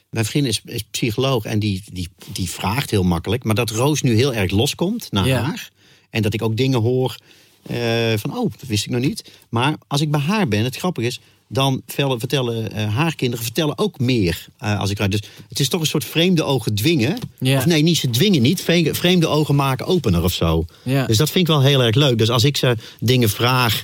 mijn 0.09 0.25
vriendin 0.25 0.51
is, 0.51 0.61
is 0.65 0.83
psycholoog 0.91 1.45
en 1.45 1.59
die, 1.59 1.83
die, 1.91 2.09
die 2.33 2.49
vraagt 2.49 2.89
heel 2.91 3.03
makkelijk. 3.03 3.43
Maar 3.43 3.55
dat 3.55 3.69
Roos 3.69 4.01
nu 4.01 4.15
heel 4.15 4.33
erg 4.33 4.51
loskomt 4.51 5.11
naar 5.11 5.27
Ja. 5.27 5.41
haar. 5.41 5.69
En 6.09 6.21
dat 6.21 6.33
ik 6.33 6.41
ook 6.41 6.57
dingen 6.57 6.81
hoor 6.81 7.17
eh, 7.63 8.13
van, 8.15 8.37
oh, 8.37 8.51
dat 8.59 8.67
wist 8.67 8.85
ik 8.85 8.91
nog 8.91 9.01
niet. 9.01 9.31
Maar 9.49 9.75
als 9.87 10.01
ik 10.01 10.11
bij 10.11 10.19
haar 10.19 10.47
ben, 10.47 10.63
het 10.63 10.75
grappige 10.77 11.07
is... 11.07 11.19
dan 11.47 11.81
vertellen, 11.85 12.19
vertellen 12.19 12.89
haar 12.89 13.15
kinderen 13.15 13.45
vertellen 13.45 13.77
ook 13.77 13.99
meer. 13.99 14.45
als 14.57 14.89
ik 14.89 14.95
eruit. 14.97 15.11
Dus 15.11 15.21
het 15.49 15.59
is 15.59 15.69
toch 15.69 15.81
een 15.81 15.87
soort 15.87 16.05
vreemde 16.05 16.43
ogen 16.43 16.75
dwingen. 16.75 17.17
Ja. 17.39 17.57
Of 17.57 17.65
nee, 17.65 17.81
niet 17.81 17.97
ze 17.97 18.09
dwingen 18.09 18.41
niet. 18.41 18.61
Vreemde, 18.61 18.93
vreemde 18.93 19.27
ogen 19.27 19.55
maken 19.55 19.85
opener 19.85 20.23
of 20.23 20.33
zo. 20.33 20.65
Ja. 20.83 21.05
Dus 21.05 21.17
dat 21.17 21.29
vind 21.29 21.47
ik 21.47 21.53
wel 21.53 21.61
heel 21.63 21.83
erg 21.83 21.95
leuk. 21.95 22.17
Dus 22.17 22.29
als 22.29 22.43
ik 22.43 22.57
ze 22.57 22.75
dingen 22.99 23.29
vraag... 23.29 23.83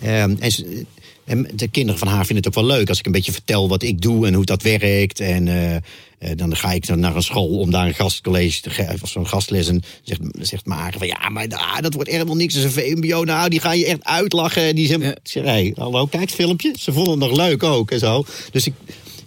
ehm, 0.00 0.34
en, 0.38 0.50
ze- 0.52 0.84
en 1.24 1.48
de 1.54 1.68
kinderen 1.68 1.98
van 1.98 2.08
haar 2.08 2.26
vinden 2.26 2.44
het 2.44 2.46
ook 2.46 2.66
wel 2.66 2.76
leuk... 2.76 2.88
als 2.88 2.98
ik 2.98 3.06
een 3.06 3.12
beetje 3.12 3.32
vertel 3.32 3.68
wat 3.68 3.82
ik 3.82 4.00
doe 4.00 4.26
en 4.26 4.34
hoe 4.34 4.44
dat 4.44 4.62
werkt. 4.62 5.20
En 5.20 5.48
eh, 5.48 5.74
eh, 5.76 5.82
dan 6.36 6.56
ga 6.56 6.72
ik 6.72 6.86
dan 6.86 7.00
naar 7.00 7.16
een 7.16 7.22
school 7.22 7.58
om 7.58 7.70
daar 7.70 7.86
een 7.86 7.94
gastcollege 7.94 8.60
te 8.60 8.70
geven... 8.70 8.98
of 9.02 9.08
zo'n 9.08 9.26
gastles. 9.28 9.68
En 9.68 9.82
zegt, 10.02 10.20
zegt 10.40 10.66
Maren 10.66 10.98
van... 10.98 11.06
ja, 11.06 11.28
maar 11.28 11.46
ah, 11.48 11.78
dat 11.80 11.94
wordt 11.94 12.10
helemaal 12.10 12.36
niks. 12.36 12.54
Dat 12.54 12.64
is 12.64 12.76
een 12.76 12.82
VMBO. 12.82 13.24
Nou, 13.24 13.48
die 13.48 13.60
gaan 13.60 13.78
je 13.78 13.86
echt 13.86 14.04
uitlachen. 14.04 14.62
En 14.62 14.74
die 14.74 14.86
zijn, 14.86 15.14
zeg, 15.22 15.44
hey, 15.44 15.72
hallo, 15.76 16.06
kijk 16.06 16.22
het 16.22 16.32
filmpje. 16.32 16.74
Ze 16.78 16.92
vonden 16.92 17.12
het 17.12 17.28
nog 17.28 17.36
leuk 17.36 17.62
ook 17.62 17.90
en 17.90 17.98
zo. 17.98 18.24
Dus 18.50 18.66
ik... 18.66 18.74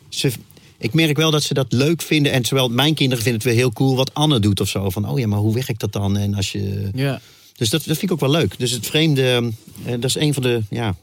Ze, 0.10 0.32
ik 0.78 0.94
merk 0.94 1.18
wel 1.18 1.32
dat 1.32 1.44
ze 1.44 1.54
dat 1.54 1.72
leuk 1.74 2.02
vinden. 2.02 2.32
En 2.32 2.46
zowel 2.46 2.70
mijn 2.70 2.94
kinderen 2.94 3.24
vinden 3.24 3.42
het 3.42 3.52
weer 3.52 3.60
heel 3.62 3.74
cool 3.74 3.96
wat 3.96 4.14
Anne 4.14 4.40
doet 4.40 4.60
of 4.62 4.70
zo. 4.70 4.90
Van, 4.90 5.10
oh 5.10 5.20
ja, 5.20 5.28
maar 5.28 5.40
hoe 5.40 5.54
werkt 5.54 5.80
dat 5.80 5.92
dan? 5.94 6.18
En 6.18 6.34
als 6.36 6.52
je... 6.52 6.90
Ja. 6.94 7.22
Dus 7.56 7.70
dat, 7.70 7.80
dat 7.86 7.98
vind 7.98 8.02
ik 8.02 8.12
ook 8.12 8.20
wel 8.20 8.30
leuk. 8.32 8.60
Dus 8.60 8.72
het 8.72 8.86
vreemde, 8.86 9.52
eh, 9.86 9.92
dat 9.92 10.04
is 10.04 10.16
een 10.16 10.34
van 10.34 10.44
de, 10.44 10.62
ja, 10.70 10.96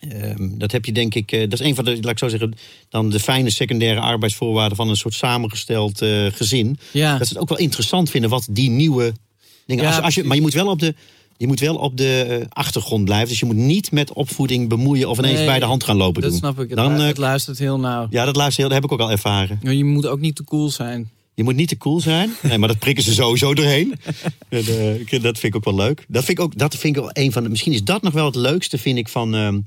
ehm, 0.00 0.48
dat 0.58 0.72
heb 0.72 0.84
je 0.84 0.92
denk 0.92 1.14
ik, 1.14 1.32
eh, 1.32 1.40
dat 1.40 1.60
is 1.60 1.66
een 1.66 1.74
van 1.74 1.84
de, 1.84 1.90
laat 2.00 2.10
ik 2.12 2.18
zo 2.18 2.28
zeggen, 2.28 2.54
dan 2.88 3.10
de 3.10 3.20
fijne 3.20 3.50
secundaire 3.50 4.00
arbeidsvoorwaarden 4.00 4.76
van 4.76 4.88
een 4.88 4.96
soort 4.96 5.14
samengesteld 5.14 6.02
eh, 6.02 6.26
gezin. 6.32 6.78
Ja. 6.92 7.18
Dat 7.18 7.26
ze 7.26 7.32
het 7.32 7.42
ook 7.42 7.48
wel 7.48 7.58
interessant 7.58 8.10
vinden 8.10 8.30
wat 8.30 8.46
die 8.50 8.70
nieuwe 8.70 9.12
dingen. 9.66 9.84
Ja, 9.84 9.90
als, 9.90 10.00
als 10.04 10.14
je, 10.14 10.24
maar 10.24 10.36
je 10.36 10.42
moet 10.42 10.52
wel 10.54 10.66
op 10.66 10.78
de, 10.78 10.94
je 11.36 11.46
moet 11.46 11.60
wel 11.60 11.76
op 11.76 11.96
de 11.96 12.46
achtergrond 12.48 13.04
blijven. 13.04 13.28
Dus 13.28 13.38
je 13.40 13.46
moet 13.46 13.56
niet 13.56 13.90
met 13.92 14.12
opvoeding 14.12 14.68
bemoeien 14.68 15.08
of 15.08 15.18
ineens 15.18 15.36
Nee, 15.38 15.46
bij 15.46 15.58
de 15.58 15.64
hand 15.64 15.84
gaan 15.84 15.96
lopen 15.96 16.22
Dat 16.22 16.30
doen. 16.30 16.38
snap 16.38 16.60
ik. 16.60 16.68
Het, 16.68 16.76
Dan, 16.78 16.96
lu- 16.96 17.02
het 17.02 17.16
luistert 17.18 17.58
heel 17.58 17.78
nauw. 17.78 18.06
ja, 18.10 18.24
dat 18.24 18.36
luister 18.36 18.62
dat 18.64 18.72
heb 18.72 18.84
ik 18.84 18.92
ook 18.92 19.00
al 19.00 19.10
ervaren. 19.10 19.58
Je 19.62 19.84
moet 19.84 20.06
ook 20.06 20.20
niet 20.20 20.36
te 20.36 20.44
cool 20.44 20.70
zijn. 20.70 21.10
Je 21.40 21.46
moet 21.46 21.56
niet 21.56 21.68
te 21.68 21.76
cool 21.76 22.00
zijn. 22.00 22.34
Nee, 22.42 22.58
maar 22.58 22.68
dat 22.68 22.78
prikken 22.78 23.04
ze 23.04 23.12
sowieso 23.14 23.54
doorheen. 23.54 23.94
En, 24.48 24.64
eh, 25.08 25.22
dat 25.22 25.38
vind 25.38 25.42
ik 25.42 25.56
ook 25.56 25.64
wel 25.64 25.74
leuk. 25.74 26.04
Dat 26.08 26.24
vind 26.24 26.38
ik 26.38 26.44
ook, 26.44 26.58
dat 26.58 26.76
vind 26.76 26.96
ik 26.96 27.02
wel 27.02 27.10
een 27.12 27.32
van 27.32 27.42
de. 27.42 27.48
Misschien 27.48 27.72
is 27.72 27.84
dat 27.84 28.02
nog 28.02 28.12
wel 28.12 28.24
het 28.24 28.34
leukste, 28.34 28.78
vind 28.78 28.98
ik, 28.98 29.08
van, 29.08 29.34
ehm, 29.34 29.60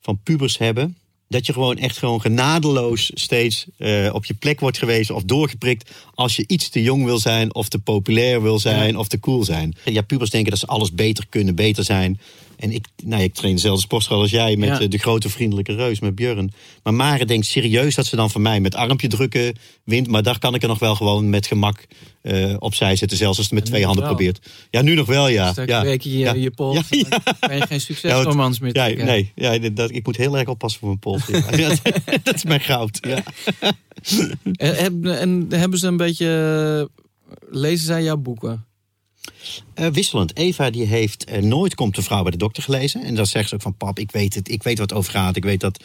van 0.00 0.20
pubers 0.22 0.58
hebben. 0.58 0.96
Dat 1.28 1.46
je 1.46 1.52
gewoon 1.52 1.76
echt 1.76 1.98
gewoon 1.98 2.20
genadeloos 2.20 3.10
steeds 3.14 3.66
eh, 3.76 4.10
op 4.12 4.24
je 4.24 4.34
plek 4.34 4.60
wordt 4.60 4.78
gewezen 4.78 5.14
of 5.14 5.22
doorgeprikt. 5.22 5.90
als 6.14 6.36
je 6.36 6.44
iets 6.46 6.68
te 6.68 6.82
jong 6.82 7.04
wil 7.04 7.18
zijn, 7.18 7.54
of 7.54 7.68
te 7.68 7.78
populair 7.78 8.42
wil 8.42 8.58
zijn, 8.58 8.96
of 8.96 9.08
te 9.08 9.20
cool 9.20 9.44
zijn. 9.44 9.76
Ja, 9.84 10.02
pubers 10.02 10.30
denken 10.30 10.50
dat 10.50 10.60
ze 10.60 10.66
alles 10.66 10.92
beter 10.92 11.26
kunnen, 11.28 11.54
beter 11.54 11.84
zijn. 11.84 12.20
En 12.58 12.72
ik, 12.72 12.86
nou, 13.04 13.22
ik 13.22 13.34
train 13.34 13.54
dezelfde 13.54 13.80
sportschool 13.82 14.20
als 14.20 14.30
jij 14.30 14.56
met 14.56 14.68
Ja. 14.68 14.80
eh, 14.80 14.88
de 14.88 14.98
grote 14.98 15.28
vriendelijke 15.28 15.74
reus, 15.74 16.00
met 16.00 16.14
Björn. 16.14 16.52
Maar 16.82 16.94
Mare 16.94 17.24
denkt 17.24 17.46
serieus 17.46 17.94
dat 17.94 18.06
ze 18.06 18.16
dan 18.16 18.30
van 18.30 18.42
mij 18.42 18.60
met 18.60 18.74
armpje 18.74 19.08
drukken 19.08 19.54
wint. 19.84 20.06
Maar 20.08 20.22
daar 20.22 20.38
kan 20.38 20.54
ik 20.54 20.62
er 20.62 20.68
nog 20.68 20.78
wel 20.78 20.94
gewoon 20.94 21.30
met 21.30 21.46
gemak 21.46 21.86
eh, 22.22 22.54
opzij 22.58 22.96
zetten. 22.96 23.16
Zelfs 23.16 23.36
als 23.38 23.46
het 23.46 23.54
met 23.54 23.64
twee 23.64 23.84
handen 23.84 24.04
wel. 24.04 24.14
probeert. 24.14 24.46
Ja, 24.70 24.82
nu 24.82 24.94
nog 24.94 25.06
wel, 25.06 25.28
ja. 25.28 25.52
Ja. 25.66 25.80
breek 25.80 26.02
je 26.02 26.10
je, 26.12 26.18
ja. 26.18 26.32
je 26.34 26.50
pols. 26.50 26.76
Ja, 26.90 26.98
en 27.00 27.06
Dan 27.24 27.34
kan 27.40 27.56
je 27.56 27.66
geen 27.66 27.80
succesromans 27.80 28.58
meer 28.58 28.76
ja, 28.76 29.04
nee, 29.04 29.32
ja, 29.34 29.58
dat, 29.58 29.90
ik 29.90 30.06
moet 30.06 30.16
heel 30.16 30.38
erg 30.38 30.48
oppassen 30.48 30.80
voor 30.80 30.88
mijn 30.88 31.00
pols. 31.00 31.22
Dat 32.22 32.34
is 32.34 32.44
mijn 32.44 32.60
goud. 32.60 32.98
Ja. 33.00 33.22
En, 34.52 34.74
heb- 34.76 35.04
en 35.04 35.46
hebben 35.50 35.78
ze 35.78 35.86
een 35.86 35.96
beetje... 35.96 36.90
Lezen 37.50 37.86
zij 37.86 38.02
jouw 38.02 38.16
boeken? 38.16 38.64
Eh, 39.74 39.86
wisselend. 39.86 40.36
Eva 40.36 40.70
die 40.70 40.84
heeft 40.86 41.24
eh, 41.24 41.42
nooit 41.42 41.74
Komt 41.74 41.94
de 41.94 42.02
vrouw 42.02 42.22
bij 42.22 42.30
de 42.30 42.36
dokter 42.36 42.62
gelezen. 42.62 43.02
En 43.02 43.14
dan 43.14 43.26
zegt 43.26 43.48
ze 43.48 43.54
ook 43.54 43.62
van 43.62 43.74
pap, 43.76 43.98
ik 43.98 44.10
weet 44.10 44.34
het. 44.34 44.50
Ik 44.50 44.62
weet 44.62 44.78
wat 44.78 44.90
het 44.90 44.98
over 44.98 45.12
gaat. 45.12 45.36
Ik 45.36 45.44
weet 45.44 45.60
dat 45.60 45.80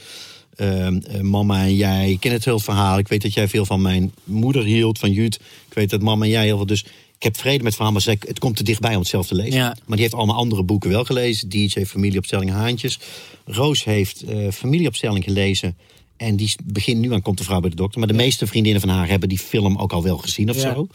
ehm, 0.56 0.98
eh, 0.98 1.20
mama 1.22 1.62
en 1.64 1.76
jij... 1.76 2.12
Ik 2.12 2.20
ken 2.20 2.32
het 2.32 2.46
heel 2.46 2.60
verhaal. 2.60 2.98
Ik 2.98 3.08
weet 3.08 3.22
dat 3.22 3.34
jij 3.34 3.48
veel 3.48 3.66
van 3.66 3.82
mijn 3.82 4.14
moeder 4.24 4.64
hield, 4.64 5.00
van 5.00 5.12
Jut. 5.12 5.36
Ik 5.68 5.74
weet 5.74 5.90
dat 5.90 6.02
mama 6.02 6.24
en 6.26 6.32
jij 6.32 6.46
heel 6.46 6.58
veel... 6.58 6.66
Dus 6.66 6.84
ik 7.18 7.24
heb 7.24 7.38
vrede 7.38 7.58
met 7.58 7.66
het 7.66 7.74
verhaal, 7.76 7.92
maar 7.92 8.02
ze- 8.02 8.18
het 8.28 8.40
komt 8.40 8.56
te 8.56 8.64
dichtbij 8.64 8.94
om 8.94 9.00
het 9.00 9.08
zelf 9.08 9.28
te 9.28 9.36
lezen. 9.36 9.54
Ja. 9.60 9.66
Maar 9.66 9.78
die 9.98 10.00
heeft 10.02 10.14
allemaal 10.14 10.36
andere 10.36 10.64
boeken 10.64 10.90
wel 10.90 11.04
gelezen. 11.06 11.50
DJ, 11.50 11.86
Familieopstelling, 11.86 12.52
Haantjes. 12.52 13.00
Roos 13.46 13.84
heeft 13.84 14.24
Familieopstelling 14.52 15.24
gelezen. 15.24 15.78
En 16.18 16.36
die 16.36 16.56
begint 16.64 17.00
nu 17.00 17.14
aan 17.14 17.22
Komt 17.22 17.38
de 17.38 17.44
vrouw 17.44 17.60
bij 17.60 17.70
de 17.70 17.76
dokter. 17.76 18.00
Maar 18.00 18.08
de 18.08 18.14
meeste 18.14 18.48
vriendinnen 18.48 18.82
van 18.82 18.90
haar 18.90 19.08
hebben 19.08 19.30
die 19.30 19.38
film 19.40 19.78
ook 19.78 19.92
al 19.94 20.04
wel 20.04 20.18
gezien 20.18 20.50
of 20.50 20.56
Ja. 20.62 20.74
zo. 20.74 20.88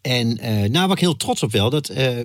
En 0.00 0.38
eh, 0.38 0.52
nou, 0.52 0.86
waar 0.86 0.96
ik 0.96 0.98
heel 0.98 1.16
trots 1.16 1.42
op 1.42 1.52
wel, 1.52 1.70
dat 1.70 1.88
eh, 1.88 2.18
eh, 2.18 2.24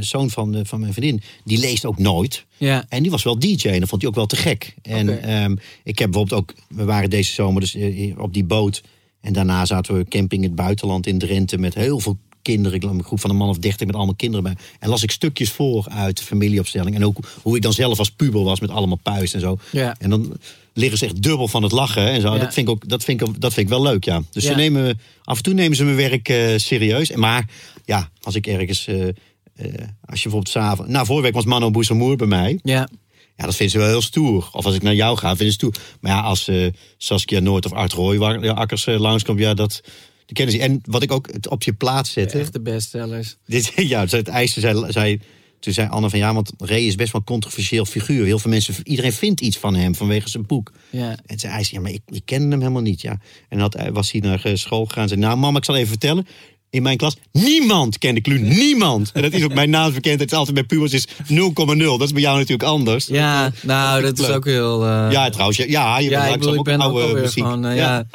zoon 0.00 0.30
van, 0.30 0.66
van 0.66 0.80
mijn 0.80 0.92
vriendin, 0.92 1.22
die 1.44 1.58
leest 1.58 1.84
ook 1.84 1.98
nooit. 1.98 2.44
Ja. 2.56 2.84
En 2.88 3.02
die 3.02 3.10
was 3.10 3.22
wel 3.22 3.38
DJ 3.38 3.68
en 3.68 3.80
dat 3.80 3.88
vond 3.88 4.00
hij 4.00 4.10
ook 4.10 4.16
wel 4.16 4.26
te 4.26 4.36
gek. 4.36 4.74
En 4.82 5.22
ehm, 5.22 5.56
ik 5.84 5.98
heb 5.98 6.10
bijvoorbeeld 6.10 6.40
ook, 6.40 6.54
we 6.68 6.84
waren 6.84 7.10
deze 7.10 7.32
zomer 7.32 7.60
dus 7.60 7.76
op 8.16 8.34
die 8.34 8.44
boot. 8.44 8.82
En 9.20 9.32
daarna 9.32 9.64
zaten 9.64 9.94
we 9.94 10.04
camping 10.04 10.42
in 10.42 10.48
het 10.48 10.58
buitenland 10.58 11.06
in 11.06 11.18
Drenthe 11.18 11.58
met 11.58 11.74
heel 11.74 12.00
veel 12.00 12.18
kinderen. 12.42 12.80
Ik 12.80 12.84
een 12.84 13.04
groep 13.04 13.20
van 13.20 13.30
een 13.30 13.36
man 13.36 13.48
of 13.48 13.58
dertig 13.58 13.86
met 13.86 13.96
allemaal 13.96 14.14
kinderen 14.14 14.44
bij. 14.44 14.56
En 14.78 14.88
las 14.88 15.02
ik 15.02 15.10
stukjes 15.10 15.50
voor 15.50 15.86
uit 15.88 16.22
familieopstelling. 16.22 16.94
En 16.94 17.04
ook 17.04 17.18
hoe 17.42 17.56
ik 17.56 17.62
dan 17.62 17.72
zelf 17.72 17.98
als 17.98 18.10
puber 18.10 18.42
was 18.42 18.60
met 18.60 18.70
allemaal 18.70 19.00
puis 19.02 19.34
en 19.34 19.40
zo. 19.40 19.58
Ja. 19.72 19.96
En 19.98 20.10
dan 20.10 20.36
liggen 20.78 20.98
ze 20.98 21.04
echt 21.04 21.22
dubbel 21.22 21.48
van 21.48 21.62
het 21.62 21.72
lachen 21.72 22.08
en 22.08 22.20
zo. 22.20 22.32
Ja. 22.34 22.38
Dat, 22.40 22.54
vind 22.54 22.68
ik 22.68 22.74
ook, 22.74 22.88
dat, 22.88 23.04
vind 23.04 23.20
ik, 23.20 23.40
dat 23.40 23.52
vind 23.52 23.66
ik 23.66 23.72
wel 23.72 23.82
leuk, 23.82 24.04
ja. 24.04 24.22
Dus 24.30 24.42
Ja. 24.44 24.50
ze 24.50 24.56
nemen, 24.56 24.82
me- 24.82 24.94
af 25.24 25.36
en 25.36 25.42
toe 25.42 25.54
nemen 25.54 25.76
ze 25.76 25.84
mijn 25.84 25.96
werk 25.96 26.28
eh, 26.28 26.56
serieus. 26.56 27.12
Maar 27.12 27.48
ja, 27.84 28.10
als 28.20 28.34
ik 28.34 28.46
ergens... 28.46 28.86
eh, 28.86 28.94
als 30.04 30.22
je 30.22 30.28
bijvoorbeeld 30.28 30.48
s'avonds... 30.48 30.90
Nou, 30.92 31.06
vorige 31.06 31.24
week 31.24 31.34
was 31.34 31.44
Mano 31.44 31.70
Boesamoer 31.70 32.16
bij 32.16 32.26
mij. 32.26 32.58
Ja. 32.62 32.88
Ja, 33.36 33.44
dat 33.44 33.56
vinden 33.56 33.70
ze 33.70 33.78
wel 33.78 33.88
heel 33.88 34.02
stoer. 34.02 34.48
Of 34.52 34.64
als 34.66 34.74
ik 34.74 34.82
naar 34.82 34.94
jou 34.94 35.16
ga, 35.16 35.28
vinden 35.28 35.46
ze 35.46 35.52
stoer. 35.52 35.74
Maar 36.00 36.12
ja, 36.12 36.20
als 36.20 36.50
Saskia 36.96 37.40
Noord 37.40 37.64
of 37.66 37.72
Art 37.72 37.92
Roy 37.92 38.18
waar, 38.18 38.44
ja, 38.44 38.52
Akkers 38.52 38.86
uh, 38.86 38.98
langskomt, 39.00 39.38
ja, 39.38 39.54
dat... 39.54 39.80
Die 40.26 40.36
kennen 40.36 40.54
ze. 40.54 40.60
En 40.60 40.80
wat 40.84 41.02
ik 41.02 41.12
ook 41.12 41.32
het 41.32 41.48
op 41.48 41.62
je 41.62 41.72
plaats 41.72 42.12
zette. 42.12 42.38
Echte 42.38 42.60
bestsellers. 42.60 43.36
Dit, 43.46 43.72
ja, 43.76 44.06
het 44.06 44.28
eisen 44.28 44.60
zei, 44.60 44.84
zei, 44.92 45.20
toen 45.60 45.72
zei 45.72 45.88
Anne 45.88 46.10
van 46.10 46.18
ja, 46.18 46.34
want 46.34 46.52
Ray 46.58 46.80
is 46.86 46.94
best 46.94 47.12
wel 47.12 47.20
een 47.20 47.26
controversieel 47.26 47.84
figuur. 47.84 48.24
Heel 48.24 48.38
veel 48.38 48.50
mensen, 48.50 48.74
iedereen 48.82 49.12
vindt 49.12 49.40
iets 49.40 49.58
van 49.58 49.74
hem 49.74 49.94
vanwege 49.94 50.28
zijn 50.28 50.46
boek. 50.46 50.72
Ja. 50.90 51.16
En 51.26 51.38
zei 51.38 51.52
hij, 51.52 51.66
ja, 51.70 51.80
maar 51.80 51.90
ik, 51.90 52.00
ik 52.06 52.22
ken 52.24 52.50
hem 52.50 52.60
helemaal 52.60 52.82
niet. 52.82 53.00
Ja. 53.00 53.18
En 53.48 53.58
had, 53.58 53.74
hij- 53.74 53.92
was 53.92 54.10
hij 54.12 54.20
naar 54.20 54.44
eh, 54.44 54.54
school 54.54 54.84
gegaan 54.86 55.02
en 55.02 55.08
zei, 55.08 55.20
nou 55.20 55.36
mama, 55.38 55.58
ik 55.58 55.64
zal 55.64 55.76
even 55.76 55.88
vertellen. 55.88 56.26
in 56.70 56.82
mijn 56.82 56.96
klas. 56.96 57.16
Niemand 57.32 57.98
kende 57.98 58.20
Kluun. 58.20 58.48
Niemand. 58.48 59.10
En 59.12 59.22
dat 59.22 59.32
is 59.32 59.44
ook 59.44 59.54
mijn 59.54 59.70
naamsbekendheid. 59.70 60.20
Het 60.20 60.30
is 60.32 60.36
altijd 60.36 60.54
bij 60.54 60.64
pubers 60.64 60.92
is 60.92 61.06
0,0. 61.06 61.16
Dat 61.76 62.02
is 62.02 62.12
bij 62.12 62.22
jou 62.22 62.36
natuurlijk 62.36 62.68
anders. 62.68 63.06
Ja, 63.06 63.52
nou, 63.62 64.02
dat 64.02 64.18
is 64.18 64.28
ook 64.28 64.44
heel... 64.44 64.84
eh, 64.84 65.08
Ja, 65.10 65.30
trouwens. 65.30 65.58
Ja, 65.58 65.64
ja 65.68 65.98
je 65.98 66.10
ja, 66.10 66.20
bent 66.22 66.34
ik, 66.34 66.40
bedoel, 66.40 66.54
ik 66.54 66.62
ben 66.62 66.80
ook 66.80 66.92
oude 66.98 67.20
muziek. 67.20 67.42
gewoon... 67.44 67.64
eh, 67.64 67.76
ja. 67.76 68.06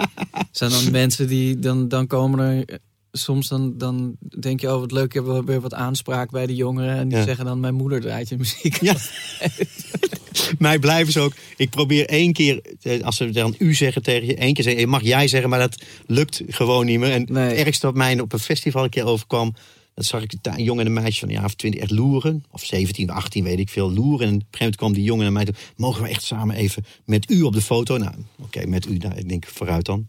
zijn 0.51 0.69
dan 0.71 0.91
mensen 0.91 1.27
die... 1.27 1.59
Dan, 1.59 1.87
dan 1.87 2.07
komen 2.07 2.39
er... 2.39 2.79
Soms 3.15 3.47
dan, 3.47 3.77
dan 3.77 4.15
denk 4.39 4.59
je, 4.61 4.73
oh 4.73 4.79
wat 4.79 4.91
leuk, 4.91 5.05
ik 5.05 5.13
heb 5.13 5.25
wel 5.25 5.43
weer 5.43 5.61
wat 5.61 5.73
aanspraak 5.73 6.31
bij 6.31 6.45
de 6.45 6.55
jongeren. 6.55 6.95
En 6.95 7.07
die 7.07 7.17
Ja. 7.17 7.23
zeggen 7.23 7.45
dan, 7.45 7.59
mijn 7.59 7.73
moeder 7.73 8.01
draait 8.01 8.29
je 8.29 8.37
muziek. 8.37 8.81
Ja. 8.81 8.95
Mij 10.59 10.79
blijven 10.79 11.13
ze 11.13 11.19
ook. 11.19 11.33
Ik 11.57 11.69
probeer 11.69 12.07
één 12.07 12.33
keer, 12.33 12.61
eh, 12.81 13.01
als 13.03 13.15
ze 13.15 13.29
dan 13.29 13.55
u 13.59 13.73
zeggen 13.73 14.03
tegen 14.03 14.27
je, 14.27 14.35
één 14.35 14.53
keer 14.53 14.63
zeggen, 14.63 14.81
eh, 14.83 14.87
mag 14.89 15.01
jij 15.03 15.27
zeggen, 15.27 15.49
maar 15.49 15.59
dat 15.59 15.83
lukt 16.07 16.41
gewoon 16.47 16.85
niet 16.85 16.99
meer. 16.99 17.11
En 17.11 17.25
Nee. 17.29 17.43
het 17.43 17.57
ergste 17.65 17.85
wat 17.85 17.95
mij 17.95 18.19
op 18.19 18.33
een 18.33 18.39
festival 18.39 18.83
een 18.83 18.89
keer 18.89 19.05
overkwam, 19.05 19.53
dat 19.93 20.05
zag 20.05 20.21
ik 20.23 20.33
een 20.41 20.63
jongen 20.63 20.85
en 20.85 20.95
een 20.95 21.01
meisje 21.01 21.19
van 21.19 21.27
een 21.29 21.35
jaar 21.35 21.45
of 21.45 21.53
twintig 21.55 21.81
echt 21.81 21.91
loeren. 21.91 22.43
Of 22.51 22.63
17, 22.65 23.09
18, 23.09 23.43
weet 23.43 23.59
ik 23.59 23.69
veel, 23.69 23.91
loeren. 23.93 24.27
En 24.27 24.33
op 24.33 24.39
een 24.39 24.45
gegeven 24.51 24.57
moment 24.59 24.75
kwam 24.75 24.93
die 24.93 25.03
jongen 25.03 25.23
naar 25.23 25.33
mij 25.33 25.45
toe, 25.45 25.55
mogen 25.75 26.03
we 26.03 26.09
echt 26.09 26.23
samen 26.23 26.55
even 26.55 26.85
met 27.05 27.29
u 27.31 27.41
op 27.41 27.53
de 27.53 27.61
foto? 27.61 27.97
Nou, 27.97 28.13
oké, 28.41 28.65
met 28.65 28.85
u, 28.85 28.97
nou, 28.97 29.13
ik 29.15 29.29
denk 29.29 29.45
vooruit 29.47 29.85
dan. 29.85 30.07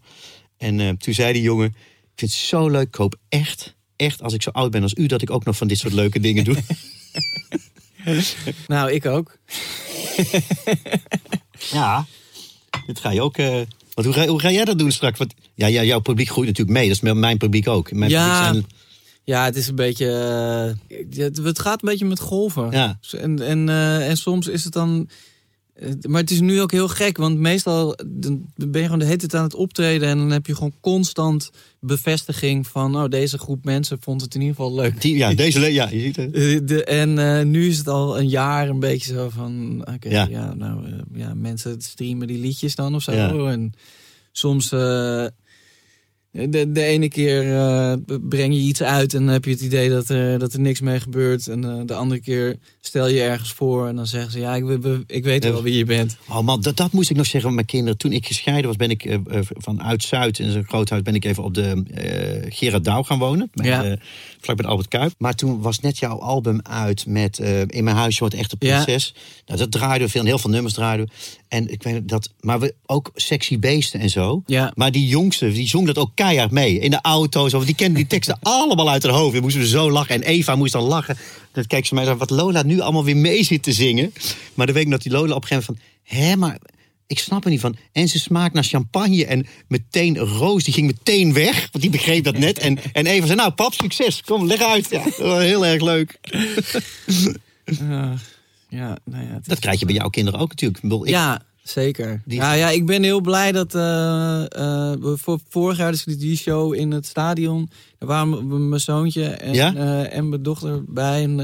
En 0.57 0.79
eh, 0.79 0.89
toen 0.89 1.13
zei 1.13 1.33
die 1.33 1.41
jongen, 1.41 1.75
ik 2.15 2.21
vind 2.21 2.31
het 2.31 2.39
zo 2.41 2.69
leuk, 2.69 2.87
ik 2.87 2.95
hoop 2.95 3.15
echt, 3.29 3.75
echt 3.95 4.21
als 4.21 4.33
ik 4.33 4.41
zo 4.41 4.49
oud 4.49 4.71
ben 4.71 4.81
als 4.83 4.93
u, 4.93 5.05
dat 5.07 5.21
ik 5.21 5.29
ook 5.29 5.45
nog 5.45 5.57
van 5.57 5.67
dit 5.67 5.77
soort 5.77 5.93
leuke 5.93 6.19
dingen 6.19 6.43
doe. 6.43 6.57
Nou, 8.67 8.91
ik 8.91 9.05
ook. 9.05 9.37
Ja, 11.71 12.05
dit 12.85 12.99
ga 12.99 13.11
je 13.11 13.21
ook. 13.21 13.37
eh, 13.37 13.53
want 13.93 14.07
hoe 14.07 14.13
ga, 14.13 14.27
hoe 14.27 14.39
ga 14.39 14.51
jij 14.51 14.65
dat 14.65 14.77
doen 14.79 14.91
straks? 14.91 15.17
Want, 15.17 15.33
ja, 15.53 15.67
ja, 15.67 15.83
jouw 15.83 15.99
publiek 15.99 16.29
groeit 16.29 16.47
natuurlijk 16.47 16.77
mee. 16.77 16.87
Dat 16.87 17.03
is 17.03 17.13
mijn 17.13 17.37
publiek 17.37 17.67
ook. 17.67 17.91
Mijn 17.91 18.11
Ja. 18.11 18.47
publiek 18.47 18.63
zijn, 18.67 18.79
Ja, 19.23 19.43
het 19.45 19.55
is 19.55 19.67
een 19.67 19.75
beetje. 19.75 20.11
eh, 20.89 20.97
het- 21.17 21.37
het 21.37 21.59
gaat 21.59 21.83
een 21.83 21.89
beetje 21.89 22.05
met 22.05 22.19
golven. 22.19 22.71
Ja. 22.71 22.99
En, 23.11 23.41
en, 23.41 23.69
eh, 23.69 24.09
en 24.09 24.17
soms 24.17 24.47
is 24.47 24.63
het 24.63 24.73
dan. 24.73 25.09
Eh, 25.75 25.89
Maar 26.07 26.21
het 26.21 26.31
is 26.31 26.39
nu 26.39 26.61
ook 26.61 26.71
heel 26.71 26.87
gek, 26.87 27.17
want 27.17 27.37
meestal 27.37 27.97
ben 28.55 28.81
je 28.81 28.83
gewoon 28.83 28.99
de 28.99 29.05
hele 29.05 29.17
tijd 29.17 29.35
aan 29.35 29.43
het 29.43 29.55
optreden 29.55 30.09
en 30.09 30.17
dan 30.17 30.31
heb 30.31 30.45
je 30.45 30.55
gewoon 30.55 30.73
constant 30.81 31.51
bevestiging 31.79 32.67
van, 32.67 32.95
oh, 32.95 33.09
deze 33.09 33.37
groep 33.37 33.65
mensen 33.65 33.97
vond 34.01 34.21
het 34.21 34.35
in 34.35 34.41
ieder 34.41 34.55
geval 34.55 34.75
leuk. 34.75 35.01
die, 35.01 35.17
ja, 35.17 35.33
deze. 35.33 35.73
Ja, 35.73 35.89
je 35.89 35.99
ziet 35.99 36.15
het. 36.15 36.33
Eh, 36.33 36.59
de, 36.63 36.83
en 36.83 37.37
eh, 37.37 37.45
nu 37.45 37.67
is 37.67 37.77
het 37.77 37.87
al 37.87 38.19
een 38.19 38.29
jaar 38.29 38.69
een 38.69 38.79
beetje 38.79 39.13
zo 39.13 39.29
van, 39.29 39.81
oké, 39.93 40.09
Ja. 40.09 40.27
ja. 40.29 40.53
nou, 40.53 40.85
ja, 41.13 41.33
mensen 41.33 41.81
streamen 41.81 42.27
die 42.27 42.39
liedjes 42.39 42.75
dan 42.75 42.95
of 42.95 43.01
zo. 43.03 43.11
Ja. 43.11 43.51
En 43.51 43.73
soms, 44.31 44.69
de, 46.35 46.71
de 46.71 46.83
ene 46.83 47.09
keer 47.09 47.55
eh, 47.55 47.93
breng 48.29 48.53
je 48.53 48.59
iets 48.59 48.83
uit 48.83 49.13
en 49.13 49.23
dan 49.25 49.33
heb 49.33 49.45
je 49.45 49.51
het 49.51 49.61
idee 49.61 49.89
dat 49.89 50.09
er, 50.09 50.39
dat 50.39 50.53
er 50.53 50.59
niks 50.59 50.81
mee 50.81 50.99
gebeurt. 50.99 51.47
En 51.47 51.63
eh, 51.63 51.81
de 51.85 51.93
andere 51.93 52.21
keer 52.21 52.55
stel 52.81 53.07
je 53.07 53.21
ergens 53.21 53.51
voor 53.51 53.87
en 53.87 53.95
dan 53.95 54.07
zeggen 54.07 54.31
ze, 54.31 54.39
ja, 54.39 54.55
ik, 54.55 54.63
ik 55.07 55.23
weet 55.23 55.43
wel 55.43 55.63
wie 55.63 55.77
je 55.77 55.85
bent. 55.85 56.17
Oh 56.29 56.39
man, 56.41 56.61
dat, 56.61 56.77
dat 56.77 56.91
moest 56.91 57.09
ik 57.09 57.15
nog 57.15 57.25
zeggen 57.25 57.41
van 57.41 57.53
mijn 57.53 57.65
kinderen. 57.65 57.97
Toen 57.97 58.11
ik 58.11 58.25
gescheiden 58.27 58.65
was, 58.65 58.75
ben 58.75 58.89
ik 58.89 59.05
eh, 59.05 59.13
eh, 59.13 59.21
van 59.41 59.83
Uit-Zuid 59.83 60.39
in 60.39 60.51
zijn 60.51 60.65
groot 60.67 60.89
huis... 60.89 61.01
ben 61.03 61.15
ik 61.15 61.25
even 61.25 61.43
op 61.43 61.53
de 61.53 61.83
eh 61.93 62.51
Gerard 62.57 62.83
Douw 62.83 63.03
gaan 63.03 63.19
wonen. 63.19 63.49
Bij, 63.53 63.65
Ja. 63.67 63.97
vlak 64.41 64.57
bij 64.57 64.65
Albert 64.65 64.87
Kuip. 64.87 65.13
Maar 65.17 65.35
toen 65.35 65.61
was 65.61 65.79
net 65.79 65.97
jouw 65.97 66.19
album 66.19 66.59
uit 66.63 67.05
met 67.07 67.39
In 67.67 67.83
mijn 67.83 67.95
huisje 67.95 68.19
wordt 68.19 68.35
echt 68.35 68.51
een 68.51 68.67
Ja. 68.67 68.83
prinses. 68.83 69.13
Nou, 69.45 69.59
dat 69.59 69.71
draaiden 69.71 70.05
we 70.07 70.11
veel. 70.11 70.21
en 70.21 70.27
Heel 70.27 70.37
veel 70.39 70.49
nummers 70.49 70.73
draaiden 70.73 71.05
we. 71.05 71.11
En 71.47 71.71
ik 71.71 71.83
weet 71.83 72.09
dat... 72.09 72.29
Maar 72.39 72.59
we 72.59 72.73
ook 72.85 73.11
Sexy 73.15 73.59
Beesten 73.59 73.99
en 73.99 74.09
zo. 74.09 74.43
Ja. 74.45 74.71
Maar 74.75 74.91
die 74.91 75.07
jongste, 75.07 75.51
die 75.51 75.67
zong 75.67 75.85
dat 75.87 75.97
ook 75.97 76.11
keihard 76.25 76.51
mee. 76.51 76.79
In 76.79 76.89
de 76.89 76.99
auto, 77.01 77.49
zo. 77.49 77.63
Die 77.65 77.75
kenden 77.75 77.95
die 77.95 78.07
teksten 78.07 78.37
allemaal 78.59 78.89
uit 78.89 79.03
haar 79.03 79.11
hoofd. 79.11 79.33
We 79.33 79.39
moesten 79.41 79.65
zo 79.65 79.91
lachen. 79.91 80.15
En 80.15 80.21
Eva 80.23 80.55
moest 80.55 80.73
dan 80.73 80.83
lachen. 80.83 81.17
Dan 81.51 81.65
kijkt 81.67 81.87
ze 81.87 81.93
mij 81.93 82.05
zo, 82.05 82.15
wat 82.15 82.29
Lola 82.29 82.63
nu 82.63 82.79
allemaal 82.79 83.03
weer 83.03 83.17
mee 83.17 83.43
zit 83.43 83.63
te 83.63 83.73
zingen. 83.73 84.13
Maar 84.53 84.65
dan 84.65 84.75
weet 84.75 84.85
ik 84.85 84.91
dat 84.91 85.01
die 85.01 85.11
Lola 85.11 85.35
op 85.35 85.41
een 85.41 85.47
gegeven 85.47 85.73
moment 85.73 85.89
van... 86.03 86.17
Hé, 86.19 86.35
maar 86.35 86.57
ik 87.07 87.19
snap 87.19 87.43
er 87.43 87.49
niet 87.49 87.59
van. 87.59 87.75
En 87.91 88.07
ze 88.07 88.19
smaakt 88.19 88.53
naar 88.53 88.63
champagne. 88.63 89.25
En 89.25 89.47
meteen 89.67 90.17
Roos, 90.17 90.63
die 90.63 90.73
ging 90.73 90.87
meteen 90.87 91.33
weg. 91.33 91.67
Want 91.71 91.83
die 91.83 91.89
begreep 91.89 92.23
dat 92.23 92.37
net. 92.37 92.59
En, 92.59 92.77
en 92.93 93.05
Eva 93.05 93.25
zei, 93.25 93.37
nou 93.37 93.51
pap, 93.51 93.73
succes. 93.73 94.21
Kom, 94.21 94.45
leg 94.47 94.61
uit. 94.61 94.87
Ja, 94.89 95.03
dat 95.03 95.17
was 95.17 95.43
heel 95.43 95.65
erg 95.65 95.81
leuk. 95.81 96.19
Ja, 98.69 98.97
nou 99.03 99.23
ja, 99.25 99.39
Dat 99.43 99.59
krijg 99.59 99.79
je 99.79 99.85
bij 99.85 99.95
jouw 99.95 100.09
kinderen 100.09 100.39
ook 100.39 100.49
natuurlijk. 100.49 100.83
Ik- 100.83 101.07
Ja, 101.09 101.41
zeker. 101.69 102.21
Die- 102.25 102.39
Ja, 102.39 102.53
ja, 102.53 102.69
ik 102.69 102.85
ben 102.85 103.03
heel 103.03 103.21
blij 103.21 103.51
dat 103.51 103.71
we 103.73 105.13
voor 105.17 105.39
vorig 105.49 105.77
jaar 105.77 105.91
dus 105.91 106.03
die 106.03 106.37
show 106.37 106.73
in 106.73 106.91
het 106.91 107.05
stadion. 107.05 107.69
Daar 107.99 108.09
waren 108.09 108.69
mijn 108.69 108.81
zoontje 108.81 109.25
en, 109.25 109.53
Ja? 109.53 109.75
eh, 109.75 110.17
en 110.17 110.29
mijn 110.29 110.43
dochter 110.43 110.83
bij. 110.87 111.23
En 111.23 111.35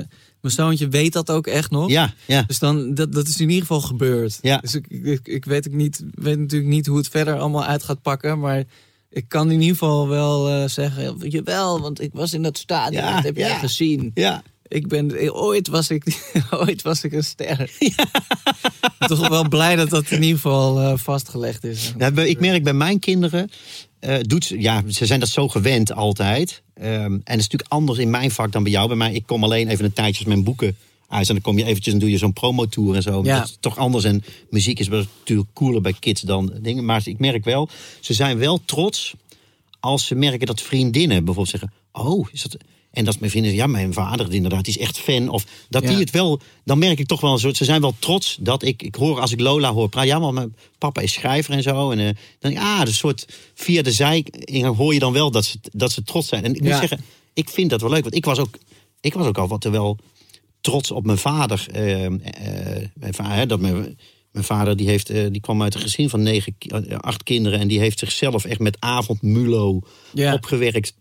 mijn 0.41 0.53
zoontje 0.53 0.87
weet 0.87 1.13
dat 1.13 1.31
ook 1.31 1.47
echt 1.47 1.71
nog. 1.71 1.89
Ja, 1.89 2.13
ja. 2.27 2.43
Dus 2.47 2.59
dan, 2.59 2.93
dat, 2.93 3.13
dat 3.13 3.27
is 3.27 3.35
in 3.39 3.47
ieder 3.49 3.61
geval 3.61 3.81
gebeurd. 3.81 4.39
Ja. 4.41 4.57
Dus 4.57 4.75
ik, 4.75 4.87
ik, 4.87 5.27
ik 5.27 5.45
weet, 5.45 5.67
ook 5.67 5.73
niet, 5.73 6.03
weet 6.13 6.39
natuurlijk 6.39 6.71
niet 6.71 6.85
hoe 6.87 6.97
het 6.97 7.07
verder 7.07 7.39
allemaal 7.39 7.65
uit 7.65 7.83
gaat 7.83 8.01
pakken. 8.01 8.39
Maar 8.39 8.63
ik 9.09 9.25
kan 9.27 9.51
in 9.51 9.59
ieder 9.61 9.77
geval 9.77 10.07
wel 10.07 10.69
zeggen... 10.69 11.17
Jawel, 11.29 11.81
want 11.81 12.01
ik 12.01 12.09
was 12.13 12.33
in 12.33 12.41
dat 12.41 12.57
stadion. 12.57 13.03
Ja, 13.03 13.15
dat 13.15 13.23
heb 13.23 13.35
jij 13.37 13.47
ja. 13.49 13.57
gezien. 13.57 14.11
Ja. 14.13 14.43
Ik 14.71 14.87
ben, 14.87 15.33
ooit, 15.33 15.67
was 15.67 15.89
ik, 15.89 16.03
ooit 16.65 16.81
was 16.81 17.03
ik 17.03 17.13
een 17.13 17.23
ster. 17.23 17.71
Toch 19.07 19.27
wel 19.27 19.47
blij 19.47 19.75
dat 19.75 19.89
dat 19.89 20.11
in 20.11 20.21
ieder 20.21 20.35
geval 20.35 20.79
eh, 20.79 20.93
vastgelegd 20.97 21.63
is. 21.63 21.93
Bij- 22.13 22.27
ik 22.29 22.39
merk 22.39 22.63
bij 22.63 22.73
mijn 22.73 22.99
kinderen, 22.99 23.49
eh, 23.99 24.17
doet 24.21 24.45
ze, 24.45 24.61
ja, 24.61 24.83
ze 24.87 25.05
zijn 25.05 25.19
dat 25.19 25.29
zo 25.29 25.47
gewend 25.47 25.93
altijd. 25.93 26.61
Ehm, 26.73 26.89
en 26.93 27.13
het 27.13 27.39
is 27.39 27.47
natuurlijk 27.47 27.71
anders 27.71 27.99
in 27.99 28.09
mijn 28.09 28.31
vak 28.31 28.51
dan 28.51 28.63
bij 28.63 28.71
jou. 28.71 28.87
Bij 28.87 28.97
mij, 28.97 29.13
ik 29.13 29.25
kom 29.25 29.43
alleen 29.43 29.67
even 29.67 29.85
een 29.85 29.93
tijdje 29.93 30.27
mijn 30.27 30.43
boeken 30.43 30.77
uit. 31.07 31.27
En 31.27 31.33
dan 31.33 31.43
kom 31.43 31.57
je 31.57 31.65
eventjes 31.65 31.93
en 31.93 31.99
doe 31.99 32.11
je 32.11 32.17
zo'n 32.17 32.33
promotour 32.33 32.95
en 32.95 33.01
zo. 33.01 33.23
Ja. 33.23 33.37
Dat 33.39 33.47
is 33.47 33.57
toch 33.59 33.77
anders. 33.77 34.03
En 34.03 34.23
muziek 34.49 34.79
is 34.79 34.89
natuurlijk 34.89 35.49
cooler 35.53 35.81
bij 35.81 35.95
kids 35.99 36.21
dan 36.21 36.53
dingen. 36.61 36.85
Maar 36.85 37.01
ik 37.05 37.19
merk 37.19 37.43
wel, 37.43 37.69
ze 37.99 38.13
zijn 38.13 38.37
wel 38.37 38.61
trots 38.65 39.13
als 39.79 40.05
ze 40.05 40.15
merken 40.15 40.47
dat 40.47 40.61
vriendinnen 40.61 41.25
bijvoorbeeld 41.25 41.59
zeggen... 41.59 41.73
Oh, 41.91 42.27
is 42.31 42.41
dat... 42.41 42.57
En 42.91 43.05
dat 43.05 43.19
mijn 43.19 43.31
vrienden, 43.31 43.53
ja, 43.53 43.67
mijn 43.67 43.93
vader 43.93 44.33
inderdaad, 44.33 44.65
die 44.65 44.73
is 44.77 44.79
echt 44.81 44.97
fan. 44.99 45.29
Of 45.29 45.45
dat 45.69 45.83
Ja. 45.83 45.89
die 45.89 45.97
het 45.97 46.11
wel, 46.11 46.39
dan 46.65 46.79
merk 46.79 46.99
ik 46.99 47.07
toch 47.07 47.21
wel 47.21 47.31
een 47.31 47.39
soort, 47.39 47.57
ze 47.57 47.65
zijn 47.65 47.81
wel 47.81 47.95
trots 47.99 48.37
dat 48.41 48.63
ik, 48.63 48.83
ik 48.83 48.95
hoor 48.95 49.19
als 49.19 49.31
ik 49.31 49.39
Lola 49.39 49.73
hoor, 49.73 49.89
praat, 49.89 50.05
ja, 50.05 50.19
maar 50.19 50.33
mijn 50.33 50.55
papa 50.77 51.01
is 51.01 51.13
schrijver 51.13 51.53
en 51.53 51.63
zo. 51.63 51.91
En 51.91 51.99
eh, 51.99 52.05
dan 52.05 52.15
denk 52.39 52.55
ik, 52.55 52.61
ah, 52.61 52.81
een 52.85 52.93
soort, 52.93 53.25
via 53.53 53.81
de 53.81 53.91
zij 53.91 54.25
hoor 54.75 54.93
je 54.93 54.99
dan 54.99 55.13
wel 55.13 55.31
dat 55.31 55.45
ze, 55.45 55.57
dat 55.71 55.91
ze 55.91 56.03
trots 56.03 56.27
zijn. 56.27 56.43
En 56.43 56.53
ik 56.55 56.59
moet 56.61 56.69
Ja. 56.69 56.79
zeggen, 56.79 56.99
ik 57.33 57.49
vind 57.49 57.69
dat 57.69 57.81
wel 57.81 57.89
leuk, 57.89 58.03
want 58.03 58.15
ik 58.15 58.25
was 58.25 58.39
ook, 58.39 58.57
ik 59.01 59.13
was 59.13 59.25
ook 59.27 59.37
al 59.37 59.47
wat 59.47 59.63
wel 59.63 59.97
trots 60.61 60.91
op 60.91 61.05
mijn 61.05 61.17
vader. 61.17 61.65
eh, 61.71 62.05
eh, 62.05 62.11
mijn 62.93 63.13
vader 63.13 63.35
hè, 63.35 63.45
dat 63.45 63.59
mijn, 63.59 63.97
mijn 64.31 64.45
vader 64.45 64.75
die 64.77 64.87
heeft, 64.87 65.09
eh, 65.09 65.25
die 65.31 65.41
kwam 65.41 65.61
uit 65.61 65.75
een 65.75 65.81
gezin 65.81 66.09
van 66.09 66.21
negen, 66.23 66.55
acht 66.97 67.23
kinderen. 67.23 67.59
En 67.59 67.67
die 67.67 67.79
heeft 67.79 67.99
zichzelf 67.99 68.45
echt 68.45 68.59
met 68.59 68.77
avondmulo 68.79 69.79
Ja. 70.13 70.33
opgewerkt 70.33 70.93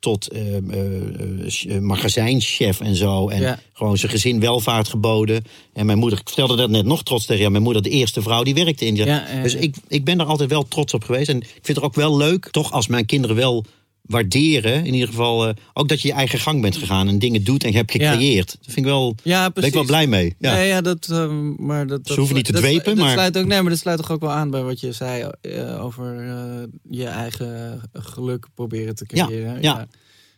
tot 0.00 0.28
eh, 0.28 0.56
eh, 0.56 0.62
eh, 0.68 1.76
eh, 1.76 1.80
magazijnchef 1.82 2.80
en 2.80 2.94
zo. 2.96 3.28
En 3.28 3.40
Ja. 3.40 3.58
gewoon 3.72 3.96
zijn 3.98 4.10
gezin 4.12 4.40
welvaart 4.40 4.88
geboden. 4.88 5.44
En 5.72 5.86
mijn 5.86 5.98
moeder, 5.98 6.18
ik 6.18 6.26
vertelde 6.26 6.56
dat 6.56 6.70
net 6.70 6.84
nog 6.84 7.02
trots 7.02 7.24
tegen 7.24 7.38
jou. 7.38 7.50
Mijn 7.50 7.62
moeder, 7.62 7.82
de 7.82 7.90
eerste 7.90 8.22
vrouw 8.22 8.42
die 8.42 8.54
werkte 8.54 8.86
in 8.86 8.94
die. 8.94 9.04
Ja, 9.04 9.26
dus 9.42 9.54
ik, 9.54 9.74
ik 9.88 10.04
ben 10.04 10.20
er 10.20 10.26
altijd 10.26 10.50
wel 10.50 10.68
trots 10.68 10.94
op 10.94 11.04
geweest. 11.04 11.28
En 11.28 11.36
ik 11.36 11.58
vind 11.62 11.76
het 11.76 11.82
ook 11.86 11.94
wel 11.94 12.16
leuk, 12.16 12.48
toch 12.50 12.72
als 12.72 12.86
mijn 12.86 13.06
kinderen 13.06 13.36
wel 13.36 13.64
waarderen. 14.08 14.84
In 14.86 14.92
ieder 14.94 15.08
geval, 15.08 15.48
eh, 15.48 15.54
ook 15.72 15.88
dat 15.88 16.00
je 16.00 16.08
je 16.08 16.14
eigen 16.14 16.38
gang 16.38 16.62
bent 16.62 16.76
gegaan 16.76 17.08
en 17.08 17.18
dingen 17.18 17.44
doet 17.44 17.64
en 17.64 17.72
hebt 17.74 17.92
Ja. 17.92 18.10
gecreëerd. 18.12 18.46
Dat 18.50 18.58
vind 18.64 18.76
ik 18.76 18.84
wel, 18.84 19.14
Ja, 19.22 19.50
ben 19.50 19.64
ik 19.64 19.72
wel 19.74 19.84
blij 19.84 20.06
mee. 20.06 20.34
Ja. 20.38 20.56
Ja, 20.56 20.62
ja 20.62 20.80
dat, 20.80 21.08
ehm, 21.10 21.64
maar 21.66 21.86
dat, 21.86 22.06
dat, 22.06 22.16
hoeven 22.16 22.36
niet 22.36 22.44
te 22.44 22.52
dat- 22.52 22.60
dwepen, 22.60 22.84
dat 22.84 23.04
maar- 23.04 23.12
Sluit 23.12 23.38
ook, 23.38 23.46
nee, 23.46 23.60
maar 23.62 23.70
dat 23.70 23.78
sluit 23.80 23.98
toch 23.98 24.10
ook 24.10 24.20
wel 24.20 24.30
aan 24.30 24.50
bij 24.50 24.62
wat 24.62 24.80
je 24.80 24.92
zei 24.92 25.30
eh, 25.40 25.84
over 25.84 26.28
eh, 26.28 26.62
je 26.90 27.06
eigen 27.06 27.80
geluk 27.92 28.46
proberen 28.54 28.94
te 28.94 29.04
Ja, 29.08 29.26
creëren. 29.26 29.62
ja. 29.62 29.86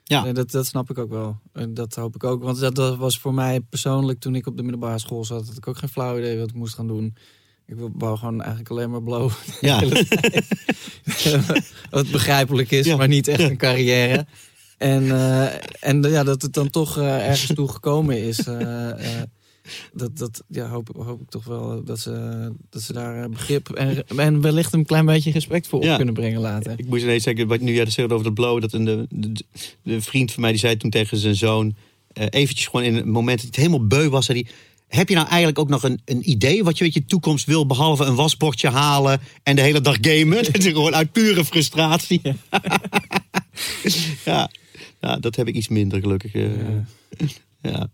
Ja. 0.05 0.23
Nee, 0.23 0.33
dat, 0.33 0.51
dat 0.51 0.67
snap 0.67 0.91
ik 0.91 0.99
ook 0.99 1.11
wel. 1.11 1.39
En 1.53 1.75
dat 1.75 1.95
hoop 1.95 2.15
ik 2.15 2.25
ook. 2.25 2.43
Want 2.43 2.61
dat, 2.61 2.75
dat 2.75 2.97
was 2.97 3.19
voor 3.19 3.35
mij 3.35 3.61
persoonlijk, 3.61 4.21
toen 4.21 4.35
ik 4.35 4.47
op 4.47 4.57
de 4.57 4.63
middelbare 4.63 4.99
school 4.99 5.25
zat, 5.25 5.47
had 5.47 5.57
ik 5.57 5.67
ook 5.67 5.79
geen 5.79 5.89
flauw 5.89 6.19
idee 6.19 6.39
wat 6.39 6.49
ik 6.49 6.55
moest 6.55 6.75
gaan 6.75 6.87
doen. 6.87 7.15
Ik 7.71 7.77
wou 7.93 8.19
gewoon 8.19 8.41
eigenlijk 8.41 8.71
alleen 8.71 8.91
maar 8.91 9.03
blowen. 9.03 9.33
Ja. 9.61 9.83
wat 11.91 12.11
begrijpelijk 12.11 12.71
is, 12.71 12.87
Ja. 12.87 12.97
maar 12.97 13.09
niet 13.09 13.29
echt 13.29 13.41
een 13.41 13.57
carrière. 13.57 14.27
En, 14.79 15.11
eh, 15.11 15.47
en 15.81 16.03
ja, 16.03 16.25
dat 16.25 16.43
het 16.43 16.53
dan 16.53 16.71
toch 16.71 16.99
eh, 16.99 17.29
ergens 17.29 17.53
toe 17.55 17.69
gekomen 17.69 18.23
is. 18.23 18.39
eh, 18.39 18.91
dat, 19.93 20.19
dat 20.19 20.43
ja, 20.49 20.69
hoop, 20.69 20.89
hoop 20.97 21.21
ik 21.21 21.29
toch 21.29 21.45
wel 21.45 21.85
dat 21.85 21.99
ze, 21.99 22.49
dat 22.71 22.83
ze 22.83 22.93
daar 22.93 23.29
begrip 23.29 23.69
en, 23.71 24.05
en 24.17 24.41
wellicht 24.41 24.73
een 24.73 24.85
klein 24.87 25.07
beetje 25.07 25.31
respect 25.31 25.67
voor 25.67 25.81
op 25.81 25.97
kunnen 25.97 26.15
brengen 26.15 26.41
later. 26.41 26.73
Ik 26.77 26.87
moest 26.87 27.03
ineens 27.03 27.23
zeggen, 27.23 27.47
wat 27.47 27.61
nu 27.61 27.75
jij 27.75 27.85
dat 27.85 27.93
zegt 27.93 28.13
over 28.13 28.25
dat 28.25 28.35
blowen, 28.35 28.61
dat 28.61 28.73
een 28.73 28.85
de, 28.85 29.07
de, 29.11 29.33
de 29.83 30.01
vriend 30.03 30.33
van 30.33 30.41
mij 30.43 30.51
die 30.51 30.61
zei 30.61 30.77
toen 30.77 30.91
tegen 30.91 31.17
zijn 31.17 31.35
zoon, 31.37 31.75
eventjes 32.13 32.67
gewoon 32.67 32.87
in 32.87 32.95
het 32.95 33.05
moment 33.05 33.43
dat 33.43 33.55
hij 33.55 33.63
het 33.65 33.73
helemaal 33.73 33.87
beu 33.87 34.09
was, 34.09 34.27
zei 34.27 34.41
hij, 34.43 34.53
heb 34.91 35.09
je 35.09 35.15
nou 35.15 35.27
eigenlijk 35.27 35.59
ook 35.59 35.69
nog 35.69 35.83
een, 35.83 36.01
een 36.05 36.31
idee 36.31 36.65
wat 36.65 36.79
je 36.79 36.85
met 36.85 36.95
je 36.95 37.05
toekomst 37.05 37.47
wil, 37.47 37.67
behalve 37.67 38.05
een 38.05 38.15
wasbordje 38.15 38.69
halen 38.69 39.21
en 39.43 39.57
de 39.57 39.63
hele 39.63 39.81
dag 39.81 39.97
gamen? 40.01 40.45
Dat 40.45 40.59
is 40.59 40.67
gewoon 40.67 40.95
uit 40.95 41.13
pure 41.13 41.45
frustratie. 41.45 42.21
ja. 44.25 44.51
Dat 45.21 45.37
heb 45.37 45.49
ik 45.49 45.55
iets 45.55 45.69
minder 45.69 46.01
gelukkig. 46.01 46.35
eh. 46.35 46.51
ja. 47.63 47.89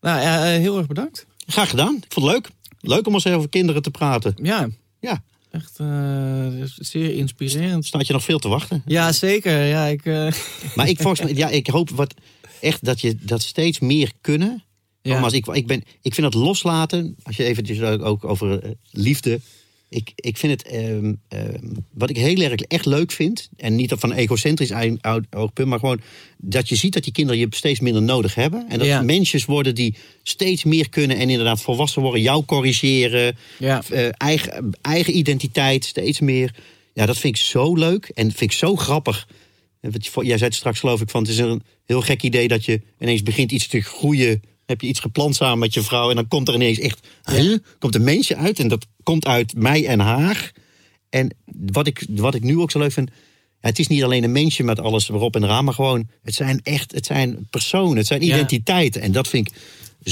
Nou 0.00 0.20
ja, 0.20 0.52
eh, 0.52 0.58
heel 0.60 0.78
erg 0.78 0.86
bedankt. 0.86 1.26
Graag 1.46 1.70
gedaan. 1.70 1.96
Ik 1.96 2.12
vond 2.12 2.26
het 2.26 2.34
leuk. 2.34 2.48
Leuk 2.80 3.06
om 3.06 3.14
eens 3.14 3.24
even 3.24 3.38
over 3.38 3.50
kinderen 3.50 3.82
te 3.82 3.90
praten. 3.90 4.34
Ja, 4.42 4.68
Ja, 5.00 5.22
echt 5.50 5.78
eh, 5.78 6.46
zeer 6.76 7.14
inspirerend. 7.14 7.86
staat 7.86 8.06
je 8.06 8.12
nog 8.12 8.24
veel 8.24 8.38
te 8.38 8.48
wachten. 8.48 8.82
Ja, 8.86 9.12
zeker. 9.12 9.64
Ja, 9.64 9.86
ik, 9.86 10.04
Maar 10.74 10.88
ik, 10.88 10.96
volgens 11.00 11.20
mij, 11.20 11.34
ja, 11.34 11.48
ik 11.48 11.66
hoop 11.66 11.90
wat, 11.90 12.14
echt 12.60 12.84
dat 12.84 13.00
je 13.00 13.16
dat 13.20 13.42
steeds 13.42 13.78
meer 13.78 14.12
kunnen. 14.20 14.62
Nogmaals, 15.08 15.32
ik, 15.32 15.46
ik, 15.46 15.66
ben, 15.66 15.82
ik 16.02 16.14
vind 16.14 16.32
dat 16.32 16.42
loslaten, 16.42 17.16
als 17.22 17.36
je 17.36 17.44
eventjes 17.44 17.80
ook, 17.82 18.24
over 18.24 18.62
eh, 18.62 18.70
liefde. 18.90 19.40
Ik, 19.90 20.12
ik 20.14 20.36
vind 20.36 20.52
het, 20.52 20.70
ehm, 20.72 21.14
ehm, 21.28 21.58
wat 21.94 22.10
ik 22.10 22.16
heel 22.16 22.40
erg 22.40 22.54
echt 22.60 22.86
leuk 22.86 23.10
vind, 23.12 23.48
en 23.56 23.74
niet 23.76 23.92
van 23.96 24.12
egocentrisch 24.12 24.72
oogpunt, 25.30 25.68
maar 25.68 25.78
gewoon 25.78 26.00
dat 26.36 26.68
je 26.68 26.74
ziet 26.74 26.92
dat 26.92 27.02
die 27.04 27.12
kinderen 27.12 27.40
je 27.40 27.46
steeds 27.50 27.80
minder 27.80 28.02
nodig 28.02 28.34
hebben. 28.34 28.66
En 28.68 28.78
dat 28.78 28.86
Ja. 28.86 28.96
het 28.96 29.06
mensjes 29.06 29.44
worden 29.44 29.74
die 29.74 29.94
steeds 30.22 30.64
meer 30.64 30.88
kunnen 30.88 31.16
en 31.16 31.30
inderdaad 31.30 31.60
volwassen 31.60 32.02
worden, 32.02 32.22
jou 32.22 32.44
corrigeren, 32.44 33.36
Ja. 33.58 33.82
eh, 33.90 34.08
eigen, 34.16 34.70
eigen 34.80 35.16
identiteit 35.16 35.84
steeds 35.84 36.20
meer. 36.20 36.54
Ja, 36.94 37.06
dat 37.06 37.18
vind 37.18 37.36
ik 37.36 37.42
zo 37.42 37.74
leuk 37.74 38.08
en 38.14 38.24
vind 38.24 38.50
ik 38.50 38.58
zo 38.58 38.76
grappig. 38.76 39.28
Je- 39.80 39.90
Jij 40.14 40.36
zei 40.38 40.44
het 40.44 40.54
straks 40.54 40.78
geloof 40.80 41.00
ik 41.00 41.10
van 41.10 41.22
het 41.22 41.30
is 41.30 41.38
een 41.38 41.62
heel 41.84 42.00
gek 42.02 42.22
idee 42.22 42.48
dat 42.48 42.64
je 42.64 42.80
ineens 43.00 43.22
begint 43.22 43.52
iets 43.52 43.66
te 43.66 43.80
groeien. 43.80 44.42
Heb 44.68 44.80
je 44.80 44.86
iets 44.86 45.00
geplant 45.00 45.36
samen 45.36 45.58
met 45.58 45.74
je 45.74 45.82
vrouw 45.82 46.10
en 46.10 46.16
dan 46.16 46.28
komt 46.28 46.48
er 46.48 46.54
ineens 46.54 46.78
echt 46.78 47.06
huh? 47.24 47.58
komt 47.78 47.94
een 47.94 48.04
mensje 48.04 48.36
uit 48.36 48.58
en 48.58 48.68
dat 48.68 48.86
komt 49.02 49.26
uit 49.26 49.54
mij 49.56 49.86
en 49.86 50.00
haar. 50.00 50.52
En 51.08 51.34
wat 51.70 51.86
ik, 51.86 52.06
wat 52.10 52.34
ik 52.34 52.42
nu 52.42 52.58
ook 52.58 52.70
zo 52.70 52.78
leuk 52.78 52.92
vind, 52.92 53.10
ja, 53.60 53.68
het 53.68 53.78
is 53.78 53.86
niet 53.86 54.02
alleen 54.04 54.24
een 54.24 54.32
mensje 54.32 54.62
met 54.62 54.80
alles 54.80 55.08
erop 55.08 55.34
en 55.36 55.44
eraan, 55.44 55.64
maar 55.64 55.74
gewoon 55.74 56.08
het 56.22 56.34
zijn 56.34 56.60
echt, 56.62 56.92
het 56.92 57.06
zijn 57.06 57.46
personen, 57.50 57.96
het 57.96 58.06
zijn 58.06 58.24
Ja. 58.24 58.34
identiteiten 58.34 59.00
en 59.02 59.12
dat 59.12 59.28
vind 59.28 59.48
ik 59.48 59.54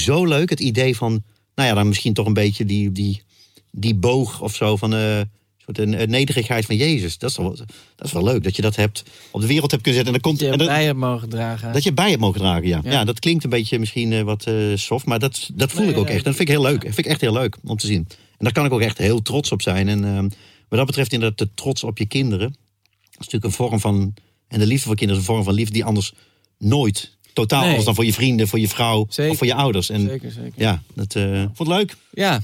zo 0.01 0.25
leuk. 0.25 0.51
Het 0.51 0.61
idee 0.61 0.97
van, 0.97 1.23
nou 1.55 1.69
ja, 1.69 1.75
dan 1.75 1.89
misschien 1.89 2.15
toch 2.15 2.27
een 2.27 2.33
beetje 2.33 2.65
die, 2.65 2.93
die, 2.93 3.23
die 3.71 3.95
boog 3.95 4.41
of 4.41 4.55
zo 4.55 4.77
van 4.77 4.95
eh, 4.95 5.21
soort 5.67 5.79
een, 5.79 6.01
een 6.01 6.11
nederigheid 6.11 6.67
van 6.67 6.77
Jezus. 6.77 7.19
Dat 7.19 7.31
is, 7.31 7.37
wel, 7.37 7.57
dat 7.97 8.07
is 8.07 8.13
wel 8.13 8.25
leuk 8.25 8.43
dat 8.43 8.57
je 8.57 8.63
dat 8.63 8.77
hebt 8.77 9.03
op 9.31 9.41
de 9.41 9.47
wereld 9.47 9.71
hebt 9.71 9.83
kunnen 9.83 10.05
zetten. 10.05 10.15
En 10.15 10.21
dan 10.23 10.33
komt, 10.33 10.51
dat 10.51 10.61
je 10.61 10.65
en 10.65 10.75
bij 10.77 10.85
hebt 10.85 10.99
mogen 10.99 11.29
dragen. 11.29 11.73
dat 11.73 11.83
je 11.83 11.93
bij 11.93 12.09
hebt 12.09 12.21
mogen 12.21 12.41
dragen, 12.41 12.69
ja. 12.69 12.81
Ja. 12.85 12.91
ja. 12.91 13.05
dat 13.05 13.19
klinkt 13.19 13.45
een 13.45 13.51
beetje 13.51 13.79
misschien 13.79 14.13
eh, 14.13 14.23
wat 14.23 14.45
eh, 14.47 14.55
soft, 14.75 15.07
maar 15.07 15.19
dat, 15.19 15.51
dat 15.55 15.71
voel 15.71 15.83
Nee, 15.83 15.91
ik 15.91 15.99
ook 15.99 16.09
echt. 16.09 16.25
Dat 16.25 16.35
vind 16.35 16.49
ik 16.49 16.55
heel 16.55 16.63
leuk. 16.65 16.85
Dat 16.85 16.95
vind 16.95 17.07
ik 17.07 17.13
echt 17.13 17.21
heel 17.21 17.33
leuk 17.33 17.57
om 17.65 17.77
te 17.77 17.87
zien. 17.87 18.07
En 18.09 18.45
daar 18.45 18.53
kan 18.53 18.65
ik 18.65 18.73
ook 18.73 18.81
echt 18.81 18.99
heel 18.99 19.23
trots 19.23 19.53
op 19.53 19.63
zijn. 19.63 19.89
En 19.89 20.05
ehm, 20.05 20.29
wat 20.69 20.79
dat 20.79 20.87
betreft 20.87 21.13
inderdaad 21.13 21.39
de 21.39 21.49
trots 21.55 21.85
op 21.85 21.99
je 21.99 22.07
kinderen. 22.07 22.49
Dat 22.49 23.27
is 23.27 23.33
natuurlijk 23.33 23.45
een 23.45 23.53
vorm 23.53 23.81
van... 23.81 24.15
En 24.49 24.59
de 24.59 24.67
liefde 24.67 24.87
voor 24.87 24.97
kinderen 24.97 25.23
is 25.23 25.29
een 25.29 25.35
vorm 25.35 25.45
van 25.45 25.55
liefde 25.55 25.73
die 25.73 25.85
anders 25.85 26.13
nooit... 26.59 27.15
Totaal 27.33 27.59
Nee. 27.59 27.69
anders 27.69 27.87
dan 27.87 27.95
voor 27.95 28.05
je 28.05 28.13
vrienden, 28.13 28.49
voor 28.49 28.59
je 28.59 28.69
vrouw 28.69 29.07
Zeker. 29.09 29.33
of 29.33 29.39
voor 29.39 29.47
je 29.47 29.55
ouders. 29.55 29.91
En 29.91 30.01
Zeker, 30.01 30.31
zeker. 30.31 30.53
ja, 30.57 30.83
dat 30.95 31.15
eh, 31.15 31.43
vond 31.55 31.59
het 31.59 31.69
leuk. 31.69 31.97
Ja, 32.13 32.43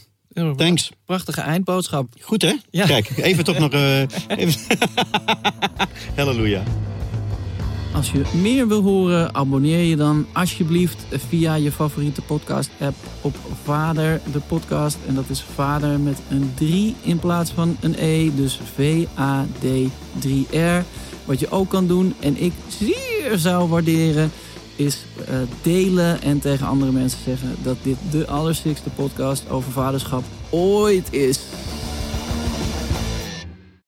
Thanks. 0.57 0.91
prachtige 1.05 1.41
eindboodschap. 1.41 2.07
Goed 2.21 2.43
hè? 2.43 2.53
Ja. 2.71 2.87
Kijk, 2.87 3.11
even 3.17 3.45
toch 3.45 3.59
nog... 3.59 3.73
eh 3.73 4.01
even... 4.39 4.61
Halleluja. 6.17 6.63
Als 7.95 8.13
je 8.13 8.23
meer 8.41 8.69
wil 8.69 8.83
horen, 8.83 9.35
abonneer 9.35 9.85
je 9.85 9.97
dan 9.97 10.27
alsjeblieft 10.33 11.05
via 11.29 11.55
je 11.55 11.73
favoriete 11.73 12.23
podcast-app 12.23 12.95
op 13.21 13.37
Vader, 13.65 14.21
de 14.33 14.39
podcast. 14.41 14.97
En 15.07 15.15
dat 15.15 15.25
is 15.29 15.45
Vader 15.55 16.01
met 16.01 16.19
een 16.31 16.53
3 16.55 16.95
in 17.03 17.19
plaats 17.19 17.51
van 17.51 17.77
een 17.81 17.95
E, 17.99 18.31
dus 18.35 18.61
V-A-D-3-R. 18.75 20.85
Wat 21.25 21.41
je 21.41 21.51
ook 21.51 21.69
kan 21.69 21.87
doen, 21.87 22.15
en 22.21 22.43
ik 22.43 22.53
zeer 22.69 23.39
zou 23.39 23.69
waarderen, 23.69 24.33
is 24.77 25.05
eh, 25.27 25.37
delen 25.63 26.23
en 26.23 26.39
tegen 26.39 26.67
andere 26.67 26.93
mensen 26.93 27.19
zeggen 27.25 27.57
dat 27.63 27.77
dit 27.83 27.97
de 28.11 28.27
allerstikste 28.27 28.91
podcast 28.91 29.51
over 29.51 29.73
vaderschap 29.73 30.25
ooit 30.51 31.13
is. 31.13 31.41